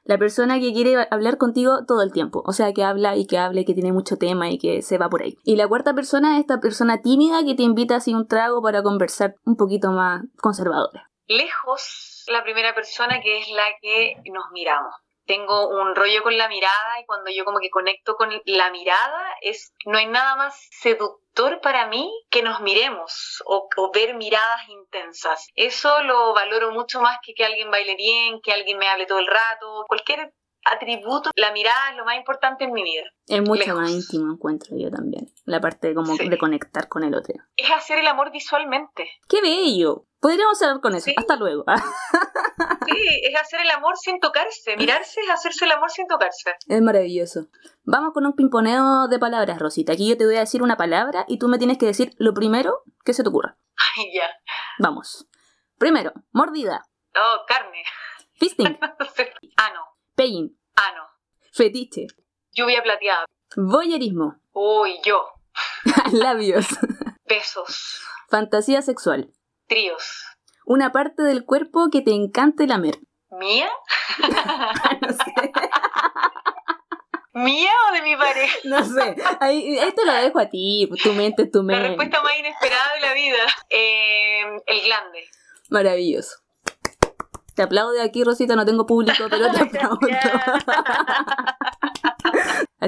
la 0.03 0.17
persona 0.17 0.59
que 0.59 0.73
quiere 0.73 1.07
hablar 1.09 1.37
contigo 1.37 1.85
todo 1.87 2.01
el 2.01 2.11
tiempo. 2.11 2.43
O 2.45 2.51
sea, 2.51 2.73
que 2.73 2.83
habla 2.83 3.15
y 3.15 3.25
que 3.25 3.37
hable, 3.37 3.63
que 3.63 3.73
tiene 3.73 3.93
mucho 3.93 4.17
tema 4.17 4.49
y 4.49 4.57
que 4.57 4.81
se 4.81 4.97
va 4.97 5.07
por 5.09 5.21
ahí. 5.21 5.37
Y 5.45 5.55
la 5.55 5.67
cuarta 5.69 5.93
persona 5.93 6.35
es 6.35 6.41
esta 6.41 6.59
persona 6.59 7.01
tímida 7.01 7.45
que 7.45 7.55
te 7.55 7.63
invita 7.63 7.95
así 7.95 8.13
un 8.13 8.27
trago 8.27 8.61
para 8.61 8.83
conversar 8.83 9.35
un 9.45 9.55
poquito 9.55 9.91
más 9.91 10.23
conservadora. 10.41 11.09
Lejos, 11.27 12.25
la 12.27 12.43
primera 12.43 12.75
persona 12.75 13.21
que 13.21 13.39
es 13.39 13.47
la 13.49 13.63
que 13.81 14.15
nos 14.29 14.51
miramos 14.51 14.93
tengo 15.25 15.69
un 15.69 15.95
rollo 15.95 16.23
con 16.23 16.37
la 16.37 16.47
mirada 16.47 16.99
y 17.01 17.05
cuando 17.05 17.31
yo 17.31 17.45
como 17.45 17.59
que 17.59 17.69
conecto 17.69 18.15
con 18.15 18.29
la 18.45 18.71
mirada 18.71 19.35
es 19.41 19.73
no 19.85 19.97
hay 19.97 20.07
nada 20.07 20.35
más 20.35 20.55
seductor 20.71 21.61
para 21.61 21.87
mí 21.87 22.11
que 22.29 22.43
nos 22.43 22.61
miremos 22.61 23.43
o, 23.45 23.69
ver 23.93 24.15
miradas 24.15 24.67
intensas. 24.69 25.47
Eso 25.55 26.03
lo 26.03 26.33
valoro 26.33 26.71
mucho 26.71 27.01
más 27.01 27.17
que 27.23 27.33
que 27.33 27.45
alguien 27.45 27.71
baile 27.71 27.95
bien, 27.95 28.41
que 28.41 28.53
alguien 28.53 28.77
me 28.77 28.87
hable 28.87 29.05
todo 29.05 29.19
el 29.19 29.27
rato, 29.27 29.85
cualquier 29.87 30.33
atributo, 30.65 31.31
la 31.35 31.51
mirada 31.51 31.91
es 31.91 31.97
lo 31.97 32.05
más 32.05 32.17
importante 32.17 32.65
en 32.65 32.73
mi 32.73 32.83
vida. 32.83 33.03
Es 33.27 33.41
mucho 33.41 33.75
más 33.75 33.89
íntimo, 33.89 34.33
encuentro 34.33 34.75
yo 34.77 34.89
también. 34.89 35.31
La 35.45 35.61
parte 35.61 35.93
como 35.93 36.15
de 36.15 36.37
conectar 36.37 36.87
con 36.87 37.03
el 37.03 37.15
otro. 37.15 37.35
Es 37.55 37.71
hacer 37.71 37.99
el 37.99 38.07
amor 38.07 38.31
visualmente. 38.31 39.09
¡Qué 39.27 39.41
bello! 39.41 40.05
Podríamos 40.19 40.59
hablar 40.63 40.81
con 40.81 40.95
eso. 40.95 41.11
Hasta 41.15 41.35
luego. 41.35 41.65
sí, 42.87 43.21
es 43.23 43.39
hacer 43.39 43.61
el 43.61 43.69
amor 43.69 43.95
sin 43.95 44.19
tocarse. 44.19 44.75
Mirarse 44.75 45.21
es 45.21 45.29
hacerse 45.29 45.65
el 45.65 45.71
amor 45.71 45.91
sin 45.91 46.07
tocarse. 46.07 46.55
Es 46.67 46.81
maravilloso. 46.81 47.47
Vamos 47.83 48.11
con 48.13 48.25
un 48.25 48.33
pimponeo 48.33 49.07
de 49.07 49.19
palabras, 49.19 49.59
Rosita. 49.59 49.93
Aquí 49.93 50.09
yo 50.09 50.17
te 50.17 50.25
voy 50.25 50.37
a 50.37 50.39
decir 50.39 50.63
una 50.63 50.77
palabra 50.77 51.25
y 51.27 51.37
tú 51.37 51.47
me 51.47 51.59
tienes 51.59 51.77
que 51.77 51.85
decir 51.85 52.15
lo 52.17 52.33
primero 52.33 52.81
que 53.03 53.13
se 53.13 53.21
te 53.21 53.29
ocurra. 53.29 53.57
Ay, 53.97 54.11
ya. 54.15 54.27
Vamos. 54.79 55.27
Primero, 55.77 56.13
mordida. 56.31 56.87
Oh, 57.15 57.45
carne. 57.47 57.83
Fisting. 58.33 58.79
ano. 59.57 59.94
Pegging. 60.15 60.57
Ano. 60.75 61.03
Fetiche. 61.51 62.07
Lluvia 62.53 62.81
plateada. 62.81 63.25
Voyerismo. 63.57 64.39
Uy, 64.53 64.99
yo. 65.03 65.27
Labios. 66.13 66.67
Besos. 67.25 68.01
Fantasía 68.29 68.81
sexual. 68.81 69.33
Tríos. 69.67 70.23
Una 70.65 70.91
parte 70.93 71.21
del 71.23 71.43
cuerpo 71.43 71.89
que 71.91 72.01
te 72.01 72.11
encante 72.11 72.65
lamer. 72.65 72.99
¿Mía? 73.31 73.69
no 75.01 75.09
sé. 75.09 75.33
¿Mía 77.33 77.71
o 77.89 77.93
de 77.93 78.01
mi 78.01 78.15
pareja? 78.15 78.57
No 78.63 78.85
sé. 78.85 79.15
Ahí, 79.41 79.77
esto 79.77 80.05
lo 80.05 80.13
dejo 80.13 80.39
a 80.39 80.49
ti. 80.49 80.89
Tu 81.03 81.11
mente 81.11 81.45
tu 81.47 81.63
mente. 81.63 81.81
La 81.81 81.87
respuesta 81.89 82.23
más 82.23 82.39
inesperada 82.39 82.93
de 82.95 83.01
la 83.01 83.13
vida. 83.13 83.45
Eh, 83.69 84.43
el 84.65 84.81
glande. 84.81 85.27
Maravilloso. 85.69 86.44
Te 87.55 87.63
aplaudo 87.63 88.01
aquí, 88.01 88.23
Rosita. 88.23 88.55
No 88.55 88.65
tengo 88.65 88.85
público, 88.85 89.23
pero 89.29 89.51
te 89.51 89.59
aplaudo. 89.63 89.99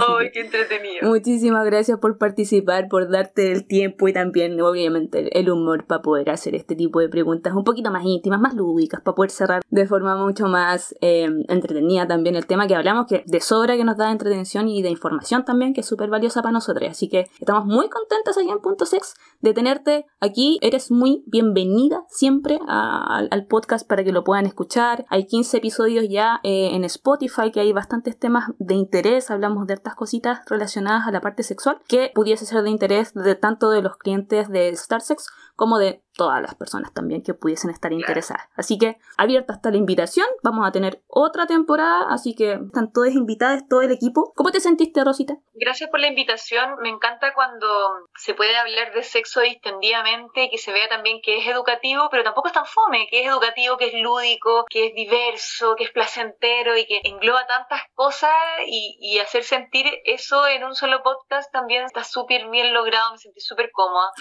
¡Ay, 0.06 0.32
qué 0.32 0.42
entretenido! 0.42 1.08
Muchísimas 1.08 1.66
gracias 1.66 2.00
por 2.00 2.18
participar, 2.18 2.88
por 2.90 3.10
darte 3.10 3.52
el 3.52 3.66
tiempo 3.68 4.08
y 4.08 4.14
también, 4.14 4.60
obviamente, 4.62 5.38
el 5.40 5.50
humor 5.50 5.86
para 5.86 6.02
poder 6.02 6.30
hacer 6.30 6.56
este 6.56 6.76
tipo 6.76 7.00
de 7.00 7.10
preguntas 7.10 7.54
un 7.54 7.64
poquito 7.64 7.92
más 7.92 8.04
íntimas, 8.06 8.40
más 8.40 8.54
lúdicas, 8.54 9.02
para 9.02 9.16
poder 9.16 9.32
cerrar 9.32 9.62
de 9.70 9.88
forma 9.88 10.16
mucho 10.18 10.48
más 10.48 10.96
eh, 11.02 11.28
entretenida 11.48 12.08
también 12.08 12.36
el 12.36 12.46
tema 12.46 12.68
que 12.68 12.76
hablamos, 12.76 13.08
que 13.08 13.24
de 13.26 13.42
sobra 13.42 13.78
que 13.78 13.84
nos 13.84 13.98
da 13.98 14.12
entretención 14.12 14.68
y 14.68 14.82
de 14.82 14.90
información 14.90 15.46
también, 15.46 15.74
que 15.74 15.82
es 15.82 15.88
súper 15.88 16.10
valiosa 16.10 16.42
para 16.42 16.54
nosotros. 16.54 16.90
Así 16.90 17.10
que 17.10 17.28
estamos 17.40 17.66
muy 17.66 17.90
contentos 17.90 18.38
aquí 18.38 18.50
en 18.50 18.60
Punto 18.60 18.86
Sex 18.86 19.16
de 19.42 19.54
tenerte 19.54 20.06
aquí. 20.20 20.60
Eres 20.62 20.92
muy 20.92 21.24
bienvenida 21.28 22.06
siempre 22.10 22.60
al 22.68 23.46
podcast 23.48 23.88
para 23.88 24.04
que 24.04 24.12
lo 24.12 24.24
puedan 24.24 24.46
escuchar. 24.46 25.06
Hay 25.10 25.26
15 25.26 25.58
episodios 25.58 26.06
ya 26.10 26.40
eh, 26.44 26.72
en 26.74 26.84
Spotify, 26.84 27.52
que 27.52 27.60
hay 27.60 27.72
bastantes 27.74 28.18
temas 28.18 28.52
de 28.60 28.76
interés. 28.76 29.30
Hablamos 29.32 29.68
de 29.68 29.78
cositas 29.96 30.40
relacionadas 30.48 31.08
a 31.08 31.12
la 31.12 31.22
parte 31.22 31.44
sexual 31.44 31.80
que 31.88 32.12
pudiese 32.14 32.46
ser 32.46 32.64
de 32.64 32.70
interés 32.70 33.14
de 33.14 33.36
tanto 33.36 33.70
de 33.70 33.82
los 33.82 33.98
clientes 33.98 34.50
de 34.50 34.76
StarSex 34.76 35.28
como 35.56 35.78
de 35.78 36.04
todas 36.18 36.42
las 36.42 36.56
personas 36.56 36.94
también 36.94 37.22
que 37.22 37.34
pudiesen 37.34 37.70
estar 37.70 37.94
interesadas. 37.94 38.50
Así 38.56 38.78
que 38.78 38.98
abierta 39.18 39.54
está 39.54 39.72
la 39.72 39.78
invitación, 39.78 40.28
vamos 40.44 40.68
a 40.68 40.72
tener 40.72 41.02
otra 41.08 41.46
temporada, 41.46 42.08
así 42.10 42.36
que 42.36 42.54
están 42.54 42.92
todos 42.92 43.14
invitados, 43.14 43.68
todo 43.70 43.84
el 43.84 43.92
equipo. 43.92 44.34
¿Cómo 44.36 44.52
te 44.52 44.60
sentiste, 44.60 45.04
Rosita? 45.04 45.38
Gracias 45.54 45.90
por 45.90 46.00
la 46.00 46.08
invitación, 46.08 46.78
me 46.82 46.90
encanta 46.90 47.34
cuando 47.34 47.68
se 48.16 48.34
puede 48.34 48.56
hablar 48.58 48.94
de 48.94 49.04
sexo 49.04 49.42
distendidamente, 49.42 50.50
que 50.50 50.58
se 50.58 50.74
vea 50.74 50.90
también 50.90 51.20
que 51.24 51.38
es 51.38 51.48
educativo, 51.48 52.10
pero 52.10 52.24
tampoco 52.24 52.48
es 52.48 52.54
tan 52.54 52.66
fome, 52.66 53.08
que 53.10 53.22
es 53.22 53.28
educativo, 53.28 53.78
que 53.78 53.88
es 53.88 53.94
lúdico, 53.94 54.66
que 54.70 54.88
es 54.88 54.96
diverso, 54.96 55.76
que 55.76 55.84
es 55.84 55.92
placentero 55.92 56.76
y 56.78 56.86
que 56.86 57.02
engloba 57.04 57.46
tantas 57.46 57.82
cosas 57.94 58.32
y, 58.66 59.18
hacer 59.18 59.44
sentir 59.44 59.88
eso 60.06 60.48
en 60.48 60.64
un 60.64 60.76
solo 60.76 61.02
podcast 61.02 61.52
también 61.52 61.84
está 61.84 62.04
súper 62.04 62.48
bien 62.50 62.72
logrado, 62.72 63.12
me 63.12 63.18
sentí 63.18 63.42
súper 63.42 63.72
cómoda. 63.72 64.12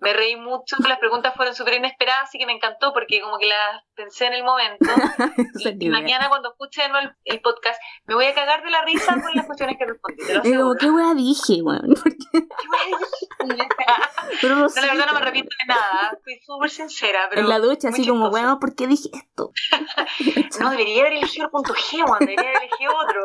me 0.00 0.12
reí 0.12 0.36
mucho, 0.36 0.76
las 0.88 0.98
preguntas 0.98 1.34
fueron 1.34 1.43
fueron 1.44 1.54
súper 1.54 1.74
inesperadas, 1.74 2.28
así 2.28 2.38
que 2.38 2.46
me 2.46 2.54
encantó 2.54 2.92
porque 2.94 3.20
como 3.20 3.36
que 3.38 3.46
las 3.46 3.84
pensé 3.94 4.26
en 4.26 4.34
el 4.34 4.44
momento. 4.44 4.86
y, 5.78 5.88
mañana 5.90 6.28
cuando 6.28 6.50
escuche 6.50 6.82
el, 7.24 7.40
podcast 7.40 7.78
me 8.06 8.14
voy 8.14 8.24
a 8.24 8.34
cagar 8.34 8.62
de 8.64 8.70
la 8.70 8.82
risa 8.82 9.12
con 9.12 9.34
las 9.34 9.44
cuestiones 9.44 9.76
que 9.78 9.84
respondí. 9.84 10.22
Es 10.22 10.58
como, 10.58 10.74
¿qué 10.74 10.90
wea 10.90 11.14
dije, 11.14 11.60
weón? 11.62 11.94
¿Qué 12.04 12.40
pero 14.40 14.56
no, 14.56 14.66
la 14.74 14.80
verdad 14.80 15.06
no 15.06 15.12
me 15.12 15.18
arrepiento 15.18 15.50
de 15.60 15.74
nada, 15.74 16.16
estoy 16.16 16.40
súper 16.44 16.70
sincera. 16.70 17.20
Pero 17.28 17.42
en 17.42 17.48
la 17.48 17.58
ducha, 17.58 17.88
así 17.88 18.06
como, 18.06 18.28
weón, 18.28 18.58
¿por 18.58 18.74
qué 18.74 18.86
dije 18.86 19.10
esto? 19.12 19.52
no, 20.60 20.70
debería 20.70 21.02
haber 21.02 21.12
elegido 21.14 21.46
el 21.46 21.50
punto 21.50 21.74
G, 21.74 22.04
weón, 22.04 22.20
debería 22.20 22.50
haber 22.50 22.62
elegido 22.62 22.92
otro. 22.96 23.20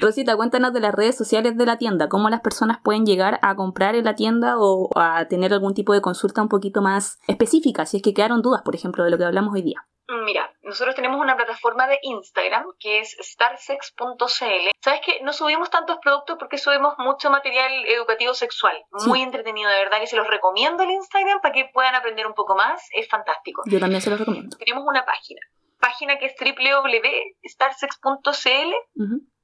Rosita, 0.00 0.36
cuéntanos 0.36 0.72
de 0.72 0.80
las 0.80 0.94
redes 0.94 1.16
sociales 1.16 1.56
de 1.56 1.66
la 1.66 1.76
tienda, 1.78 2.08
cómo 2.08 2.30
las 2.30 2.40
personas 2.40 2.78
pueden 2.82 3.04
llegar 3.04 3.40
a 3.42 3.56
comprar 3.56 3.96
en 3.96 4.04
la 4.04 4.14
tienda 4.14 4.58
o 4.58 4.90
a 4.96 5.07
tener 5.28 5.52
algún 5.52 5.74
tipo 5.74 5.92
de 5.92 6.00
consulta 6.00 6.42
un 6.42 6.48
poquito 6.48 6.82
más 6.82 7.18
específica, 7.26 7.86
si 7.86 7.98
es 7.98 8.02
que 8.02 8.14
quedaron 8.14 8.42
dudas, 8.42 8.62
por 8.62 8.74
ejemplo, 8.74 9.04
de 9.04 9.10
lo 9.10 9.18
que 9.18 9.24
hablamos 9.24 9.54
hoy 9.54 9.62
día. 9.62 9.82
Mira, 10.24 10.50
nosotros 10.62 10.94
tenemos 10.94 11.20
una 11.20 11.36
plataforma 11.36 11.86
de 11.86 11.98
Instagram 12.02 12.64
que 12.80 13.00
es 13.00 13.14
starsex.cl. 13.20 14.70
¿Sabes 14.80 15.00
que 15.04 15.20
No 15.22 15.34
subimos 15.34 15.68
tantos 15.68 15.98
productos 16.02 16.36
porque 16.38 16.56
subimos 16.56 16.94
mucho 16.98 17.30
material 17.30 17.70
educativo 17.86 18.32
sexual. 18.32 18.74
Muy 19.06 19.20
entretenido, 19.20 19.70
de 19.70 19.76
verdad 19.76 20.00
que 20.00 20.06
se 20.06 20.16
los 20.16 20.26
recomiendo 20.26 20.82
el 20.82 20.92
Instagram 20.92 21.42
para 21.42 21.52
que 21.52 21.68
puedan 21.74 21.94
aprender 21.94 22.26
un 22.26 22.32
poco 22.32 22.56
más. 22.56 22.88
Es 22.94 23.06
fantástico. 23.08 23.62
Yo 23.66 23.78
también 23.78 24.00
se 24.00 24.08
los 24.08 24.18
recomiendo. 24.18 24.56
Tenemos 24.56 24.84
una 24.86 25.04
página 25.04 25.40
página 25.78 26.18
que 26.18 26.26
es 26.26 26.34
www.starsex.cl 26.38 28.74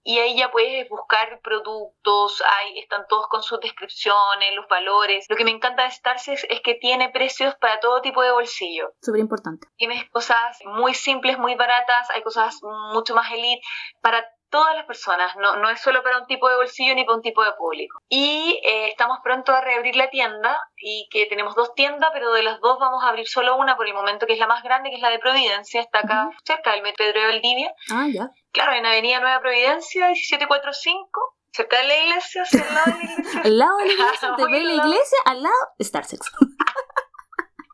y 0.04 0.18
ahí 0.18 0.36
ya 0.36 0.50
puedes 0.50 0.88
buscar 0.88 1.40
productos, 1.42 2.42
ahí 2.42 2.78
están 2.78 3.06
todos 3.08 3.26
con 3.28 3.42
sus 3.42 3.58
descripciones, 3.60 4.54
los 4.54 4.68
valores. 4.68 5.26
Lo 5.28 5.36
que 5.36 5.44
me 5.44 5.50
encanta 5.50 5.84
de 5.84 5.90
Starsex 5.90 6.46
es 6.48 6.60
que 6.60 6.74
tiene 6.74 7.08
precios 7.08 7.54
para 7.56 7.80
todo 7.80 8.02
tipo 8.02 8.22
de 8.22 8.30
bolsillo. 8.30 8.92
Súper 9.00 9.20
importante. 9.20 9.66
Tienes 9.76 10.08
cosas 10.10 10.58
muy 10.66 10.92
simples, 10.92 11.38
muy 11.38 11.54
baratas, 11.54 12.10
hay 12.10 12.22
cosas 12.22 12.60
mucho 12.92 13.14
más 13.14 13.32
elite 13.32 13.62
para 14.02 14.24
todas 14.50 14.76
las 14.76 14.86
personas, 14.86 15.34
no, 15.34 15.56
no 15.56 15.68
es 15.68 15.80
solo 15.80 16.04
para 16.04 16.18
un 16.18 16.26
tipo 16.26 16.48
de 16.48 16.54
bolsillo 16.54 16.94
ni 16.94 17.04
para 17.04 17.16
un 17.16 17.22
tipo 17.22 17.42
de 17.42 17.50
público. 17.58 17.98
Y 18.08 18.60
eh, 18.64 18.86
estamos 18.86 19.18
pronto 19.24 19.52
a 19.52 19.60
reabrir 19.60 19.96
la 19.96 20.10
tienda 20.10 20.56
y 20.76 21.08
que 21.10 21.26
tenemos 21.26 21.56
dos 21.56 21.74
tiendas, 21.74 22.10
pero 22.12 22.30
de 22.32 22.44
las 22.44 22.60
dos 22.60 22.78
vamos 22.78 23.02
a 23.02 23.08
abrir 23.08 23.26
solo 23.26 23.56
una 23.56 23.76
por 23.76 23.88
el 23.88 23.94
momento, 23.94 24.26
que 24.26 24.34
es 24.34 24.38
la 24.38 24.46
más 24.46 24.62
grande, 24.62 24.90
que 24.90 24.96
es 24.96 25.02
la 25.02 25.10
de 25.10 25.18
Providencia, 25.18 25.80
está 25.80 26.00
acá 26.00 26.30
cerca 26.44 26.70
del 26.70 26.82
Metro 26.82 27.04
de 27.04 27.26
Valdivia. 27.26 27.74
Ah, 27.90 28.06
ya. 28.08 28.30
Claro, 28.54 28.72
en 28.72 28.86
Avenida 28.86 29.18
Nueva 29.18 29.40
Providencia, 29.40 30.06
1745 30.06 31.34
cerca 31.50 31.76
de 31.78 31.88
la 31.88 31.96
iglesia, 31.96 32.42
hacia 32.42 32.62
al 32.64 32.78
lado 32.78 32.96
de 32.96 33.04
la 33.04 33.12
iglesia. 33.12 33.40
al 33.42 33.58
lado 33.58 33.76
de 33.78 33.86
la 33.86 33.92
iglesia, 33.92 34.36
te 34.36 34.44
ve 34.44 34.60
la 34.60 34.74
iglesia, 34.74 35.18
al 35.24 35.42
lado 35.42 35.56
Starsex. 35.80 36.32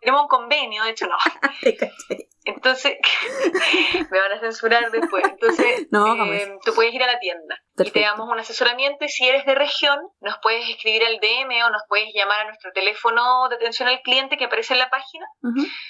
Tenemos 0.00 0.22
un 0.22 0.28
convenio, 0.28 0.82
de 0.84 0.90
hecho 0.90 1.06
no. 1.06 1.16
Entonces, 2.44 2.96
me 4.10 4.18
van 4.18 4.32
a 4.32 4.40
censurar 4.40 4.90
después. 4.90 5.24
Entonces, 5.24 5.86
eh, 5.92 6.58
tú 6.64 6.74
puedes 6.74 6.94
ir 6.94 7.02
a 7.02 7.06
la 7.06 7.18
tienda 7.18 7.60
y 7.86 7.90
te 7.90 8.00
damos 8.00 8.28
un 8.28 8.38
asesoramiento 8.38 9.04
y 9.04 9.08
si 9.08 9.26
eres 9.26 9.44
de 9.46 9.54
región, 9.54 9.98
nos 10.20 10.36
puedes 10.42 10.68
escribir 10.68 11.04
al 11.04 11.18
DM 11.18 11.64
o 11.64 11.70
nos 11.70 11.82
puedes 11.88 12.08
llamar 12.14 12.40
a 12.40 12.44
nuestro 12.44 12.72
teléfono 12.72 13.48
de 13.48 13.56
atención 13.56 13.88
al 13.88 14.00
cliente 14.02 14.36
que 14.36 14.44
aparece 14.44 14.74
en 14.74 14.80
la 14.80 14.90
página. 14.90 15.26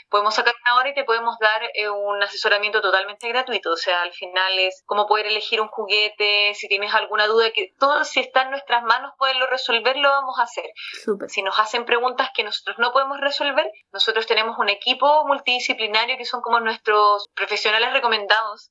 Podemos 0.09 0.35
sacar 0.35 0.55
una 0.65 0.77
hora 0.77 0.91
y 0.91 0.95
te 0.95 1.05
podemos 1.05 1.37
dar 1.41 1.63
eh, 1.75 1.89
un 1.89 2.23
asesoramiento 2.23 2.81
totalmente 2.81 3.29
gratuito. 3.29 3.73
O 3.73 3.77
sea, 3.77 4.03
al 4.03 4.13
final 4.13 4.59
es 4.59 4.83
cómo 4.87 5.07
poder 5.07 5.27
elegir 5.27 5.61
un 5.61 5.69
juguete, 5.69 6.55
si 6.55 6.69
tienes 6.69 6.95
alguna 6.95 7.27
duda, 7.27 7.51
que 7.51 7.73
todo 7.79 8.05
si 8.05 8.21
está 8.21 8.43
en 8.43 8.51
nuestras 8.51 8.83
manos 8.83 9.13
poderlo 9.19 9.47
resolver, 9.47 9.97
lo 9.97 10.09
vamos 10.09 10.39
a 10.39 10.45
hacer. 10.45 10.71
Si 11.29 11.43
nos 11.43 11.59
hacen 11.59 11.85
preguntas 11.85 12.31
que 12.35 12.45
nosotros 12.45 12.79
no 12.79 12.93
podemos 12.93 13.19
resolver, 13.21 13.71
nosotros 13.93 14.27
tenemos 14.27 14.59
un 14.59 14.69
equipo 14.69 15.27
multidisciplinario 15.27 16.17
que 16.17 16.25
son 16.25 16.40
como 16.43 16.61
nuestros 16.61 17.29
profesionales 17.35 17.93
recomendados, 17.93 18.71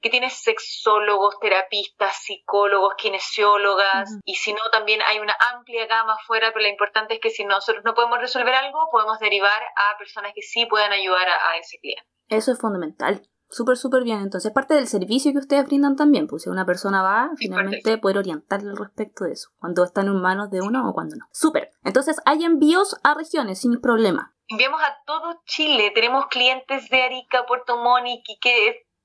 que 0.00 0.10
tiene 0.10 0.30
sexólogos, 0.30 1.38
terapistas, 1.40 2.16
psicólogos, 2.22 2.94
kinesiólogas, 2.96 4.18
y 4.24 4.34
si 4.34 4.52
no, 4.52 4.60
también 4.72 5.00
hay 5.02 5.18
una 5.18 5.34
amplia 5.54 5.86
gama 5.86 6.14
afuera, 6.14 6.50
pero 6.52 6.62
lo 6.62 6.70
importante 6.70 7.14
es 7.14 7.20
que 7.20 7.30
si 7.30 7.44
nosotros 7.44 7.84
no 7.84 7.94
podemos 7.94 8.18
resolver 8.18 8.54
algo, 8.54 8.88
podemos 8.90 9.18
derivar 9.18 9.62
a 9.62 9.98
personas 9.98 10.32
que 10.34 10.42
sí 10.42 10.66
puedan 10.66 10.92
ayudar 10.92 11.28
a, 11.28 11.56
ese 11.58 11.78
cliente. 11.78 12.04
Eso 12.28 12.52
es 12.52 12.58
fundamental. 12.58 13.22
Súper, 13.56 13.78
súper 13.78 14.04
bien. 14.04 14.20
Entonces, 14.20 14.52
parte 14.52 14.74
del 14.74 14.86
servicio 14.86 15.32
que 15.32 15.38
ustedes 15.38 15.64
brindan 15.64 15.96
también, 15.96 16.26
pues 16.26 16.42
si 16.42 16.50
una 16.50 16.66
persona 16.66 17.00
va, 17.00 17.30
finalmente 17.38 17.96
poder 17.96 18.18
orientarle 18.18 18.68
al 18.68 18.76
respecto 18.76 19.24
de 19.24 19.32
eso, 19.32 19.48
cuando 19.58 19.82
están 19.82 20.08
en 20.08 20.20
manos 20.20 20.50
de 20.50 20.60
uno 20.60 20.86
o 20.86 20.92
cuando 20.92 21.16
no. 21.16 21.24
Súper. 21.32 21.70
Entonces, 21.82 22.20
hay 22.26 22.44
envíos 22.44 23.00
a 23.02 23.14
regiones 23.14 23.58
sin 23.58 23.80
problema. 23.80 24.34
Enviamos 24.48 24.82
a 24.82 24.98
todo 25.06 25.40
Chile. 25.46 25.90
Tenemos 25.94 26.26
clientes 26.26 26.90
de 26.90 27.00
Arica, 27.00 27.46
Puerto 27.46 27.78
Montt, 27.78 28.26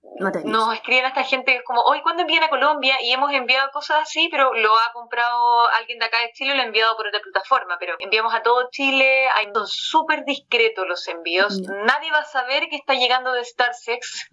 que 0.02 0.44
nos 0.46 0.74
escriben 0.74 1.06
a 1.06 1.10
esta 1.10 1.24
gente 1.24 1.52
que 1.52 1.58
es 1.58 1.64
como, 1.64 1.82
hoy 1.82 2.02
¿cuándo 2.02 2.22
envían 2.22 2.44
a 2.44 2.50
Colombia? 2.50 2.96
Y 3.02 3.12
hemos 3.12 3.32
enviado 3.34 3.72
cosas 3.72 4.02
así, 4.02 4.28
pero 4.30 4.54
lo 4.54 4.78
ha 4.78 4.92
comprado 4.94 5.68
alguien 5.80 6.00
de 6.00 6.06
acá 6.06 6.20
de 6.20 6.32
Chile 6.34 6.56
lo 6.56 6.62
ha 6.62 6.66
enviado 6.66 6.96
por 6.96 7.08
otra 7.08 7.20
plataforma. 7.22 7.78
Pero 7.80 7.96
enviamos 8.00 8.34
a 8.34 8.42
todo 8.42 8.70
Chile, 8.72 9.28
son 9.54 9.68
súper 9.68 10.24
discretos 10.26 10.88
los 10.88 11.08
envíos. 11.08 11.62
Nadie 11.62 12.12
va 12.12 12.20
a 12.20 12.26
saber 12.26 12.68
que 12.70 12.76
está 12.76 12.94
llegando 12.94 13.32
de 13.32 13.44
StarSex, 13.44 14.30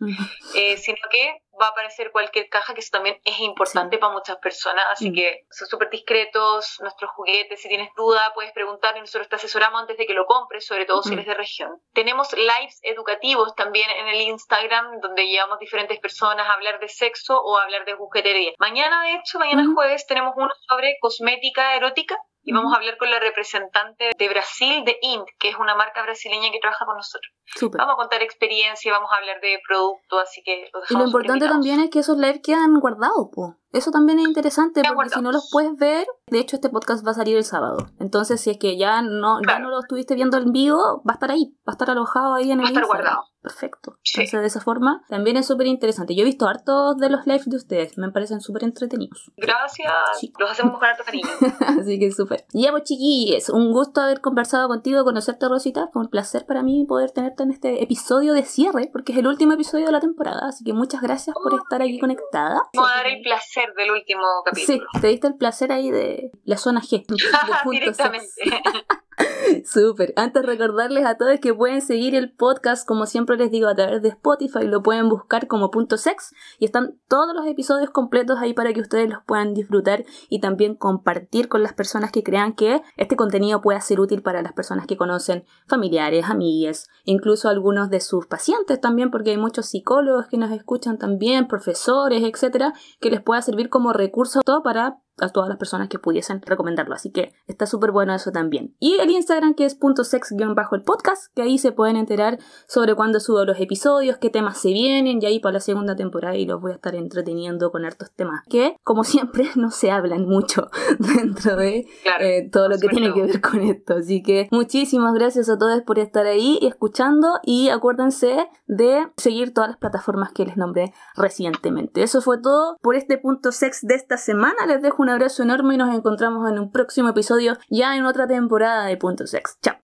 eh, 0.55 0.77
sino 0.77 0.99
que 1.11 1.43
va 1.61 1.67
a 1.67 1.71
aparecer 1.71 2.11
cualquier 2.13 2.49
caja, 2.49 2.75
que 2.75 2.81
eso 2.81 2.91
también 2.93 3.21
es 3.25 3.41
importante 3.41 3.99
para 3.99 4.13
muchas 4.13 4.37
personas, 4.39 4.85
así 4.91 5.11
mm. 5.11 5.15
que 5.15 5.47
son 5.51 5.69
súper 5.69 5.91
discretos 5.91 6.79
nuestros 6.81 7.11
juguetes, 7.13 7.61
si 7.61 7.69
tienes 7.69 7.91
duda 7.97 8.33
puedes 8.35 8.53
preguntar 8.53 8.97
y 8.97 9.01
nosotros 9.01 9.29
te 9.29 9.37
asesoramos 9.37 9.81
antes 9.81 9.97
de 9.97 10.07
que 10.07 10.15
lo 10.15 10.27
compres, 10.27 10.67
sobre 10.67 10.87
todo 10.87 11.03
si 11.03 11.13
eres 11.13 11.27
de 11.27 11.35
región. 11.35 11.81
Tenemos 11.93 12.33
lives 12.33 12.79
educativos 12.83 13.55
también 13.55 13.91
en 13.91 14.09
el 14.09 14.21
Instagram, 14.21 15.01
donde 15.01 15.27
llevamos 15.27 15.59
diferentes 15.59 15.99
personas 16.01 16.47
a 16.47 16.53
hablar 16.53 16.79
de 16.81 16.89
sexo 16.89 17.41
o 17.41 17.57
a 17.59 17.65
hablar 17.65 17.85
de 17.85 17.95
juguetería. 17.95 18.53
Mañana, 18.59 19.03
de 19.03 19.15
hecho, 19.15 19.39
mañana 19.39 19.65
jueves, 19.75 20.07
tenemos 20.07 20.35
uno 20.37 20.51
sobre 20.69 20.97
cosmética 21.01 21.75
erótica, 21.75 22.17
y 22.49 22.53
vamos 22.53 22.73
a 22.73 22.77
hablar 22.77 22.97
con 22.97 23.11
la 23.11 23.21
representante 23.21 24.11
de 24.19 24.29
Brasil 24.31 24.83
de 24.87 24.99
INT, 25.03 25.29
que 25.39 25.51
es 25.51 25.57
una 25.57 25.75
marca 25.75 26.03
brasileña 26.03 26.51
que 26.51 26.59
trabaja 26.61 26.87
con 26.87 26.97
nosotros. 26.97 27.31
Vamos 27.77 27.93
a 27.93 27.97
contar 27.97 28.23
experiencia, 28.23 28.91
vamos 28.91 29.11
a 29.13 29.17
hablar 29.17 29.39
de 29.43 29.61
producto, 29.69 30.19
así 30.19 30.43
que 30.43 30.71
lo 30.73 30.81
Y 30.89 30.99
lo 30.99 31.05
importante 31.05 31.47
también 31.47 31.81
es 31.81 31.91
que 31.91 31.99
esos 31.99 32.17
lives 32.17 32.41
quedan 32.43 32.81
guardados, 32.81 33.29
pues. 33.35 33.53
Eso 33.73 33.91
también 33.91 34.19
es 34.19 34.27
interesante 34.27 34.83
porque 34.95 35.11
si 35.11 35.21
no 35.21 35.31
los 35.31 35.51
puedes 35.53 35.77
ver, 35.77 36.07
de 36.29 36.39
hecho 36.39 36.57
este 36.57 36.71
podcast 36.71 37.07
va 37.07 37.11
a 37.11 37.15
salir 37.15 37.37
el 37.37 37.45
sábado. 37.45 37.91
Entonces 37.99 38.41
si 38.41 38.51
es 38.51 38.59
que 38.59 38.79
ya 38.79 39.03
no, 39.03 39.41
ya 39.47 39.59
no 39.59 39.69
lo 39.69 39.81
estuviste 39.81 40.15
viendo 40.15 40.39
en 40.39 40.53
vivo, 40.53 41.03
va 41.07 41.13
a 41.13 41.15
estar 41.15 41.31
ahí, 41.31 41.55
va 41.69 41.73
a 41.73 41.73
estar 41.73 41.91
alojado 41.91 42.35
ahí 42.35 42.51
en 42.51 42.61
el 42.61 42.65
Va 42.65 42.69
a 42.69 42.73
estar 42.73 42.87
guardado. 42.87 43.25
Perfecto. 43.41 43.99
Entonces 44.15 44.41
de 44.41 44.47
esa 44.47 44.61
forma 44.61 45.05
también 45.09 45.37
es 45.37 45.47
súper 45.47 45.67
interesante. 45.67 46.15
Yo 46.15 46.23
he 46.23 46.25
visto 46.25 46.49
hartos 46.49 46.97
de 46.97 47.09
los 47.09 47.27
lives 47.27 47.49
de 47.49 47.57
ustedes, 47.57 47.97
me 47.97 48.11
parecen 48.11 48.41
súper 48.41 48.65
entretenidos. 48.65 49.31
Gracias, 49.37 49.93
los 50.39 50.51
hacemos 50.51 50.79
con 50.79 50.85
harto 50.85 51.05
cariño. 51.05 51.29
Así 51.81 51.99
que 51.99 52.11
súper. 52.11 52.47
Ya 52.53 52.71
pues 52.71 52.85
chiquillos, 52.85 53.49
un 53.51 53.73
gusto 53.73 54.01
haber 54.01 54.21
conversado 54.21 54.69
contigo, 54.69 55.05
conocerte 55.05 55.49
Rosita. 55.49 55.89
Fue 55.93 56.03
un 56.03 56.09
placer 56.09 56.47
para 56.47 56.63
mí 56.63 56.85
poder 56.87 57.11
tenerte 57.13 57.43
en 57.43 57.53
este 57.53 57.83
episodio 57.83 58.33
de 58.33 58.43
cierre, 58.43 58.89
porque 58.93 59.13
es 59.13 59.19
el 59.19 59.27
último 59.27 59.53
episodio 59.53 59.87
de 59.87 59.93
la 59.93 60.01
temporada. 60.01 60.49
Así 60.49 60.65
que 60.65 60.73
muchas 60.73 61.01
gracias 61.01 61.37
por 61.41 61.55
estar 61.55 61.81
aquí 61.83 61.99
conectada. 61.99 62.63
El 63.05 63.23
placer 63.23 63.58
del 63.77 63.91
último 63.91 64.23
capítulo. 64.45 64.87
Sí, 64.93 65.01
te 65.01 65.09
diste 65.09 65.27
el 65.27 65.37
placer 65.37 65.73
ahí 65.73 65.91
de 65.91 66.31
la 66.45 66.57
zona 66.57 66.81
G. 66.81 67.05
Directamente. 67.71 68.29
Súper. 69.65 70.13
Antes 70.17 70.45
recordarles 70.45 71.05
a 71.05 71.17
todos 71.17 71.41
que 71.41 71.55
pueden 71.55 71.81
seguir 71.81 72.15
el 72.15 72.33
podcast, 72.33 72.87
como 72.87 73.07
siempre 73.07 73.37
les 73.37 73.51
digo, 73.51 73.69
a 73.69 73.75
través 73.75 74.03
de 74.03 74.09
Spotify, 74.11 74.67
lo 74.67 74.83
pueden 74.83 75.09
buscar 75.09 75.47
como 75.47 75.71
punto 75.71 75.97
sex 75.97 76.35
y 76.59 76.65
están 76.65 76.99
todos 77.09 77.35
los 77.35 77.47
episodios 77.47 77.91
completos 77.91 78.39
ahí 78.39 78.55
para 78.55 78.73
que 78.73 78.81
ustedes 78.81 79.09
los 79.09 79.23
puedan 79.25 79.55
disfrutar 79.55 80.05
y 80.29 80.41
también 80.41 80.75
compartir 80.75 81.49
con 81.49 81.63
las 81.63 81.73
personas 81.73 82.13
que 82.13 82.23
crean 82.23 82.55
que 82.55 82.83
este 82.97 83.17
contenido 83.17 83.61
pueda 83.61 83.81
ser 83.81 84.01
útil 84.01 84.23
para 84.23 84.43
las 84.43 84.53
personas 84.53 84.87
que 84.87 84.97
conocen, 84.97 85.45
familiares, 85.67 86.27
amigas, 86.27 86.89
incluso 87.05 87.49
algunos 87.49 87.91
de 87.91 88.01
sus 88.01 88.27
pacientes 88.27 88.81
también, 88.81 89.11
porque 89.11 89.31
hay 89.31 89.39
muchos 89.39 89.67
psicólogos 89.67 90.27
que 90.29 90.39
nos 90.39 90.51
escuchan 90.51 90.99
también, 90.99 91.49
profesores, 91.49 92.23
etcétera, 92.23 92.73
que 93.01 93.11
les 93.11 93.23
pueda 93.23 93.43
servir 93.43 93.69
como 93.69 93.93
recurso 93.93 94.41
todo 94.45 94.63
para 94.63 94.99
a 95.21 95.29
todas 95.29 95.49
las 95.49 95.59
personas 95.59 95.89
que 95.89 95.99
pudiesen 95.99 96.43
recomendarlo. 96.43 96.95
Así 96.95 97.11
que 97.11 97.33
está 97.47 97.67
súper 97.67 97.93
bueno 97.93 98.15
eso 98.15 98.33
también. 98.33 98.75
Y 98.79 98.99
el 99.01 99.11
Instagram 99.11 99.55
que 99.55 99.65
es 99.65 99.75
punto 99.75 100.05
sex-bajo 100.05 100.75
el 100.75 100.83
podcast, 100.83 101.33
que 101.35 101.43
ahí 101.43 101.59
se 101.59 101.73
pueden 101.73 101.97
enterar 101.97 102.39
sobre 102.67 102.95
cuándo 102.95 103.21
subo 103.21 103.45
los 103.45 103.61
episodios, 103.61 104.19
qué 104.19 104.31
temas 104.31 104.59
se 104.59 104.69
vienen, 104.71 105.23
y 105.23 105.27
ahí 105.27 105.41
para 105.41 105.55
la 105.55 105.61
segunda 105.61 105.97
temporada 105.97 106.37
y 106.37 106.47
los 106.47 106.61
voy 106.61 106.73
a 106.73 106.75
estar 106.75 106.95
entreteniendo 106.95 107.71
con 107.71 107.85
hartos 107.85 108.11
temas 108.13 108.43
que, 108.49 108.77
como 108.85 109.05
siempre, 109.05 109.51
no 109.57 109.71
se 109.71 109.91
hablan 109.91 110.27
mucho 110.27 110.71
dentro 110.99 111.57
de 111.57 111.87
eh, 112.21 112.49
todo 112.51 112.69
lo 112.69 112.79
que 112.79 112.89
tiene 112.89 113.13
que 113.13 113.23
ver 113.23 113.41
con 113.41 113.61
esto. 113.61 113.95
Así 113.95 114.23
que 114.23 114.49
muchísimas 114.51 115.15
gracias 115.15 115.49
a 115.49 115.59
todos 115.59 115.83
por 115.83 115.99
estar 115.99 116.27
ahí 116.27 116.59
y 116.61 116.67
escuchando 116.67 117.39
y 117.43 117.69
acuérdense 117.69 118.49
de 118.67 119.07
seguir 119.17 119.55
todas 119.55 119.71
las 119.71 119.79
plataformas 119.79 120.33
que 120.33 120.45
les 120.45 120.57
nombré 120.57 120.93
recientemente. 121.17 122.03
Eso 122.03 122.21
fue 122.21 122.39
todo 122.41 122.77
por 122.81 122.95
este 122.95 123.19
punto 123.19 123.53
sex 123.53 123.81
de 123.83 123.95
esta 123.95 124.17
semana. 124.17 124.67
Les 124.67 124.83
dejo 124.83 125.03
un 125.09 125.15
abrazo 125.15 125.43
enorme 125.43 125.75
y 125.75 125.79
nos 125.79 125.95
encontramos 125.95 126.47
en 126.51 126.59
un 126.59 126.71
próximo 126.71 127.09
episodio 127.09 127.57
ya 127.71 127.97
en 127.97 128.05
otra 128.05 128.27
temporada 128.27 128.85
de 128.85 128.99
Punto 128.99 129.27
Sex. 129.27 129.59
Chao. 129.63 129.77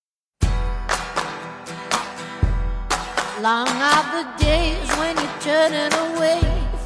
Long 3.40 3.68
are 3.68 4.04
the 4.12 4.44
days 4.44 4.88
when 4.98 5.16
you're 5.16 5.40
turning 5.40 5.92
away 6.12 6.40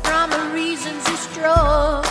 from 0.04 0.30
the 0.30 0.54
reasons 0.54 1.04
you 1.08 1.16
strove. 1.16 2.06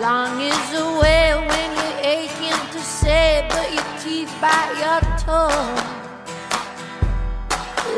Long 0.00 0.40
is 0.40 0.70
the 0.70 0.84
way 1.02 1.34
when 1.34 1.70
you're 1.76 2.00
aching 2.02 2.60
to 2.72 2.80
say, 2.80 3.46
but 3.50 3.70
your 3.70 3.84
teeth 4.02 4.32
bite 4.40 4.72
your 4.80 5.00
tongue. 5.18 5.76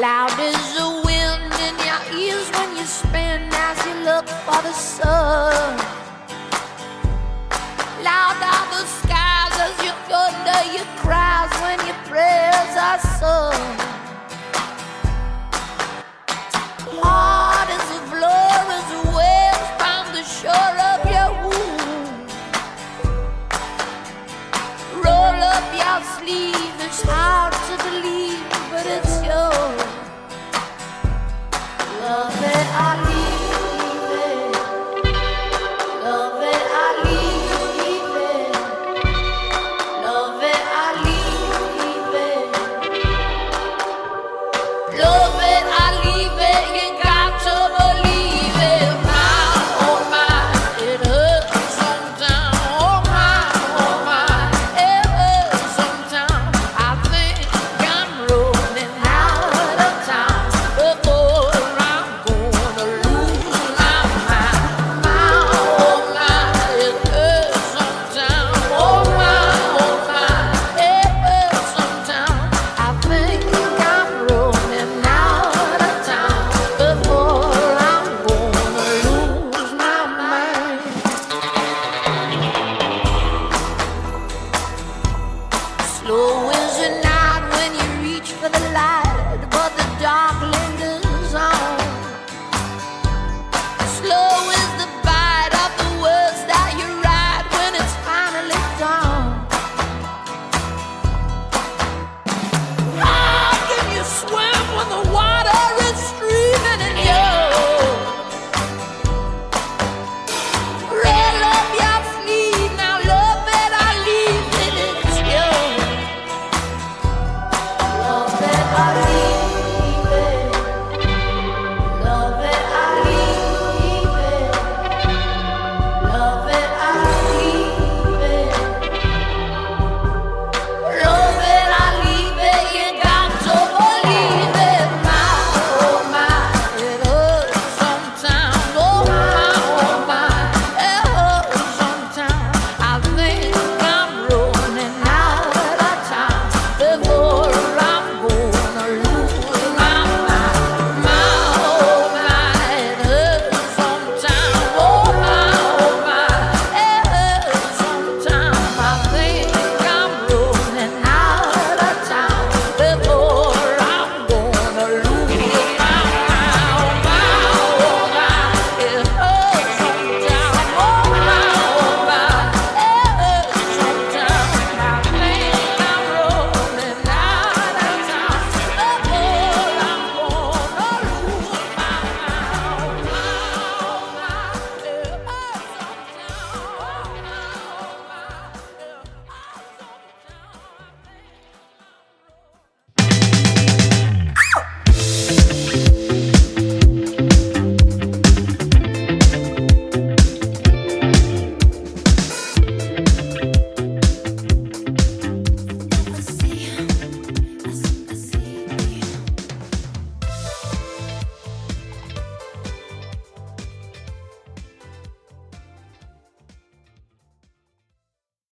Loud 0.00 0.34
is 0.40 0.74
the 0.74 1.02
wind 1.06 1.52
in 1.62 1.76
your 1.86 1.95
ears 2.26 2.50
when 2.56 2.76
you 2.76 2.84
spin 2.84 3.48
as 3.52 3.78
you 3.86 3.94
look 4.04 4.26
for 4.44 4.60
the 4.62 4.72
sun. 4.72 5.78
Loud 8.06 8.40
are 8.52 8.66
the 8.74 8.82
skies 8.98 9.56
as 9.66 9.74
you 9.84 9.92
thunder 10.10 10.60
your 10.76 10.88
cries 11.02 11.52
when 11.62 11.78
your 11.88 12.00
prayers 12.10 12.72
are 12.88 13.00
sung. 13.20 13.62
Hard 17.02 17.68
as 17.76 17.84
the 17.94 18.00
floor 18.10 18.58
as 18.76 18.86
the 18.94 19.02
waves 19.16 19.66
from 19.78 20.04
the 20.16 20.24
shore 20.38 20.76
of 20.92 21.00
your 21.14 21.30
womb. 21.46 22.14
Roll 25.04 25.38
up 25.54 25.66
your 25.82 25.98
sleeve, 26.16 26.76
it's 26.86 27.02
hard 27.02 27.55
I 32.78 33.05
Slow 86.06 86.50
is 86.50 86.78
it 86.86 87.02
not 87.02 87.50
when 87.50 87.74
you 87.74 88.14
reach 88.14 88.30
for 88.30 88.48
the 88.48 88.60
light. 88.72 89.05